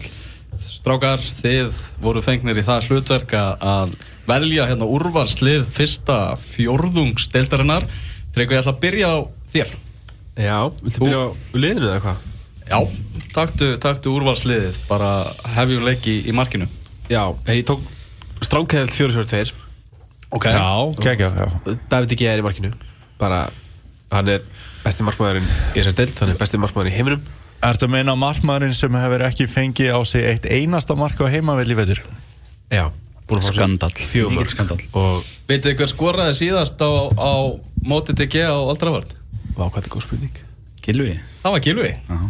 Strákar, 0.58 1.22
þið 1.22 1.76
voru 2.02 2.22
fengnir 2.26 2.58
í 2.58 2.64
það 2.66 2.88
hlutverk 2.90 3.34
að- 3.38 3.94
velja 4.28 4.66
hérna 4.68 4.88
úrvalslið 4.90 5.66
fyrsta 5.72 6.36
fjórðungsdeildarinnar 6.42 7.86
Tryggvi, 8.36 8.56
ég 8.58 8.64
ætla 8.64 8.74
að 8.74 8.82
byrja 8.82 9.12
á 9.12 9.18
þér 9.54 9.70
Já, 10.38 10.58
viltu 10.84 11.04
byrja 11.06 11.22
á 11.22 11.28
liðinu 11.58 11.88
eða 11.92 12.02
hvað? 12.04 12.26
Já, 12.68 12.80
taktu, 13.34 13.70
taktu 13.82 14.12
úrvalsliðið 14.18 14.80
bara 14.90 15.12
hefjum 15.56 15.86
leiki 15.88 16.18
í 16.28 16.34
markinu 16.36 16.68
Já, 17.10 17.24
ég 17.48 17.64
tók 17.70 17.82
stránkæðilt 18.44 18.98
4-4-2 18.98 19.54
Ok 20.36 20.50
Já, 20.52 20.68
kekja 21.00 21.30
já. 21.32 21.48
David 21.90 22.18
G. 22.20 22.28
er 22.28 22.42
í 22.42 22.46
markinu 22.46 22.74
bara, 23.18 23.46
hann 24.14 24.30
er 24.32 24.46
besti 24.86 25.04
markmaðurinn 25.08 25.48
í 25.48 25.80
þessar 25.82 25.98
deild, 25.98 26.16
hann 26.22 26.32
er 26.34 26.40
besti 26.40 26.60
markmaðurinn 26.62 26.94
í 26.94 26.98
heiminum. 27.00 27.26
Ertu 27.68 27.88
að 27.88 27.94
meina 27.98 28.14
markmaðurinn 28.20 28.76
sem 28.78 28.94
hefur 29.02 29.24
ekki 29.28 29.48
fengið 29.52 29.92
á 29.98 30.00
sig 30.08 30.24
eitt 30.30 30.46
einasta 30.46 30.96
mark 30.96 31.20
á 31.20 31.26
heimavelli 31.32 31.76
vetur? 31.78 32.02
Já, 32.72 32.88
búin 33.28 33.42
að 33.42 33.58
fá 33.58 33.90
Mikill 33.92 34.28
mörg 34.36 34.52
skandall. 34.54 34.82
og 34.94 35.24
Vitið 35.48 35.72
þið 35.72 35.78
hver 35.82 35.92
skoraði 35.92 36.36
síðast 36.42 36.80
á, 36.84 36.92
á 37.18 37.34
móti 37.88 38.14
DG 38.16 38.44
á 38.48 38.56
Aldravart? 38.56 39.16
vá 39.58 39.66
hvað 39.66 39.80
þetta 39.80 39.88
er 39.90 39.94
góð 39.96 40.06
spurning. 40.06 40.36
Gilvi 40.86 41.16
Það 41.44 41.52
var 41.56 41.64
Gilvi 41.66 41.94
Aha. 42.14 42.28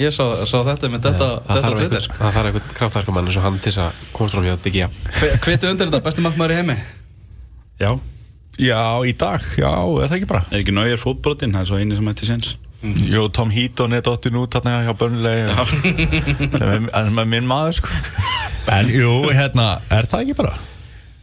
Ég 0.00 0.14
sá, 0.16 0.24
sá 0.48 0.56
þetta 0.64 0.88
með 0.88 1.02
þetta, 1.04 1.26
þetta 1.44 1.72
Twitter. 1.76 2.06
það 2.16 2.30
þarf 2.34 2.46
einhvern 2.48 2.70
kraftarkumann 2.78 3.26
eins 3.28 3.36
og 3.36 3.44
hann 3.44 3.58
til 3.60 3.68
þess 3.68 3.82
að 3.84 3.98
komast 4.16 4.34
fram 4.34 4.46
hjá 4.48 4.54
DG 4.64 4.86
Hviti 5.44 5.68
undir 5.68 5.90
þetta, 5.90 6.00
besti 6.06 6.24
markmaður 6.24 6.54
í 6.54 6.58
heimi? 6.62 6.76
Já, 7.82 7.90
Já, 8.58 8.80
í 9.06 9.12
dag, 9.16 9.44
já, 9.56 9.70
er 9.70 10.10
það 10.10 10.16
ekki 10.18 10.30
bara? 10.32 10.42
er 10.50 10.62
ekki 10.64 10.74
náður 10.74 11.00
fótbrotinn, 11.04 11.54
það 11.54 11.62
er 11.62 11.70
svo 11.70 11.78
eini 11.80 11.98
sem 11.98 12.10
ætti 12.12 12.28
séns 12.28 12.56
Jú, 12.80 13.26
Tom 13.36 13.50
Heaton 13.52 13.92
er 13.92 14.00
dottin 14.00 14.38
út 14.40 14.54
þarna 14.56 14.78
hjá 14.86 14.94
Burnley 14.96 15.42
en 16.64 16.88
en 16.88 17.12
með 17.12 17.26
minn 17.28 17.48
maður 17.48 17.76
sko 17.82 17.92
En 18.72 18.88
jú, 18.88 19.12
hérna, 19.36 19.74
er 19.92 20.08
það 20.08 20.24
ekki 20.24 20.36
bara? 20.38 20.54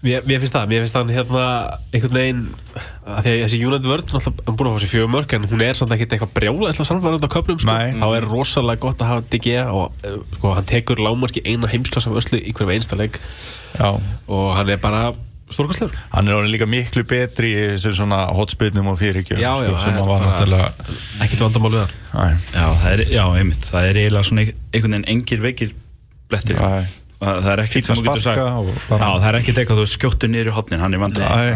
Mér, 0.05 0.21
mér 0.29 0.41
finnst 0.43 0.53
það, 0.53 0.67
mér 0.69 0.83
finnst 0.83 0.97
hann 0.99 1.09
hérna 1.09 1.43
einhvern 1.89 2.13
veginn 2.13 2.41
að 3.07 3.23
því 3.25 3.31
að 3.31 3.39
þessi 3.41 3.59
United 3.65 4.11
hann 4.13 4.27
er 4.27 4.57
búin 4.59 4.69
að 4.69 4.75
fá 4.75 4.83
sér 4.83 4.91
fjögur 4.91 5.09
mörg 5.15 5.33
en 5.33 5.47
hún 5.49 5.63
er 5.65 5.79
samt 5.79 5.95
ekkert 5.95 6.13
eitthvað 6.13 6.33
brjálæðislega 6.37 6.89
samfærand 6.91 7.25
á 7.25 7.29
köflum 7.33 7.61
sko. 7.63 7.73
Nei. 7.73 7.97
þá 7.97 8.07
er 8.19 8.27
rosalega 8.29 8.83
gott 8.83 9.01
að 9.01 9.09
hafa 9.15 9.25
DG 9.33 9.55
og 9.73 10.05
eh, 10.05 10.19
sko, 10.37 10.51
hann 10.59 10.69
tekur 10.69 11.01
lágmarki 11.01 11.41
eina 11.49 11.71
heimsklassa 11.71 12.13
af 12.13 12.21
öslu 12.21 12.37
í 12.37 12.53
hverjum 12.53 12.75
einsta 12.77 12.99
leik 12.99 13.17
Já 13.73 13.89
og 13.97 14.45
hann 14.59 14.69
er 14.75 14.83
bara 14.83 15.01
stórkostlegur. 15.53 15.95
Hann 16.13 16.27
er 16.27 16.35
orðin 16.37 16.51
líka 16.53 16.67
miklu 16.69 17.03
betri 17.07 17.49
í 17.55 17.63
þessu 17.73 17.93
svona 18.01 18.19
hotspinnum 18.35 18.89
og 18.91 18.97
fyrirgjöf 18.99 19.39
Já, 19.39 19.49
já, 19.49 19.57
sko, 19.57 19.73
það 19.73 19.83
sem 19.85 19.97
hann 19.97 20.09
var 20.11 20.23
náttúrulega 20.25 20.69
ekkert 21.25 21.43
vandamál 21.45 21.73
við 21.77 21.83
hann. 21.83 22.39
Já, 22.53 22.67
það 22.83 22.87
er, 22.93 23.03
já, 23.15 23.23
einmitt, 23.41 23.67
það 23.71 23.89
er 23.91 23.99
eiginlega 24.03 24.29
svona 24.31 24.45
einhvern 24.47 24.95
veginn 24.97 25.07
engir 25.15 25.43
veikir 25.47 25.75
blettir. 26.31 26.59
Það 27.17 27.47
er 27.49 27.61
ekkert 27.63 27.87
sem 27.87 27.97
þú 27.97 28.03
getur 28.05 28.21
sagt. 28.21 28.41
Já, 28.91 29.07
það 29.07 29.27
er 29.31 29.37
ekkert 29.39 29.57
eitthvað 29.63 29.79
þú 29.81 29.85
skjóttu 29.95 30.27
niður 30.29 30.51
í 30.51 30.55
hotnin, 30.57 30.81
hann 30.83 30.93
er 30.93 30.99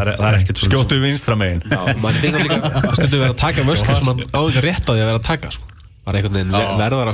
er- 0.07 0.13
er 0.15 0.37
svoleiðis. 0.63 0.71
Skjóttu 0.71 1.01
vinstra 1.03 1.35
megin. 1.37 1.61
Já, 1.69 1.81
mann 2.01 2.17
finnst 2.17 2.37
það 2.39 2.47
líka 2.47 2.71
að 2.89 2.95
stundu 2.97 3.19
vera 3.21 3.35
að 3.35 3.41
taka 3.43 3.65
vörslu 3.67 3.97
sem 3.99 4.09
hann 4.09 4.23
á 4.33 4.41
ekki 4.41 4.63
rétt 4.65 4.87
á 4.89 4.91
því 4.95 5.01
að 5.03 5.09
vera 5.11 5.19
að 5.21 5.27
taka 5.27 5.51
sko. 5.53 5.67
bara 6.07 6.17
einhvern 6.17 6.33
veginn 6.39 6.55
ver- 6.55 6.71
verðar 6.81 7.11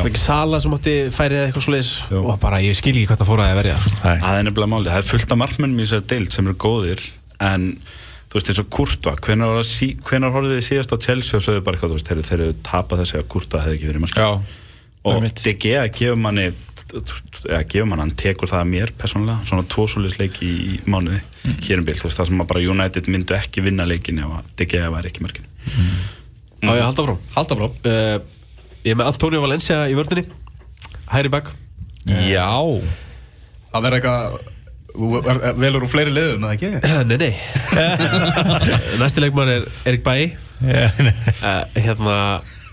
að 0.00 0.08
ekki 0.10 0.22
Sala 0.22 0.60
sem 0.64 0.74
átti 0.76 0.94
færið 1.14 1.38
eða 1.38 1.48
eitthvað 1.50 1.64
svoleiðis. 1.66 1.90
Og 2.22 2.30
bara 2.42 2.60
ég 2.64 2.76
skil 2.78 2.94
ekki 2.96 3.08
hvað 3.10 3.20
það 3.22 3.30
fór 3.32 3.42
að 3.44 3.56
verja 3.60 3.76
sko. 3.84 3.98
Það 4.02 4.38
er 4.38 4.46
nefnilega 4.48 4.72
málið, 4.72 4.90
það 4.94 5.02
er 5.02 5.10
fullt 5.12 5.34
af 5.36 5.40
markmennum 5.42 5.82
í 5.82 5.86
þessari 5.86 6.08
deild 6.12 6.32
sem 6.36 6.48
eru 6.48 6.56
góðir 6.66 7.04
en 7.42 7.68
þú 8.32 8.38
veist 8.38 8.50
eins 8.52 8.62
og 8.62 8.68
Kurtva 8.72 9.12
hvenar, 9.20 9.52
var 9.52 9.60
að 9.60 9.68
sí, 9.68 9.88
hvenar 10.08 10.32
horfðu 10.32 10.56
þið 10.56 10.66
síðast 10.70 10.94
á 10.94 10.96
Chelsea 11.04 11.36
og 11.38 11.44
sögðu 11.44 11.64
bara 11.66 11.76
eitthvað, 11.76 11.92
þú 11.92 11.98
veist, 11.98 12.12
þeir, 12.30 12.40
eru 12.40 12.54
tapað 12.64 13.02
þessi 13.02 13.18
að 13.20 13.26
Kurtva 13.34 13.60
hefði 13.66 13.76
ekki 13.76 13.90
verið 13.90 14.04
markmann 14.06 14.24
Já, 14.24 14.30
og. 15.12 15.26
DG 15.42 15.74
að 15.82 15.90
gefa 15.98 16.16
manni 16.22 16.46
eða 17.42 17.60
gefa 17.68 17.88
manni, 17.90 18.04
hann 18.06 18.14
tekur 18.22 18.48
það 18.48 18.62
að 18.62 18.70
mér 18.72 18.92
persónulega, 19.00 19.44
svona 19.50 19.66
tvosulisleik 19.74 20.40
í, 20.46 20.50
í 20.76 20.80
mánuði 20.88 21.20
Mm. 21.42 21.56
hér 21.66 21.80
um 21.80 21.86
bil, 21.88 21.96
þú 21.98 22.06
veist, 22.06 22.18
það 22.20 22.28
sem 22.28 22.40
að 22.44 22.46
bara 22.52 22.60
United 22.70 23.08
myndu 23.10 23.34
ekki 23.34 23.62
vinna 23.66 23.82
leikin 23.82 24.20
ef 24.22 24.30
að 24.30 24.50
DG 24.60 24.78
væri 24.94 25.08
ekki 25.10 25.24
markin 25.24 25.48
á 26.62 26.70
ég 26.70 26.78
að 26.78 26.84
halda 26.86 27.06
frá 27.08 27.16
Halda 27.34 27.56
frá 27.58 27.64
uh, 27.66 28.12
ég 28.82 28.94
er 28.94 28.98
með 28.98 29.12
Antonio 29.12 29.42
Valencia 29.44 29.84
í 29.90 29.96
vördinni 29.98 30.26
hæri 31.12 31.30
bak. 31.32 31.52
Já. 32.08 32.48
Það 33.72 33.86
verður 33.86 34.00
eitthvað 34.00 34.40
Velur 34.92 35.86
úr 35.86 35.88
fleiri 35.88 36.12
liðum, 36.12 36.42
eða 36.44 36.56
ekki? 36.58 36.70
nei 37.08 37.16
nei. 37.16 37.30
Næsti 39.00 39.22
leikmann 39.24 39.48
er 39.48 39.62
Erik 39.88 40.02
Bæi 40.04 40.34
uh, 40.34 40.98
hérna 41.78 42.16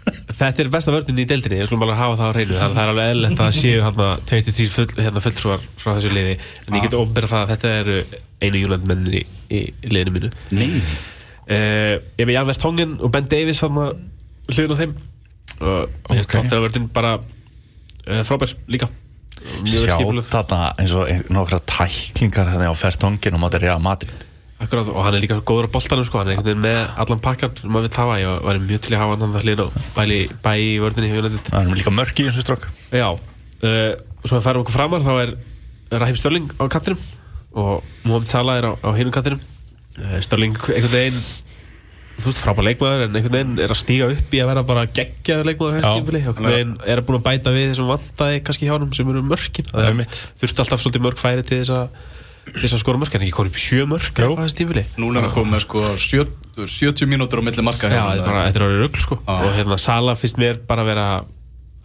þetta 0.10 0.64
er 0.64 0.72
besta 0.74 0.91
vördin 0.91 1.22
í 1.22 1.26
deildinni. 1.30 1.62
Ég 1.62 1.70
skulum 1.70 1.86
alveg 1.86 1.99
hafa 1.99 2.18
það 2.20 2.28
á 2.28 2.41
að 2.41 2.74
það 2.74 2.82
er 2.84 2.91
alveg 2.91 3.12
eðlilegt 3.14 3.43
að 3.45 3.53
séu 3.55 3.84
hérna 3.86 4.10
23 4.30 4.68
full, 4.74 4.88
hérna, 4.97 5.24
fulltrúar 5.24 5.64
frá 5.80 5.93
þessu 5.93 6.12
liði. 6.12 6.36
En 6.66 6.76
ég 6.78 6.86
get 6.88 6.97
ofnbæra 6.97 7.32
það 7.32 7.45
að 7.45 7.53
þetta 7.53 7.72
eru 7.78 7.97
einu 8.43 8.64
júlandmennin 8.64 9.16
í, 9.22 9.64
liðinu 9.88 10.18
mínu. 10.18 10.34
Nei, 10.55 10.70
Uh, 11.49 11.95
ég 12.14 12.20
er 12.22 12.28
með 12.30 12.36
Jan 12.36 12.45
Vertongen 12.45 12.91
og 13.01 13.10
Ben 13.10 13.26
Davies 13.26 13.57
hlugin 13.66 14.70
á 14.70 14.78
þeim 14.78 14.91
okay. 15.60 16.24
Ok. 16.24 16.32
tóttir 16.34 16.57
að 16.57 16.66
verðin 16.68 16.89
bara 16.93 17.18
uh, 17.20 18.24
frábær 18.28 18.55
líka. 18.72 18.89
Sjá 19.64 19.95
þarna 20.28 20.74
eins 20.80 20.95
og 20.97 21.12
nokkra 21.32 21.62
tæklingar 21.64 22.49
hérna 22.51 22.72
á 22.72 22.76
fertongin 22.76 23.38
og 23.38 23.43
mátti 23.45 23.62
Real 23.64 23.80
Madrid. 23.84 24.26
Akkurat, 24.60 24.89
og 24.91 25.05
hann 25.05 25.16
er 25.16 25.24
líka 25.24 25.38
góður 25.47 25.70
á 25.72 25.76
boltanum 25.78 26.03
sko, 26.03 26.20
hann 26.20 26.34
er 26.36 26.57
með 26.60 26.82
allan 26.99 27.22
pakkan 27.24 27.53
sem 27.55 27.72
maður 27.72 27.88
vil 27.88 27.99
hafa, 28.01 28.18
ég 28.20 28.41
var 28.43 28.57
mjög 28.60 28.82
til 28.84 28.95
að 28.97 29.03
hafa 29.05 29.14
hann 29.16 29.22
hann 29.24 29.45
hlýðin 29.45 29.62
á 29.64 29.68
bæli, 29.95 30.18
bæ 30.43 30.51
í 30.60 30.74
United. 30.84 31.39
Það 31.47 31.62
er 31.62 31.80
líka 31.80 31.93
mörk 31.95 32.20
í 32.20 32.26
þessu 32.28 32.43
strók 32.43 32.66
Já, 32.91 33.07
uh, 33.07 33.93
og 34.20 34.28
svo 34.28 34.41
færum 34.43 34.66
okkur 34.66 34.76
framar 34.76 35.05
þá 35.05 35.14
er 35.22 35.32
Raheem 35.95 36.20
Störling 36.20 36.51
á 36.60 36.68
kantinum 36.68 36.99
og 37.55 37.88
Mohamed 38.03 38.28
Salah 38.28 38.60
er 38.60 38.68
á, 38.68 38.72
á 38.84 38.89
hinum 38.99 39.16
kantinum 39.16 39.39
uh, 39.39 40.20
Störling 40.28 40.60
einhvern 40.60 40.91
veginn 40.91 41.24
þú 42.20 42.30
veist, 42.30 42.41
frábær 42.43 42.67
leikmaður 42.67 43.05
en 43.05 43.17
einhvern 43.17 43.36
veginn 43.38 43.63
er 43.63 43.74
að 43.74 43.80
stíga 43.80 44.11
upp 44.13 44.34
í 44.36 44.41
að 44.43 44.51
vera 44.51 44.63
bara 44.67 44.86
geggjaður 44.99 45.49
leikmaður 45.49 45.89
og 45.89 46.13
einhvern 46.20 46.49
veginn 46.49 46.78
er 46.86 47.01
búin 47.07 47.20
að 47.20 47.26
bæta 47.30 47.53
við 47.55 47.72
þessum 47.72 47.89
vantaði 47.89 48.41
kannski 48.45 48.70
hjá 48.70 48.76
hann 48.76 48.95
sem 48.97 49.11
eru 49.11 49.26
mörkin. 49.26 49.70
Það 49.72 49.89
er 49.89 49.99
mitt. 49.99 50.22
þurfti 50.41 50.63
alltaf 50.65 50.84
svolítið 50.84 51.05
mörk 51.07 51.22
færi 51.22 51.45
til 51.47 51.61
þess 51.61 51.76
að 51.78 52.07
þess 52.55 52.76
að 52.76 52.82
skora 52.82 52.99
mörk 53.01 53.15
en 53.15 53.24
ekki 53.26 53.36
konið 53.36 53.51
upp 53.51 53.59
í 53.59 53.63
sjö 53.63 53.86
mörk 53.89 54.20
á 54.20 54.30
þessu 54.41 54.57
tímafili 54.57 54.84
Núna 55.01 55.22
er 55.22 55.28
að 55.28 55.36
koma 55.36 55.59
sko 55.61 55.84
70, 56.01 56.65
70 56.65 57.09
mínútur 57.09 57.41
á 57.41 57.43
milli 57.45 57.65
marka 57.65 57.91
Já, 57.91 57.99
hjá 57.99 58.24
þetta 58.24 58.38
er 58.45 58.57
er 58.57 58.65
orðið 58.65 58.82
rugl 58.84 59.03
sko. 59.03 59.17
Já. 59.22 59.36
og 59.36 59.51
hérna 59.57 59.78
Sala 59.82 60.15
finnst 60.17 60.39
mér 60.41 60.61
bara 60.70 60.86
að 60.86 60.89
vera 60.91 61.05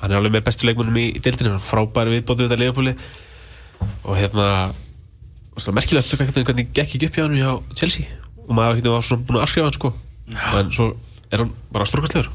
hann 0.01 0.15
er 0.15 0.19
alveg 0.21 0.37
með 0.37 0.47
bestu 0.49 0.69
leikmennum 0.69 1.01
í, 1.01 1.07
er 1.21 1.61
frábæri 1.65 2.17
viðbótið 2.17 2.95
og 4.05 4.17
hérna 4.17 4.49
og 5.55 5.61
svona 5.63 5.79
merkilegt 5.79 6.09
einhvern 6.15 6.31
veginn 6.33 6.49
hvernig 6.49 6.71
gekk 6.73 6.95
ekki 6.97 7.09
upp 7.09 7.19
hjá 7.19 7.25
hann 7.27 7.37
hjá 7.37 7.77
Chelsea? 7.79 8.07
Og 8.45 8.55
maður 8.57 9.03
svona 9.05 9.27
búin 9.27 9.39
að 9.39 9.45
afskrifa 9.45 9.69
hann 9.69 9.77
sko 9.77 9.91
en 10.33 10.73
svo 10.73 10.95
er 11.31 11.45
hann 11.45 11.53
bara 11.75 11.87
stórkastlegur 11.89 12.33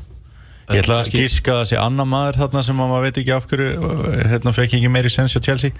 Ég 0.70 0.84
ætla 0.84 1.00
að 1.02 1.16
gíska 1.18 1.56
að 1.56 1.64
það 1.64 1.68
sé 1.72 1.78
annar 1.82 2.06
maður 2.06 2.38
þarna 2.44 2.62
sem 2.68 2.78
að 2.78 2.92
maður 2.92 3.06
veit 3.08 3.18
ekki 3.24 3.34
af 3.34 3.46
hverju 3.50 3.90
hérna 4.30 4.52
fekk 4.54 4.76
ekki 4.78 4.92
meiri 4.94 5.10
sens 5.10 5.34
hjá 5.34 5.42
Chelsea. 5.42 5.74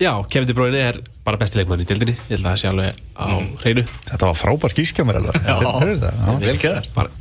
Já, 0.00 0.14
Kevin 0.32 0.48
De 0.48 0.54
Bruyne 0.56 0.80
er 0.80 0.96
bara 1.22 1.36
besti 1.38 1.60
leikmann 1.60 1.82
í 1.82 1.86
deildinni. 1.86 2.16
Ég 2.30 2.38
held 2.38 2.46
að 2.48 2.48
það 2.48 2.58
sé 2.62 2.68
alveg 2.70 2.98
á 3.20 3.26
hreinu. 3.60 3.84
Þetta 4.08 4.30
var 4.30 4.38
frábær 4.40 4.74
gíska 4.80 5.04
mér 5.06 5.20
alveg 5.20 5.46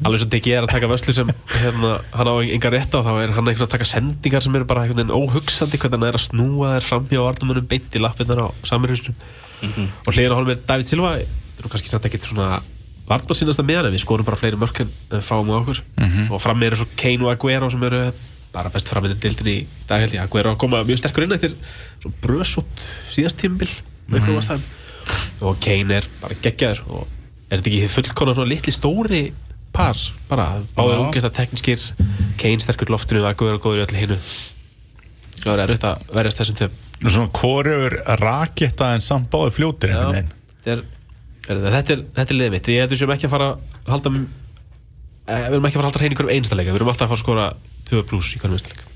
alveg 0.08 0.24
svo 0.24 0.30
DG 0.32 0.56
er 0.56 0.64
að 0.64 0.72
taka 0.72 0.90
vöslu 0.90 1.16
sem 1.20 1.30
hérna, 1.60 1.92
hann 2.16 2.32
á 2.32 2.36
enga 2.40 2.74
rétt 2.74 2.96
á 2.98 3.00
þá 3.06 3.12
er 3.20 3.36
hann 3.36 3.52
að 3.54 3.66
taka 3.76 3.90
sendingar 3.92 4.48
sem 4.48 4.58
eru 4.58 4.70
bara 4.72 4.88
óhugsandi 4.88 5.78
hvernig 5.78 6.00
hann 6.00 6.08
er 6.10 6.18
að 6.18 6.26
snúa 6.26 6.74
þær 6.78 6.90
fram 6.90 7.12
hjá 7.12 7.22
varnamunum 7.28 7.70
beint 7.70 8.00
í 8.00 8.02
lappinnar 8.02 8.48
á 8.48 8.56
samirhusnum 8.66 9.20
og 9.68 10.14
hliðin 10.16 10.34
á 10.34 10.40
honum 10.40 10.56
er 10.56 10.64
David 10.64 10.90
Silva. 10.90 11.18
Þetta 11.20 11.68
er 11.68 11.74
kannski 11.76 11.92
samt 11.92 12.79
svona 13.10 13.18
varnar 13.18 13.38
sínasta 13.38 13.64
meðan 13.66 13.94
við 13.94 14.04
skorum 14.04 14.26
bara 14.26 14.38
fleiri 14.38 14.58
mörk 14.60 14.82
en 14.84 14.90
en 15.12 15.22
fáum 15.22 15.50
á 15.50 15.58
okkur. 15.60 15.82
Og 16.30 16.42
fram 16.42 16.60
með 16.60 16.78
svo 16.78 16.88
Kane 16.96 17.26
og 17.26 17.32
Aguero 17.32 17.70
sem 17.70 17.84
eru 17.84 18.12
bara 18.54 18.70
best 18.70 18.88
fram 18.88 19.04
með 19.04 19.20
dildin 19.20 19.48
í 19.48 19.68
dag 19.88 20.02
held 20.02 20.14
ég. 20.14 20.22
Aguero 20.22 20.54
að 20.54 20.60
koma 20.60 20.84
mjög 20.84 21.00
sterkur 21.00 21.26
inn 21.26 21.34
eftir 21.34 21.56
svo 22.02 22.12
brösut 22.22 22.66
síðast 23.12 23.38
tímbil 23.38 23.70
með 24.08 24.22
mm 24.22 24.40
-hmm. 24.40 24.62
og 25.42 25.60
Kane 25.60 25.96
er 25.96 26.06
bara 26.22 26.36
geggjaður 26.42 26.82
og 26.88 27.08
er 27.50 27.58
þetta 27.58 27.70
ekki 27.70 27.88
fullkonar 27.88 28.36
svona 28.36 28.50
litli 28.50 28.72
stóri 28.72 29.34
par? 29.74 29.98
Bara, 30.30 30.62
báðir 30.76 30.98
Já. 30.98 31.06
ungesta 31.06 31.30
tekniskir 31.30 31.80
Kane 32.38 32.60
sterkur 32.60 32.90
loftinu 32.90 33.22
og 33.22 33.30
Aguero 33.30 33.58
góður 33.58 33.80
í 33.80 33.86
öllu 33.86 33.98
hinu. 33.98 34.18
Það 35.40 35.54
er 35.54 35.60
erfitt 35.60 35.84
að 35.84 35.98
verjast 36.14 36.38
þessum 36.38 36.56
tveim 36.56 36.72
Svona 37.00 37.30
korefur 37.32 37.94
raketta 38.20 38.94
en 38.94 39.02
samt 39.02 39.30
báði 39.32 39.52
fljótir 39.52 39.90
einhvern 39.96 40.34
veginn 40.66 40.84
þetta 41.50 41.70
er, 41.70 41.74
þetta 41.80 41.94
er, 41.98 42.04
þetta 42.20 42.38
liðið 42.38 42.54
mitt. 42.56 42.68
Ég 42.74 42.84
heldur 42.86 43.00
sem 43.02 43.14
ekki 43.16 43.28
að 43.30 43.34
fara 43.36 43.48
að 43.56 43.90
halda 43.94 44.12
eh, 44.20 45.48
við 45.50 45.56
erum 45.58 45.66
ekki 45.70 45.78
að 45.78 45.80
fara 45.80 45.88
að 45.88 45.90
halda 45.90 46.04
hrein 46.04 46.14
í 46.14 46.20
hverjum 46.20 46.36
einstalega 46.36 46.72
við 46.76 46.80
erum 46.82 46.92
alltaf 46.94 47.08
að 47.08 47.12
fara 47.14 47.20
að 47.20 47.26
skora 47.26 47.48
2 47.90 48.04
pluss 48.12 48.36
í 48.36 48.42
hverjum 48.44 48.60
einstalega 48.60 48.88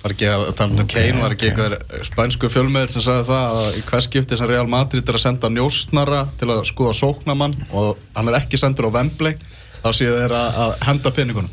Var 0.00 0.14
ekki 0.14 0.28
að 0.32 0.42
tala 0.56 0.72
um 0.80 0.86
Kane, 0.88 1.20
var 1.20 1.34
ekki 1.34 1.48
eitthvað 1.50 1.74
spænsku 2.08 2.48
fjölmiðl 2.48 2.88
sem 2.88 3.02
sagði 3.04 3.26
það 3.28 3.56
að 3.60 3.74
í 3.76 3.82
hvers 3.90 4.06
skipti 4.08 4.38
sem 4.40 4.48
Real 4.48 4.68
Madrid 4.72 5.10
er 5.12 5.18
að 5.18 5.24
senda 5.26 5.50
njósnara 5.52 6.20
til 6.40 6.48
að 6.54 6.62
skoða 6.70 6.94
sóknamann 6.96 7.52
og 7.76 7.98
hann 8.16 8.30
er 8.32 8.38
ekki 8.38 8.56
sendur 8.62 8.88
á 8.88 8.94
Wembley 8.96 9.36
þá 9.82 9.90
séu 9.98 10.14
þeir 10.16 10.32
að, 10.38 10.72
henda 10.88 11.12
penningunum 11.18 11.52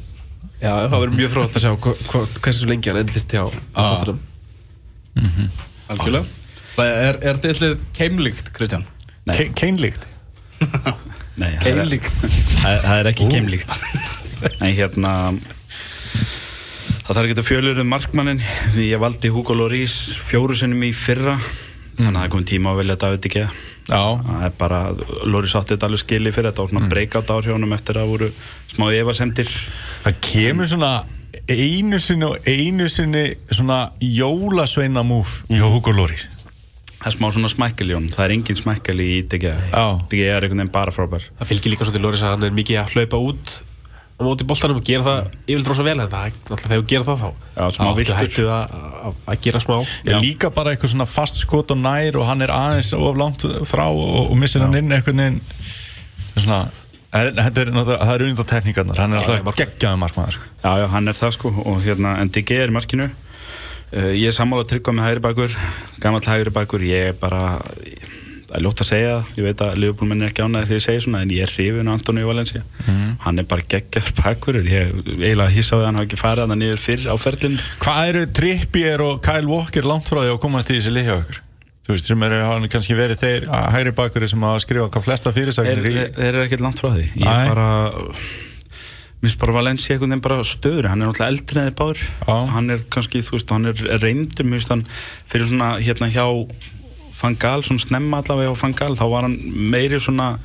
já, 0.63 0.71
það 0.87 0.95
verður 0.95 1.17
mjög 1.19 1.33
fróðalt 1.35 1.59
að 1.59 1.65
sjá 1.65 1.73
hva- 1.75 1.97
hva- 2.07 2.23
hversu 2.39 2.63
svo 2.63 2.71
lengi 2.71 2.93
hann 2.93 3.01
endist 3.03 3.35
hjá 3.35 3.43
Tottenham. 3.75 4.23
Algjörlega. 5.91 6.25
Er, 6.87 7.19
er 7.31 7.39
dillið 7.43 7.75
keimlíkt, 7.99 8.51
Kristján? 8.55 8.83
Ke- 9.27 9.51
Kane-líkt 9.59 10.07
nei 11.41 11.53
Keimlíkt. 11.61 12.25
það, 12.63 12.93
er 12.99 13.09
ekki 13.11 13.27
keimlíkt. 13.31 13.71
Nei, 14.61 14.71
hérna 14.77 15.13
Það 17.07 17.15
þarf 17.15 17.23
ekki 17.29 17.37
að 17.39 17.47
fjölur 17.47 17.79
um 17.81 17.87
markmannin 17.89 18.41
Ég 18.81 18.99
valdi 18.99 19.29
Hugo 19.31 19.55
Lloris 19.55 19.93
fjóru 20.27 20.57
sinnum 20.57 20.83
í 20.83 20.91
fyrra. 20.95 21.37
Þannig 21.97 22.09
að 22.11 22.17
það 22.17 22.25
er 22.25 22.33
komið 22.33 22.49
tíma 22.51 22.73
að 22.73 22.81
velja 22.81 22.97
David 23.05 23.27
ekki 23.29 23.43
Já, 23.87 24.01
Það 24.19 24.41
er 24.49 24.55
bara, 24.59 24.79
Lloris 25.23 25.53
átti 25.55 25.73
þetta 25.75 25.87
alveg 25.87 26.01
skili 26.03 26.33
fyrir 26.35 26.51
Þetta. 26.51 26.65
Var 26.65 26.73
svona 26.73 26.89
breakout 26.91 27.29
ár 27.31 27.45
hjá 27.47 27.53
honum 27.55 27.75
eftir 27.77 28.01
að 28.01 28.09
voru 28.11 28.27
smá 28.73 28.89
efasemdir. 28.97 29.53
Það 30.03 30.17
kemur 30.27 30.67
svona 30.73 30.91
einu 31.47 31.99
sinni 32.03 32.27
og 32.27 32.49
einu 32.49 32.89
sinni 32.91 33.23
svona 33.55 33.85
jólasveina 34.03 35.05
múf 35.07 35.39
hjá 35.47 35.63
Hugo 35.63 35.93
Lloris 35.95 36.27
Það 37.07 37.13
er 37.13 37.15
smá 37.21 37.27
svona 37.31 37.49
smækkel 37.53 37.87
í 37.87 37.93
honum 37.95 38.11
Það 38.11 38.23
er 38.25 38.31
engin 38.35 38.57
smækkel 38.59 38.99
í 38.99 39.11
DG 39.31 39.45
Já. 39.47 39.83
DG 40.11 40.25
er 40.27 40.43
einhvern 40.43 40.59
veginn 40.59 40.71
bara 40.73 40.91
frábær. 40.91 41.23
Það 41.39 41.49
fylgir 41.53 41.71
líka 41.71 41.87
svolítið 41.87 42.03
Loris 42.03 42.23
að 42.25 42.33
hann 42.33 42.43
er 42.49 42.55
mikið 42.57 42.79
að 42.81 42.95
hlaupa 42.97 43.21
út 43.29 43.53
á 44.17 44.21
móti 44.25 44.47
boltanum 44.49 44.79
og 44.81 44.83
gera 44.83 45.05
það 45.05 45.19
yfirlega 45.45 45.69
rosa 45.71 45.85
vel 45.85 45.93
en 45.93 46.09
það, 46.11 46.39
náttúrulega 46.49 46.71
þegar 46.71 46.81
þú 46.81 46.87
gera 46.91 47.05
það 47.07 47.21
þá. 47.21 47.29
Já, 47.53 47.65
smá 47.77 47.89
hættu 48.17 48.47
að, 48.57 49.37
gera 49.45 49.61
smá. 49.63 49.75
Ég 50.09 50.23
líka 50.25 50.49
bara 50.57 50.73
eitthvað 50.73 50.91
svona 50.95 51.07
fast 51.07 51.39
skot 51.43 51.71
og 51.75 51.79
nær 51.79 52.17
og 52.17 52.25
hann 52.27 52.43
er 52.43 52.51
aðeins 52.55 52.91
of 52.97 53.21
langt 53.21 53.45
frá 53.69 53.85
og, 53.87 54.17
og 54.25 54.35
missir 54.41 54.65
hann 54.65 54.75
inn 54.81 54.91
einhvern 54.91 55.21
veginn. 55.23 55.39
Svona 56.33 56.65
en 57.15 57.37
Þetta 57.37 57.61
er 57.61 57.71
náttúrulega, 57.71 58.09
það 58.09 58.15
er 58.17 58.25
undan 58.25 58.49
tekníkarnar, 58.51 58.99
hann 58.99 59.13
er 59.15 59.21
alltaf 59.21 59.61
geggjaði 59.61 60.01
markmaður. 60.01 60.35
sko. 60.35 60.49
Já, 60.65 60.71
já, 60.81 60.87
hann 60.91 61.07
er 61.07 61.15
það 61.21 61.31
sko. 61.37 61.53
Og 61.63 61.79
hérna, 61.85 62.17
en 62.19 62.33
DG 62.35 62.57
er 62.65 62.73
markinu 62.75 63.07
uh, 63.93 64.11
ég 64.13 64.27
er 64.29 64.35
sammála 64.35 64.65
að 64.65 64.73
tryggva 64.73 64.95
með 64.97 65.09
hægri 65.09 65.25
bakur 65.27 65.57
gammal 66.03 66.23
hægri 66.25 66.53
bakur, 66.55 66.85
ég 66.87 67.11
er 67.11 67.17
bara 67.19 67.59
það 68.47 68.55
er 68.55 68.63
ljótt 68.63 68.81
að 68.83 68.87
segja 68.87 69.07
það, 69.11 69.31
ég 69.37 69.47
veit 69.47 69.61
að 69.65 69.79
Liverpool 69.83 70.07
menn 70.07 70.23
er 70.23 70.29
ekki 70.31 70.43
ánægði 70.45 70.67
þegar 70.69 70.77
ég 70.79 70.85
segi 70.85 71.01
svona, 71.03 71.23
en 71.25 71.33
ég 71.35 71.43
er 71.43 71.51
hrifin 71.51 71.89
á 71.89 71.93
Antoni 71.93 72.23
Valencia, 72.23 72.61
hann 73.25 73.41
er 73.41 73.47
bara 73.49 73.65
geggjar 73.73 74.13
bakur, 74.21 74.59
ég 74.63 74.93
eiginlega 75.17 75.49
hissa 75.51 75.75
á 75.75 75.77
því 75.77 75.81
að 75.81 75.89
hann 75.89 75.99
hafi 75.99 76.07
ekki 76.07 76.21
farið 76.21 76.45
hann 76.45 76.63
niður 76.63 76.79
fyrr 76.85 77.09
á 77.11 77.15
ferlinn 77.19 77.59
Hvað 77.83 78.13
eru 78.13 78.23
Trippier 78.39 79.03
og 79.03 79.19
Kyle 79.25 79.51
Walker 79.51 79.89
langt 79.91 80.07
frá 80.07 80.21
því 80.23 80.31
að 80.31 80.41
komast 80.45 80.71
í 80.71 80.79
þessi 80.79 80.95
lið 80.95 81.09
hjá 81.11 81.15
ykkur? 81.17 81.43
Þú 81.87 81.93
veist, 81.95 82.07
sem 82.09 82.23
eru 82.27 82.39
hafa 82.43 82.71
kannski 82.71 82.95
verið 82.99 83.21
þeir 83.21 83.45
að 83.51 83.69
hægri 83.75 83.95
bakuri 83.95 84.27
sem 84.27 84.41
hafa 84.43 84.63
skrifað 84.63 84.89
hvað 84.95 85.05
flesta 85.05 85.31
fyrirsagnir 85.35 85.85
þeir 86.17 86.25
eru 86.31 86.41
ekkert 86.43 86.63
langt 86.65 86.81
frá 86.83 86.89
því 86.95 87.07
Nei. 89.21 89.31
er 89.31 89.39
bara 89.41 89.57
Valencia 89.57 89.95
einhvern 89.95 90.13
veginn 90.13 90.25
bara 90.27 90.43
stöður 90.45 90.89
hann 90.91 91.01
er 91.01 91.09
náttúrulega 91.09 91.31
eldri 91.33 91.65
þeir 91.65 91.77
báður 91.79 92.03
Já. 92.05 92.35
hann 92.53 92.69
er 92.69 92.85
kannski, 92.93 93.23
þú 93.25 93.37
veist, 93.37 93.53
hann 93.55 93.71
er 93.71 93.83
reyndur. 94.03 94.45
Mér 94.45 94.59
finnst 94.61 94.73
hann 94.73 94.85
fyrir 95.25 95.49
svona 95.49 95.73
hérna 95.81 96.11
hjá 96.13 96.25
Fangal, 97.17 97.63
svona 97.65 97.81
snemma 97.81 98.21
allavega 98.21 98.51
hjá 98.51 98.61
Fangal, 98.61 98.93
þá 98.99 99.05
var 99.09 99.25
hann 99.25 99.39
meiri 99.73 99.97
svona 99.97 100.35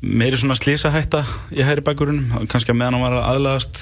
meiri 0.00 0.38
svona 0.38 0.56
slísahætta 0.56 1.24
í 1.52 1.64
hæri 1.66 1.82
bakurunum, 1.84 2.46
kannski 2.48 2.72
að 2.72 2.80
meðan 2.80 2.96
hann 2.96 3.04
var 3.04 3.16
að 3.18 3.30
aðlagast 3.34 3.80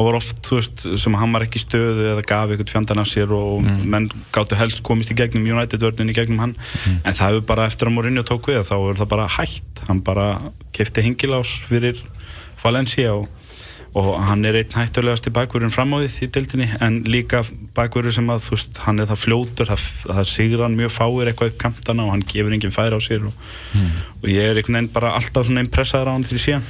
og 0.00 0.06
var 0.06 0.16
oft, 0.16 0.38
þú 0.46 0.56
veist, 0.56 0.84
sem 1.02 1.16
hann 1.20 1.34
var 1.36 1.44
ekki 1.44 1.60
stöðu 1.60 2.06
eða 2.14 2.22
gaf 2.24 2.52
eitthvað 2.54 2.70
fjandan 2.72 3.02
af 3.02 3.08
sér 3.10 3.34
og 3.36 3.66
menn 3.84 4.06
gáttu 4.32 4.56
helst 4.56 4.80
komist 4.86 5.12
í 5.12 5.16
gegnum 5.18 5.44
United-vörnin 5.44 6.08
í 6.08 6.14
gegnum 6.16 6.40
hann, 6.40 6.54
en 7.04 7.12
það 7.12 7.34
hefur 7.34 7.44
bara 7.50 7.66
eftir 7.68 7.90
að 7.90 7.98
Mourinho 7.98 8.24
tók 8.24 8.48
við, 8.48 8.62
þá 8.64 8.76
er 8.78 9.00
það 9.02 9.10
bara 9.12 9.26
hætt. 9.36 9.82
Hann 9.90 10.00
bara 10.06 10.26
kefti 10.72 11.04
hengilás 11.04 11.52
fyrir 11.68 12.00
Valencia 12.62 13.12
og, 13.18 13.28
og 13.98 14.08
hann 14.22 14.44
er 14.46 14.54
einn 14.60 14.74
hættulegast 14.76 15.26
í 15.26 15.32
bakverðin 15.34 15.72
fram 15.74 15.94
á 15.94 15.98
því 15.98 16.26
í 16.26 16.28
deildinni, 16.36 16.68
en 16.84 17.00
líka 17.10 17.40
bakverður 17.74 18.14
sem 18.14 18.28
að, 18.30 18.44
veist, 18.52 18.78
hann 18.84 19.02
er 19.02 19.08
það 19.10 19.22
fljótur 19.24 19.70
það, 19.72 19.86
það 20.12 20.28
sigur 20.30 20.62
hann 20.62 20.76
mjög 20.78 20.92
fáir 20.94 21.30
eitthvað 21.32 21.50
upp 21.50 21.58
kantana 21.64 22.04
og 22.06 22.12
hann 22.14 22.22
gefur 22.30 22.54
enginn 22.54 22.74
færi 22.76 22.94
á 22.94 23.00
sér 23.02 23.26
og, 23.26 23.48
og 24.22 24.28
ég 24.30 24.46
er 24.52 24.60
einhvern 24.60 24.78
veginn 24.78 24.92
bara 24.94 25.14
alltaf 25.18 25.48
svona 25.48 25.64
impressaður 25.66 26.12
á 26.12 26.14
hann 26.14 26.28
því 26.28 26.38
síðan. 26.44 26.68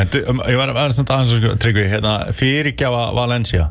En 0.00 0.08
du- 0.14 0.24
um, 0.32 0.40
Ég 0.48 0.56
var 0.62 0.72
aðeins 0.72 0.96
samt 1.02 1.12
aðeins 1.12 1.34
að 1.36 1.44
sko, 1.44 1.52
tryggvi 1.66 1.84
hérna, 1.92 2.14
fyrirgjafa 2.40 3.04
Valencia 3.20 3.68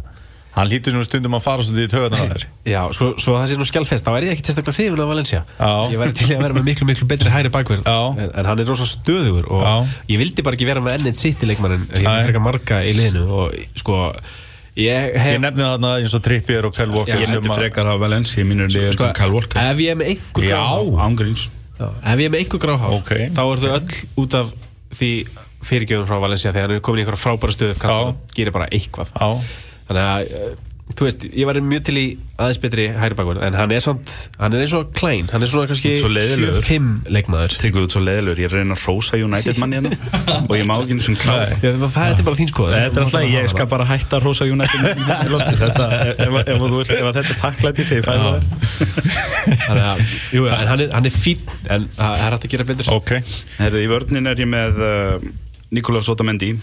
hann 0.56 0.68
lítur 0.68 0.96
nú 0.96 1.04
stundum 1.06 1.36
að 1.38 1.44
fara 1.46 1.64
svolítið 1.64 1.86
í 1.86 1.92
töðunar 1.94 2.20
að 2.24 2.32
þér 2.34 2.46
Já, 2.72 2.80
svo, 2.98 3.08
svo 3.22 3.36
það 3.38 3.48
sé 3.52 3.58
nú 3.60 3.68
skjálfest, 3.70 4.06
þá 4.08 4.12
er 4.18 4.26
ég 4.28 4.32
ekki 4.34 4.46
testaklega 4.50 4.76
hrifin 4.80 5.04
af 5.04 5.10
Valencia 5.12 5.42
Já. 5.46 5.70
Ég 5.94 6.00
væri 6.02 6.16
til 6.18 6.28
að 6.36 6.42
vera 6.44 6.58
með 6.58 6.66
miklu, 6.72 6.88
miklu 6.90 7.08
betri 7.12 7.30
hæri 7.34 7.52
bakverð 7.54 7.86
Já. 7.86 8.00
en, 8.26 8.32
en 8.42 8.50
hann 8.50 8.60
er 8.64 8.70
rosa 8.72 8.88
stöðugur 8.90 9.46
og 9.54 9.62
Já. 9.64 9.74
ég 10.10 10.22
vildi 10.24 10.46
bara 10.48 10.58
ekki 10.58 10.68
vera 10.72 10.82
með 10.84 10.98
ennið 11.00 11.20
sitt 11.22 11.46
í 11.46 11.50
leikmannin 11.52 11.86
ég 11.94 12.02
Nei. 12.02 12.10
hef 12.18 12.30
frekar 12.32 12.44
marga 12.50 12.80
í 12.82 12.96
liðinu 12.98 13.26
og 13.44 13.54
sko, 13.84 14.00
ég 14.80 15.14
hef 15.22 15.36
Ég 15.38 15.44
nefni 15.46 15.64
þarna 15.68 15.94
eins 16.02 16.18
og 16.18 16.26
Trippier 16.26 16.66
og 16.66 16.76
Kyle 16.76 16.92
Walker 16.98 17.14
Já, 17.14 17.22
ég 17.30 17.46
að- 17.46 17.62
frekar 17.62 17.86
á 17.90 17.96
Valencia 18.02 18.42
í 18.44 18.48
mínu 18.50 18.68
liður 18.74 18.98
sko, 18.98 19.12
Kyle 19.22 19.36
Walker 19.38 19.62
ef 19.70 19.78
ég 19.86 19.94
er 19.94 20.02
með 20.02 20.12
einhver 20.16 20.50
Já. 20.50 20.58
gráhár 20.58 21.06
ángríns 21.08 21.46
Já, 21.80 21.88
ef 21.94 22.18
ég 22.18 22.26
er 22.26 22.34
með 22.34 22.42
einhver 22.44 22.64
gráhár 22.66 22.98
Ok. 22.98 23.14
þá 23.38 23.42
eru 23.46 23.62
þau 23.64 23.72
öll 23.78 24.26
út 24.26 24.34
af 24.42 24.54
því 24.98 25.12
fyrirgjöfum 25.70 26.08
frá 26.10 26.20
Valencia 26.24 26.52
þegar 26.56 26.70
hann 26.72 26.78
er 26.80 26.84
komin 26.84 27.02
í 27.02 27.06
einhverja 27.06 27.22
frábæra 27.22 27.54
stöðu 27.56 28.16
gerir 28.36 28.56
bara 28.56 28.68
eitthvað 28.74 29.12
Já. 29.14 29.30
Þannig 29.90 30.06
að 30.06 30.34
uh, 30.40 30.70
þú 31.00 31.06
veist, 31.06 31.24
ég 31.38 31.48
var 31.48 31.58
mjög 31.64 31.84
til 31.88 31.96
í 32.00 32.04
aðeins 32.40 32.60
betri 32.64 32.86
hægri 32.98 33.16
bakverð 33.16 33.44
en 33.46 33.56
hann 33.56 33.72
er 33.76 33.84
samt, 33.84 34.14
hann 34.40 34.56
er 34.56 34.64
eins 34.64 34.74
og 34.76 34.90
klein 34.98 35.30
hann 35.32 35.44
er 35.46 35.52
svona 35.52 35.70
kannski 35.70 35.94
Svo 36.02 36.10
leiðilegur. 36.12 36.64
7-5 36.66 37.12
leikmaður. 37.16 37.56
Tryggvið 37.62 37.86
út 37.86 37.96
svo 37.96 38.02
leðilegur, 38.04 38.42
ég 38.44 38.54
reyna 38.54 38.76
að 38.76 38.86
rósa 38.88 39.20
United 39.22 39.62
manni 39.62 39.80
hérna 39.80 40.40
og 40.42 40.56
ég 40.58 40.66
má 40.68 40.76
ekki 40.80 40.98
eins 40.98 41.10
og. 41.12 41.22
Já, 41.22 41.70
það, 41.86 42.00
er 42.10 42.26
bara 42.28 42.40
þín 42.42 42.52
skoð 42.52 42.74
Þetta 42.74 43.02
er 43.02 43.06
alltaf, 43.06 43.28
ég 43.30 43.52
skal 43.54 43.70
bara 43.76 43.88
hætta 43.90 44.20
að 44.20 44.28
rósa 44.28 44.50
United 44.50 44.84
manni 44.84 45.20
í 45.30 45.32
lofti 45.36 45.56
Þetta, 45.64 45.88
ef, 46.10 46.60
þú 46.66 46.74
veist, 46.74 46.96
ef 46.98 47.08
þetta 47.20 47.24
er 47.24 47.42
takklæti 47.46 47.88
sem 47.88 48.02
ég 48.02 48.10
fæði 48.10 48.24
það 49.70 50.04
jú, 50.36 50.50
en 50.50 50.74
hann 50.74 50.86
er, 50.86 50.92
hann 50.96 51.08
er 51.10 51.16
fín 51.16 51.58
en 51.70 51.88
það 51.96 52.26
er 52.26 52.36
hægt 52.36 52.50
að 52.50 52.54
gera 52.56 52.68
betur. 52.74 52.92
Ok, 52.98 53.16
í 53.70 53.90
vörnin 53.92 54.30
er 54.30 54.42
ég 54.42 54.50
með 54.50 54.84
uh, 54.84 55.32
Nikolás 55.76 56.10
Otamendi 56.12 56.56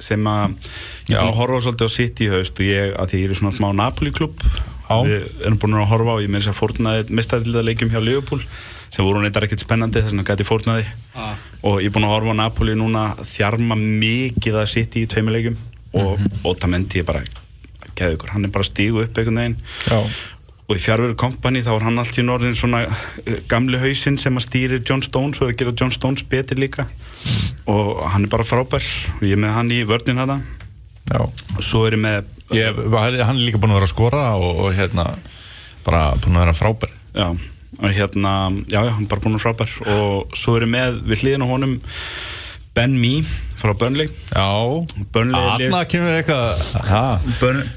sem 0.00 0.24
að 0.30 0.56
ég 1.10 1.14
er 1.16 1.20
búin 1.20 1.30
að 1.32 1.38
horfa 1.40 1.60
svolítið 1.66 1.88
á 1.88 1.96
City 1.96 2.26
í 2.26 2.32
haust 2.34 2.60
og 2.60 2.66
ég, 2.66 2.92
að 2.96 3.08
því 3.12 3.22
ég 3.24 3.30
er 3.30 3.40
svona 3.40 3.56
smá 3.56 3.68
Napoli 3.76 4.10
klubb 4.16 4.36
við 5.06 5.44
erum 5.46 5.58
búin 5.62 5.78
að 5.78 5.88
horfa 5.92 6.16
á, 6.18 6.22
ég 6.24 6.30
þess 6.34 6.50
að 6.50 6.58
fórnaði 6.60 7.16
mistæðilega 7.20 7.90
hjá 7.94 8.00
Liverpool 8.02 8.42
sem 8.90 9.04
voru 9.06 9.20
neitt 9.22 9.36
ekkert 9.38 9.62
spennandi 9.62 10.00
þess 10.02 10.10
vegna 10.10 10.24
gæti 10.26 10.46
fórnaði 10.48 10.86
Ah. 11.14 11.34
og 11.62 11.80
ég 11.82 11.86
er 11.90 11.94
búin 11.94 12.06
að 12.08 12.14
horfa 12.16 12.32
á 12.34 12.40
Napoli 12.40 12.74
núna 12.74 13.04
þjarma 13.22 13.76
mikið 13.78 14.54
að 14.62 14.66
City 14.72 15.04
í 15.04 15.06
tveimur 15.10 15.32
leikjum. 15.36 15.56
Og 15.92 16.18
Mhm. 16.18 16.40
Otamendi 16.44 16.98
er 17.00 17.04
bara 17.04 17.22
geðu 17.98 18.16
ykkur, 18.16 18.28
hann 18.30 18.44
er 18.44 18.48
bara 18.50 18.62
að 18.64 18.70
stígu 18.70 19.02
upp 19.02 19.14
einhvern 19.18 19.36
veginn. 19.36 19.56
Já 19.86 20.06
og 20.70 20.78
í 20.78 20.82
fjárveru 20.82 21.16
kompani 21.18 21.64
þá 21.66 21.72
er 21.74 21.86
hann 21.88 21.98
allt 21.98 22.18
í 22.20 22.22
norðin 22.22 22.54
svona 22.54 22.84
eh, 22.86 23.40
gamli 23.50 23.80
hausinn 23.82 24.20
sem 24.22 24.38
að 24.38 24.46
stýri 24.46 24.78
John 24.86 25.02
Stones 25.02 25.42
og 25.42 25.48
er 25.48 25.56
að 25.56 25.62
gera 25.64 25.76
John 25.82 25.94
Stones 25.94 26.22
betur 26.30 26.62
líka. 26.62 26.86
Og 27.70 27.98
hann 28.14 28.28
er 28.28 28.30
bara 28.30 28.46
frábær. 28.46 28.86
Og 29.18 29.26
ég 29.26 29.34
er 29.34 29.42
með 29.42 29.56
hann 29.58 29.74
í 29.74 29.82
hana 29.82 30.40
Já. 31.10 31.24
Og 31.26 31.64
svo 31.64 31.88
er 31.88 31.98
ég 31.98 32.04
með 32.04 32.28
Ég, 32.50 32.74
hann 32.74 33.36
er 33.36 33.44
líka 33.46 33.60
búin 33.62 33.70
að 33.70 33.78
vera 33.78 33.86
að 33.86 33.92
skora 33.92 34.22
og, 34.34 34.64
og 34.64 34.72
hérna 34.74 35.04
bara 35.86 36.16
búin 36.18 36.34
að 36.34 36.44
vera 36.44 36.54
frábær. 36.58 36.94
Já, 37.14 37.28
og 37.78 37.92
hérna, 37.94 38.32
já, 38.66 38.80
já, 38.82 38.90
hann 38.96 39.04
er 39.06 39.10
bara 39.12 39.22
búin 39.22 39.36
að 39.36 39.44
vera 39.44 39.52
frábær. 39.52 39.74
Og 39.94 40.34
svo 40.38 40.56
er 40.58 40.66
ég 40.66 40.72
með 40.72 40.98
við 41.06 41.22
hliðin 41.22 41.46
á 41.46 41.52
honum 41.52 41.76
Ben 42.74 42.94
Mee 43.00 43.24
frá 43.60 43.74
Burnley. 43.76 44.08
Þarna 45.12 45.82
kemur 45.90 46.16
eitthvað 46.16 46.60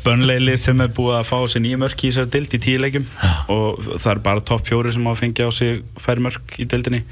Burnley 0.05 0.57
sem 0.61 0.83
er 0.85 0.91
búið 0.95 1.17
að 1.19 1.29
fá 1.31 1.37
sig 1.51 1.63
nýja 1.65 1.79
mörk 1.81 2.03
í 2.05 2.11
þessari 2.11 2.31
dild 2.37 2.53
í 2.55 2.61
tíu 2.63 2.83
leikjum. 2.83 3.07
Og 3.53 3.81
það 3.97 4.11
er 4.13 4.21
bara 4.29 4.45
topp 4.51 4.69
fjóri 4.69 4.93
sem 4.93 5.07
á 5.07 5.11
að 5.11 5.23
fengja 5.23 5.49
á 5.49 5.51
sig 5.55 5.81
færi 5.99 6.23
mörk 6.23 6.59
í 6.61 6.69
dildinni 6.69 7.03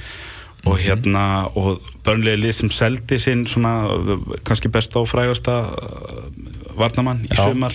og 0.62 0.78
hérna 0.78 1.50
og 1.58 1.82
Burnley 2.06 2.38
lið 2.38 2.54
sem 2.54 2.72
seldi 2.74 3.18
sinn 3.22 3.48
svona 3.50 3.74
kannski 4.46 4.70
besta 4.74 5.02
og 5.02 5.08
frægasta 5.10 5.56
uh, 5.66 6.28
varnamann 6.78 7.24
í 7.26 7.32
Já. 7.34 7.48
sumar. 7.48 7.74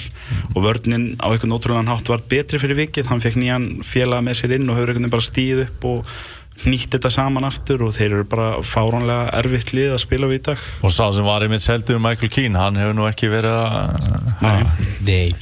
Og 0.54 0.62
vörnin 0.64 1.14
á 1.18 1.26
einhvern 1.30 1.56
ótrúlegan 1.56 1.90
hátt 1.90 2.10
var 2.10 2.22
betri 2.30 2.60
fyrir 2.62 2.78
vikið, 2.78 3.10
hann 3.10 3.22
fekk 3.22 3.38
nýjan 3.42 3.68
félaga 3.86 4.24
með 4.26 4.40
sér 4.40 4.56
inn 4.58 4.70
og 4.70 4.78
einhvern 4.78 5.00
veginn 5.00 5.14
bara 5.14 5.26
stíð 5.26 5.64
upp 5.66 5.88
og 5.90 6.16
nýtt 6.64 6.94
þetta 6.96 7.10
saman 7.12 7.44
aftur 7.46 7.84
og 7.86 7.92
þeir 7.96 8.14
eru 8.14 8.28
bara 8.32 8.48
fáránlega 8.64 9.28
erfitt 9.42 9.74
lið 9.76 9.92
að 9.96 10.02
spila 10.06 10.30
við 10.30 10.40
í 10.40 10.44
dag 10.48 10.64
Og 10.86 10.94
sá 10.94 11.04
sem 11.12 11.26
var 11.28 11.44
einmitt 11.44 11.64
seldur 11.64 12.00
Michael 12.02 12.32
Keane 12.32 12.62
Hann 12.62 12.80
hefur 12.80 12.96
nú 12.96 13.06
ekki 13.10 13.30
verið 13.32 13.58
að 13.60 14.08
ha. 14.40 14.56
Nei 15.04 15.34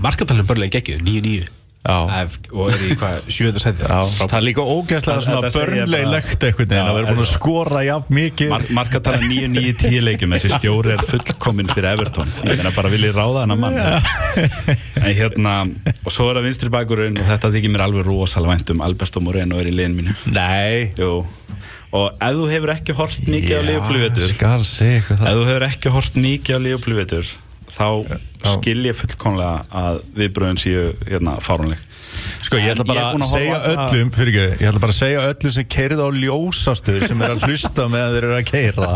Markatalinn 0.00 0.48
börlega 0.48 0.78
geggjuð, 0.78 1.02
9-9 1.06 1.59
Ef- 1.80 2.34
og 2.52 2.66
er 2.74 2.82
í 2.84 2.94
hvað, 3.00 3.22
7. 3.32 3.58
seti 3.62 3.86
Já, 3.88 4.00
það 4.20 4.34
er 4.36 4.44
líka 4.44 4.60
ógeðslega 4.68 5.14
Það- 5.16 5.24
svona 5.24 5.50
börnleilegt 5.54 6.44
einhvern 6.44 6.68
veginn 6.68 6.76
Já, 6.76 6.90
að 6.90 6.98
vera 6.98 7.14
búin 7.14 7.22
að 7.24 7.30
skora 7.30 7.80
jafn 7.86 8.14
mikið. 8.18 8.50
Mar 8.52 8.66
markatala 8.76 9.20
9-9-10 9.24 10.04
leikjum 10.04 10.34
þessi 10.36 10.50
stjóri 10.58 10.92
er 10.92 11.04
fullkominn 11.08 11.72
fyrir 11.72 11.88
Everton. 11.94 12.28
Ég 12.44 12.60
meina 12.60 12.74
bara 12.76 12.92
vil 12.92 13.00
ég 13.08 13.16
ráða 13.16 13.46
hennar 13.46 13.56
mann. 13.56 13.80
En 15.00 15.14
hérna 15.16 15.54
og 16.04 16.12
svo 16.12 16.28
er 16.30 16.36
það 16.42 16.48
vinstri 16.50 16.68
bakurinn 16.76 17.16
og 17.16 17.24
þetta 17.32 17.52
þykir 17.56 17.72
mér 17.72 17.86
alveg 17.88 18.04
rosalega 18.10 18.52
vænt 18.58 18.70
um 18.76 18.84
Alberto 18.84 19.20
Moreno 19.24 19.56
er 19.58 19.72
í 19.72 19.74
liðin 19.74 19.96
mínu. 19.96 20.16
Nei. 20.36 20.92
Jú. 21.00 21.24
og 21.92 22.12
ef 22.22 22.36
þú 22.36 22.44
hefur 22.52 22.70
ekki 22.76 22.94
hort 22.94 23.24
mikið 23.26 23.56
á 23.56 23.62
Leopold 23.66 23.98
vetur 24.04 24.28
skal 24.30 24.62
segja 24.68 25.00
eitthvað 25.00 25.16
ef 25.16 25.24
það 25.24 25.38
þú 25.40 25.46
hefur 25.48 25.64
ekki 25.66 25.90
hort 25.96 26.14
mikið 26.22 26.54
á 26.54 26.60
Leopold 26.62 26.96
vetur 27.00 27.32
þá 27.66 27.86
skil 28.46 28.80
ég 28.86 28.98
fullkomlega 28.98 29.84
að 29.84 30.02
viðbröðin 30.16 30.60
séu 30.60 30.90
hérna 31.06 31.38
fárunleg 31.44 31.86
Sko 32.40 32.58
ég 32.58 32.72
ætla 32.72 32.84
bara 32.88 33.02
er 33.02 33.14
að 33.14 33.22
að 33.22 33.30
segja 33.30 33.58
öllum 33.70 34.10
fyrir 34.14 34.36
ekki, 34.40 34.62
ég 34.64 34.70
ætla 34.70 34.82
bara 34.82 34.94
að 34.94 34.98
segja 34.98 35.20
öllum 35.28 35.52
sem 35.54 35.66
keirið 35.74 36.00
á 36.02 36.08
ljósastöður 36.16 37.04
sem 37.06 37.22
er 37.22 37.34
að 37.34 37.44
hlusta 37.46 37.86
meðan 37.92 38.14
þeir 38.14 38.26
eru 38.26 38.36
að 38.36 38.48
keira 38.48 38.88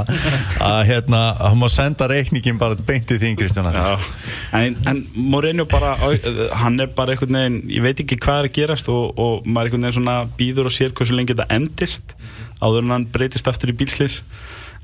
að 0.67 0.79
hérna, 0.89 1.21
hann 1.39 1.61
má 1.61 1.67
senda 1.73 2.09
reikningin 2.11 2.61
bara 2.61 2.79
beint 2.89 3.13
í 3.15 3.19
þín 3.23 3.39
Kristján 3.39 3.71
en, 3.71 4.79
en 4.91 5.05
Moreno 5.15 5.69
bara, 5.71 5.95
hann 6.61 6.81
er 6.83 6.91
bara 6.97 7.15
einhvern 7.15 7.39
veginn, 7.39 7.61
ég 7.77 7.87
veit 7.87 8.03
ekki 8.05 8.19
hvað 8.19 8.43
er 8.43 8.51
að 8.51 8.57
gerast 8.59 8.91
og, 8.93 9.15
og 9.15 9.47
maður 9.47 9.71
einhvern 9.71 9.87
veginn 9.89 9.99
svona 10.01 10.19
býður 10.41 10.71
og 10.73 10.77
sér 10.77 10.97
hversu 10.97 11.17
lengi 11.17 11.37
þetta 11.37 11.49
endist 11.55 12.17
áður 12.61 12.83
en 12.83 12.97
hann 12.97 13.09
breytist 13.15 13.49
aftur 13.51 13.73
í 13.73 13.79
bílslis 13.79 14.23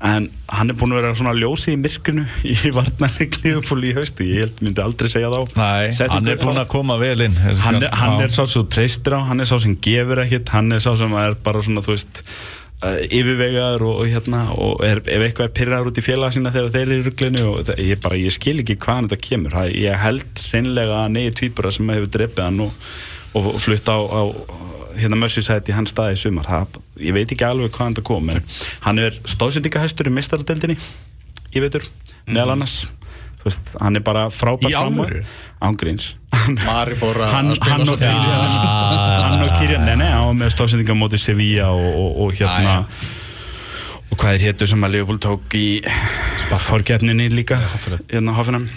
en 0.01 0.29
hann 0.49 0.71
er 0.71 0.77
búin 0.77 0.95
að 0.95 1.01
vera 1.01 1.17
svona 1.17 1.33
ljósi 1.37 1.75
í 1.75 1.79
myrkunu 1.79 2.23
í 2.53 2.71
varnarleik 2.73 3.37
Liverpool 3.43 3.83
í 3.85 3.93
haustu, 3.97 4.25
ég 4.25 4.47
held 4.47 4.63
myndi 4.65 4.81
aldrei 4.83 5.11
segja 5.13 5.29
þá. 5.33 5.59
Nei, 5.59 5.91
hann 6.15 6.31
er 6.31 6.41
búinn 6.41 6.61
að 6.61 6.71
koma 6.73 6.97
vel 7.01 7.19
inn 7.27 7.37
hann 7.37 7.81
er, 7.81 7.91
hann 7.99 8.23
er 8.25 8.33
sá 8.33 8.43
sem 8.49 8.65
treystir 8.71 9.17
á, 9.17 9.21
hann 9.29 9.43
er 9.43 9.49
sá 9.49 9.57
sem 9.61 9.77
gefur 9.77 10.23
ekkit, 10.25 10.49
hann 10.55 10.73
er 10.73 10.81
sá 10.83 10.95
sem 10.99 11.13
er 11.21 11.37
bara 11.45 11.61
svona, 11.65 11.85
þú 11.85 11.93
veist 11.93 12.23
uh, 12.81 12.97
yfirvegaður 13.05 13.85
og, 13.87 14.01
og 14.01 14.11
hérna 14.11 14.41
og 14.55 14.83
er, 14.85 15.03
ef 15.05 15.25
eitthvað 15.27 15.49
er 15.49 15.55
pyrraður 15.59 15.91
út 15.91 16.01
í 16.01 16.05
félaga 16.05 16.35
sína 16.37 16.53
þegar 16.55 16.73
þeir 16.75 16.85
eru 16.87 16.97
í 16.97 17.07
rugglinu 17.07 17.47
og 17.51 17.57
þetta, 17.61 17.77
ég 17.91 18.03
bara, 18.03 18.19
ég 18.21 18.35
skil 18.35 18.57
ekki 18.63 18.79
hvaðan 18.81 19.11
þetta 19.11 19.29
kemur. 19.29 19.57
Ég 19.77 20.03
held 20.05 20.45
hreinlega 20.49 21.01
að 21.05 21.15
negi 21.17 21.35
tvíbura 21.41 21.73
sem 21.75 21.93
hefur 21.93 22.13
dreipið 22.17 22.47
hann 22.47 22.63
og, 22.65 22.93
og 23.37 23.51
flutt 23.63 23.87
á, 23.87 23.97
á 23.97 24.21
hérna 24.99 25.19
Mössisæti 25.19 25.71
í 25.71 25.75
hans 25.75 25.93
staði 25.93 26.17
í 26.17 26.19
sumar. 26.19 26.47
Það, 26.49 26.79
ég 26.99 27.15
veit 27.15 27.31
ekki 27.31 27.45
alveg 27.47 27.71
hvaðan 27.75 27.95
þetta 27.95 28.07
kom 28.09 28.31
en 28.33 28.41
hann 28.87 28.99
er 28.99 29.15
stóðsendingahæstur 29.23 30.09
í 30.11 30.15
mistaradeldinni 30.17 30.75
ég 31.55 31.63
veitur, 31.63 31.85
meðal 32.27 32.57
annars. 32.57 32.81
Þú 33.41 33.47
veist, 33.47 33.71
hann 33.81 33.97
er 33.97 34.03
bara 34.05 34.27
frábær 34.29 34.69
Í 34.69 34.75
alvöru? 34.77 35.23
ángríns 35.65 36.11
Maribor 36.61 37.17
hann, 37.31 37.49
hann, 37.57 37.87
og 37.89 37.97
Kyrian 37.97 38.51
hann 39.25 39.45
og 39.47 39.55
Kyrian, 39.57 39.87
nei 39.87 39.95
nei, 39.97 40.11
hann 40.11 40.27
var 40.27 40.37
með 40.43 40.53
stóðsendinga 40.53 40.93
móti 40.99 41.17
Sevilla 41.21 41.71
og, 41.73 41.87
og, 41.89 42.19
og 42.27 42.35
hérna 42.37 42.75
Já, 42.75 43.09
og 44.11 44.19
hvað 44.19 44.35
er 44.35 44.45
héttu 44.45 44.67
sem 44.69 44.85
að 44.85 44.93
Liverpool 44.93 45.19
tók 45.23 45.57
í 45.57 45.65
fórkeppninni 46.67 47.29
líka 47.33 47.57
hérna 48.11 48.35
Hoffenheim 48.37 48.67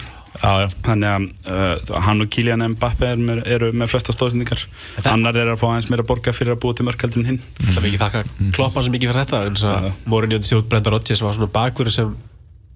Já, 0.45 0.51
já. 0.61 0.67
þannig 0.85 1.09
að 1.09 1.25
uh, 1.49 1.95
hann 2.05 2.21
og 2.21 2.29
Kylian 2.35 2.65
Mbappe 2.75 3.09
er 3.15 3.21
með, 3.21 3.41
eru 3.55 3.71
með 3.73 3.91
flesta 3.95 4.13
stóðsendingar 4.13 4.61
annar 5.09 5.39
er 5.41 5.51
að 5.55 5.59
fá 5.63 5.65
aðeins 5.71 5.89
meira 5.89 6.05
að 6.05 6.11
borga 6.11 6.35
fyrir 6.37 6.53
að 6.53 6.61
búa 6.61 6.77
til 6.77 6.85
mörkaldur 6.85 7.23
en 7.23 7.29
hinn. 7.31 7.41
Það 7.63 7.81
er 7.81 7.85
mikið 7.87 8.03
þakka 8.05 8.23
kloppa 8.59 8.85
sem 8.85 8.93
mikið 8.95 9.11
fyrir 9.11 9.25
þetta 9.25 9.43
eins 9.49 9.65
og 9.65 9.91
Mourinho 10.13 10.39
til 10.39 10.51
stjórn 10.51 10.69
Brenda 10.69 10.93
Rodgers 10.93 11.25
var 11.25 11.37
svona 11.37 11.51
bakverður 11.57 11.97
sem 11.97 12.15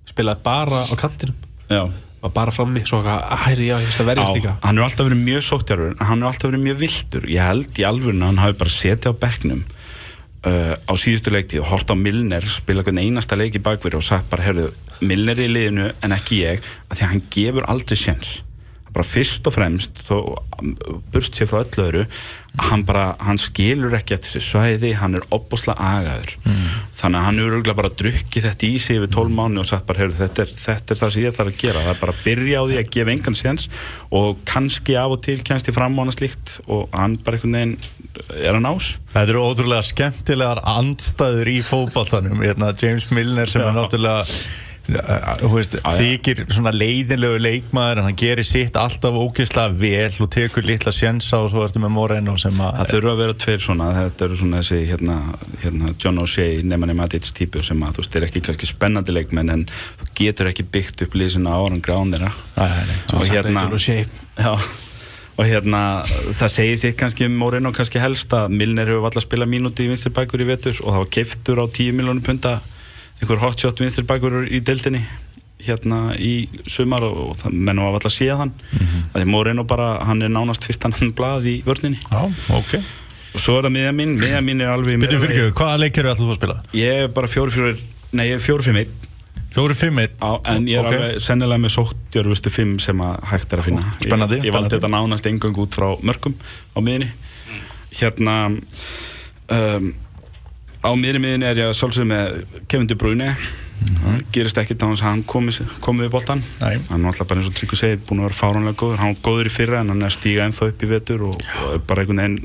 spilaði 0.09 0.45
bara 0.49 0.83
á 0.89 0.93
kantinum. 0.97 1.37
Já. 1.69 1.83
var 2.19 2.31
bara 2.35 2.51
frammi, 2.51 2.81
svo 2.89 2.99
eitthvað, 2.99 3.21
hæri, 3.45 3.67
já, 3.69 3.75
ég 3.79 3.91
ætla 3.93 4.03
að 4.03 4.09
verjast 4.09 4.35
líka. 4.35 4.53
hann 4.65 4.79
er 4.79 4.83
alltaf 4.83 5.07
verið 5.07 5.19
mjög 5.23 5.43
sóttjarfur 5.47 5.91
en 5.93 6.07
hann 6.09 6.23
er 6.23 6.27
alltaf 6.27 6.49
verið 6.49 6.63
mjög 6.65 6.79
viltur 6.81 7.27
ég 7.31 7.45
held 7.45 7.79
í 7.79 7.85
alvörinu 7.87 8.25
að 8.25 8.31
hann 8.33 8.41
hafi 8.43 8.57
bara 8.59 8.73
setið 8.73 9.13
á 9.13 9.21
bekknum 9.21 9.61
uh, 10.47 10.75
á 10.75 10.93
síðustu 10.99 11.33
leiktíð 11.33 11.63
og 11.63 11.71
hort 11.73 11.91
á 11.91 11.95
Milner, 11.99 12.45
spila 12.45 12.83
einasta 12.85 13.39
leik 13.39 13.57
í 13.59 13.63
bakverði 13.63 13.99
og 13.99 14.05
sagt 14.05 14.29
bara, 14.31 14.69
Milner 14.99 15.39
er 15.39 15.47
í 15.47 15.53
liðinu 15.53 15.89
en 16.03 16.15
ekki 16.15 16.43
ég, 16.43 16.63
að 16.89 16.99
því 16.99 17.05
að 17.05 17.11
hann 17.13 17.25
gefur 17.33 17.69
aldrei 17.71 17.97
sjens 17.99 18.37
bara 18.93 19.07
fyrst 19.07 19.47
og 19.49 19.55
fremst 19.55 20.03
þó, 20.07 20.15
burt 21.13 21.35
sér 21.35 21.49
frá 21.49 21.63
öllu 21.63 21.85
öðru 21.85 22.05
hann 22.57 22.83
bara, 22.87 23.13
hann 23.23 23.37
skilur 23.39 23.93
ekki 23.95 24.15
eftir 24.15 24.33
þessu 24.33 24.41
svæði, 24.43 24.91
hann 24.99 25.17
er 25.19 25.25
opbosla 25.33 25.75
agaður. 25.77 26.33
Þannig 26.99 27.19
að 27.19 27.25
hann 27.27 27.39
er 27.39 27.49
örgulega 27.49 27.77
bara 27.77 27.91
drukkið 28.01 28.47
þetta 28.49 28.67
í 28.67 28.79
sig 28.81 28.99
yfir 28.99 29.11
12 29.13 29.35
mánu 29.37 29.61
og 29.61 29.69
sagt 29.69 29.85
bara, 29.87 30.01
heyrðu, 30.03 30.17
þetta 30.19 30.43
er, 30.43 30.53
þetta 30.63 30.93
er 30.95 31.01
það 31.01 31.13
sem 31.13 31.23
ég 31.23 31.37
þarf 31.37 31.53
að 31.53 31.59
gera. 31.61 31.83
Það 31.85 31.93
er 31.93 32.01
bara 32.01 32.15
að 32.15 32.23
byrja 32.25 32.59
á 32.59 32.63
því 32.65 32.79
að 32.79 32.91
gefa 32.95 33.13
engan 33.13 33.39
séns 33.39 33.67
og 34.19 34.41
kannski 34.49 34.97
af 34.99 35.15
og 35.15 35.21
til 35.27 35.37
kennst 35.45 35.69
í 35.69 35.75
frammána 35.75 36.15
slíkt 36.15 36.55
og 36.67 36.89
hann 36.95 37.19
bara 37.23 37.39
einhvern 37.39 37.59
veginn 37.59 37.77
er 38.33 38.57
að 38.57 38.65
nás. 38.65 38.89
Þetta 39.13 39.35
eru 39.35 39.45
ótrúlega 39.45 39.85
skemmtilegar 39.85 40.63
andstæður 40.73 41.53
í 41.53 41.59
fótballtanum 41.65 42.41
hérna, 42.43 42.73
James 42.81 43.07
Milner 43.13 43.49
sem 43.49 43.63
er 43.63 43.77
náttúrulega 43.77 44.25
veist, 45.53 45.77
þykir 45.83 46.43
svona 46.49 46.73
leiðinlegu 46.75 47.39
leikmaður 47.41 48.01
en 48.01 48.09
hann 48.09 48.19
gerir 48.19 48.47
sitt 48.47 48.77
alltaf 48.79 49.17
ógeðslega 49.17 49.73
vel 49.79 50.11
og 50.25 50.31
tekur 50.33 50.67
litla 50.67 50.93
sjensa 50.95 51.41
og 51.43 51.49
svo 51.53 51.65
ertu 51.65 51.81
með 51.83 51.93
Moreno 51.95 52.35
sem 52.39 52.55
að 52.61 52.81
það 52.81 52.93
þurfa 52.93 53.13
að 53.13 53.23
vera 53.23 53.37
tveir 53.45 53.63
svona 53.65 53.89
þetta 53.97 54.27
eru 54.27 54.39
svona 54.43 54.61
þessi 54.61 54.79
hérna, 54.91 55.17
hérna 55.63 55.93
John 55.97 56.21
O'Shea, 56.23 56.61
Nemanja 56.69 56.97
Matic 56.99 57.31
típur 57.35 57.65
sem 57.65 57.81
að 57.83 57.97
þú 57.97 58.03
veist, 58.05 58.19
er 58.19 58.27
ekki 58.29 58.43
kannski 58.45 58.69
spennandi 58.69 59.15
leikmenn 59.15 59.55
en 59.55 59.65
þú 59.99 60.11
getur 60.21 60.51
ekki 60.53 60.67
byggt 60.69 61.07
upp 61.07 61.17
þeirra. 62.19 62.31
Æ, 62.57 62.65
nei, 62.89 62.99
og 63.13 63.25
hérna 63.29 63.63
John 63.65 63.73
O'Shea. 63.73 64.05
já, 64.37 64.51
og 65.39 65.45
hérna 65.47 65.81
það 66.35 66.51
segir 66.53 66.79
sér 66.81 66.95
kannski 66.99 67.27
um 67.27 67.37
Moreno 67.39 67.71
kannski 67.75 68.01
helst 68.01 68.33
að 68.35 68.51
Milner 68.51 68.89
hefur 68.91 69.07
alltaf 69.09 69.25
spilað 69.25 69.51
mínúti 69.53 69.85
í 69.85 69.91
vinstri 69.91 70.11
bækur 70.15 70.43
í 70.43 70.49
vetur 70.49 70.75
og 70.83 70.91
það 70.91 70.99
var 71.03 71.11
keiftur 71.15 71.61
á 71.63 71.65
10 71.67 71.95
miljónu 71.99 72.25
punta 72.25 72.59
einhver 73.19 73.41
hotshot 73.43 73.81
vinstri 73.81 74.05
bækur 74.07 74.45
í 74.47 74.61
deildinni 74.65 75.03
hérna 75.59 76.13
í 76.15 76.47
sumar 76.71 77.03
og, 77.03 77.17
og 77.31 77.35
það 77.41 77.57
mennum 77.57 77.89
að 77.89 77.97
alltaf 77.97 78.13
séð 78.15 78.37
hann. 78.39 78.53
Mm 78.71 78.79
-hmm. 78.79 79.03
að 79.11 79.21
því 79.21 79.27
Moreno 79.33 79.63
bara, 79.67 79.89
hann 80.07 80.21
er 80.23 80.31
nánast 80.31 80.65
fyrst 80.65 80.83
hann 80.87 81.11
blað 81.17 81.49
í 81.51 81.55
vörninni. 81.65 81.99
Já, 82.09 82.31
ok. 82.55 82.79
Og 83.35 83.41
svo 83.43 83.59
er 83.59 83.67
það 83.67 83.75
miðja 83.75 83.91
mín, 83.93 84.15
miðja 84.19 84.41
mín 84.41 84.61
er 84.63 84.71
alveg 84.73 84.97
meira 84.97 85.19
fyrir 85.19 85.51
hvaða 85.51 85.77
leik 85.83 85.97
eru 85.97 86.09
alltaf 86.09 86.31
að 86.31 86.39
spila? 86.39 86.61
ég 86.73 87.03
er 87.03 87.07
bara 87.13 87.27
fjóri 87.27 87.51
fjóri 87.51 87.75
nei, 88.11 88.25
ég 88.29 88.35
er 88.39 88.41
fjóri 88.41 88.63
fimm 88.63 88.79
einn. 88.81 88.95
Fjóri, 89.49 89.75
fimm, 89.75 89.97
einn? 89.97 90.13
Á, 90.21 90.31
en 90.45 90.67
ég 90.67 90.77
er 90.77 90.85
Ok. 90.85 90.93
alveg 90.93 91.21
sennilega 91.21 91.57
með 91.57 91.71
sóttjörfustu 91.73 92.49
fimm 92.53 92.79
sem 92.79 92.97
að 93.01 93.23
hægt 93.31 93.53
er 93.53 93.59
að 93.59 93.65
finna. 93.65 93.93
Spennandi, 94.01 94.37
ég, 94.37 94.45
ég 94.45 94.53
valdi 94.53 94.75
þetta 94.75 94.91
nánast 94.93 95.25
engang 95.25 95.57
út 95.57 95.73
frá 95.73 95.97
mörgum 96.05 96.35
á 96.77 96.79
miðinni 96.79 97.09
hérna 97.99 98.35
um, 99.49 99.93
á 100.83 100.89
miðri 100.95 101.19
miðinni 101.23 101.47
er 101.49 101.59
ég 101.63 101.73
svolsög 101.77 102.07
með 102.09 102.43
Kevin 102.71 102.87
De 102.89 102.95
Bruyne. 102.99 103.33
Það 103.79 104.23
gerist 104.35 104.57
ekkert 104.59 104.81
á 104.83 104.87
hans 104.89 105.01
að 105.01 105.07
hann 105.07 105.21
komi, 105.23 105.53
komi 105.79 106.03
við 106.03 106.09
boltan 106.11 106.41
Nei. 106.59 106.81
hann 106.89 106.99
er 107.05 107.11
alltaf 107.13 107.29
bara 107.29 107.39
eins 107.39 107.47
og 107.47 107.53
Tryggur 107.55 107.79
segir 107.79 108.01
búin 108.03 108.19
að 108.19 108.25
vera 108.27 108.35
fáránlega 108.35 108.75
góður. 108.81 108.97
Hann 108.99 109.13
var 109.13 109.21
góður 109.23 109.47
í 109.47 109.53
fyrra 109.55 109.79
en 109.79 109.93
hann 109.93 110.01
er 110.03 110.09
að 110.09 110.15
stíga 110.17 110.47
ennþá 110.49 110.67
upp 110.73 110.83
í 110.83 110.89
vetur 110.89 111.23
og, 111.29 111.37
og 111.63 111.69
er 111.77 111.85
bara 111.87 112.03
einhvern 112.03 112.19
veginn 112.19 112.35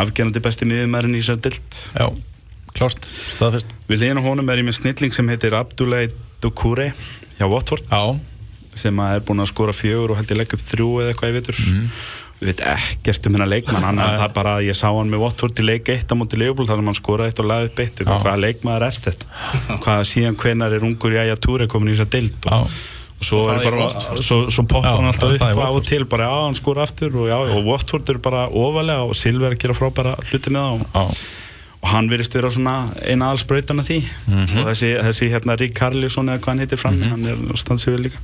afgerandi 0.00 0.42
besti 0.46 0.68
miðumærin 0.70 1.18
í 1.18 1.20
sér 1.26 1.36
dild 1.44 1.76
Já, 1.92 2.06
klárt, 2.78 3.10
staðfest. 3.34 3.76
Við 3.90 4.00
liðan 4.06 4.22
á 4.24 4.28
honum 4.30 4.48
er 4.48 4.62
ég 4.62 4.68
með 4.70 4.78
snilling 4.80 5.12
sem 5.18 5.28
heitir 5.28 5.58
Abdoulaye 5.60 6.08
Doucouré 6.40 6.88
hjá 7.36 7.44
Watford 7.52 7.84
Já, 7.92 8.16
sem 8.80 9.04
er 9.10 9.20
búin 9.28 9.44
að 9.44 9.52
skora 9.52 9.76
fjögur 9.76 10.14
og 10.16 10.22
held 10.22 10.32
ég 10.32 10.40
legg 10.40 10.56
upp 10.56 10.64
þrjú 10.64 10.88
eða 11.02 11.12
eitthvað 11.12 11.34
í 11.34 11.36
vitur 11.36 11.60
við 12.38 12.52
veit 12.52 12.60
ekkert 12.70 13.26
um 13.26 13.34
hennar 13.34 13.50
leikmann 13.50 13.82
hann 13.82 13.98
er 14.02 14.18
það 14.20 14.34
bara 14.36 14.52
að 14.58 14.68
ég 14.68 14.76
sá 14.78 14.86
hann 14.92 15.10
með 15.10 15.24
Watford 15.24 15.58
í 15.58 15.64
leik 15.64 15.88
eitt 15.90 16.12
á 16.12 16.14
móti 16.14 16.38
Leopold 16.38 16.70
þannig 16.70 16.84
að 16.84 16.90
hann 16.92 16.98
skoraði 16.98 17.32
eitt 17.32 17.42
og 17.42 17.48
laði 17.50 17.70
upp 17.70 17.82
eitt. 17.82 18.02
Hvaða 18.06 18.36
leikmaður 18.44 18.86
er 18.86 19.00
þetta? 19.06 19.32
Hvaða 19.82 20.04
síðan 20.12 20.38
hvenar 20.38 20.76
er 20.76 20.86
ungur 20.86 21.16
í 21.16 21.18
Aja 21.24 21.34
Túri 21.42 21.66
komin 21.70 21.90
í 21.90 21.96
þess 21.96 22.06
að 22.06 22.12
dild 22.14 22.46
og, 22.52 22.76
og 23.18 23.26
svo, 23.26 23.42
er 23.50 23.66
bara, 23.66 23.88
svo, 24.22 24.38
svo 24.54 24.64
poppar 24.70 24.92
Já, 24.92 25.00
hann 25.00 25.10
alltaf 25.10 25.34
upp 25.34 25.44
Watford. 25.48 25.80
og 25.80 25.90
til 25.90 26.06
bara 26.06 26.30
já, 26.30 26.36
hann 26.44 26.58
skora 26.60 26.86
aftur 26.86 27.18
og, 27.24 27.26
já, 27.32 27.38
og 27.56 27.66
Watford 27.66 28.14
er 28.14 28.22
bara 28.22 28.46
ofalega 28.46 29.08
og 29.08 29.18
Silver 29.18 29.58
gera 29.58 29.74
frábæra 29.74 30.14
hluti 30.30 30.54
með 30.54 30.86
það 30.94 31.02
og, 31.02 31.26
hann 31.88 32.08
virðist 32.10 32.34
vera 32.34 32.50
svona 32.50 32.76
eina 33.06 33.28
allsbrautan 33.32 33.78
af 33.82 33.86
því. 33.86 33.98
Og 34.34 34.70
þessi, 34.72 34.88
þessi 35.08 35.28
hérna 35.30 35.54
Rík 35.58 35.74
Karlísson 35.78 36.30
eða 36.30 36.42
hvað 36.42 36.50
hann 36.54 36.62
heitir 36.64 36.80
fram 36.80 36.96
hann 37.06 37.26
er 37.30 37.42
stansið 37.58 37.94
við 37.94 38.06
líka. 38.08 38.22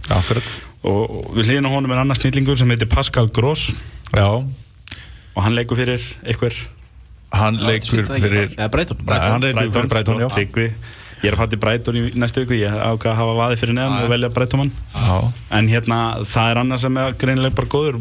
Og 0.85 1.05
og 1.15 1.29
við 1.39 1.53
hlýðum 1.53 1.69
á 1.71 1.75
honum 1.77 1.95
er 1.95 2.01
annar 2.03 2.19
snillingur 2.19 2.59
sem 2.61 2.71
heitir 2.75 2.91
Pascal 2.91 3.31
Gross 3.33 3.71
Já, 4.15 4.29
og 5.35 5.41
hann 5.43 5.57
leikur 5.57 5.79
fyrir 5.81 6.03
einhver 6.23 6.59
hann 7.35 7.57
leikur 7.67 8.05
fyrir 8.07 8.53
Eða 8.55 8.69
Brighton 8.71 9.01
Nei, 9.07 9.19
hann 9.19 9.43
leikur 9.43 9.73
fyrir 9.75 9.91
Brighton, 9.91 10.21
já. 10.23 10.29
Tryggvi. 10.31 10.69
ég 11.25 11.31
er 11.31 11.35
að 11.35 11.41
fara 11.41 11.51
til 11.55 11.61
Brighton 11.63 11.97
í 11.99 12.03
næstu 12.21 12.43
viku. 12.45 12.57
Ég 12.59 12.75
ákvað 12.75 13.11
að 13.15 13.19
hafa 13.19 13.35
vaði 13.39 13.59
fyrir 13.63 13.77
neðan 13.79 14.05
og 14.05 14.11
velja 14.13 14.31
Brighton 14.37 14.71
Já, 14.93 15.15
en 15.59 15.71
hérna 15.73 15.99
það 16.29 16.51
er 16.53 16.61
annað 16.63 16.83
sem 16.85 16.99
er 17.01 17.19
greinilega 17.23 17.57
bara 17.59 17.71
góður. 17.75 18.01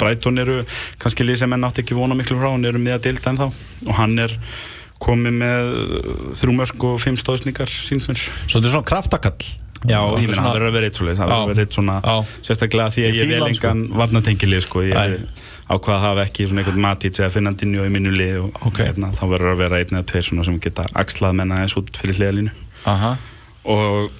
Brighton 0.00 0.42
eru 0.42 0.56
kannski 0.98 1.26
lið 1.26 1.42
sem 1.44 1.54
enn 1.56 1.68
átti 1.68 1.84
ekki 1.84 1.96
vona 1.96 2.18
miklu 2.18 2.36
frá. 2.40 2.50
Hann 2.50 2.66
eru 2.68 2.82
miða 2.82 2.98
dild 3.04 3.28
ennþá. 3.30 3.50
Og 3.86 3.94
hann 4.00 4.18
er 4.26 4.34
komið 5.04 5.38
með 5.38 5.70
þrjú 6.40 6.56
mörg 6.58 6.88
og 6.90 6.98
fimm 7.02 7.16
stóðsningar 7.20 7.70
síns 7.70 8.08
mér. 8.10 8.20
Svo 8.24 8.58
þetta 8.58 8.68
er 8.68 8.74
svona 8.74 8.90
kraftakall 8.90 9.52
Já, 9.84 9.98
ég 10.00 10.26
meina, 10.28 10.34
svona- 10.34 10.48
það 10.48 10.54
verður 10.56 10.68
að 10.68 10.76
vera 10.78 10.86
eitt 10.88 10.98
svoleiðis 11.00 11.18
það 11.20 11.28
verður 11.28 11.44
að 11.44 11.50
vera 11.52 11.64
eitt 11.64 11.76
svona, 11.78 11.96
sérstaklega 12.48 12.86
því 12.94 13.02
að 13.04 13.14
Ég 13.14 13.28
ég 13.34 13.42
hann, 13.42 13.54
sko. 13.54 13.66
engan 13.68 13.82
varnatengilið, 14.00 14.62
sko, 14.64 14.80
ég 14.80 14.94
Nei. 14.94 15.18
ákvað 15.68 15.94
að 15.96 16.00
hafa 16.06 16.24
ekki 16.24 16.46
svona 16.48 16.62
einhvern 16.64 16.80
Matic 16.84 17.18
eða 17.20 17.30
Fernandinho 17.34 17.84
í 17.84 17.92
mínu 17.92 18.12
lið 18.16 18.38
og 18.64 18.72
hérna, 18.80 19.12
þá 19.12 19.22
verður 19.34 19.52
að 19.52 19.60
vera 19.64 19.76
einn 19.82 19.92
eða 19.98 20.06
tveir 20.12 20.24
svona 20.28 20.44
sem 20.44 20.58
geta 20.60 20.86
axlað 20.94 21.34
menna 21.34 21.60
eins 21.62 21.76
út 21.76 21.90
fyrir 21.96 22.16
hliðalínu. 22.18 22.50
Aha. 22.86 23.16
Og 23.64 24.10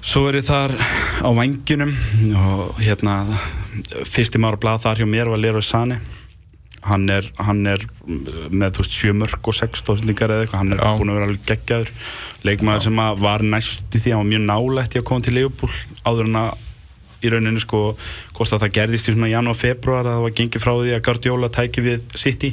svo 0.00 0.28
er 0.28 0.38
ég 0.40 0.46
þar 0.48 0.72
á 1.24 1.28
vangjunum 1.36 1.92
og 2.36 2.76
hérna 2.80 3.16
fyrsti 4.08 4.40
mára 4.40 4.56
blað 4.60 4.82
þar 4.84 4.96
hjá 5.02 5.06
mér 5.08 5.28
var 5.30 5.38
Leroy 5.38 5.62
Sane 5.62 6.00
hann 6.86 7.08
er, 7.12 7.26
hann 7.36 7.60
er 7.68 7.84
með 8.06 8.76
þú 8.76 8.82
veist 8.82 8.96
sjömörk 8.96 9.50
og 9.50 9.56
sex 9.56 9.82
stóðsendingar 9.82 10.32
eða 10.32 10.46
eitthvað, 10.46 10.62
hann 10.62 10.72
er 10.72 10.80
Já. 10.80 10.90
búin 10.98 11.12
að 11.12 11.18
vera 11.18 11.28
alveg 11.28 11.46
geggjaður. 11.50 11.90
Leikmaður 12.48 12.86
sem 12.86 13.00
að 13.04 13.22
var 13.26 13.40
næstu 13.44 14.00
því 14.00 14.10
hann 14.14 14.22
var 14.22 14.30
mjög 14.32 14.44
nálægt 14.48 14.96
í 14.96 15.00
að 15.00 15.08
koma 15.10 15.26
til 15.26 15.36
Leopold 15.36 15.76
áður 16.08 16.26
en 16.30 16.40
að 16.40 16.50
í 17.20 17.32
rauninu 17.32 17.60
sko 17.60 17.80
hvort 18.36 18.52
að 18.54 18.62
það 18.64 18.76
gerðist 18.78 19.10
í 19.10 19.12
svona 19.12 19.28
janúar, 19.28 19.58
februar 19.58 20.06
að 20.06 20.14
það 20.14 20.22
var 20.24 20.36
gengið 20.38 20.62
frá 20.64 20.72
því 20.78 20.94
að 20.96 21.04
Guardiola 21.08 21.48
tæki 21.52 21.80
við 21.84 22.00
City 22.16 22.50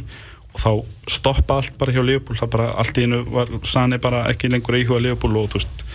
og 0.52 0.60
þá 0.60 0.72
stoppa 1.14 1.54
allt 1.62 1.78
bara 1.80 1.94
hjá 1.96 2.04
Leopold 2.04 2.40
það 2.42 2.52
bara 2.58 2.68
allt 2.82 2.98
í 3.00 3.06
einu 3.06 3.22
var 3.32 3.48
Sane 3.64 3.98
bara 4.04 4.26
ekki 4.32 4.52
lengur 4.52 4.76
íhuga 4.76 5.00
Leopold 5.06 5.40
og 5.40 5.48
þú 5.54 5.62
veist 5.62 5.86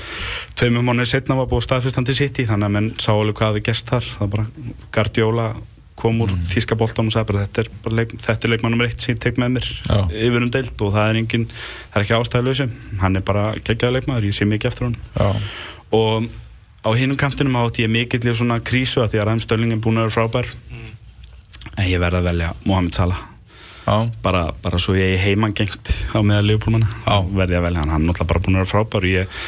tveimur 0.57 0.87
mánuði 0.87 1.11
setna 1.11 1.37
var 1.37 1.49
búið 1.51 1.66
staðfestandi 1.66 2.14
City. 2.16 2.43
Þannig 2.49 2.68
að 2.68 2.74
menn 2.76 2.89
sá 3.03 3.12
alveg 3.12 3.37
hvað 3.37 3.59
kom 5.99 6.20
úr 6.24 6.32
mm. 6.34 6.45
þíska 6.49 6.78
boltan 6.78 7.11
og 7.11 7.14
sagði 7.14 7.32
bara 7.32 7.47
þetta 7.47 7.64
er, 7.64 7.72
bara 7.84 7.99
leik, 8.01 8.14
þetta 8.24 8.49
er 8.49 8.55
leikmann 8.55 8.74
nummer 8.74 8.88
eitt 8.88 9.03
sem 9.03 9.14
ég 9.14 9.20
tek 9.22 9.40
með 9.40 9.59
mér 9.59 9.66
Já. 9.68 9.99
yfir 10.28 10.47
um 10.47 10.53
deild 10.55 10.86
og 10.86 10.95
það 10.95 11.11
er 11.11 11.20
engin 11.20 11.49
það 11.53 11.99
er 11.99 12.07
ekki 12.07 12.16
ástæðuleysu, 12.18 12.68
hann 13.03 13.20
er 13.20 13.26
bara 13.28 13.45
geggjaði 13.61 13.99
leikmaður, 13.99 14.28
ég 14.30 14.38
sé 14.38 14.49
mikið 14.49 14.72
eftir 14.72 14.88
hann 14.88 15.36
og 15.93 16.30
á 16.82 16.90
hinum 16.99 17.16
kantinum 17.16 17.57
átti 17.62 17.84
ég 17.84 17.93
mikill 17.93 18.24
í 18.26 18.34
svona 18.34 18.59
krísu 18.62 19.03
að 19.03 19.12
því 19.12 19.20
að 19.20 19.28
Ræm 19.28 19.43
Stölling 19.43 19.74
er 19.74 19.82
búin 19.82 20.01
að 20.01 20.09
vera 20.09 20.16
frábær. 20.16 20.49
En 21.78 21.86
ég 21.86 22.01
verði 22.03 22.18
að 22.18 22.28
velja 22.30 22.49
Mohamed 22.66 22.97
Salah. 22.97 23.20
Bara, 24.22 24.43
bara 24.62 24.78
svo 24.82 24.95
ég 24.99 25.14
er 25.14 25.22
heimangengt 25.22 25.90
á 26.14 26.18
meða 26.22 26.45
Leopoldmanna 26.47 26.88
verði 27.34 27.59
að 27.59 27.66
velja 27.66 27.82
hann, 27.82 27.93
hann 27.93 28.03
er 28.05 28.11
náttúrulega 28.11 28.30
bara 28.30 28.43
búin 28.43 28.59
að 28.59 28.62
vera 28.62 28.72
frábær 28.72 29.07
og 29.07 29.11
ég, 29.11 29.38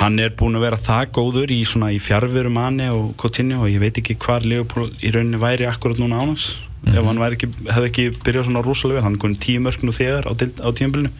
hann 0.00 0.16
er 0.22 0.32
búin 0.36 0.56
að 0.56 0.64
vera 0.64 0.80
það 0.80 1.12
góður 1.18 1.52
í, 1.52 1.60
svona, 1.68 1.90
í 1.92 2.00
fjárveru 2.00 2.50
manni 2.52 2.88
og 2.92 3.12
Coutinho 3.20 3.66
og 3.66 3.70
ég 3.72 3.82
veit 3.82 4.00
ekki 4.00 4.16
hvar 4.22 4.46
Leopold 4.48 4.96
í 5.04 5.12
rauninni 5.12 5.40
væri 5.40 5.68
akkurat 5.68 6.00
núna 6.00 6.22
ánans 6.22 6.54
ef 6.88 7.04
hann 7.04 7.20
væri 7.20 7.36
ekki, 7.36 7.50
hefði 7.68 7.88
ekki 7.90 8.06
byrjað 8.24 8.48
svona 8.48 8.64
rosalega 8.64 9.00
vel. 9.00 9.04
Hann 9.06 9.18
er 9.18 9.22
konið 9.24 9.42
tíu 9.44 9.62
mörg 9.64 9.84
nú 9.84 9.92
þegar 9.94 10.28
á, 10.28 10.32
á 10.32 10.68
tímabilinu. 10.72 11.12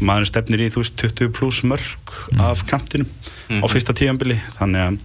Maður 0.00 0.28
stefnir 0.30 0.64
í 0.64 0.70
þú 0.72 0.82
veist 0.82 0.96
20 1.00 1.32
pluss 1.36 1.62
mörg 1.68 2.16
af 2.40 2.64
kantinum 2.68 3.08
á 3.60 3.66
fyrsta 3.68 3.96
tímabili. 3.96 4.38
Þannig 4.56 4.86
að 4.86 4.98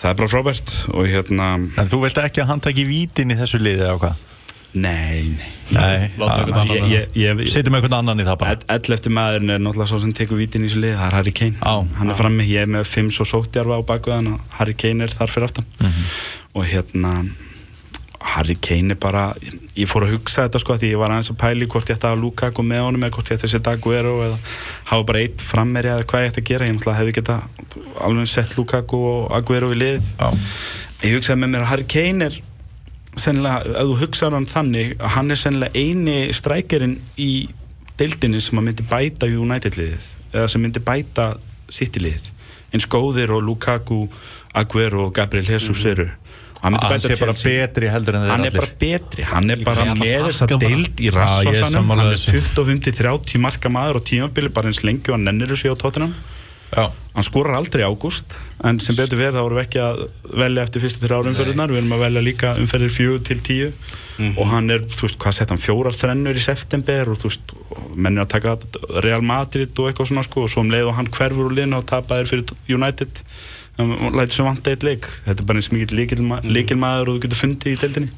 það 0.00 0.10
er 0.10 0.18
bara 0.20 0.32
frábært 0.32 0.74
og 0.92 1.08
hérna 1.08 1.48
En 1.60 1.92
þú 1.92 2.02
vilt 2.06 2.20
ekki 2.24 2.42
að 2.42 2.52
hann 2.52 2.64
taki 2.64 2.84
vítin 2.88 3.32
í 3.32 3.38
þessu 3.38 3.60
liði 3.60 3.86
eða 3.86 4.00
hvað? 4.00 4.28
Nei, 4.74 5.28
nei. 5.36 5.50
Nei, 5.72 6.10
Látum 6.20 6.42
einhvern 6.42 6.58
annan 6.62 6.90
ég, 6.90 7.06
ég, 7.16 7.38
ég, 7.40 7.48
Setjum 7.52 7.76
einhvern 7.78 7.94
annan 7.98 8.20
í 8.20 8.26
það 8.28 8.38
bara. 8.42 8.56
Ell 8.74 8.96
eftir 8.96 9.14
maðurinn 9.14 9.54
er 9.54 9.62
náttúrulega 9.62 9.90
svo 9.92 10.00
sem 10.02 10.12
tekur 10.16 10.40
vítin 10.40 10.64
í 10.64 10.68
þessu 10.70 10.82
lið, 10.82 10.96
það 10.98 11.06
er 11.08 11.16
Harry 11.18 11.32
Kane. 11.38 11.56
Já. 11.60 11.96
hann 12.00 12.12
er 12.12 12.18
frammi, 12.18 12.48
ég 12.50 12.66
er 12.66 12.74
með 12.74 12.90
fimm 12.90 13.08
svo 13.14 13.24
sóttjarfa 13.28 13.78
á 13.80 13.82
baku 13.92 14.12
þannig 14.12 14.36
að 14.36 14.58
Harry 14.58 14.76
Kane 14.84 15.06
er 15.06 15.16
þar 15.16 15.32
fyrir 15.32 15.48
aftan. 15.48 15.68
Mhm. 15.80 16.04
og 16.52 16.66
hérna 16.68 17.12
Harry 18.22 18.54
Kane 18.60 18.92
er 18.94 18.98
bara 19.00 19.22
ég 19.74 19.88
fór 19.90 20.04
að 20.06 20.12
hugsa 20.14 20.44
þetta 20.46 20.60
sko 20.62 20.76
því 20.78 20.92
ég 20.92 21.00
var 21.00 21.10
aðeins 21.10 21.32
að 21.32 21.38
pæli 21.40 21.66
hvort 21.66 21.88
ég 21.90 21.96
ætti 21.96 22.06
að 22.10 22.20
Lukaku 22.22 22.62
með 22.62 22.84
honum 22.84 23.02
eða 23.06 23.16
hvort 23.16 23.32
ég 23.32 23.38
ætti 23.38 23.48
að 23.48 23.54
setja 23.56 23.72
Aguero 23.76 24.12
eða 24.26 24.38
hafa 24.92 25.06
bara 25.08 25.22
eitt 25.24 25.42
frammeri 25.42 25.90
eða 25.90 26.06
hvað 26.06 26.22
ég 26.22 26.30
ætti 26.30 26.42
að 26.44 26.48
gera. 26.52 26.68
Ég 26.68 26.76
náttúrulega 26.76 27.00
hefði 27.00 27.16
geta 27.18 27.40
alveg 28.06 28.30
sett 28.30 28.54
Lukaku 28.58 29.00
og 29.10 29.32
Aguero 29.40 29.72
í 29.74 29.78
lið. 29.80 30.06
Já. 30.20 30.30
ég 31.02 31.16
hugsaði 31.16 31.42
með 31.42 31.50
mér 31.56 31.64
að 31.64 31.70
Harry 31.72 31.88
Kane 31.90 32.28
er 32.28 32.38
sennilega, 33.20 33.60
ef 33.76 33.88
þú 33.90 33.96
hugsaður 34.02 34.38
hann 34.38 34.46
þannig 34.50 34.94
hann 35.16 35.30
er 35.34 35.40
sennilega 35.40 35.78
eini 35.82 36.16
strækjarinn 36.32 36.96
í 37.20 37.30
deildinni 38.00 38.40
sem 38.40 38.58
að 38.58 38.68
myndi 38.70 38.86
bæta 38.88 39.28
United 39.28 39.76
liðið 39.78 40.06
eða 40.32 40.48
sem 40.48 40.62
myndi 40.64 40.80
bæta 40.84 41.32
City 41.72 42.00
liðið 42.02 42.30
eins 42.72 42.88
góðir 42.88 43.34
og 43.36 43.44
Lukaku 43.44 44.06
Aguero 44.56 45.06
og 45.08 45.14
Gabriel 45.16 45.46
Jesus 45.48 45.84
eru. 45.88 46.08
Og 46.62 46.64
hann 46.64 46.76
Hann 46.78 46.92
bæta 46.92 47.08
sé 47.10 47.16
bara 47.20 47.34
betri 47.36 47.88
heldur 47.90 48.16
en 48.16 48.22
þeir 48.24 48.30
hann 48.32 48.44
er 48.46 48.50
allir. 48.52 48.60
bara 48.60 48.78
betri, 48.80 49.22
hann 49.28 49.50
er 49.50 49.62
bara 49.66 49.84
Ég 49.84 49.98
með 50.00 50.26
þessa 50.30 50.46
deild 50.62 51.00
í 51.02 51.08
er 51.10 51.64
sammála 51.68 52.04
hann 52.04 52.12
er 52.12 52.20
þessu. 52.20 52.42
25-30 52.56 53.40
marka 53.42 53.68
maður 53.72 53.98
og 54.00 54.04
tímabili 54.08 54.52
bara 54.54 54.70
eins 54.70 54.80
lengi 54.86 55.10
og 55.10 55.16
hann 55.18 55.26
nennir 55.28 55.52
þessu 55.52 55.72
á 55.72 55.76
tóttunum 55.76 56.12
Já, 56.72 56.86
hann 56.88 57.26
skorar 57.26 57.58
aldrei 57.58 57.82
í 57.82 57.84
ágúst 57.84 58.32
en 58.64 58.78
sem 58.80 58.96
betur 58.96 59.18
verið 59.20 59.36
þá 59.36 59.42
vorum 59.44 59.58
við 59.58 59.66
ekki 59.66 59.80
að 59.84 59.98
velja 60.40 60.62
eftir 60.64 60.82
fyrstu 60.86 61.02
þrjá 61.02 61.18
umferðunar, 61.28 61.72
við 61.72 61.80
erum 61.82 61.94
að 61.98 62.04
velja 62.06 62.22
líka 62.24 62.52
umferðir 62.62 62.94
fjögur 62.94 63.24
til 63.28 63.36
tíu. 63.44 63.66
Og 64.40 64.46
hann 64.48 64.70
er, 64.72 64.84
þú 64.88 65.04
veist, 65.04 65.18
hvað 65.20 65.36
sett 65.36 65.52
hann 65.52 65.60
fjórar 65.60 65.96
þrennur 65.96 66.38
í 66.38 66.44
september 66.44 67.10
og 67.12 67.18
þú 67.20 67.28
veist, 67.28 67.54
menn 67.92 68.16
er 68.16 68.24
að 68.24 68.32
taka 68.36 68.56
Real 69.04 69.24
Madrid 69.24 69.76
og 69.76 69.90
eitthvað 69.90 70.12
svona 70.12 70.24
sko 70.24 70.46
og 70.46 70.52
svo 70.52 70.64
um 70.64 70.72
leið 70.72 70.88
og 70.88 70.96
hann 70.96 71.10
hverfur 71.12 71.50
úr 71.50 71.56
liðinu 71.58 71.80
og 71.80 71.88
tapaðir 71.90 72.30
fyrir 72.30 72.54
United. 72.72 73.20
Og 73.82 74.16
lætur 74.16 74.36
sem 74.36 74.48
vant 74.48 74.68
eitt 74.72 74.84
leik. 74.86 75.08
Þetta 75.26 75.42
er 75.42 75.48
bara 75.48 75.60
eins 75.60 75.72
mikið 75.72 75.96
líkilmaður 76.56 77.08
og 77.08 77.18
þú 77.18 77.24
getur 77.26 77.40
fundið 77.40 77.74
í 77.74 77.80
deildinni. 77.82 78.12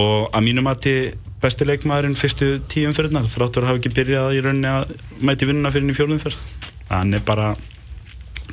Og 0.00 0.30
að 0.30 0.46
mínum 0.46 0.68
að 0.70 0.82
til 0.86 0.98
besti 1.40 1.64
leikmaðurinn 1.64 2.18
fyrstu 2.20 2.50
tíu 2.68 2.88
umferðunar 2.90 3.28
þráttur 3.32 3.68
hafa 3.68 3.80
ekki 3.80 3.94
byrjað 3.96 4.34
í 4.36 4.42
rauninni 4.44 4.68
að 4.68 4.90
mæti 5.24 5.48
vinnuna 5.48 5.72
fyrir 5.72 5.86
henni 5.86 5.96
í 5.96 6.00
fjórðumferð 6.00 6.36
hann 6.90 7.14
er 7.16 7.22
bara 7.26 7.54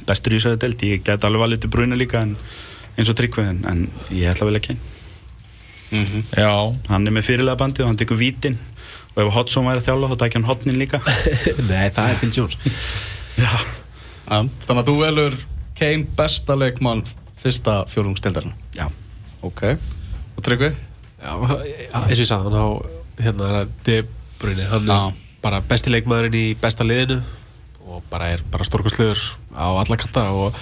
bestur 0.07 0.35
í 0.35 0.39
þessari 0.39 0.61
deild. 0.61 0.85
Ég 0.87 1.03
get 1.05 1.25
alveg 1.27 1.43
valið 1.43 1.65
til 1.65 1.73
bruna 1.73 1.97
líka 1.99 2.21
en, 2.25 2.35
eins 2.95 3.11
og 3.11 3.17
tryggveðin 3.19 3.65
en 3.69 3.83
ég 4.13 4.31
ætla 4.31 4.47
að 4.47 4.53
velja 4.53 4.65
Kane. 4.69 4.93
Já. 6.37 6.51
Hann 6.91 7.07
er 7.07 7.15
með 7.15 7.29
fyrirlega 7.29 7.59
bandið 7.59 7.85
og 7.85 7.91
hann 7.91 7.99
tekur 7.99 8.19
vítin. 8.19 8.57
Og 9.15 9.23
ef 9.23 9.33
Hodson 9.33 9.65
væri 9.65 9.81
að 9.81 9.87
þjála 9.89 10.11
þá 10.11 10.17
tækja 10.23 10.39
hann 10.39 10.49
hotnin 10.49 10.79
líka. 10.81 11.01
Nei, 11.69 11.87
það 11.95 12.11
er 12.11 12.19
Phil 12.21 12.33
Jones. 12.35 12.57
Já. 13.43 13.51
Þannig 14.27 14.81
að 14.81 14.89
þú 14.89 14.97
velur 14.99 15.37
Kane 15.77 16.07
besta 16.17 16.57
leikmann 16.57 17.05
fyrsta 17.37 17.83
fjórðungstildarinn 17.91 18.55
já, 18.75 18.87
Ok. 19.45 19.61
Og 20.35 20.43
Tryggvi? 20.43 20.71
Já, 21.21 21.33
eins 21.37 22.17
og 22.17 22.23
ég 22.23 22.27
sagði 22.29 22.49
hann 22.49 22.57
á 22.57 22.67
hérna 23.21 23.49
er 23.61 23.69
De 23.85 23.97
Bruyne. 24.41 24.65
Hann 24.71 24.89
er 24.89 25.19
bara 25.43 25.61
besti 25.65 25.93
leikmaðurinn 25.93 26.37
í 26.37 26.45
besta 26.59 26.85
liðinu 26.85 27.21
og 27.87 28.03
bara 28.11 28.33
er 28.35 28.43
bara 28.51 28.67
stórkastlegur 28.67 29.19
á 29.55 29.67
alla 29.71 29.97
kanta 29.99 30.27
og 30.35 30.55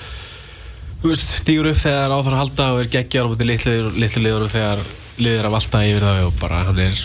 stígur 1.15 1.69
upp 1.71 1.81
þegar 1.81 2.13
á 2.13 2.17
þarf 2.17 2.33
að 2.33 2.41
halda 2.41 2.69
og 2.73 2.79
er 2.83 2.93
geggjar 2.95 3.27
á 3.27 3.29
mútið 3.29 3.49
litlu, 3.51 3.73
litlu 3.93 4.23
liðunum 4.23 4.53
þegar 4.53 4.85
liðir 5.21 5.47
að 5.47 5.55
valta 5.55 5.83
yfir 5.85 6.05
það 6.05 6.21
og 6.27 6.39
bara 6.39 6.61
hann 6.69 6.81
er 6.85 7.03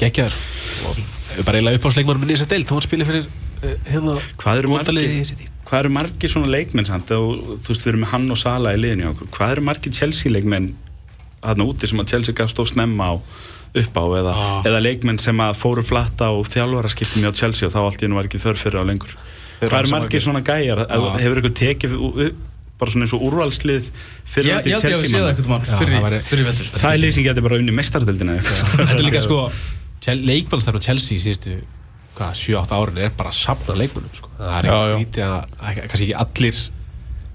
geggjar 0.00 0.36
og 0.88 1.00
er 1.00 1.46
bara 1.46 1.60
eiginlega 1.60 1.80
uppáðsleikmaður 1.80 2.20
minni 2.22 2.34
í 2.34 2.38
þess 2.38 2.48
að 2.48 2.54
deilt, 2.54 2.74
hann 2.74 2.84
spilir 2.84 3.08
fyrir 3.08 3.26
uh, 3.28 3.76
hérna 3.88 4.18
hvað 4.40 4.62
eru 4.62 4.74
margir 4.74 5.48
hvað 5.70 5.84
eru 5.84 5.94
margir 5.94 6.32
svona 6.32 6.50
leikmenn 6.50 6.88
samt? 6.88 7.12
Og 7.14 7.60
þú 7.62 7.72
veist 7.72 7.84
við 7.84 7.92
erum 7.92 8.04
með 8.04 8.12
hann 8.14 8.34
og 8.34 8.38
Sala 8.40 8.74
í 8.74 8.80
liðinu 8.80 9.12
hvað 9.22 9.56
eru 9.56 9.66
margir 9.68 9.94
Chelsea 9.94 10.32
leikmenn 10.32 10.72
þarna 11.40 11.68
úti 11.70 11.88
sem 11.88 12.02
að 12.02 12.12
Chelsea 12.14 12.36
gaf 12.36 12.50
stóð 12.52 12.72
snemma 12.74 13.12
á 13.12 13.14
upp 13.74 13.94
á 13.96 14.04
eða, 14.18 14.34
Ah. 14.34 14.62
eða 14.66 14.82
leikmenn 14.82 15.18
sem 15.20 15.36
að 15.38 15.56
fóru 15.60 15.84
flatta 15.86 16.30
og 16.34 16.48
þjálfara 16.50 16.90
skiptum 16.90 17.22
hjá 17.22 17.34
Chelsea 17.34 17.68
og 17.68 17.74
þá 17.74 17.80
allt 17.84 18.00
í 18.02 18.06
hennu 18.06 18.18
var 18.18 18.24
ekki 18.28 18.42
þörf 18.42 18.64
fyrir 18.64 18.82
á 18.82 18.84
lengur. 18.84 19.12
Hvað 19.60 19.86
svo 19.86 19.96
margir 19.96 20.20
svona 20.24 20.42
gæjar? 20.42 20.86
Ah. 20.88 21.18
hefur 21.18 21.42
ykkur 21.42 21.54
tekið 21.54 21.96
bara 22.80 22.90
svona 22.90 23.04
eins 23.04 23.12
og 23.12 23.20
úrvalslið 23.28 23.90
fyrir 24.24 24.48
ég 24.48 24.54
held 24.56 24.70
ég 24.70 24.78
að 24.80 25.02
við 25.04 25.12
séð 25.12 25.28
eitthvað 25.28 25.50
mann 25.52 25.66
fyrir, 25.68 26.22
fyrir 26.30 26.46
vetur. 26.48 26.70
Það 26.80 26.94
er 26.94 26.98
sem 27.12 27.24
getur 27.26 27.42
bara 27.44 27.58
unni 27.60 27.74
eitthvað. 28.38 28.62
Þetta 28.80 28.96
er 28.96 29.04
líka 29.04 29.22
sko 29.22 29.50
leikmannstarfn 30.24 30.80
Chelsea 30.80 31.18
í 31.18 31.20
síðustu 31.20 31.58
hvað, 32.16 32.36
7-8 32.40 32.76
árin 32.76 33.00
er 33.04 33.12
bara 33.16 33.32
að 33.32 33.38
safna 33.38 33.76
leikmannum 33.76 34.14
sko. 34.16 34.30
það 34.38 34.58
er 34.58 34.68
ekkert 34.70 35.18
að, 35.24 35.36
að 35.60 35.80
kannski 35.82 36.06
ekki 36.08 36.18
allir 36.24 36.60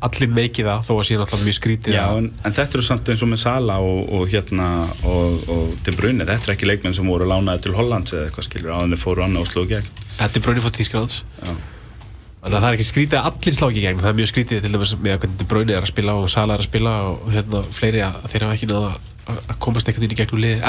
allir 0.04 0.32
meikið 0.36 0.68
það 0.70 0.82
þó 0.88 0.92
að 0.96 1.06
sé 1.08 1.18
náttúrulega 1.20 1.48
mjög 1.48 1.58
skrítið 1.60 1.96
Já, 1.96 2.02
að 2.06 2.18
en, 2.20 2.28
en 2.44 2.56
þetta 2.58 2.78
eru 2.78 2.86
samt 2.86 3.12
eins 3.12 3.24
og 3.24 3.30
með 3.32 3.42
Sala 3.42 3.78
og, 3.84 4.02
og 4.18 4.24
hérna 4.32 4.68
og, 5.08 5.48
og 5.56 5.64
De 5.86 5.92
Bruyne, 5.96 6.28
þetta 6.28 6.50
er 6.50 6.56
ekki 6.56 6.70
leikmenn 6.70 6.98
sem 6.98 7.08
voru 7.10 7.26
lánaði 7.30 7.66
til 7.66 7.78
Hollands 7.78 8.12
eða 8.14 8.28
eitthvað 8.28 8.50
skilur 8.50 8.76
á 8.76 8.78
þannig 8.84 9.02
fóru 9.02 9.26
annað 9.26 9.46
og 9.46 9.50
slóðu 9.52 9.72
gegn. 9.72 9.90
Þetta 10.20 10.40
er 10.40 10.46
brunni 10.46 10.66
fór 10.66 10.76
Tísklands 10.76 11.16
þannig 11.40 12.60
að 12.60 12.62
það 12.62 12.70
er 12.70 12.76
ekki 12.78 12.90
skrítið 12.92 13.18
að 13.18 13.26
allir 13.32 13.56
slá 13.58 13.68
ekki 13.72 13.86
gegn. 13.88 14.00
Það 14.04 14.12
er 14.12 14.20
mjög 14.20 14.32
skrítið 14.32 14.62
til 14.62 14.74
dæmis 14.76 14.94
með 15.02 15.14
að 15.16 15.22
De 15.40 15.46
Bruyne 15.50 15.74
er 15.74 15.82
að 15.82 15.92
spila 15.94 16.14
og 16.20 16.28
Sala 16.30 16.52
er 16.54 16.62
að 16.62 16.70
spila 16.70 16.94
og 17.10 17.28
hérna 17.34 17.60
fleiri 17.74 18.02
að 18.06 18.14
að 18.22 18.30
þeir 18.34 18.46
hafa 18.46 18.58
ekki 18.60 18.70
náða 18.70 18.92
að 18.94 19.00
að 19.26 19.58
komast 19.62 19.88
einhvern 19.90 20.06
veginn 20.06 20.14
í 20.14 20.20
gegnum 20.20 20.42
liði 20.44 20.60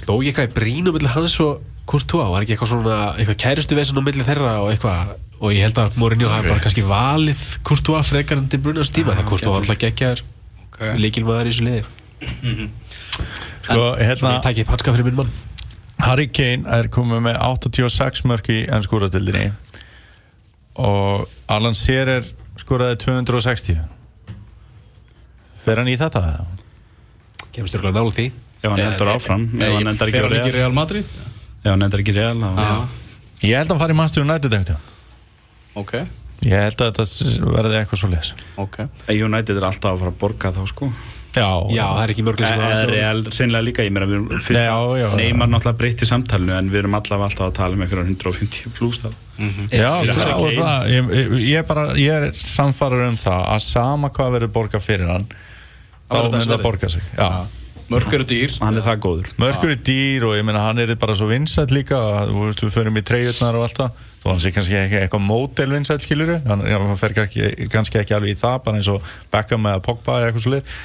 sló 0.00 0.18
ég 0.24 0.32
eitthvað 0.32 0.48
í 0.48 0.54
brínu 0.58 0.94
millir 0.94 1.12
hans 1.14 1.36
og 1.44 1.60
Courtois? 1.90 2.28
Var 2.30 2.44
ekki 2.44 2.54
eitthvað 2.54 2.72
svona 2.72 2.98
eitthvað 3.16 3.38
kærustu 3.44 3.78
vesen 3.78 4.00
á 4.00 4.02
milli 4.06 4.26
þeirra 4.26 4.56
og 4.64 4.72
eitthvað? 4.72 5.14
Og 5.40 5.54
ég 5.56 5.64
held 5.64 5.78
að 5.80 5.96
Mourinho 6.00 6.28
hafi 6.28 6.50
bara 6.50 6.62
kannski 6.64 6.84
valið 6.84 7.44
Courtois 7.66 8.10
frekar 8.12 8.40
en 8.40 8.48
De 8.52 8.60
Bruyne 8.60 8.84
á 8.84 8.86
stíma 8.86 9.14
þegar 9.14 9.28
Courtois 9.30 9.54
var 9.54 9.62
alltaf 9.62 9.80
geggjar 9.80 10.20
okay. 10.66 10.98
líkilmaður 11.00 11.48
í 11.48 11.54
þessu 11.54 11.64
liði. 11.68 12.68
Sko, 13.64 13.86
hérna 14.00 14.34
ég 14.36 14.44
tæki 14.44 14.66
upp 14.66 14.74
hanska 14.74 14.94
fyrir 14.96 15.08
minn 15.08 15.22
mann. 15.22 15.32
Harry 16.00 16.28
Kane 16.32 16.68
er 16.76 16.88
komið 16.92 17.24
með 17.24 17.40
86 17.44 18.24
mörg 18.28 18.52
í 18.52 18.60
ennskúrastildinni 18.72 19.50
og 20.80 21.26
Alan 21.50 21.76
Shearer 21.76 22.24
skoraði 22.60 23.00
260 23.04 23.80
fer 25.60 25.80
hann 25.80 25.90
í 25.92 25.96
þetta? 26.00 26.22
kemur 27.52 27.70
stjórnlega 27.70 27.98
nálu 27.98 28.14
því 28.14 28.26
ef 28.60 28.70
hann 28.70 28.80
heldur 28.84 29.12
áfram 29.14 29.44
ef 29.56 29.74
hann 29.76 29.92
endar 29.92 30.12
ekki 30.12 30.50
í 30.50 30.54
Real. 30.56 30.72
Madrid? 30.76 31.04
ef 31.64 31.70
hann 31.70 31.84
endar 31.86 32.02
ekki 32.04 32.14
í 32.14 32.18
Real 32.20 32.36
þá 32.40 32.98
Ég 33.40 33.56
held 33.56 33.70
að 33.70 33.72
hann 33.72 33.80
fari 33.80 33.94
í 33.94 34.00
Master 34.00 34.24
United 34.26 34.56
eitthvað 34.58 34.88
Ok, 35.80 35.92
Ég 36.44 36.66
held 36.66 36.82
að 36.82 36.98
þetta 36.98 37.46
verði 37.54 37.78
eitthvað 37.80 38.02
svo 38.02 38.10
les 38.12 38.34
ok 38.60 38.82
United 39.14 39.56
er 39.60 39.70
alltaf 39.70 39.94
að 39.94 40.02
fara 40.04 40.12
að 40.14 40.20
borga 40.20 40.52
þá 40.56 40.62
sko. 40.68 40.90
Já, 41.30 41.46
já 41.70 41.84
það 41.86 42.00
er 42.02 42.10
ekki 42.10 42.22
mörglega 42.26 42.50
sem 42.50 42.62
eða 42.66 42.86
Real 42.90 43.20
hreinlega 43.30 43.62
líka 43.68 43.84
ég 43.86 43.92
meira 43.94 44.08
við 44.10 44.16
erum 44.18 44.40
fyrst 44.42 44.64
já. 44.64 45.10
Neymar 45.20 45.50
náttúrulega 45.52 45.78
breytti 45.78 46.08
samtalenu 46.08 46.56
en 46.56 46.70
við 46.72 46.80
erum 46.80 46.96
allavega 46.98 47.28
alltaf 47.28 47.46
að 47.46 47.52
tala 47.60 47.78
um 47.78 47.84
einhverjum 47.84 48.08
150 48.16 48.72
pluss 48.74 49.04
þá. 49.04 49.12
Já, 49.70 49.92
það, 50.10 50.42
það, 50.58 50.90
ég, 51.38 51.54
er 51.60 51.68
bara, 51.68 51.84
ég 52.02 52.16
er 52.18 52.34
samfarið 52.34 53.04
um 53.12 53.20
það 53.22 53.46
að 53.54 53.62
sama 53.68 54.10
hvað 54.16 54.34
verður 54.36 54.52
borgað 54.58 54.84
fyrir 54.88 55.12
hann 55.12 55.28
þá 55.30 56.18
verður 56.18 56.50
það 56.50 56.66
borga 56.66 56.90
sig. 56.96 57.06
Já. 57.14 57.30
Mörg 57.90 58.12
eru 58.14 58.26
dýr. 58.30 58.52
Hann 58.62 58.78
er 58.78 58.84
það 58.86 59.00
góður. 59.04 59.30
Mörgur 59.40 59.72
er 59.74 59.80
dýr 59.86 60.26
og 60.28 60.36
ég 60.38 60.44
meina 60.46 60.62
hann 60.62 60.78
er 60.82 60.92
bara 61.00 61.16
svo 61.18 61.26
vinsætt 61.30 61.72
líka 61.74 61.98
þú 62.28 62.44
veist 62.44 62.62
við 62.62 62.76
förum 62.76 63.00
í 63.00 63.02
treyjurnar 63.06 63.58
og 63.58 63.66
allt 63.66 63.80
það. 63.80 64.04
Þó 64.20 64.28
hann 64.30 64.42
sé 64.44 64.52
kannski 64.54 64.76
ekki 64.78 65.00
eitthvað 65.00 65.24
mótel 65.26 65.72
vinsætt 65.74 66.04
skilur 66.04 66.36
hann, 66.46 66.62
fer 67.00 67.16
kannski, 67.16 67.50
kannski 67.72 68.02
ekki 68.02 68.14
alveg 68.14 68.36
í 68.36 68.38
það 68.38 68.56
bara 68.66 68.78
eins 68.78 68.90
og 68.92 69.10
Beckham 69.32 69.66
eða 69.72 69.82
Pogba 69.88 70.20
eða 70.20 70.30
eitthvað 70.30 70.46
svo 70.46 70.54
lið 70.54 70.78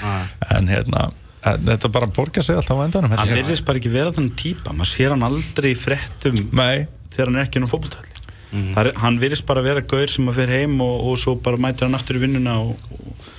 en 0.55 0.71
hérna 0.71 1.05
en 1.45 1.67
þetta 1.67 1.91
bara 1.93 2.09
borga 2.09 2.41
sig 2.41 2.57
alltaf 2.57 2.79
á 2.81 2.85
endanum 2.87 3.13
hann 3.13 3.33
virðist 3.35 3.65
bara 3.67 3.81
ekki 3.81 3.93
vera 3.93 4.13
þannig 4.15 4.37
típa. 4.39 4.73
Maður 4.73 4.91
sér 4.95 5.13
hann 5.13 5.25
aldrei 5.27 5.71
í 5.75 5.77
fréttum 5.77 6.39
Nei, 6.57 6.87
þegar 7.13 7.29
hann 7.29 7.41
er 7.41 7.45
ekki 7.45 7.61
á 7.61 7.69
fótboltölli 7.69 8.15
mm. 8.55 8.97
hann 9.03 9.19
virðist 9.21 9.45
bara 9.47 9.63
vera 9.65 9.83
gaur 9.85 10.11
sem 10.11 10.31
að 10.31 10.41
fer 10.41 10.53
heim 10.55 10.79
og, 10.83 10.95
og 11.11 11.19
svo 11.21 11.35
bara 11.37 11.59
mætir 11.61 11.87
hann 11.87 11.97
aftur 11.97 12.19
í 12.19 12.23
vinnuna 12.25 12.57
og, 12.63 12.79
og 12.95 13.31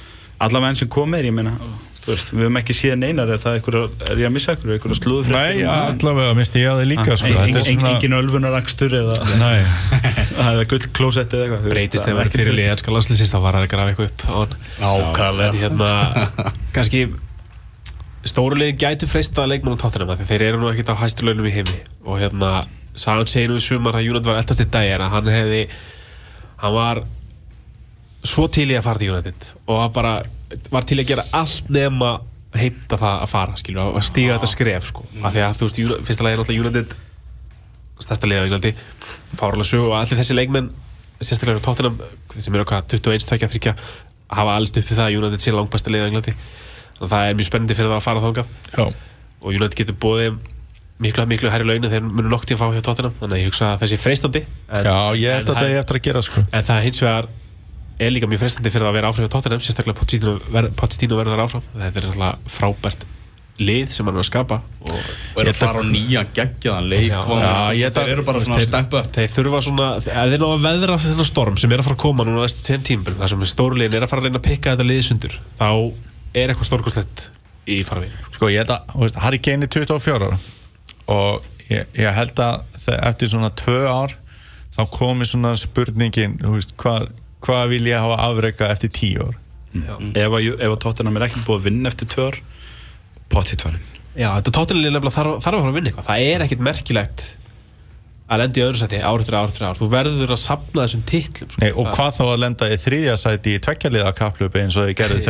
allavega 0.47 0.75
enn 0.75 0.81
sem 0.83 0.93
komir 0.93 1.27
ég 1.27 1.35
meina. 1.35 1.57
þú 1.57 1.96
veist, 2.07 2.31
við 2.33 2.45
höfum 2.47 2.59
ekki 2.61 2.77
séð 2.77 2.95
neinar 3.01 3.31
er 3.35 3.41
það 3.43 3.59
einhver, 3.59 3.77
er 4.07 4.21
ég 4.23 4.29
að 4.29 4.35
missa 4.37 4.55
einhver, 4.55 4.73
einhver 4.77 4.97
slúður 4.99 5.35
Nei, 5.35 5.63
allavega, 5.67 6.37
minnst 6.39 6.59
ég 6.59 6.71
að 6.71 6.81
þið 6.83 6.89
líka 6.93 7.19
sko. 7.19 7.33
Þetta 7.37 7.61
er 7.61 7.67
svona 7.69 7.93
engin 7.93 8.17
ölfunarakstur 8.21 8.97
eða 9.01 9.19
Nei, 9.41 9.61
eða 10.47 10.65
gull 10.73 10.89
klósett 10.99 11.37
eða 11.37 11.49
eitthvað 11.49 11.69
breytist 11.75 12.03
það 12.03 12.09
þegar 12.09 12.17
er 12.17 12.21
verið 12.23 12.39
fyrir 12.39 12.59
liðanska 12.61 12.97
landslýsins 12.97 13.35
þá 13.35 13.39
var 13.45 13.59
það 13.59 13.67
að 13.67 13.71
grafa 13.75 13.95
eitthvað 13.95 14.11
upp 14.11 14.57
Nákvæmlega. 14.81 15.51
En 15.51 15.61
hérna 15.61 16.53
kannski 16.77 17.05
stóru 18.27 18.59
liðin 18.59 18.81
gætu 18.81 19.11
freista 19.11 19.47
leikmann 19.47 19.79
á 19.79 19.83
táttunum 19.83 20.15
því 20.17 20.31
þeir 20.31 20.49
eru 20.49 20.63
nú 20.63 20.71
ekkert 20.73 20.95
á 20.95 21.01
hæstur 21.03 21.31
launum 21.31 21.47
í 21.47 21.55
heimi. 21.55 21.79
Og 22.07 22.21
hérna 22.23 22.67
Sagan 22.97 23.29
segir 23.29 23.51
nú 23.53 23.59
í 23.61 23.65
sumar 23.65 23.99
að 23.99 24.09
United 24.09 24.29
var 24.31 24.41
eldast 24.41 24.63
í 24.63 24.67
dag 24.73 24.89
en 24.95 25.05
að 25.05 25.13
hann 25.13 25.29
hefði 25.29 25.61
hann 26.63 26.73
var 26.73 27.03
svo 28.27 28.47
til 28.53 28.71
í 28.71 28.79
að 28.79 28.87
fara 28.87 29.03
til 29.03 29.11
United 29.13 29.51
og 29.67 29.83
hann 29.83 29.93
bara 29.95 30.15
var 30.73 30.87
til 30.87 30.99
að 31.01 31.09
gera 31.11 31.27
allt 31.37 31.71
nema 31.73 32.17
heimta 32.57 32.97
það 33.01 33.23
að 33.25 33.31
fara 33.33 33.59
skilju, 33.61 33.85
að 33.99 34.07
stíga 34.07 34.37
þetta 34.37 34.49
skref 34.53 34.89
sko. 34.89 35.05
af 35.23 35.35
því 35.35 35.45
að 35.45 35.59
þú 35.59 35.69
veist, 35.69 36.09
fyrsta 36.09 36.25
lagi 36.25 36.37
er 36.37 36.43
náttúrulega 36.43 36.71
United 36.71 36.97
stærsta 38.01 38.29
liða 38.29 38.45
á 38.45 38.47
Englandi 38.47 38.73
fárlega 39.37 39.69
sög 39.69 39.87
og 39.89 39.95
allir 39.99 40.21
þessi 40.21 40.37
leikmenn 40.37 40.71
sérstaklega 41.21 41.61
á 41.61 41.67
tóttunum 41.67 41.97
sem 42.37 42.55
eru 42.55 42.67
hvað 42.69 42.91
21, 42.97 43.25
23 43.25 43.73
hafa 44.37 44.57
alls 44.57 44.73
upp 44.75 44.83
við 44.85 44.99
það 44.99 45.07
að 45.07 45.17
United 45.21 45.45
sé 45.45 45.55
langbæsta 45.55 45.93
liða 45.93 46.05
á 46.05 46.09
Englandi. 46.11 46.35
Þannig 46.97 47.07
að 47.07 47.13
það 47.15 47.29
er 47.29 47.39
mjög 47.39 47.49
spennandi 47.49 47.77
fyrir 47.79 47.93
það 47.93 47.97
að 48.01 48.05
fara 48.07 48.23
þangað. 48.25 48.53
Já. 48.77 48.85
Og 49.41 49.49
United 49.53 49.79
getur 49.79 49.97
bóðið 50.03 50.37
miklu, 51.03 51.27
miklu 51.29 51.53
hærri 51.53 51.67
laun 51.69 51.85
en 51.85 51.93
þeir 51.93 52.05
munu 52.07 52.31
nokk 52.33 52.47
til 52.49 52.57
að 52.57 52.63
fá 52.63 52.69
hjá 52.75 52.85
tóttunum 52.85 53.17
þannig 53.21 53.37
að 53.37 53.43
ég 53.43 53.51
hugsa 53.51 53.73
að 53.75 53.83
þessi 53.85 53.99
freistandi 54.01 54.43
en, 54.47 54.87
Já, 54.89 54.97
ég 55.21 55.35
held 55.37 55.51
að 55.53 55.59
það 55.61 55.73
er 55.73 55.81
eftir 55.83 55.99
að 55.99 56.05
gera 56.07 56.23
sko. 56.25 56.45
en 56.57 56.67
það 56.69 56.85
hins 56.87 57.03
vegar 57.05 57.29
er 57.99 58.13
líka 58.13 58.29
mjög 58.31 58.43
freistandi 58.45 58.73
fyrir 58.73 58.89
að 58.89 58.97
vera 58.99 59.11
áfram 59.11 59.27
hjá 59.27 59.33
tóttunum 59.35 59.63
sérstaklega 59.65 59.99
Pochettino 59.99 60.39
ver, 60.53 60.71
Pochettino 60.77 61.19
verður 61.21 61.45
áfram. 61.47 61.63
Þetta 61.75 62.01
er 62.03 62.09
náttúrulega 62.09 62.57
frábært 62.57 63.07
lið 63.57 63.93
sem 63.95 64.05
hann 64.05 64.19
er 64.19 64.21
að 64.21 64.29
skapa. 64.29 64.59
Og 64.85 64.97
Og 65.37 65.39
eru 65.41 65.53
að 65.53 65.61
fara 65.63 65.81
á 65.81 65.85
nýja 65.89 66.25
geggjaðan 66.37 66.91
leik 66.91 67.07
Já, 67.09 67.21
já, 67.25 67.53
ég 67.79 67.95
Þeir 67.97 68.11
eru 68.13 68.25
bara 68.27 68.43
svona 68.45 68.59
að 68.61 68.67
steppa 68.67 69.01
þeir 69.17 69.31
þurfa 69.33 69.61
svona, 69.65 69.87
þeir 70.05 70.43
ná 70.43 70.47
að 70.49 70.67
veðra 70.67 70.99
þennan 71.07 71.29
storm 71.31 71.57
sem 71.61 71.73
er 71.73 71.81
að 71.81 71.89
fara 71.89 71.97
að 71.97 72.03
koma 72.05 72.27
núna 72.29 72.45
næstu 72.45 72.67
tveim 72.67 72.85
tímbil 72.85 73.17
þar 73.17 73.33
sem 73.33 73.47
stórulegin 73.49 73.97
er 73.97 74.05
að 74.05 74.13
fara 74.13 74.25
að 74.25 74.29
reyna 74.29 74.43
að 74.43 74.47
pikka 74.51 74.75
þetta 74.75 74.89
liðið 74.91 75.09
sundur. 75.09 75.39
Þá 75.57 75.71
er 76.37 76.53
eitthvað 76.53 76.69
stórkoslegt 76.69 77.25
í 77.67 77.81
farvegin 77.87 78.29
Sko, 78.37 78.51
ég 78.53 78.63
held 78.63 78.75
að, 78.77 79.19
Harry 79.25 79.41
Kane 79.43 79.67
er 79.67 79.73
24 79.73 80.29
ára 80.29 80.39
og 81.17 81.47
ég, 81.71 81.89
ég 81.97 82.17
held 82.17 82.43
að 82.45 82.89
eftir 83.01 83.33
svona 83.33 83.51
tvö 83.57 83.81
ár 83.89 84.17
þá 84.77 84.83
komi 84.93 85.27
svona 85.29 85.55
spurningin 85.59 86.37
þú 86.43 86.57
veist, 86.59 86.75
hvað, 86.81 87.09
hvað 87.47 87.67
vil 87.75 87.85
ég 87.89 88.03
hafa 88.03 88.21
afreika 88.29 88.71
eftir 88.75 88.93
tíu 88.95 89.27
ár? 89.31 89.43
Ef 89.77 90.39
að, 90.39 90.53
ef 90.57 90.71
að 90.71 90.81
Tottenham 90.85 91.19
er 91.19 91.27
ekki 91.29 91.45
búið 91.47 91.61
að 91.61 91.69
vinna 91.71 91.93
eftir 91.93 92.09
tvö 92.13 92.31
ár 92.31 92.39
potið 93.33 93.63
tvarin 93.65 93.93
Já, 94.17 94.31
þetta 94.39 94.53
tóttunlega 94.57 94.95
nefnilega 94.95 95.13
þarf, 95.13 95.35
þarf 95.45 95.59
að 95.59 95.61
fara 95.61 95.73
að 95.73 95.77
vinna 95.77 95.91
eitthvað. 95.91 96.07
Það 96.07 96.31
er 96.31 96.45
ekkit 96.47 96.63
merkilegt 96.65 97.25
að 98.27 98.41
lenda 98.41 98.59
í 98.59 98.63
öðru 98.65 98.81
sæti 98.81 99.01
ár 99.05 99.23
eftir 99.23 99.37
ár 99.37 99.51
eftir 99.51 99.67
ár. 99.69 99.77
Þú 99.79 99.89
verður 99.93 100.33
að 100.35 100.41
sapna 100.41 100.87
þessum 100.87 101.03
titlum 101.11 101.51
sko. 101.53 101.61
Nei, 101.63 101.69
og 101.77 101.91
hvað 101.93 102.17
þá 102.17 102.23
að 102.25 102.41
lenda 102.43 102.71
í 102.73 102.79
þriðja 102.81 103.19
sæti 103.21 103.55
í 103.55 103.61
tveggjaliða 103.67 104.15
kaplöpi 104.17 104.63
eins 104.65 104.79
og 104.81 104.89
þið 104.89 104.97
gerðu 105.03 105.21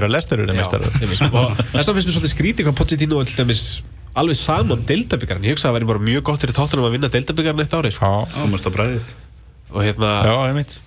einmitt. 0.46 1.26
og 1.26 1.60
þess 1.74 1.90
að 1.90 1.98
finnst 1.98 2.08
mér 2.08 2.16
svolítið 2.16 2.32
skrítið 2.32 2.68
hvað 2.70 2.78
Pochettino 2.78 3.20
er 3.20 3.28
til 3.28 3.42
dæmis 3.42 3.64
alveg 4.16 4.38
saman 4.38 4.86
deildabyggarn 4.88 5.44
ég 5.44 5.56
hugsa 5.56 5.66
að 5.66 5.74
það 5.74 5.76
væri 5.76 5.90
bara 5.90 6.04
mjög 6.06 6.24
gott 6.30 6.40
fyrir 6.46 6.56
tóttunum 6.56 6.86
að 6.88 6.94
vinna 6.96 7.10
deildabyggarn 7.12 7.64
eitt 7.66 7.76
ári 7.76 7.92
sko. 7.92 8.08
Já, 8.08 8.38
komast 8.38 8.64
á 8.64 8.70
bræðið 8.72 9.10
og 9.74 9.82
hérna 9.82 10.12
já, 10.24 10.34
einmitt 10.46 10.78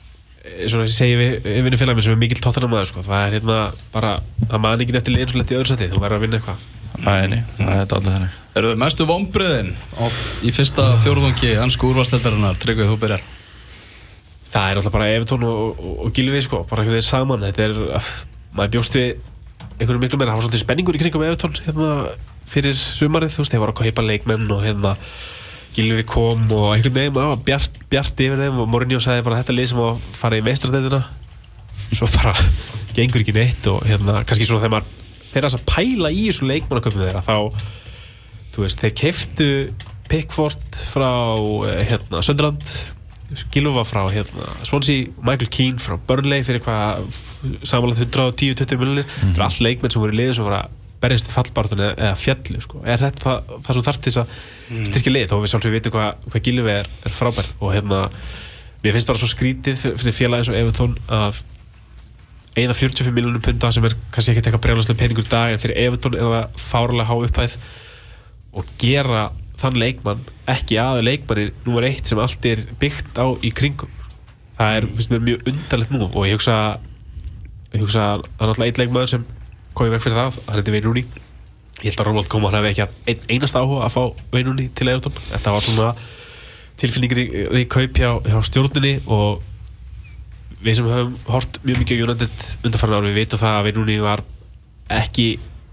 svona 0.71 0.87
ég 0.87 0.93
segi 0.95 1.15
við, 1.19 1.31
við 1.45 1.63
vinnum 1.65 1.81
félagum 1.81 2.05
sem 2.05 2.15
er 2.15 2.19
mikill 2.19 2.41
tóttunum 2.43 2.75
aður 2.75 2.91
sko. 2.91 3.05
það 3.05 3.23
er 3.25 3.35
hérna 3.37 3.57
bara 3.93 4.11
það 4.43 4.61
man 4.65 4.83
ekki 4.83 4.97
eftir 4.99 5.15
liðin 5.15 5.31
svo 5.31 5.41
lett 5.41 5.53
í 5.53 5.57
öðru 5.59 5.71
sæti 5.71 5.89
þú 5.93 6.03
verður 6.03 6.19
að 6.19 6.25
vinna 6.25 6.39
eitthvað. 6.39 6.67
Æ, 6.99 7.11
nei, 7.31 7.41
það 7.55 7.73
er 7.73 7.93
allir 7.95 8.13
þannig. 8.15 8.37
Eru 8.59 8.71
þau 8.71 8.79
mestu 8.81 9.05
vombriðin 9.07 9.69
í 10.43 10.53
fyrsta 10.55 10.87
fjórðungi 11.03 11.53
hansku 11.61 11.91
úrvarsleitarinnar 11.93 12.59
Tryggvið, 12.59 12.89
þú 12.91 12.97
byrjar. 13.03 13.23
Það 14.49 14.71
er 14.71 14.81
alltaf 14.81 14.95
bara 14.95 15.09
Evertón 15.13 15.45
og, 15.47 15.77
og, 15.77 15.93
og 16.07 16.13
Gilvi 16.17 16.41
sko, 16.43 16.63
bara 16.67 16.83
einhvern 16.83 16.97
veginn 16.97 17.07
saman. 17.07 17.45
Þetta 17.45 17.65
er, 17.67 17.79
uh, 17.99 18.11
maður 18.57 18.73
bjóst 18.75 18.97
við 18.97 19.11
einhverju 19.79 20.01
miklu 20.01 20.19
meira, 20.19 20.33
það 20.33 20.39
var 20.39 20.47
svolítið 20.47 20.63
spenningur 20.65 20.97
í 20.97 21.01
kringum 21.03 21.25
Evertón 21.27 21.59
hérna, 21.63 21.91
fyrir 22.49 22.75
sumarið, 22.75 23.35
þú 23.35 23.43
veist, 23.43 23.53
þeir 23.53 23.63
voru 23.63 23.75
að 23.75 23.83
kaupa 23.85 24.07
leikmenn 24.09 24.55
og 24.55 24.65
hérna 24.65 24.95
Gilvi 25.79 26.03
kom 26.03 26.41
og 26.51 26.73
einhvern 26.73 26.95
veginn, 26.97 27.15
það 27.15 27.29
var 27.31 27.43
bjart, 27.47 27.77
bjart 27.91 28.21
yfir 28.25 28.41
þeim 28.41 28.57
og 28.59 28.67
Mourinho 28.67 28.99
sagði 29.03 29.23
bara 29.23 29.39
þetta 29.39 29.55
lið 29.55 29.69
sem 29.71 29.81
að 29.85 30.01
fara 30.17 30.39
í 30.39 30.43
meistradeitina 30.43 30.99
svo 31.95 32.09
bara 32.17 32.33
gengur 32.97 33.23
ekki 33.23 33.35
neitt 33.37 33.69
og 33.71 33.85
hérna, 33.87 34.19
kannski 34.27 34.47
svona 34.49 34.65
þegar 34.65 34.73
maður 34.75 34.97
þeir 35.29 35.47
að 35.47 35.63
pæla 35.69 36.11
í 36.11 36.25
þessu 36.25 36.49
leikmannaköpum 36.49 37.03
þeirra 37.05 37.23
þá, 37.23 37.37
þú 38.53 38.65
veist, 38.65 38.83
þeir 38.83 38.95
keftu 39.03 39.49
Pickford 40.09 40.79
frá 40.89 41.11
eh, 41.69 41.83
hérna, 41.91 42.23
Sönderland 42.25 42.75
Gilva 43.53 43.85
frá 43.85 44.01
hérna, 44.09 44.49
Swansea 44.65 45.07
Michael 45.21 45.51
Keane 45.53 45.81
frá 45.81 45.95
Burnley 46.09 46.43
fyrir 46.47 46.63
hvað 46.65 47.05
samanlega 47.63 48.07
110-20 48.09 48.81
miljonir 48.81 49.07
þetta 49.11 49.35
eru 49.37 49.45
all 49.45 49.65
leikmenn 49.67 49.93
sem 49.93 50.03
voru 50.03 50.17
í 50.17 50.19
liðin 50.19 50.39
sem 50.39 50.47
voru 50.47 50.59
að 50.59 50.78
berjast 51.03 51.29
í 51.29 51.33
fallbarðun 51.33 51.83
eða, 51.85 52.11
fjallu 52.19 52.61
sko. 52.63 52.81
er 52.83 53.01
þetta 53.01 53.23
það, 53.23 53.53
það 53.65 53.77
sem 53.77 53.85
þarf 53.87 53.99
til 53.99 54.11
þess 54.11 54.21
að 54.21 54.89
styrkja 54.89 55.13
lið 55.13 55.29
þó 55.31 55.35
við 55.39 55.51
sjálfsög 55.53 55.75
vitum 55.75 55.95
hvað, 55.95 56.25
hvað 56.27 56.45
Gilvi 56.47 56.73
er, 56.73 56.89
er 57.07 57.15
frábær 57.15 57.49
og 57.59 57.73
hérna 57.75 58.01
mér 58.83 58.95
finnst 58.95 59.09
bara 59.09 59.21
svo 59.21 59.29
skrítið 59.31 59.85
fyrir, 59.99 60.35
eins 60.35 60.51
og 60.51 60.57
Evertón 60.59 60.97
að 61.07 61.41
eða 62.59 62.75
45 62.75 63.13
miljonum 63.15 63.43
punta 63.43 63.71
sem 63.71 63.85
er 63.87 63.95
kannski 64.11 64.33
ekki 64.33 64.43
eitthvað 64.43 64.63
brjálaslega 64.65 64.99
peningur 64.99 65.27
dag 65.31 65.53
en 65.53 65.61
fyrir 65.61 65.79
Evertón 65.85 66.17
er 66.17 66.27
það 66.33 66.59
fárlega 66.63 67.07
há 67.07 67.15
upphæð 67.15 67.55
og 68.59 68.73
gera 68.81 69.29
þann 69.59 69.79
leikmann 69.79 70.21
ekki 70.49 70.79
aða 70.81 71.05
leikmanni 71.05 71.49
nummer 71.65 71.87
eitt 71.87 72.09
sem 72.09 72.19
allt 72.19 72.45
er 72.49 72.63
byggt 72.81 73.19
á 73.19 73.27
í 73.45 73.51
kringum 73.55 73.91
það 74.57 74.77
er 74.77 74.87
finnst 74.89 75.13
mér 75.13 75.25
mjög 75.27 75.51
undarlegt 75.51 75.93
nú 75.95 76.07
og 76.07 76.23
ég 76.27 76.39
hugsa 76.39 76.55
ég 77.73 77.83
hugsa 77.83 78.05
að 78.15 78.23
það 78.25 78.43
er 78.43 78.49
náttúrulega 78.49 78.71
einn 78.71 78.81
leikmann 78.83 79.11
sem 79.11 79.27
komið 79.77 79.95
vekk 79.95 80.05
fyrir 80.05 80.19
það, 80.19 80.39
það 80.39 80.53
er 80.53 80.61
þetta 80.61 80.75
Veinúni 80.77 81.03
ég 81.79 81.85
held 81.87 82.01
að 82.01 82.09
Ronald 82.09 82.31
Koeman 82.31 82.57
hefði 82.57 82.71
ekki 82.73 82.87
ein, 83.11 83.21
einast 83.35 83.59
áhuga 83.59 83.85
að 83.85 83.93
fá 83.95 84.01
Veinúni 84.33 84.67
til 84.75 84.89
Evertón 84.91 85.21
þetta 85.29 85.53
var 85.55 85.65
svona 85.65 85.91
tilfinningir 86.79 87.21
í, 87.59 87.63
kaup 87.71 87.99
hjá, 87.99 88.11
hjá 88.25 88.39
stjórninni 88.47 88.97
og 89.07 89.45
við 90.63 90.79
sem 90.79 90.89
höfum 90.91 91.15
hort 91.31 91.61
mjög 91.63 91.81
mikið 91.83 92.03
United 92.07 92.45
undanfarnar 92.67 93.07
við 93.07 93.21
veitum 93.21 93.41
það 93.41 93.57
að 93.59 93.65
Veinúni 93.69 93.97
var 94.03 94.23
ekki 94.99 95.29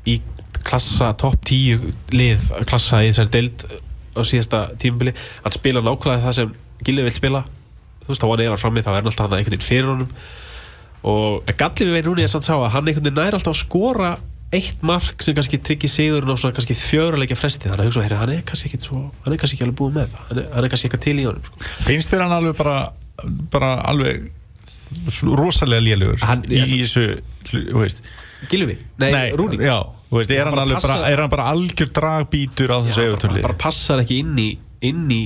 í 0.07 0.21
klassa 0.67 1.13
topp 1.19 1.39
10 1.47 2.15
lið 2.15 2.49
klassa 2.69 3.03
í 3.03 3.11
þessari 3.11 3.33
deild 3.35 3.67
á 4.17 4.21
síðasta 4.25 4.63
tímabili. 4.81 5.15
Hann 5.45 5.55
spila 5.55 5.83
nákvæmlega 5.85 6.25
það 6.25 6.37
sem 6.39 6.55
Gilvi 6.87 7.07
vil 7.07 7.15
spila. 7.15 7.43
Þú 8.05 8.11
veist 8.13 8.23
þá 8.23 8.29
hann 8.31 8.45
eða 8.47 8.59
frammi 8.61 8.85
þá 8.85 8.91
er 8.91 8.99
hann 8.99 9.11
alltaf 9.11 9.27
hann 9.27 9.37
veginn 9.37 9.67
fyrir 9.67 9.91
honum 9.91 10.11
og 11.07 11.53
gallið 11.59 11.91
við 11.91 11.99
Veinúni 12.01 12.25
er 12.27 12.33
samt 12.33 12.49
sá 12.49 12.55
að 12.57 12.73
hann 12.75 12.89
einhvern 12.91 13.07
veginn 13.07 13.21
nær 13.21 13.37
alltaf 13.39 13.55
að 13.55 13.61
skora 13.63 14.15
eitt 14.57 14.83
mark 14.87 15.25
sem 15.25 15.35
kannski 15.35 15.59
tryggir 15.63 15.91
sigurinn 15.91 16.31
á 16.31 16.37
svona 16.39 16.55
kannski 16.57 16.77
fjöruleikja 16.79 17.37
fresti. 17.39 17.67
Þannig 17.71 17.83
að 17.83 17.89
hugsa 17.91 18.05
að 18.07 18.21
hann 18.21 18.35
er 18.37 18.45
kannski 18.47 18.71
ekki 18.71 18.83
svo 18.85 19.01
hann 19.25 19.35
er 19.35 19.41
kannski 19.43 19.59
ekki 19.59 19.67
alveg 19.67 19.81
búið 19.81 19.97
með 19.99 20.13
það. 20.15 20.29
Hann 20.29 20.41
er, 20.43 20.49
hann 20.55 20.67
er 20.67 20.73
kannski 20.73 20.89
eitthvað 20.89 21.05
til 21.07 21.17
í 21.19 21.27
honum 21.27 21.49
sko. 21.49 21.67
Finnst 21.89 22.15
þér 22.15 22.25
hann 22.27 22.37
alveg 22.39 22.59
bara 22.61 22.77
bara 23.53 23.73
alveg 23.91 24.29
rosalega 25.37 25.83
lélugur 25.83 26.21
í, 26.47 26.61
þessu, 26.83 27.07
þú 27.49 27.81
veist? 27.81 28.03
Gilvi? 28.51 28.77
Nei, 29.01 29.33
Rúni 29.39 29.59
Já, 29.65 29.81
þú 30.11 30.21
veist, 30.21 30.31
er 30.35 30.45
Hann 30.45 30.53
hann, 30.53 30.55
bara 30.55 30.67
alveg 30.67 30.85
bara, 30.87 30.99
er 31.11 31.23
hann 31.23 31.33
bara 31.33 31.49
algjör 31.55 31.91
dragbítur 31.99 32.75
á 32.75 32.79
þessu 32.87 33.03
Já, 33.03 33.09
bara, 33.09 33.17
auðvitað 33.17 33.49
bara 33.49 33.59
passar 33.61 34.03
ekki 34.05 34.21
inn 34.23 34.39
í 34.43 34.49
inn 34.87 35.07
í, 35.11 35.23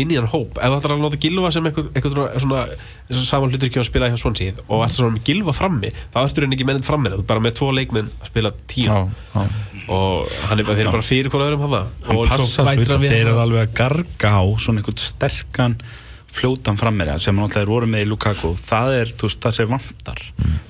inn 0.00 0.12
í 0.12 0.18
hann 0.18 0.28
hóp. 0.30 0.58
Ef 0.58 0.66
það 0.70 0.78
ætlar 0.78 0.94
að 0.96 1.02
nota 1.04 1.20
Gilva 1.20 1.50
sem 1.54 1.68
eitthvað, 1.68 1.90
eitthvað 1.94 2.16
svona, 2.16 2.62
svona 3.08 3.28
saman 3.30 3.52
hlutur 3.52 3.70
ekki 3.70 3.80
að 3.80 3.88
spila 3.88 4.10
hjá 4.12 4.18
Swansea 4.20 4.56
og 4.66 4.84
ætlar 4.84 4.96
svona 4.98 5.16
með 5.16 5.28
Gilva 5.30 5.54
frammi 5.56 5.92
þá 6.14 6.18
ertur 6.22 6.46
henni 6.46 6.58
ekki 6.58 6.68
mennið 6.68 6.88
frammi 6.88 7.12
þú 7.14 7.20
ert 7.22 7.30
bara 7.30 7.44
með 7.46 7.56
tvo 7.60 7.70
leikmenn 7.76 8.10
að 8.20 8.32
spila 8.32 8.52
tíu. 8.68 8.88
Já, 8.90 8.98
já. 9.36 9.46
Og 9.86 10.32
hann 10.50 10.60
er, 10.60 10.66
bara 10.90 11.04
fyrir 11.06 11.30
hvort 11.30 11.46
öðrum 11.46 11.62
hann 11.62 11.76
hann 11.78 12.16
og 12.16 12.26
passar 12.26 12.72
svo 12.74 12.98
þeir 13.04 13.20
eru 13.20 13.36
hann. 13.36 13.44
alveg 13.44 13.68
að 13.68 13.76
garga 13.78 14.32
á 14.42 14.44
svona 14.58 14.82
einhvern 14.82 14.98
sterkan 14.98 15.78
fljótan 16.36 16.78
frammeira 16.80 17.16
sem 17.22 17.36
hann 17.36 17.46
alltaf 17.46 17.66
voru 17.68 17.88
með 17.90 18.04
í 18.04 18.08
Lukaku 18.10 18.52
það 18.60 18.92
er, 19.00 19.12
þú 19.12 19.28
veist, 19.28 19.40
það 19.42 19.56
sem 19.56 19.70
vantar. 19.72 20.22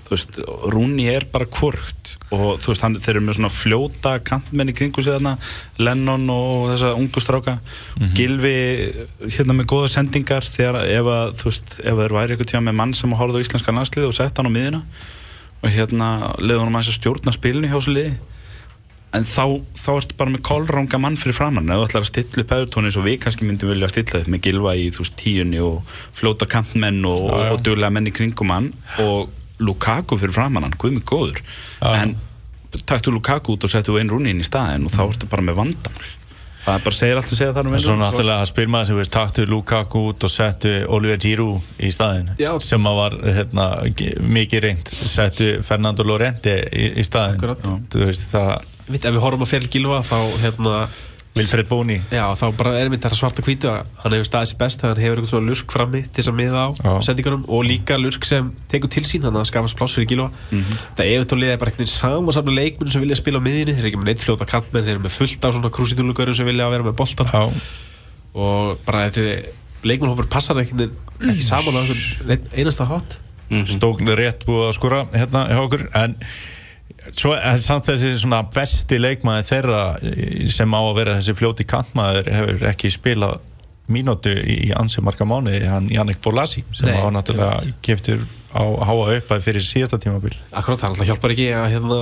Þú 0.06 0.12
veist, 0.14 0.38
Rúni 0.72 1.08
er 1.10 1.26
bara 1.32 1.48
kvörgt 1.50 2.12
og 2.34 2.60
þú 2.62 2.72
veist, 2.72 2.84
hann, 2.84 2.98
þeir 3.02 3.16
eru 3.16 3.24
með 3.26 3.38
svona 3.38 3.52
fljóta 3.54 4.14
kantmenn 4.26 4.70
í 4.72 4.76
kringu 4.78 5.02
sig 5.02 5.14
þarna 5.16 5.34
Lennon 5.82 6.30
og 6.32 6.70
þessa 6.72 6.92
ungu 6.98 7.22
stráka. 7.22 7.58
Gilvi, 8.18 8.54
hérna 9.26 9.58
með 9.58 9.68
góða 9.74 9.92
sendingar 9.96 10.46
þegar 10.46 10.80
ef 10.84 11.10
að, 11.16 11.34
þú 11.42 11.50
veist, 11.50 11.76
ef 11.82 12.00
þeir 12.00 12.16
væri 12.20 12.36
eitthvað 12.36 12.52
tíma 12.52 12.64
með 12.70 12.80
mann 12.82 12.96
sem 12.98 13.18
horfði 13.18 13.42
á 13.42 13.44
íslenska 13.46 13.74
landslið 13.74 14.08
og 14.10 14.16
sett 14.16 14.38
hann 14.38 14.50
á 14.50 14.56
miðina 14.56 14.82
og 15.62 15.70
hérna 15.72 16.08
leiði 16.38 16.62
hann 16.62 16.78
að 16.78 16.90
stjórna 16.94 17.34
spilinu 17.34 17.70
hjá 17.70 17.78
þessu 17.78 17.94
liði 17.96 18.16
en 19.16 19.26
þá, 19.26 19.44
þá 19.76 19.88
ertu 19.96 20.18
bara 20.18 20.34
með 20.34 20.44
kolranga 20.46 21.00
mann 21.02 21.18
fyrir 21.20 21.36
framann 21.38 21.72
ef 21.72 21.80
þú 21.80 21.88
ætlar 21.88 22.06
að 22.06 22.10
stilla 22.10 22.44
upp 22.44 22.54
eðurtóni 22.56 22.90
eins 22.90 23.00
og 23.00 23.06
við 23.06 23.18
kannski 23.24 23.48
myndum 23.48 23.72
vilja 23.72 23.90
stilla 23.92 24.22
upp 24.22 24.30
með 24.32 24.44
gilva 24.48 24.76
í 24.76 24.90
þú 24.94 25.04
veist 25.04 25.16
tíunni 25.20 25.62
og 25.64 25.96
flóta 26.16 26.48
kampmenn 26.50 27.02
og, 27.08 27.26
já. 27.32 27.50
og 27.54 27.64
duglega 27.64 27.94
menn 27.96 28.10
í 28.10 28.14
kringum 28.14 28.54
hann 28.54 28.70
og 29.02 29.32
Lukaku 29.58 30.18
fyrir 30.20 30.36
framann 30.36 30.66
hann, 30.66 30.76
guð 30.78 30.98
mig 30.98 31.06
góður. 31.08 31.40
Já. 31.80 32.02
en 32.02 32.16
taktu 32.84 33.10
Lukaku 33.14 33.56
út 33.56 33.64
og 33.64 33.72
settu 33.72 33.96
Wayne 33.96 34.12
Rooney 34.12 34.34
inn 34.34 34.44
í 34.44 34.46
staðin 34.46 34.84
og 34.84 34.92
þá 34.92 35.02
ertu 35.06 35.28
bara 35.30 35.44
með 35.46 35.60
vandamál. 35.62 36.12
Það 36.66 36.74
er 36.74 36.82
bara 36.82 36.96
segir 36.98 37.18
allt 37.20 37.30
að 37.30 37.38
segja 37.38 37.54
þar 37.54 37.68
um 37.68 37.70
En 37.70 37.76
Wayne 37.76 37.84
svo 37.84 37.94
Rooney 37.94 38.04
náttúrulega 38.04 38.46
spyr 38.50 38.70
maður 38.74 38.88
sem 38.90 39.00
veist 39.00 39.14
taktu 39.14 39.46
Lukaku 39.48 40.02
út 40.10 40.26
og 40.26 40.32
settu 40.34 40.72
Oliver 40.92 41.20
Giroud 41.22 41.76
í 41.78 41.92
staðin 41.94 42.32
Já. 42.42 42.50
sem 42.60 42.88
að 42.90 43.00
var 43.00 43.18
hérna, 43.38 43.66
mikið 44.36 44.64
reynd 44.66 44.90
settu 45.06 45.52
Fernando 45.64 46.04
Llorente 46.04 46.58
í, 46.66 46.90
í 47.00 47.06
staðin 47.06 47.86
þú 47.92 48.02
veist 48.02 48.26
það 48.32 48.75
Við, 48.87 49.03
ef 49.03 49.12
við 49.16 49.22
horfum 49.24 49.45
á 49.45 49.49
Feril 49.51 49.68
Gilva 49.72 50.01
þá 50.07 50.16
hérna 50.45 50.74
Wilfred 51.37 51.66
Boni 51.68 51.99
Já, 52.14 52.22
þá 52.39 52.45
bara 52.57 52.70
er 52.80 52.89
mynd 52.89 53.03
þetta 53.05 53.16
svarta 53.18 53.43
hvítu 53.45 53.68
að 53.68 53.82
hann 54.01 54.14
hefur 54.16 54.28
staðið 54.30 54.51
sér 54.53 54.59
best 54.62 54.80
þegar 54.80 54.93
hann 54.95 55.03
hefur 55.05 55.18
eitthvað 55.20 55.32
svona 55.34 55.51
lurk 55.51 55.74
frammi 55.74 56.01
til 56.07 56.22
þess 56.22 56.30
að 56.32 56.37
miða 56.39 56.62
á 56.64 56.68
Já. 56.80 56.93
sendingunum 57.11 57.43
og 57.53 57.66
líka 57.68 57.99
lurk 58.01 58.24
sem 58.24 58.49
tekur 58.72 58.93
til 58.95 59.03
sín 59.05 59.26
hann 59.26 59.37
að 59.37 59.45
skafast 59.51 59.76
pláss 59.76 59.99
fyrir 59.99 60.09
Gilva 60.14 60.30
það 60.97 61.11
ef 61.12 61.26
þú 61.28 61.39
liðið 61.43 61.59
bara 61.61 61.74
einhvern 61.74 61.82
veginn 61.84 61.93
sama 61.93 62.37
samla 62.39 62.57
leikmenn 62.57 62.95
sem 62.95 63.05
vilja 63.05 63.18
spila 63.20 63.43
á 63.43 63.45
miðinni, 63.45 63.74
þeir 63.76 63.82
eru 63.84 63.91
ekki 63.93 64.01
með 64.01 64.09
neitt 64.14 64.24
fljóta 64.24 64.49
kantmenn 64.49 64.87
þeir 64.89 64.95
eru 64.97 65.05
með 65.05 65.16
fullt 65.18 65.45
á 65.45 65.49
svona 65.53 65.72
krúsitúlugörum 65.76 66.39
sem 66.41 66.49
vilja 66.49 66.70
vera 66.72 66.87
með 66.89 66.97
boltan 67.03 67.28
Já, 67.34 67.45
og 68.47 68.80
bara 68.89 69.05
þetta 69.11 69.87
leikmennhópur 69.87 70.30
passar 70.32 70.62
ekki, 70.64 70.89
ekki 71.20 71.45
saman 71.45 71.76
á 71.76 71.80
einhvern 71.84 72.32
einn- 72.32 72.49
einasta 72.57 72.89
hátt. 72.89 73.18
Stókn 73.70 74.09
rétt 74.18 74.43
búið 74.49 74.64
að 74.70 74.76
skora 74.80 75.05
hérna 75.12 75.45
hjá 75.53 75.61
okkur 75.62 75.84
en 76.01 76.16
svo 77.14 77.34
er 77.36 77.59
samt 77.62 77.86
þessi 77.90 78.14
svona 78.18 78.42
besti 78.54 78.98
leikmaði 79.00 79.44
þeirra 79.50 79.82
eh, 80.02 80.46
sem 80.52 80.72
á 80.74 80.80
að 80.80 80.94
vera 80.98 81.16
þessi 81.18 81.34
fljóti 81.38 81.66
kantmaður 81.68 82.30
hefur 82.34 82.64
ekki 82.72 82.90
spilað 82.94 83.38
mínútu 83.92 84.32
í 84.34 84.72
ansi 84.74 85.02
marga 85.07 85.22
mánuði 85.30 85.61
hann 85.70 85.86
Jannik 85.92 86.18
Bolasi 86.24 86.64
sem 86.74 86.88
Nei, 86.90 86.96
var 86.98 87.12
náttúrulega 87.14 87.61
keftur 87.86 88.24
á 88.50 88.62
háa 88.88 88.96
uppæð 89.20 89.44
fyrir 89.44 89.62
síðasta 89.62 89.98
tímabil. 90.02 90.32
Akkurat, 90.50 90.80
það 90.80 90.88
alltaf 90.90 91.07
hjálpar 91.11 91.34
ekki 91.36 91.46
að 91.54 91.68
hérna, 91.76 91.98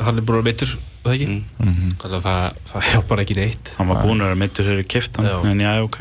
hann 0.00 0.20
er 0.20 0.24
búin 0.24 0.38
að 0.38 0.40
vera 0.40 0.46
meittur 0.48 0.72
það 1.04 1.14
ekki? 1.16 1.36
Þannig 1.60 2.16
að 2.16 2.24
það, 2.24 2.58
það 2.70 2.88
hjálpar 2.92 3.22
ekki 3.26 3.36
neitt. 3.40 3.72
Hann 3.76 3.90
var 3.92 4.00
búin 4.06 4.22
að 4.24 4.30
vera 4.30 4.40
mittur 4.44 4.68
þegar 4.70 4.88
kiftan 4.94 5.28
Já. 5.28 5.36
en 5.50 5.60
já, 5.66 5.72
ok. 5.84 5.98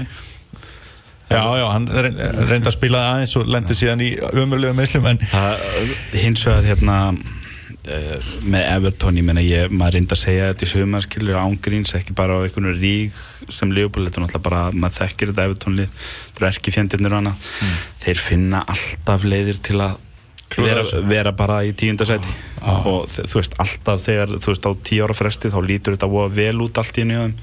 Já, 1.30 1.42
já, 1.60 1.66
hann 1.74 1.86
reyn- 1.94 2.22
reyndi 2.50 2.70
að 2.72 2.74
spila 2.74 3.02
aðeins 3.12 3.36
og 3.38 3.50
lendi 3.54 3.76
síðan 3.78 4.02
í 4.02 4.08
ömurlega 4.34 4.74
meðslum 4.78 5.06
en 5.12 5.20
hins 6.16 6.46
vegar 6.48 6.66
hérna 6.72 6.96
uh, 7.88 8.28
með 8.44 8.66
Everton, 8.76 9.18
ég 9.22 9.26
meina 9.30 9.44
ég, 9.46 9.72
maður 9.72 9.96
reyndi 9.98 10.16
að 10.16 10.22
segja 10.24 10.50
þetta 10.52 10.66
í 10.68 10.72
sögumar 10.74 11.06
skilur 11.06 11.40
ángríns, 11.42 11.94
ekki 12.00 12.16
bara 12.18 12.36
á 12.38 12.44
einhvern 12.46 12.74
rík 12.82 13.16
sem 13.54 13.72
Leopold, 13.76 14.10
þetta 14.10 14.20
er 14.22 14.26
náttúrulega 14.26 14.46
bara 14.50 14.62
maður 14.74 14.98
þekkir 15.00 15.32
þetta 15.32 15.48
Everton-lið, 15.50 16.04
það 16.36 16.44
eru 16.44 16.50
ekki 16.52 16.76
fjöndirnir 16.76 17.16
og 17.16 17.22
annað, 17.24 17.50
þeir 18.04 18.22
finna 18.26 18.64
alltaf 18.76 19.26
leiðir 19.30 19.62
til 19.70 19.80
að 19.88 19.98
vera, 20.58 20.84
vera 21.14 21.32
bara 21.38 21.60
í 21.64 21.74
tíundasæti 21.78 22.32
og 22.90 23.04
þe- 23.12 23.26
þú 23.30 23.38
veist, 23.42 23.58
alltaf 23.62 24.02
þegar 24.08 24.32
þú 24.42 24.54
veist 24.54 24.66
á 24.66 24.72
tíu 24.90 25.04
ára 25.06 25.14
fresti 25.18 25.52
þá 25.54 25.60
lítur 25.66 25.94
þetta 25.98 26.10
voða 26.10 26.32
vel 26.40 26.62
út 26.66 26.78
allt 26.82 26.98
í 26.98 27.06
þeim. 27.06 27.36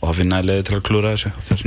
Og 0.00 0.08
það 0.08 0.16
finna 0.16 0.36
leiði 0.40 0.62
til 0.64 0.74
að 0.78 0.84
klúra 0.86 1.10
þessu. 1.12 1.30
Þess 1.44 1.64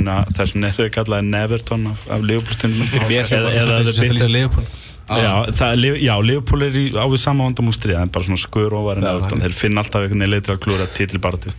vegna 0.54 0.66
er 0.66 0.72
þau 0.74 0.86
kallaði 0.96 1.26
Neverton 1.28 1.84
af, 1.86 2.00
af 2.10 2.24
mér 2.26 3.28
hljópar 3.28 3.84
þetta 3.86 4.06
lýsa 4.16 4.30
Leopold 4.34 4.80
Já, 5.04 5.32
það, 5.52 5.82
já, 6.00 6.14
Liverpool 6.24 6.62
er 6.64 6.76
í, 6.80 6.84
á 6.96 7.04
við 7.04 7.20
sama 7.20 7.44
vandamálstrið 7.48 7.98
en 8.00 8.12
bara 8.14 8.24
svona 8.24 8.40
skur 8.40 8.72
Everton. 8.72 9.02
það 9.04 9.34
er- 9.36 9.42
þeir 9.44 9.56
finna 9.58 9.82
alltaf 9.84 10.00
einhvern 10.06 10.22
veginn 10.24 10.32
leið 10.32 10.46
til 10.46 10.54
að 10.54 10.62
klúra 10.64 10.86
titli 10.96 11.18
baratu 11.20 11.52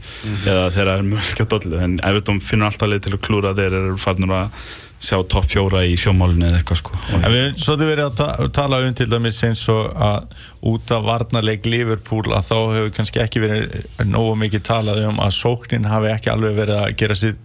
eða 0.46 0.72
þeir 0.74 0.88
eru 0.96 1.06
mjög 1.12 1.46
dollu 1.54 1.84
en 1.86 2.00
Everton 2.04 2.40
finnur 2.42 2.72
alltaf 2.72 2.90
leið 2.90 3.04
til 3.06 3.14
að 3.14 3.22
klúra 3.28 3.54
þeir 3.54 3.78
eru 3.82 3.98
farnir 4.02 4.34
að 4.34 4.66
sjá 5.06 5.20
topp 5.30 5.46
fjóra 5.52 5.84
í 5.86 5.94
sjómálinu 6.00 6.48
eða 6.48 6.58
eitthvað 6.64 6.80
sko. 6.80 6.92
En 7.14 7.26
við 7.30 7.42
höfum 7.44 7.58
svolítið 7.62 7.90
verið 7.92 8.06
að 8.08 8.16
ta 8.18 8.48
tala 8.56 8.80
um 8.88 8.94
til 8.98 9.06
dæmis 9.12 9.38
eins 9.46 9.62
og 9.70 9.92
að 9.94 10.40
út 10.72 10.94
af 10.96 11.04
varnarleik 11.06 11.66
Liverpool 11.70 12.32
að 12.34 12.48
þá 12.50 12.56
hefur 12.74 12.94
kannski 12.96 13.22
ekki 13.22 13.44
verið 13.44 13.76
nógu 14.10 14.34
mikið 14.42 14.64
talað 14.66 15.04
um 15.12 15.20
að 15.22 15.36
sóknin 15.38 15.86
hafi 15.92 16.10
ekki 16.16 16.32
alveg 16.34 16.56
verið 16.58 16.80
að 16.82 16.96
gera 16.98 17.14
sitt 17.22 17.38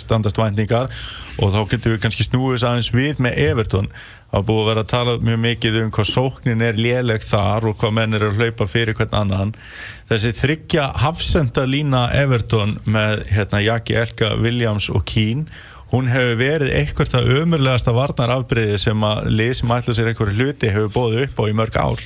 standast 0.00 0.38
væntingar. 0.40 0.88
Og 1.40 1.52
þá 1.52 1.60
getur 1.74 1.92
við 1.94 2.00
kannski 2.06 2.24
snúið 2.24 2.54
þess 2.56 2.68
aðeins 2.70 2.90
við 2.94 3.20
með 3.26 3.36
Everton 3.50 3.88
það 4.30 4.46
búið 4.50 4.60
að 4.62 4.68
vera 4.70 4.84
að 4.84 4.90
tala 4.92 5.16
mjög 5.26 5.40
mikið 5.44 5.80
um 5.80 5.90
hvað 5.96 6.08
sóknin 6.10 6.62
er 6.66 6.78
léleg 6.78 7.24
þar 7.26 7.66
og 7.70 7.80
hvað 7.80 7.96
menn 7.98 8.16
er 8.18 8.26
að 8.28 8.38
hlaupa 8.38 8.68
fyrir 8.70 8.98
hvern 8.98 9.18
annan. 9.22 9.52
Þessi 10.10 10.32
þryggja 10.38 10.86
hafsenda 11.02 11.66
lína 11.66 12.06
Everton 12.16 12.76
með 12.86 13.26
hérna, 13.32 13.62
Jaki 13.66 13.98
Elka, 14.04 14.32
Williams 14.38 14.90
og 14.92 15.04
Keane 15.10 15.48
hún 15.90 16.06
hefur 16.10 16.38
verið 16.38 16.72
eitthvað 16.78 17.12
það 17.16 17.32
ömurlegasta 17.40 17.94
varnarafbreyði 17.96 18.78
sem 18.78 19.04
að 19.06 19.30
lið 19.34 19.52
sem 19.58 19.74
ætla 19.74 19.96
sér 19.96 20.10
eitthvað 20.12 20.36
hluti 20.38 20.70
hefur 20.70 20.92
bóðið 20.94 21.24
upp 21.26 21.42
á 21.42 21.44
í 21.50 21.56
mörg 21.58 21.78
ár. 21.80 22.04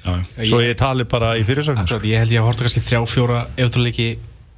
Já, 0.00 0.14
svo 0.48 0.62
ég 0.64 0.78
tali 0.80 1.04
bara 1.04 1.34
í 1.36 1.42
fyrirsögnum 1.44 1.84
Akkurat, 1.84 2.06
ég 2.08 2.22
held 2.22 2.32
ég 2.32 2.40
að 2.40 2.46
horta 2.48 2.64
kannski 2.64 2.80
þrjá, 2.80 3.00
fjóra 3.04 3.42
eftirleiki 3.60 4.06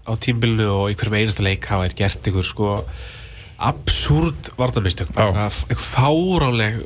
á 0.07 0.15
tímbilinu 0.15 0.69
og 0.71 0.93
í 0.93 0.95
hverjum 0.99 1.17
einasta 1.19 1.43
leik 1.43 1.67
hafa 1.67 1.89
þær 1.89 1.97
gert 1.99 2.29
einhver 2.31 2.47
sko 2.47 2.69
absúrt 3.59 4.51
varnarmistök 4.59 5.13
bara 5.15 5.47
eitthvað 5.69 5.89
fáráleg 5.93 6.79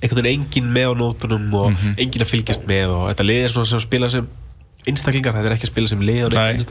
einhvern 0.00 0.22
veginn 0.22 0.30
engin 0.34 0.68
með 0.74 0.90
á 0.90 0.94
nótunum 1.00 1.54
og 1.54 1.70
Mhm. 1.72 1.94
engin 1.98 2.22
að 2.24 2.30
fylgjast 2.34 2.66
með 2.66 2.88
og 2.94 3.08
þetta 3.10 3.26
lið 3.26 3.44
er 3.44 3.48
svona 3.54 3.66
sem 3.66 3.80
spila 3.80 4.08
sem 4.10 4.28
einstaklingar, 4.86 5.34
þetta 5.34 5.46
er 5.50 5.56
ekki 5.56 5.66
að 5.68 5.72
spila 5.74 5.88
sem 5.88 6.00
lið 6.00 6.24
og 6.26 6.32
Nei. 6.32 6.52
neitt 6.52 6.66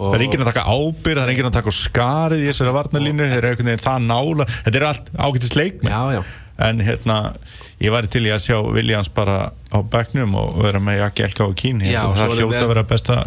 það 0.00 0.14
er 0.14 0.20
enginn 0.24 0.40
að 0.44 0.52
taka 0.52 0.64
ábyrð, 0.66 1.16
það 1.18 1.24
er 1.24 1.32
enginn 1.34 1.46
að 1.50 1.52
taka 1.58 1.70
skarið 1.70 2.40
í 2.44 2.48
þessari 2.50 2.72
varnarlínu, 2.76 3.26
þeir 3.30 3.38
eru 3.38 3.48
einhvern 3.50 3.70
veginn 3.70 3.84
það 3.84 4.06
nála 4.06 4.46
þetta 4.50 4.76
er 4.80 4.86
allt 4.90 5.10
Já, 5.84 6.00
já, 6.16 6.22
en 6.60 6.78
hérna, 6.84 7.16
ég 7.80 7.90
væri 7.94 8.08
til 8.12 8.24
í 8.26 8.32
að 8.34 8.42
sjá 8.44 8.58
Williams 8.74 9.08
bara 9.08 9.52
á 9.72 9.78
bekknum 9.80 10.34
og 10.36 10.58
vera 10.62 10.78
með 10.80 10.98
Jaki 11.00 11.22
Elka 11.24 11.44
og 11.44 11.54
Kín 11.56 11.80
svo 11.80 12.12
það 12.16 12.34
hljóta 12.36 12.62
að 12.64 12.68
vera 12.74 12.82
besta 12.82 13.26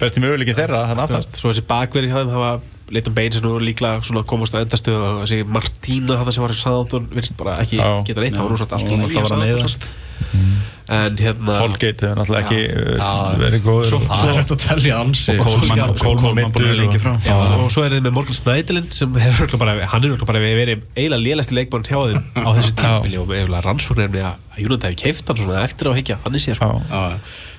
besti 0.00 0.20
möguleikin 0.20 0.56
þeirra 0.56 0.86
þannig 0.88 1.04
aftast 1.04 1.40
Leighton 2.90 3.14
Baines 3.14 3.36
er 3.38 3.44
nú 3.46 3.56
líklega 3.62 4.02
svona 4.06 4.24
komast 4.26 4.54
á 4.54 4.62
endastöðu 4.62 5.00
og 5.06 5.18
þessi 5.24 5.44
Martína 5.46 6.18
þetta 6.20 6.34
sem 6.36 6.42
var 6.46 6.54
í 6.54 6.60
Southampton 6.60 7.08
virðist 7.14 7.36
bara 7.38 7.58
ekki 7.62 7.78
Já. 7.78 7.90
geta 8.08 8.24
neitt, 8.24 8.34
það 8.36 8.46
var 8.46 8.54
nú 8.54 8.60
svona 8.60 8.78
alltaf 8.78 8.94
í 8.96 9.02
alltaf 9.06 9.28
var 9.28 9.36
að 9.36 9.44
meiðast. 9.46 9.90
en 10.90 11.16
hérna 11.22 11.54
Holgate 11.62 12.02
hefur 12.06 12.18
náttúrulega 12.18 12.42
ekki 12.44 12.58
Já. 12.98 13.12
verið 13.40 13.62
góður 13.64 13.86
Svo- 13.88 14.00
Það 14.10 14.34
hægt 14.36 14.52
að 14.54 14.60
tellja 14.66 14.98
ansi 15.00 15.36
Og 15.38 15.46
Coleman 16.02 16.52
búin 16.52 16.66
að 16.66 16.80
leikja 16.82 17.00
frá 17.04 17.14
og 17.56 17.70
svo 17.72 17.84
er 17.86 17.94
þið 17.94 18.04
með 18.08 18.14
Morgan 18.18 18.38
Snædilin 18.40 18.90
sem 18.92 19.14
hefur 19.22 19.54
bara, 19.62 19.76
hann 19.86 20.04
er 20.04 20.10
örugglega 20.10 20.28
bara 20.32 20.42
verið 20.44 20.82
eiginlega 20.96 21.24
lélæsti 21.24 21.56
leikmann 21.56 21.86
hjá 21.88 21.98
þeim 22.10 22.20
á 22.42 22.50
þessu 22.58 22.74
tímpili 22.82 23.22
og 23.22 23.30
með 23.30 23.54
rannsóknir 23.64 24.10
með 24.12 24.28
að 24.32 24.60
Júnand 24.60 24.82
hefði 24.84 24.98
keift 25.06 25.30
hann 25.30 25.38
svona 25.40 25.62
eftir 25.64 25.88
á 25.88 25.90
að 25.94 25.98
higgja, 26.02 26.18
hann 26.26 26.34
er. 26.36 26.58
Já. 26.60 27.06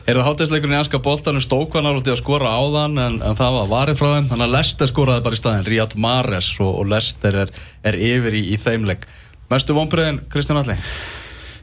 Er 0.10 0.18
það 0.18 0.28
hátæðisleikurinn 0.28 0.76
í 0.76 0.80
anska 0.80 1.00
boltanum 1.04 1.44
stók 1.44 1.76
var 1.76 1.86
náttúrulega 1.86 2.16
að 2.16 2.22
skora 2.24 2.54
áðan 2.58 2.98
en, 2.98 3.18
en 3.22 3.38
það 3.38 3.58
var 3.58 3.68
varið 3.70 4.00
frá 4.00 4.08
þeim? 4.16 4.30
Þannig 4.32 4.48
að 4.48 4.56
Lester 4.56 4.90
skoraði 4.90 5.26
bara 5.28 5.38
í 5.38 5.42
staðin 5.42 5.68
Riyad 5.68 5.96
Mahrez 6.02 6.48
og, 6.58 6.72
og 6.82 6.90
Lester 6.90 7.38
er, 7.44 7.54
er 7.86 8.00
yfir 8.10 8.38
í, 8.40 8.42
í 8.56 8.58
þeimleik 8.62 9.06
Mestu 9.52 9.76
vonbreiðin 9.78 10.24
Kristján 10.32 10.62
Alli? 10.62 10.78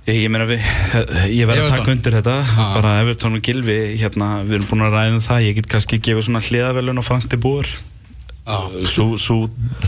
Ég, 0.09 0.22
ég 0.22 0.32
meina 0.32 0.47
við, 0.49 0.64
ég 1.34 1.49
verð 1.49 1.66
að 1.66 1.74
taka 1.74 1.93
undir 1.93 2.14
þetta. 2.16 2.34
Ah. 2.41 2.72
bara 2.78 2.95
Everton 3.03 3.36
og 3.36 3.45
Gilvi, 3.45 3.76
hérna, 4.01 4.39
við 4.47 4.61
erum 4.61 4.68
búin 4.70 4.86
að 4.86 4.95
ræða 4.97 5.14
um 5.16 5.22
það, 5.24 5.45
ég 5.45 5.59
get 5.59 5.70
kannski 5.74 5.99
gefið 6.01 6.28
svona 6.28 6.45
hliðavelun 6.47 7.01
á 7.01 7.05
Frank 7.05 7.28
de 7.32 7.41
Boer 7.41 7.68
svo, 8.89 9.07
svo 9.21 9.37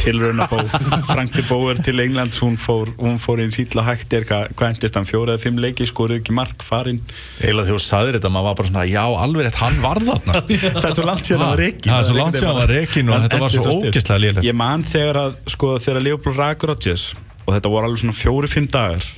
tilraun 0.00 0.42
að 0.44 0.52
fá 0.52 0.80
Frank 1.10 1.32
de 1.36 1.44
Boer 1.48 1.78
til 1.80 2.02
Englands 2.02 2.40
hún 2.44 2.58
fór, 2.60 2.90
hún 3.00 3.16
fór 3.22 3.40
inn 3.44 3.54
sýtla 3.54 3.84
hægt 3.86 4.12
er. 4.16 4.26
Hvað, 4.28 4.66
endist 4.68 4.98
hann, 4.98 5.08
fjóra 5.08 5.36
eða 5.36 5.44
fimm 5.44 5.60
leiki 5.62 5.86
skoruð 5.88 6.20
ekki 6.20 6.34
mark, 6.36 6.64
farinn? 6.66 7.00
Eiginlega 7.40 7.70
þegar 7.70 7.80
þú 7.80 7.84
sagðir 7.86 8.18
þetta, 8.18 8.32
maður 8.34 8.48
var 8.50 8.58
bara 8.60 8.70
svona 8.72 8.84
já, 8.90 9.04
alveg 9.24 9.46
rétt, 9.48 9.60
hann 9.62 9.80
var 9.84 10.02
þarna. 10.04 10.44
Það 10.80 10.90
er 10.90 10.98
svo 10.98 11.06
langt 11.08 11.30
síðan 11.30 11.44
hann 11.44 11.54
var 11.54 11.62
reikin 11.64 11.90
Það 11.92 12.02
er 12.02 12.08
svo 12.10 12.18
langt 12.18 12.38
síðan 12.40 12.50
hann 12.50 12.60
var 12.60 12.74
rekinn 12.76 13.10
og 13.10 13.24
þetta 13.24 13.40
var 13.40 13.54
svo 13.54 13.74
ógeðslega 13.78 14.24
lélegt. 14.26 14.48
ég 14.50 14.58
man 14.60 14.84
þegar 14.86 15.20
að, 15.24 15.40
sko, 15.54 15.72
þegar 15.80 16.06
Leopold 16.06 16.40
rak 16.40 16.68
Rodgers 16.70 17.06
og 17.46 17.54
þetta 17.56 17.72
voru 17.72 17.88
alveg 17.88 18.04
svona 18.04 18.18
fjóri-fimm 18.20 18.68
dagar 18.70 19.08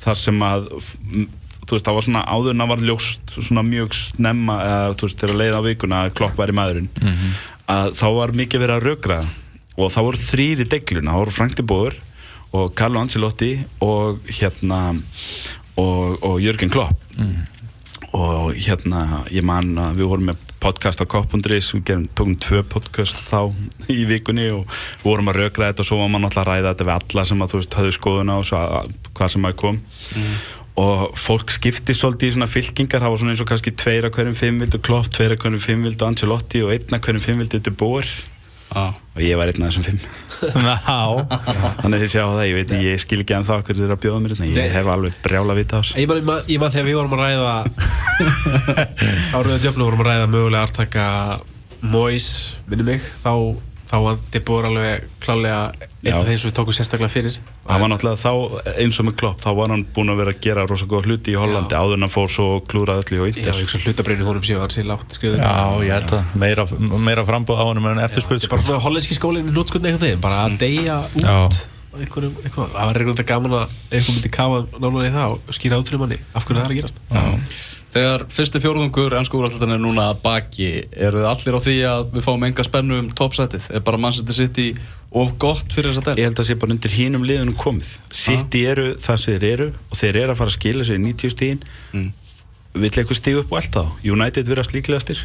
þar 0.00 0.18
sem 0.20 0.42
að 0.46 0.70
þú 1.70 1.76
veist, 1.76 1.86
það 1.86 1.96
var 1.96 2.06
svona 2.06 2.22
áður 2.26 2.54
en 2.54 2.62
það 2.64 2.70
var 2.72 2.84
ljóst 2.88 3.34
svona 3.36 3.62
mjög 3.66 3.94
snemma, 3.94 4.56
eða 4.66 4.94
þú 4.98 5.06
veist, 5.06 5.20
þegar 5.22 5.40
leið 5.40 5.58
á 5.60 5.62
vikuna 5.68 6.02
að 6.06 6.14
klokk 6.18 6.38
væri 6.40 6.56
maðurinn 6.58 6.88
að 7.70 7.94
þá 7.98 8.06
var 8.16 8.34
mikið 8.36 8.64
verið 8.64 8.76
að 8.76 8.86
rökra 8.88 9.20
og 9.80 9.92
þá 9.94 10.00
voru 10.02 10.20
þrýr 10.20 10.64
í 10.64 10.68
degluna, 10.68 11.14
þá 11.14 11.20
voru 11.22 11.36
Frank 11.36 11.56
de 11.58 11.64
Boer 11.66 11.96
og 12.56 12.74
Carlo 12.78 13.00
Ancelotti 13.00 13.54
og 13.84 14.20
hérna 14.26 14.80
og, 15.78 16.18
og 16.26 16.36
Jörgen 16.42 16.72
Klopp. 16.72 16.98
Og 18.10 18.56
hérna 18.58 19.22
ég 19.30 19.44
man 19.46 19.76
að 19.78 20.00
við 20.00 20.08
vorum 20.10 20.32
með 20.32 20.46
podcast 20.60 21.00
á 21.00 21.06
Kopp.is 21.08 21.70
við 21.72 22.08
tókum 22.12 22.34
tvö 22.36 22.60
podcast 22.68 23.16
þá 23.30 23.54
í 23.88 24.02
vikunni 24.08 24.50
og 24.52 24.66
vorum 25.04 25.30
að 25.32 25.44
rökra 25.44 25.70
þetta 25.70 25.84
og 25.84 25.88
svo 25.88 26.00
var 26.02 26.10
maður 26.10 26.26
náttúrulega 26.26 26.42
að 26.42 26.50
ræða 26.50 26.72
þetta 26.72 26.88
við 26.88 26.96
alla 26.96 27.24
sem 27.30 27.44
að 27.44 27.52
þú 27.52 27.60
veist 27.60 27.76
höfðu 27.78 27.94
skoðuna 27.96 28.36
og 28.40 28.48
svo 28.50 28.60
að, 28.60 28.90
hvað 29.14 29.32
sem 29.36 29.46
að 29.48 29.56
kom 29.62 29.80
og 30.78 31.16
fólk 31.18 31.50
skipti 31.50 31.94
svolítið 31.96 32.30
í 32.30 32.34
svona 32.36 32.50
fylkingar 32.50 33.02
það 33.02 33.12
var 33.12 33.22
svona 33.22 33.34
eins 33.34 33.42
og 33.42 33.48
kannski 33.50 33.72
tveir 33.74 34.06
að 34.06 34.14
hverjum 34.16 34.36
fimm 34.38 34.60
vildu 34.62 34.80
Klopp, 34.86 35.10
tveir 35.12 35.34
að 35.34 35.42
hverjum 35.42 35.64
fimm 35.64 35.86
vildu 35.88 36.06
Ancelotti 36.06 36.62
og 36.64 36.74
einn 36.74 36.96
að 36.96 37.02
hverjum 37.06 37.24
fimm 37.26 37.42
vildu 37.42 37.60
De 37.66 37.72
Boer. 37.74 38.10
Já. 38.70 38.94
og 38.94 39.18
ég 39.18 39.34
var 39.34 39.50
einn 39.50 39.64
af 39.66 39.72
þessum 39.72 39.82
fimm. 39.82 40.02
Þannig 41.82 42.02
þið 42.04 42.12
sjá 42.12 42.22
það, 42.22 42.44
ég 42.46 42.54
veit, 42.54 42.74
ég 42.86 43.00
skil 43.02 43.18
ekki 43.24 43.34
en 43.36 43.46
það 43.48 43.64
hverju 43.66 43.80
þið 43.80 43.86
eru 43.88 43.96
að 43.96 44.02
bjóða 44.04 44.20
mér 44.22 44.34
hérna, 44.36 44.50
ég 44.54 44.74
hef 44.76 44.90
alveg 44.94 45.16
brjála 45.24 45.56
að 45.56 45.58
vita 45.58 45.74
á 45.74 45.80
þessu. 45.82 45.98
Ég 45.98 46.62
man 46.62 46.70
þegar 46.70 46.86
við 46.86 46.98
vorum 47.00 47.16
að 47.16 47.24
ræða 47.24 47.56
Áriða 49.40 49.58
djöfnum 49.64 49.88
vorum 49.88 50.04
að 50.04 50.10
ræða 50.12 50.30
mögulega 50.30 50.62
artaka 50.68 51.08
Mois, 51.80 52.30
minni 52.70 52.86
mig 52.86 53.10
þá, 53.24 53.32
þá 53.90 53.94
var 54.04 54.18
Dibor 54.30 54.66
alveg 54.68 55.06
klálega 55.20 55.60
einn 55.74 56.06
Já. 56.06 56.14
af 56.20 56.28
þeim 56.28 56.38
sem 56.38 56.48
við 56.50 56.54
tókum 56.60 56.74
sérstaklega 56.76 57.10
fyrir. 57.10 57.38
Það 57.66 57.80
var 57.82 57.90
náttúrulega 57.90 58.20
þá, 58.22 58.30
eins 58.84 59.00
og 59.02 59.06
með 59.08 59.16
Klopp, 59.20 59.40
þá 59.42 59.48
var 59.58 59.72
hann 59.74 59.82
búinn 59.96 60.12
að 60.14 60.20
vera 60.22 60.34
að 60.34 60.38
gera 60.46 60.66
rosa 60.70 60.86
góða 60.90 61.08
hluti 61.10 61.34
í 61.34 61.38
Hollandi 61.40 61.74
áður 61.80 61.96
en 61.98 62.06
hann 62.06 62.12
fór 62.14 62.30
svo 62.30 62.46
klúrað 62.70 63.02
öllu 63.02 63.18
í 63.18 63.20
Já, 63.20 63.26
Inter. 63.34 63.50
ég 63.58 63.66
hugsa 63.66 63.80
hlutabreinu 63.82 64.28
honum 64.30 64.46
séu 64.46 64.60
hann 64.62 64.70
sér 64.72 64.86
látt 64.88 65.16
skriður 65.18 65.42
já, 65.42 65.50
ég 65.88 65.92
held 65.96 66.14
að 66.20 66.38
meira, 66.44 66.66
meira 67.10 67.26
frambóð 67.28 67.60
á 67.60 67.64
honum 67.66 67.90
en 67.90 68.00
eftirspurt 68.06 68.46
er 68.46 68.52
bara 68.54 68.64
svona 68.68 68.84
hollenski 68.86 69.18
skólinn 69.18 69.50
í 69.50 69.54
nútskundin 69.58 69.90
eitthvað 69.98 70.14
þeim 70.14 70.22
bara 70.24 70.40
að 70.46 70.56
deyja 70.62 71.00
út 71.10 71.26
Já. 71.26 71.36
einhverjum, 72.00 72.38
eitthvað, 72.46 72.70
það 72.78 72.86
var 72.92 73.00
reynda 73.02 73.26
gaman 73.34 73.58
að 73.58 73.76
einhver 73.90 74.14
myndi 74.16 74.32
kafa 74.38 74.62
nánar 74.78 75.10
í 75.10 75.12
það 75.18 75.34
og 75.36 75.58
skýra 75.58 75.80
át 75.82 75.90
fyrir 75.90 76.02
manni 76.04 76.20
af 76.30 76.46
hverju 76.46 76.62
það 76.62 76.64
er 76.64 76.70
að 76.70 76.80
gerast 76.80 77.02
Þegar 77.90 78.22
fyrsti 78.30 78.60
fjórðungur 78.62 79.14
ennsku 79.18 79.38
úrvalletan 79.40 79.74
er 79.74 79.80
núna 79.82 80.10
að 80.12 80.20
baki 80.22 80.68
eru 80.94 81.22
þið 81.24 81.28
allir 81.32 81.56
á 81.58 81.60
því 81.64 81.74
að 81.90 82.02
við 82.14 82.26
fáum 82.26 82.44
enga 82.46 82.66
spennu 82.66 82.98
um 83.02 83.08
toppsætið? 83.18 83.66
Er 83.74 83.82
bara 83.86 83.98
Manchester 83.98 84.36
City 84.36 84.66
of 85.10 85.32
gott 85.42 85.74
fyrir 85.74 85.90
þessa 85.90 86.04
del? 86.06 86.14
Ég 86.20 86.28
held 86.28 86.36
að 86.36 86.42
það 86.44 86.48
sé 86.52 86.58
bara 86.62 86.76
undir 86.76 86.94
hínum 86.94 87.26
liðunum 87.26 87.58
komið. 87.58 87.90
City 88.14 88.62
eru 88.70 88.86
það 89.02 89.20
sem 89.24 89.34
þeir 89.42 89.46
eru 89.50 89.68
og 89.74 89.98
þeir 89.98 90.20
eru 90.22 90.34
að 90.36 90.38
fara 90.38 90.52
að 90.52 90.56
skila 90.60 90.86
sér 90.86 91.00
í 91.00 91.04
90 91.08 91.34
stíðin. 91.34 91.64
Mm. 91.90 92.08
Vill 92.78 92.92
eitthvað 92.92 93.18
stígu 93.18 93.42
upp 93.42 93.50
og 93.50 93.58
allt 93.58 93.80
þá. 93.80 93.82
United 94.14 94.52
verðast 94.52 94.76
líklegastir. 94.76 95.24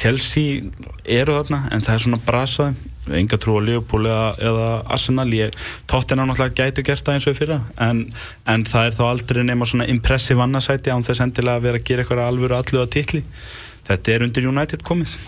Chelsea 0.00 0.64
eru 1.04 1.36
þarna 1.36 1.66
en 1.68 1.84
það 1.84 1.98
er 1.98 2.04
svona 2.06 2.22
brasaðum. 2.24 2.80
Enga 3.12 3.36
trú 3.40 3.58
á 3.58 3.62
Liverpool 3.64 4.06
eða, 4.08 4.28
eða 4.40 4.68
Arsenal. 4.94 5.28
Ég, 5.36 5.56
Tottenham 5.90 6.30
náttúrulega 6.30 6.56
gætu 6.64 6.84
gert 6.86 7.04
það 7.04 7.18
eins 7.18 7.28
og 7.28 7.36
fyrra 7.38 7.58
en, 7.84 8.04
en 8.48 8.64
það 8.68 8.88
er 8.88 8.96
þá 8.96 9.04
aldrei 9.10 9.42
nema 9.44 9.68
svona 9.68 9.88
impressive 9.92 10.44
annasæti 10.44 10.92
án 10.94 11.04
þess 11.04 11.24
endilega 11.24 11.60
að 11.60 11.68
vera 11.68 11.82
að 11.82 11.86
gera 11.90 12.04
eitthvað 12.04 12.24
alvöru 12.24 12.58
allu 12.58 12.80
að 12.80 12.92
titli. 12.96 13.22
Þetta 13.84 14.14
er 14.14 14.26
undir 14.28 14.48
United 14.48 14.84
komið 14.86 15.18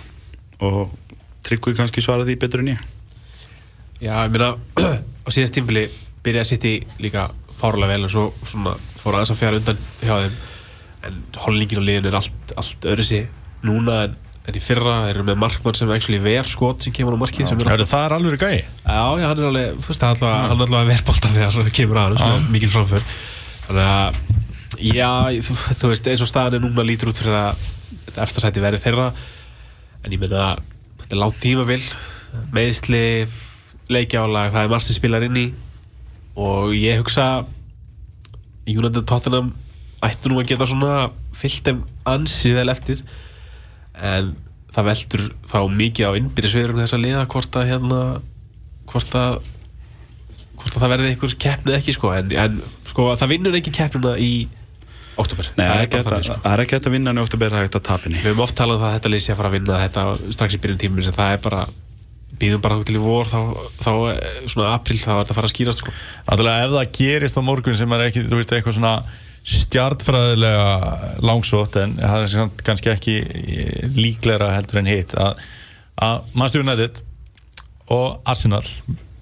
og 0.64 0.94
tryggvið 1.46 1.78
kannski 1.82 2.04
svara 2.04 2.24
því 2.26 2.38
betur 2.40 2.64
en 2.64 2.72
ég. 2.74 2.82
Já, 4.00 4.12
ég 4.24 4.32
meina 4.32 4.54
á 5.26 5.28
síðast 5.28 5.56
tímbili 5.56 5.86
byrjaði 6.24 6.50
City 6.50 6.74
líka 7.02 7.28
fárlega 7.56 7.94
vel 7.94 8.08
og 8.08 8.12
svo 8.12 8.26
svona, 8.44 8.74
fór 9.00 9.16
aðeins 9.16 9.32
að 9.32 9.40
fjara 9.40 9.60
undan 9.60 9.82
hjá 10.02 10.14
þeim 10.24 10.38
en 11.06 11.18
hollingin 11.44 11.80
og 11.80 11.86
liðin 11.86 12.08
er 12.10 12.16
allt, 12.18 12.54
allt 12.58 12.88
öðru 12.88 13.04
sig 13.06 13.28
núna 13.66 14.02
en, 14.06 14.16
en 14.46 14.54
í 14.54 14.62
fyrra 14.62 14.96
þeir 15.06 15.16
eru 15.16 15.24
með 15.26 15.38
markmann 15.42 15.76
sem 15.76 15.90
actually 15.90 16.20
ver 16.22 16.46
skot 16.46 16.84
sem 16.86 16.94
kemur 16.94 17.16
á 17.18 17.22
markið 17.24 17.48
sem 17.50 17.62
er 17.62 17.72
Er 17.74 17.82
það 17.88 18.04
er 18.04 18.14
alveg 18.16 18.42
gæi? 18.42 18.58
Já, 18.62 19.02
já, 19.18 19.26
hann 19.26 19.40
er 19.40 19.48
alveg, 19.48 19.72
er 19.74 20.04
alltaf, 20.10 20.22
hann 20.22 20.52
er 20.52 20.62
alltaf 20.66 20.90
verbolta 20.90 21.32
þegar 21.32 21.56
það 21.56 21.72
kemur 21.80 22.00
að 22.00 22.06
hann, 22.06 22.20
sem 22.22 22.46
mikil 22.54 22.70
framför. 22.70 23.08
Þannig 23.66 23.88
að, 23.90 24.20
já, 24.86 25.10
þú, 25.48 25.56
þú 25.80 25.90
veist, 25.90 26.10
eins 26.12 26.22
og 26.22 26.30
staðan 26.30 26.58
er 26.60 26.64
núna 26.64 26.86
lítur 26.86 27.10
út 27.10 27.22
fyrir 27.22 27.38
að 27.40 27.66
eftirsæti 28.22 28.62
verði 28.62 28.82
þeirra, 28.86 29.08
en 30.04 30.14
ég 30.14 30.22
meina, 30.22 30.46
þetta 31.02 31.18
er 31.18 31.22
látt 31.24 31.42
tímabil, 31.42 31.82
meðsli, 32.54 33.04
leikjálag, 33.90 34.54
það 34.54 34.62
er 34.62 34.72
margt 34.76 34.86
sem 34.86 35.00
spilar 35.00 35.26
inn 35.26 35.42
í. 35.42 35.46
Og 36.38 36.70
ég 36.76 37.02
hugsa 37.02 37.46
United 38.66 39.06
Tottenham 39.08 39.54
ættu 40.06 40.30
nú 40.30 40.38
að 40.38 40.52
geta 40.52 40.66
svona 40.68 41.08
fyllt 41.34 41.66
þeim 41.66 41.82
ansi 42.06 42.52
vel 42.54 42.68
eftir 42.70 43.02
en 44.02 44.32
það 44.76 44.88
veldur 44.90 45.22
þá 45.48 45.58
mikið 45.72 46.08
á 46.08 46.12
innbyrðisvegurum 46.20 46.80
þessa 46.82 46.98
liða 47.00 47.26
hvort 47.32 47.56
að 47.56 47.68
hérna 47.70 48.00
hvort 48.90 49.14
að 49.16 49.38
hvort 50.56 50.76
að 50.76 50.82
það 50.82 50.92
verði 50.94 51.10
einhver 51.12 51.34
keppni 51.46 51.72
eða 51.72 51.80
ekki 51.82 51.94
sko 51.96 52.12
en, 52.16 52.30
en 52.36 52.60
sko 52.88 53.08
það 53.16 53.32
vinnur 53.34 53.56
ekki 53.58 53.72
keppnina 53.76 54.14
í 54.20 54.30
oktober 55.16 55.48
Nei, 55.56 55.64
það 55.64 55.76
er 55.76 55.82
ekki 55.86 56.00
að- 56.02 56.26
sko. 56.28 56.36
er 56.44 56.62
hægt 56.62 56.76
að 56.90 56.92
vinna 56.96 57.12
en 57.14 57.22
oktober 57.22 57.52
það 57.54 57.64
er 57.64 57.70
að 57.72 57.84
tapinni 57.88 58.20
við 58.20 58.30
höfum 58.30 58.44
oft 58.44 58.56
talað 58.58 58.76
um 58.76 58.82
það 58.84 58.90
að 58.90 58.96
þetta 58.98 59.12
lið 59.14 59.24
sé 59.24 59.32
að 59.32 59.40
fara 59.40 59.48
að 59.52 59.56
vinna 59.56 59.80
þetta 59.86 60.06
strax 60.36 60.56
í 60.56 60.60
byrjun 60.64 60.80
tímur 60.82 61.08
en 61.08 61.16
það 61.16 61.32
er 61.36 61.42
bara 61.46 61.62
býðum 62.36 62.60
bara 62.60 62.76
til 62.84 62.98
í 62.98 63.00
vor 63.00 63.30
þá, 63.30 63.38
þá 63.80 63.90
eh, 64.12 64.40
svona 64.52 64.74
april 64.76 64.98
þá 65.00 65.08
er 65.14 65.20
þetta 65.22 65.32
að 65.32 65.38
fara 65.38 65.48
að 65.48 65.52
skýrast 65.54 65.80
sko. 65.80 65.92
Náttúrulega 66.26 66.66
ef 66.66 66.74
það 66.74 66.90
gerist 66.98 67.38
á 67.40 67.42
morgun 67.48 67.78
sem 67.78 67.94
er 67.96 68.02
ekki, 68.10 68.24
þú 68.28 68.40
veist, 68.42 68.52
eitthvað 68.52 68.76
svona 68.76 68.90
stjartfræðilega 69.46 71.20
langsótt 71.22 71.78
en 71.78 71.94
það 72.00 72.24
er 72.24 72.50
kannski 72.66 72.90
ekki 72.90 73.16
líklegra 73.94 74.50
heldur 74.56 74.82
en 74.82 74.90
hitt 74.90 75.14
að, 75.14 75.38
að 76.02 76.24
Manchester 76.34 76.64
United 76.66 77.02
og 77.94 78.26
Arsenal 78.26 78.64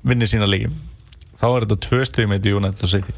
vinni 0.04 0.28
sína 0.28 0.48
leikim 0.48 0.78
þá 1.40 1.46
er 1.50 1.66
þetta 1.66 1.80
tvö 1.88 2.02
stegum 2.08 2.34
eitt 2.36 2.46
í 2.48 2.52
United 2.56 2.86
og 2.86 2.92
City. 2.94 3.14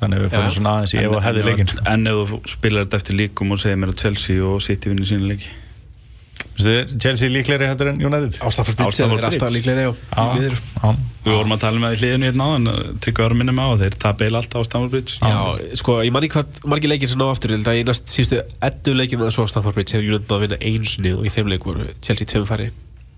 Þannig 0.00 0.18
að 0.18 0.24
við 0.24 0.32
fórum 0.34 0.54
svona 0.56 0.70
aðeins 0.78 0.94
í 0.96 1.02
ef 1.02 1.12
og 1.14 1.20
hefði 1.22 1.42
leikin 1.46 1.68
sko. 1.70 1.82
en 1.92 2.10
ef 2.10 2.32
þú 2.32 2.38
spilar 2.50 2.86
þetta 2.86 2.98
eftir 2.98 3.18
líkum 3.20 3.54
og 3.54 3.60
segir 3.62 3.78
mér 3.78 3.92
að 3.92 4.00
Chelsea 4.02 4.46
og 4.46 4.62
City 4.64 4.90
vinni 4.90 5.06
sína 5.06 5.28
leiki? 5.30 5.52
Veistu, 5.52 5.71
Chelsea 6.62 7.32
líklegri 7.32 7.66
heldur 7.68 7.90
en 7.92 7.98
United? 8.02 8.36
Ástafur 8.44 8.76
Bridge 8.78 8.90
Bitsið 8.90 9.04
er 9.06 9.12
er 9.12 9.26
alltaf 9.28 9.56
já. 10.52 10.88
við 11.24 11.32
vorum 11.32 11.56
að 11.56 11.62
tala 11.64 11.82
með 11.82 11.96
í 11.96 12.00
hliðinu 12.02 12.28
hérna 12.30 12.46
á 12.46 12.50
en 12.58 12.70
tryggja 13.02 13.26
ára 13.26 13.38
minna 13.38 13.56
með 13.56 13.72
á 13.72 13.74
þeir 13.82 13.98
tapa 14.04 14.28
eil 14.28 14.38
alltaf 14.38 14.62
á 14.62 14.68
Stamford 14.68 14.94
Bridge. 14.94 15.18
Já, 15.22 15.76
sko, 15.80 15.98
ég 16.06 16.14
man 16.14 16.26
ekki 16.26 16.38
hvað 16.38 16.62
margir 16.74 16.92
leikir 16.92 17.12
sem 17.12 17.20
ná 17.20 17.26
aftur 17.30 17.56
það 17.56 17.82
í 17.82 17.84
næst 17.88 18.14
síðustu 18.14 18.40
eddu 18.68 18.96
leikjum 18.98 19.24
eða 19.24 19.34
svo 19.36 19.46
á 19.46 19.52
Stamford 19.52 19.78
Bridge 19.78 19.96
hefur 19.96 20.14
United 20.14 20.36
að 20.36 20.46
vinna 20.46 20.62
einu 20.62 20.92
sinni 20.92 21.14
og 21.16 21.26
í 21.26 21.34
þeim 21.34 21.52
leik 21.52 21.68
voru 21.68 21.88
Chelsea 22.04 22.28
tveim 22.28 22.48
færi 22.50 22.72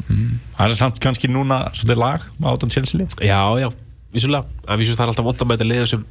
það 0.05 0.67
er 0.67 0.77
samt 0.77 1.01
kannski 1.03 1.31
núna 1.31 1.65
svolítið 1.73 2.01
lag 2.01 2.25
á 2.25 2.49
þetta 2.53 2.71
Chelsea 2.75 3.01
lið? 3.01 3.17
Já, 3.25 3.41
já, 3.63 3.69
vissulega. 4.15 4.45
Að 4.69 4.83
vissu 4.83 4.97
það 4.97 5.05
er 5.05 5.13
alltaf 5.13 5.29
vond 5.29 5.45
að 5.45 5.51
mæta 5.51 5.69
liða 5.69 5.87
sem 5.91 6.05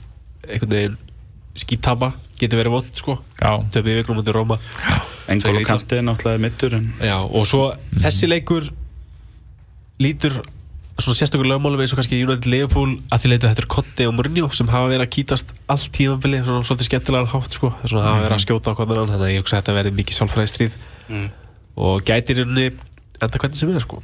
einhvern 0.48 0.74
veginn 0.74 0.98
skítapa 1.56 2.14
getur 2.40 2.60
verið 2.62 2.74
vond, 2.74 2.90
sko. 2.98 3.18
Töpið 3.74 3.92
í 3.94 3.98
vikunum 4.02 4.24
undir 4.24 4.34
Róma. 4.36 4.58
Engol 5.32 5.60
og 5.62 5.68
Kanti 5.68 6.00
er 6.00 6.04
náttúrulega 6.08 6.42
mittur 6.44 6.74
en 6.80 6.88
Já, 7.00 7.16
og 7.22 7.46
svo 7.48 7.70
þessi 8.04 8.28
leikur 8.28 8.66
lítur 10.02 10.42
svona 11.00 11.16
sérstökur 11.18 11.48
lögmálum 11.50 11.80
eins 11.82 11.94
og 11.94 12.00
kannski 12.02 12.20
United 12.22 12.46
Liverpool 12.52 12.98
að 13.14 13.24
því 13.24 13.30
leita 13.32 13.50
þetta 13.52 13.64
er 13.64 13.70
Kotti 13.72 14.06
og 14.10 14.14
Mourinho 14.18 14.50
sem 14.54 14.68
hafa 14.70 14.90
verið 14.92 15.06
að 15.08 15.14
kýtast 15.16 15.54
allt 15.74 15.88
tímabili 15.96 16.42
svona 16.46 16.66
svolítið 16.68 16.90
skemmtilegan 16.90 17.32
hátt 17.32 17.56
sko. 17.58 17.72
Þess 17.82 17.96
að 17.98 18.06
hafa 18.08 18.20
verið 18.26 18.36
að 18.38 18.44
skjóta 18.46 18.74
á 18.74 18.78
konan 18.78 19.10
þannig 19.14 19.26
að 19.26 19.32
ég 19.34 19.42
hugsa 19.42 19.56
að 19.58 19.64
þetta 19.64 19.78
verið 19.80 19.98
mikið 20.02 20.20
sjálfræði 20.20 20.52
stríð 20.54 20.76
Mm. 21.10 21.26
og 21.76 22.04
gætir 22.08 22.38
henni 22.44 22.70
enda 23.20 23.40
hvernig 23.42 23.58
sem 23.60 23.72
er 23.76 23.84
sko. 23.84 23.98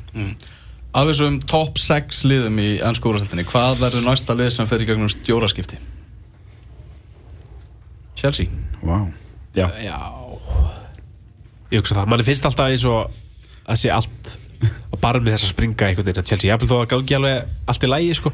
Af 0.94 1.06
þessum 1.08 1.38
top 1.48 1.78
6 1.80 2.24
liðum 2.28 2.58
í 2.60 2.82
ennsku 2.84 3.08
úrvalletinni, 3.08 3.46
hvað 3.48 3.78
verður 3.80 4.04
næsta 4.04 4.36
lið 4.36 4.50
sem 4.52 4.68
fer 4.68 4.84
í 4.84 4.88
gegnum 4.90 5.08
stjóraskipti? 5.14 5.78
Chelsea? 8.20 8.52
Wow. 8.84 9.10
Já, 9.58 9.68
Já. 9.84 9.98
Ég 11.70 11.82
hugsa 11.84 12.00
það, 12.00 12.08
manni 12.10 12.26
finnst 12.26 12.46
alltaf 12.50 12.72
eins 12.72 12.86
og 12.90 13.12
að 13.70 13.78
sé 13.84 13.92
allt 13.94 14.32
á 14.90 14.96
barmi 15.00 15.30
þess 15.30 15.46
að 15.46 15.52
springa 15.54 15.90
einhvern 15.90 16.08
veginn 16.08 16.24
að 16.24 16.32
Chelsea, 16.32 16.50
ég 16.50 16.64
þó 16.70 16.80
að 16.82 16.88
gangi 16.96 17.18
alveg 17.20 17.52
allt 17.70 17.86
í 17.86 17.90
lægi 17.92 18.16
sko, 18.18 18.32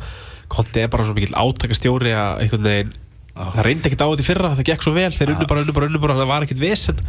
Conte 0.52 0.86
er 0.86 0.92
bara 0.94 1.04
svo 1.08 1.16
mikill 1.18 1.36
átakastjóri 1.36 2.14
að 2.16 2.46
einhvern 2.46 2.66
veginn 2.70 2.94
það 3.36 3.66
reyndi 3.68 3.90
ekkert 3.90 4.04
á 4.06 4.08
þetta 4.08 4.24
í 4.24 4.28
fyrra, 4.30 4.52
það 4.56 4.68
gekk 4.70 4.86
svo 4.86 4.94
vel. 4.96 5.12
Þeir 5.12 5.34
unnu 5.34 5.48
bara, 5.50 5.64
unnu 5.66 5.76
bara, 5.76 5.90
unnu 5.90 6.02
bara, 6.04 6.16
það 6.22 6.30
var 6.32 6.46
ekkert 6.46 6.62
vesen. 6.64 7.02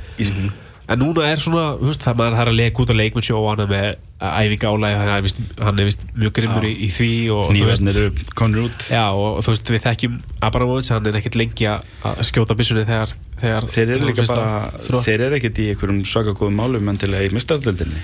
En 0.87 1.01
núna 1.03 1.27
er 1.27 1.43
svona, 1.43 1.65
þú 1.79 1.91
veist, 1.91 2.03
það 2.03 2.19
maður 2.21 2.41
er 2.43 2.51
að 2.51 2.59
leika 2.61 2.83
út 2.83 2.91
að 2.95 2.99
leik 3.01 3.17
með 3.19 3.29
sjó 3.29 3.39
hann 3.47 3.63
er 3.65 3.71
með 3.71 3.87
æfinga 4.17 4.71
álægi, 4.73 4.97
hann 4.97 5.11
er 5.13 5.25
vist, 5.27 5.41
hann 5.61 5.79
er 5.83 5.85
vist 5.91 6.05
mjög 6.17 6.33
grimmur 6.39 6.65
í, 6.65 6.73
í 6.87 6.89
því 6.89 7.09
og 7.35 7.51
þú 7.53 7.67
veist- 7.69 7.83
nývarnir 7.85 8.01
eru 8.01 8.31
konur 8.35 8.63
út. 8.71 8.87
Já, 8.89 9.05
og, 9.13 9.37
og 9.37 9.45
þú 9.45 9.53
veist, 9.53 9.73
við 9.75 9.83
þekkjum 9.85 10.15
Abramovits, 10.47 10.89
hann 10.95 11.07
er 11.11 11.19
ekkert 11.21 11.37
lengi 11.37 11.67
að 11.69 11.85
að 12.07 12.23
skjóta 12.31 12.57
byssunni 12.57 12.85
þegar, 12.89 13.13
þegar 13.41 13.67
Þeir 13.69 13.91
eru 13.97 14.07
líka 14.09 14.23
að 14.25 14.31
bara, 14.33 15.03
þeir 15.05 15.21
eru 15.27 15.37
ekkert 15.37 15.59
í 15.61 15.67
einhverjum 15.75 15.99
svaka 16.09 16.33
góðum 16.39 16.57
málum 16.57 16.89
endilega 16.89 17.27
í 17.29 17.33
mistardöldinni 17.37 18.01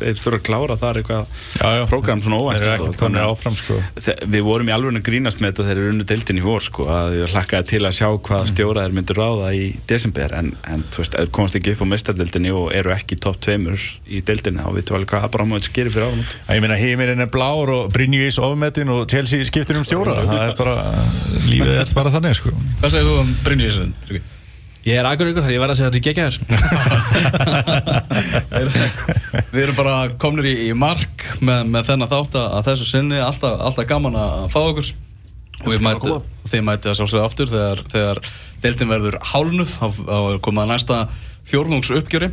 Þeir 0.00 0.18
þurfa 0.18 0.38
að 0.40 0.44
klára 0.48 0.76
þar 0.80 0.98
eitthvað 1.02 1.26
já, 1.60 1.68
já. 1.78 1.84
prógram 1.92 2.22
svona 2.24 2.38
óvænt 2.42 2.64
sko, 2.66 2.88
þannig 2.98 3.26
áfram 3.28 3.56
sko. 3.60 3.78
Þe- 4.02 4.18
Við 4.32 4.42
vorum 4.48 4.70
í 4.70 4.74
alveg 4.74 4.98
að 4.98 5.06
grínast 5.06 5.38
með 5.42 5.52
þetta 5.52 5.62
þegar 5.68 5.76
þeir 5.76 5.82
eru 5.84 5.92
unnu 5.94 6.06
deildin 6.10 6.40
í 6.40 6.44
vor 6.46 6.64
sko, 6.66 6.86
að 6.90 7.16
ég 7.20 7.34
hlakkaði 7.36 7.68
til 7.72 7.82
að 7.86 7.96
sjá 8.00 8.08
hvaða 8.18 8.48
stjóra 8.50 8.86
þeir 8.86 8.96
myndur 8.98 9.20
ráða 9.22 9.52
í 9.54 9.64
desember 9.86 10.34
en, 10.40 10.52
en 10.66 10.82
þú 10.90 11.02
veist, 11.04 11.18
komast 11.30 11.58
ekki 11.60 11.74
upp 11.76 11.84
á 11.84 11.90
meistardeildinni 11.92 12.50
og 12.56 12.72
eru 12.74 12.90
ekki 12.96 13.20
topp 13.22 13.38
tveimur 13.44 13.78
í 14.08 14.22
deildinni 14.26 14.64
þá 14.64 14.70
veitum 14.72 14.96
við 14.96 14.98
alveg 15.02 15.12
hvað 15.12 15.28
Abramovits 15.52 15.72
gerir 15.72 15.92
fyrir 15.92 16.06
árum 16.08 16.20
Ég 16.48 16.60
meina 16.62 16.76
heimirinn 16.78 17.20
er 17.20 17.28
blár 17.30 17.68
og 17.72 17.90
Brynjus 17.92 18.38
ofmetin 18.40 18.88
og 18.92 19.08
Chelsea 19.10 19.44
skiptir 19.44 19.76
um 19.76 19.84
stjóra. 19.84 20.14
Það 20.24 20.44
er 20.46 20.54
bara, 20.56 20.76
lífið 21.48 21.74
er 21.76 21.90
bara 21.96 22.12
þannig 22.14 22.38
sko. 22.38 22.52
Hvað 22.80 22.94
segir 22.94 23.08
þú 23.08 23.16
um 23.20 23.34
Brynjusson? 23.44 23.92
Ég 24.82 24.98
er 24.98 25.06
aðgörðingur, 25.06 25.44
þannig 25.44 25.54
ég 25.54 25.62
verð 25.62 25.74
að 25.74 25.78
segja 25.78 25.88
hann 25.88 25.96
sem 25.96 26.06
geggjaður. 26.08 26.36
Við 29.52 29.62
erum 29.62 29.78
bara 29.78 29.94
komnir 30.18 30.48
í, 30.50 30.54
í 30.66 30.72
mark 30.74 31.16
með, 31.38 31.60
með 31.70 31.82
þennan 31.92 32.10
þátt 32.10 32.34
að 32.40 32.46
að 32.58 32.66
þessu 32.70 32.86
sinni. 32.88 33.20
Alltaf, 33.22 33.60
alltaf 33.62 33.86
gaman 33.92 34.18
að 34.18 34.48
fá 34.50 34.60
okkur. 34.64 34.88
Og 35.62 35.68
við 35.70 35.84
mæti, 35.84 36.16
þið 36.50 36.64
mæti 36.66 36.90
að 36.90 36.96
sjálfsögða 36.98 37.26
aftur 37.28 37.52
þegar, 37.52 37.78
þegar 37.92 38.18
deildin 38.64 38.90
verður 38.90 39.16
hálnuð 39.30 39.70
þá 39.76 39.86
þá 40.00 40.16
er 40.16 40.40
komað 40.42 40.72
næsta 40.72 40.96
fjórðungs 41.46 41.92
uppgjöri 41.94 42.32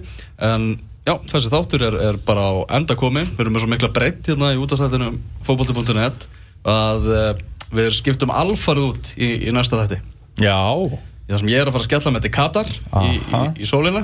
en 0.49 0.71
Já, 1.09 1.15
þessi 1.31 1.49
þáttur 1.49 1.83
er, 1.87 1.95
er 2.11 2.17
bara 2.21 2.43
á 2.45 2.53
enda 2.77 2.93
komin 2.99 3.29
Við 3.31 3.39
erum 3.41 3.55
með 3.55 3.63
svo 3.63 3.69
mikla 3.71 3.89
breytt 3.93 4.27
hérna 4.29 4.51
í 4.53 4.59
útastættinu 4.61 5.07
fótbolti.net 5.47 6.27
að 6.69 7.07
uh, 7.09 7.29
við 7.73 7.93
skiptum 7.97 8.33
alfarið 8.35 8.89
út 8.89 9.11
í, 9.15 9.29
í 9.47 9.53
næsta 9.55 9.79
þætti. 9.79 10.01
Já, 10.43 10.59
í 10.85 11.31
það 11.31 11.41
sem 11.41 11.51
ég 11.53 11.61
er 11.61 11.69
að 11.69 11.75
fara 11.75 11.85
að 11.85 11.87
skella 11.87 12.13
með 12.13 12.25
til 12.25 12.31
Katar 12.35 12.69
í, 12.69 13.09
í, 13.09 13.19
Aha. 13.29 13.41
í 13.57 13.69
sólina 13.69 14.03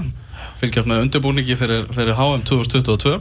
fylgjast 0.62 0.90
með 0.90 1.04
undirbúningi 1.06 1.58
fyrir, 1.60 1.88
fyrir 1.94 2.18
HM 2.18 2.46
2022 2.48 3.16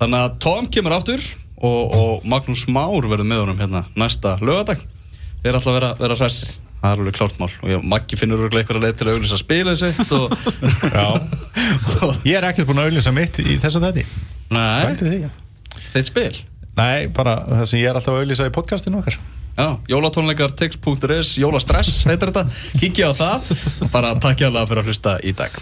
þannig 0.00 0.24
að 0.24 0.38
Tom 0.44 0.68
kemur 0.72 0.96
aftur 0.96 1.22
og, 1.58 1.94
og 1.98 2.26
Magnús 2.30 2.64
Már 2.70 3.10
verður 3.10 3.28
með 3.28 3.42
honum 3.44 3.60
hérna 3.62 3.84
næsta 3.98 4.36
lögadag 4.42 4.82
þeir 5.42 5.50
er 5.52 5.58
alltaf 5.58 5.72
að 5.72 5.78
vera, 5.80 5.92
vera 6.00 6.18
hressir 6.18 6.56
það 6.82 6.90
er 6.90 7.02
alveg 7.02 7.18
klárt 7.18 7.40
mál. 7.40 7.50
Og 7.62 7.72
ég, 7.72 7.82
Maggi 7.94 8.18
finnur 8.20 8.46
eitthvað 8.48 8.84
leið 8.84 8.96
til 9.00 9.08
að 9.08 9.16
auglýsa 9.16 9.40
spilið 9.40 9.80
sitt 9.82 10.14
og, 10.16 10.32
Ég 12.28 12.38
er 12.38 12.48
ekkert 12.50 12.68
búin 12.70 12.82
að 12.82 12.92
auðlýsa 12.92 13.14
mitt 13.14 13.40
í 13.42 13.58
þetta 13.58 13.82
Vældi 14.88 15.10
þig 15.10 15.26
ekki 15.28 15.92
þeitt 15.92 16.10
spil? 16.10 16.38
Nei, 16.78 17.08
bara 17.14 17.40
það 17.48 17.66
sem 17.70 17.82
ég 17.82 17.90
er 17.90 17.98
alltaf 17.98 18.14
að 18.14 18.22
auðlýsa 18.22 18.48
í 18.48 18.54
podcastinu 18.54 19.00
okkar. 19.00 19.18
Jólatónleikar 19.90 20.54
tix.is, 20.54 21.32
jólastress 21.42 22.04
heitir 22.06 22.30
þetta, 22.30 22.46
kikið 22.78 23.10
á 23.10 23.12
það. 23.18 23.52
Og 23.82 23.92
bara 23.94 24.14
takk 24.22 24.44
hjá 24.44 24.52
það 24.52 24.70
fyrir 24.70 24.84
að 24.84 24.92
hlusta 24.92 25.18
í 25.26 25.34
dag 25.38 25.58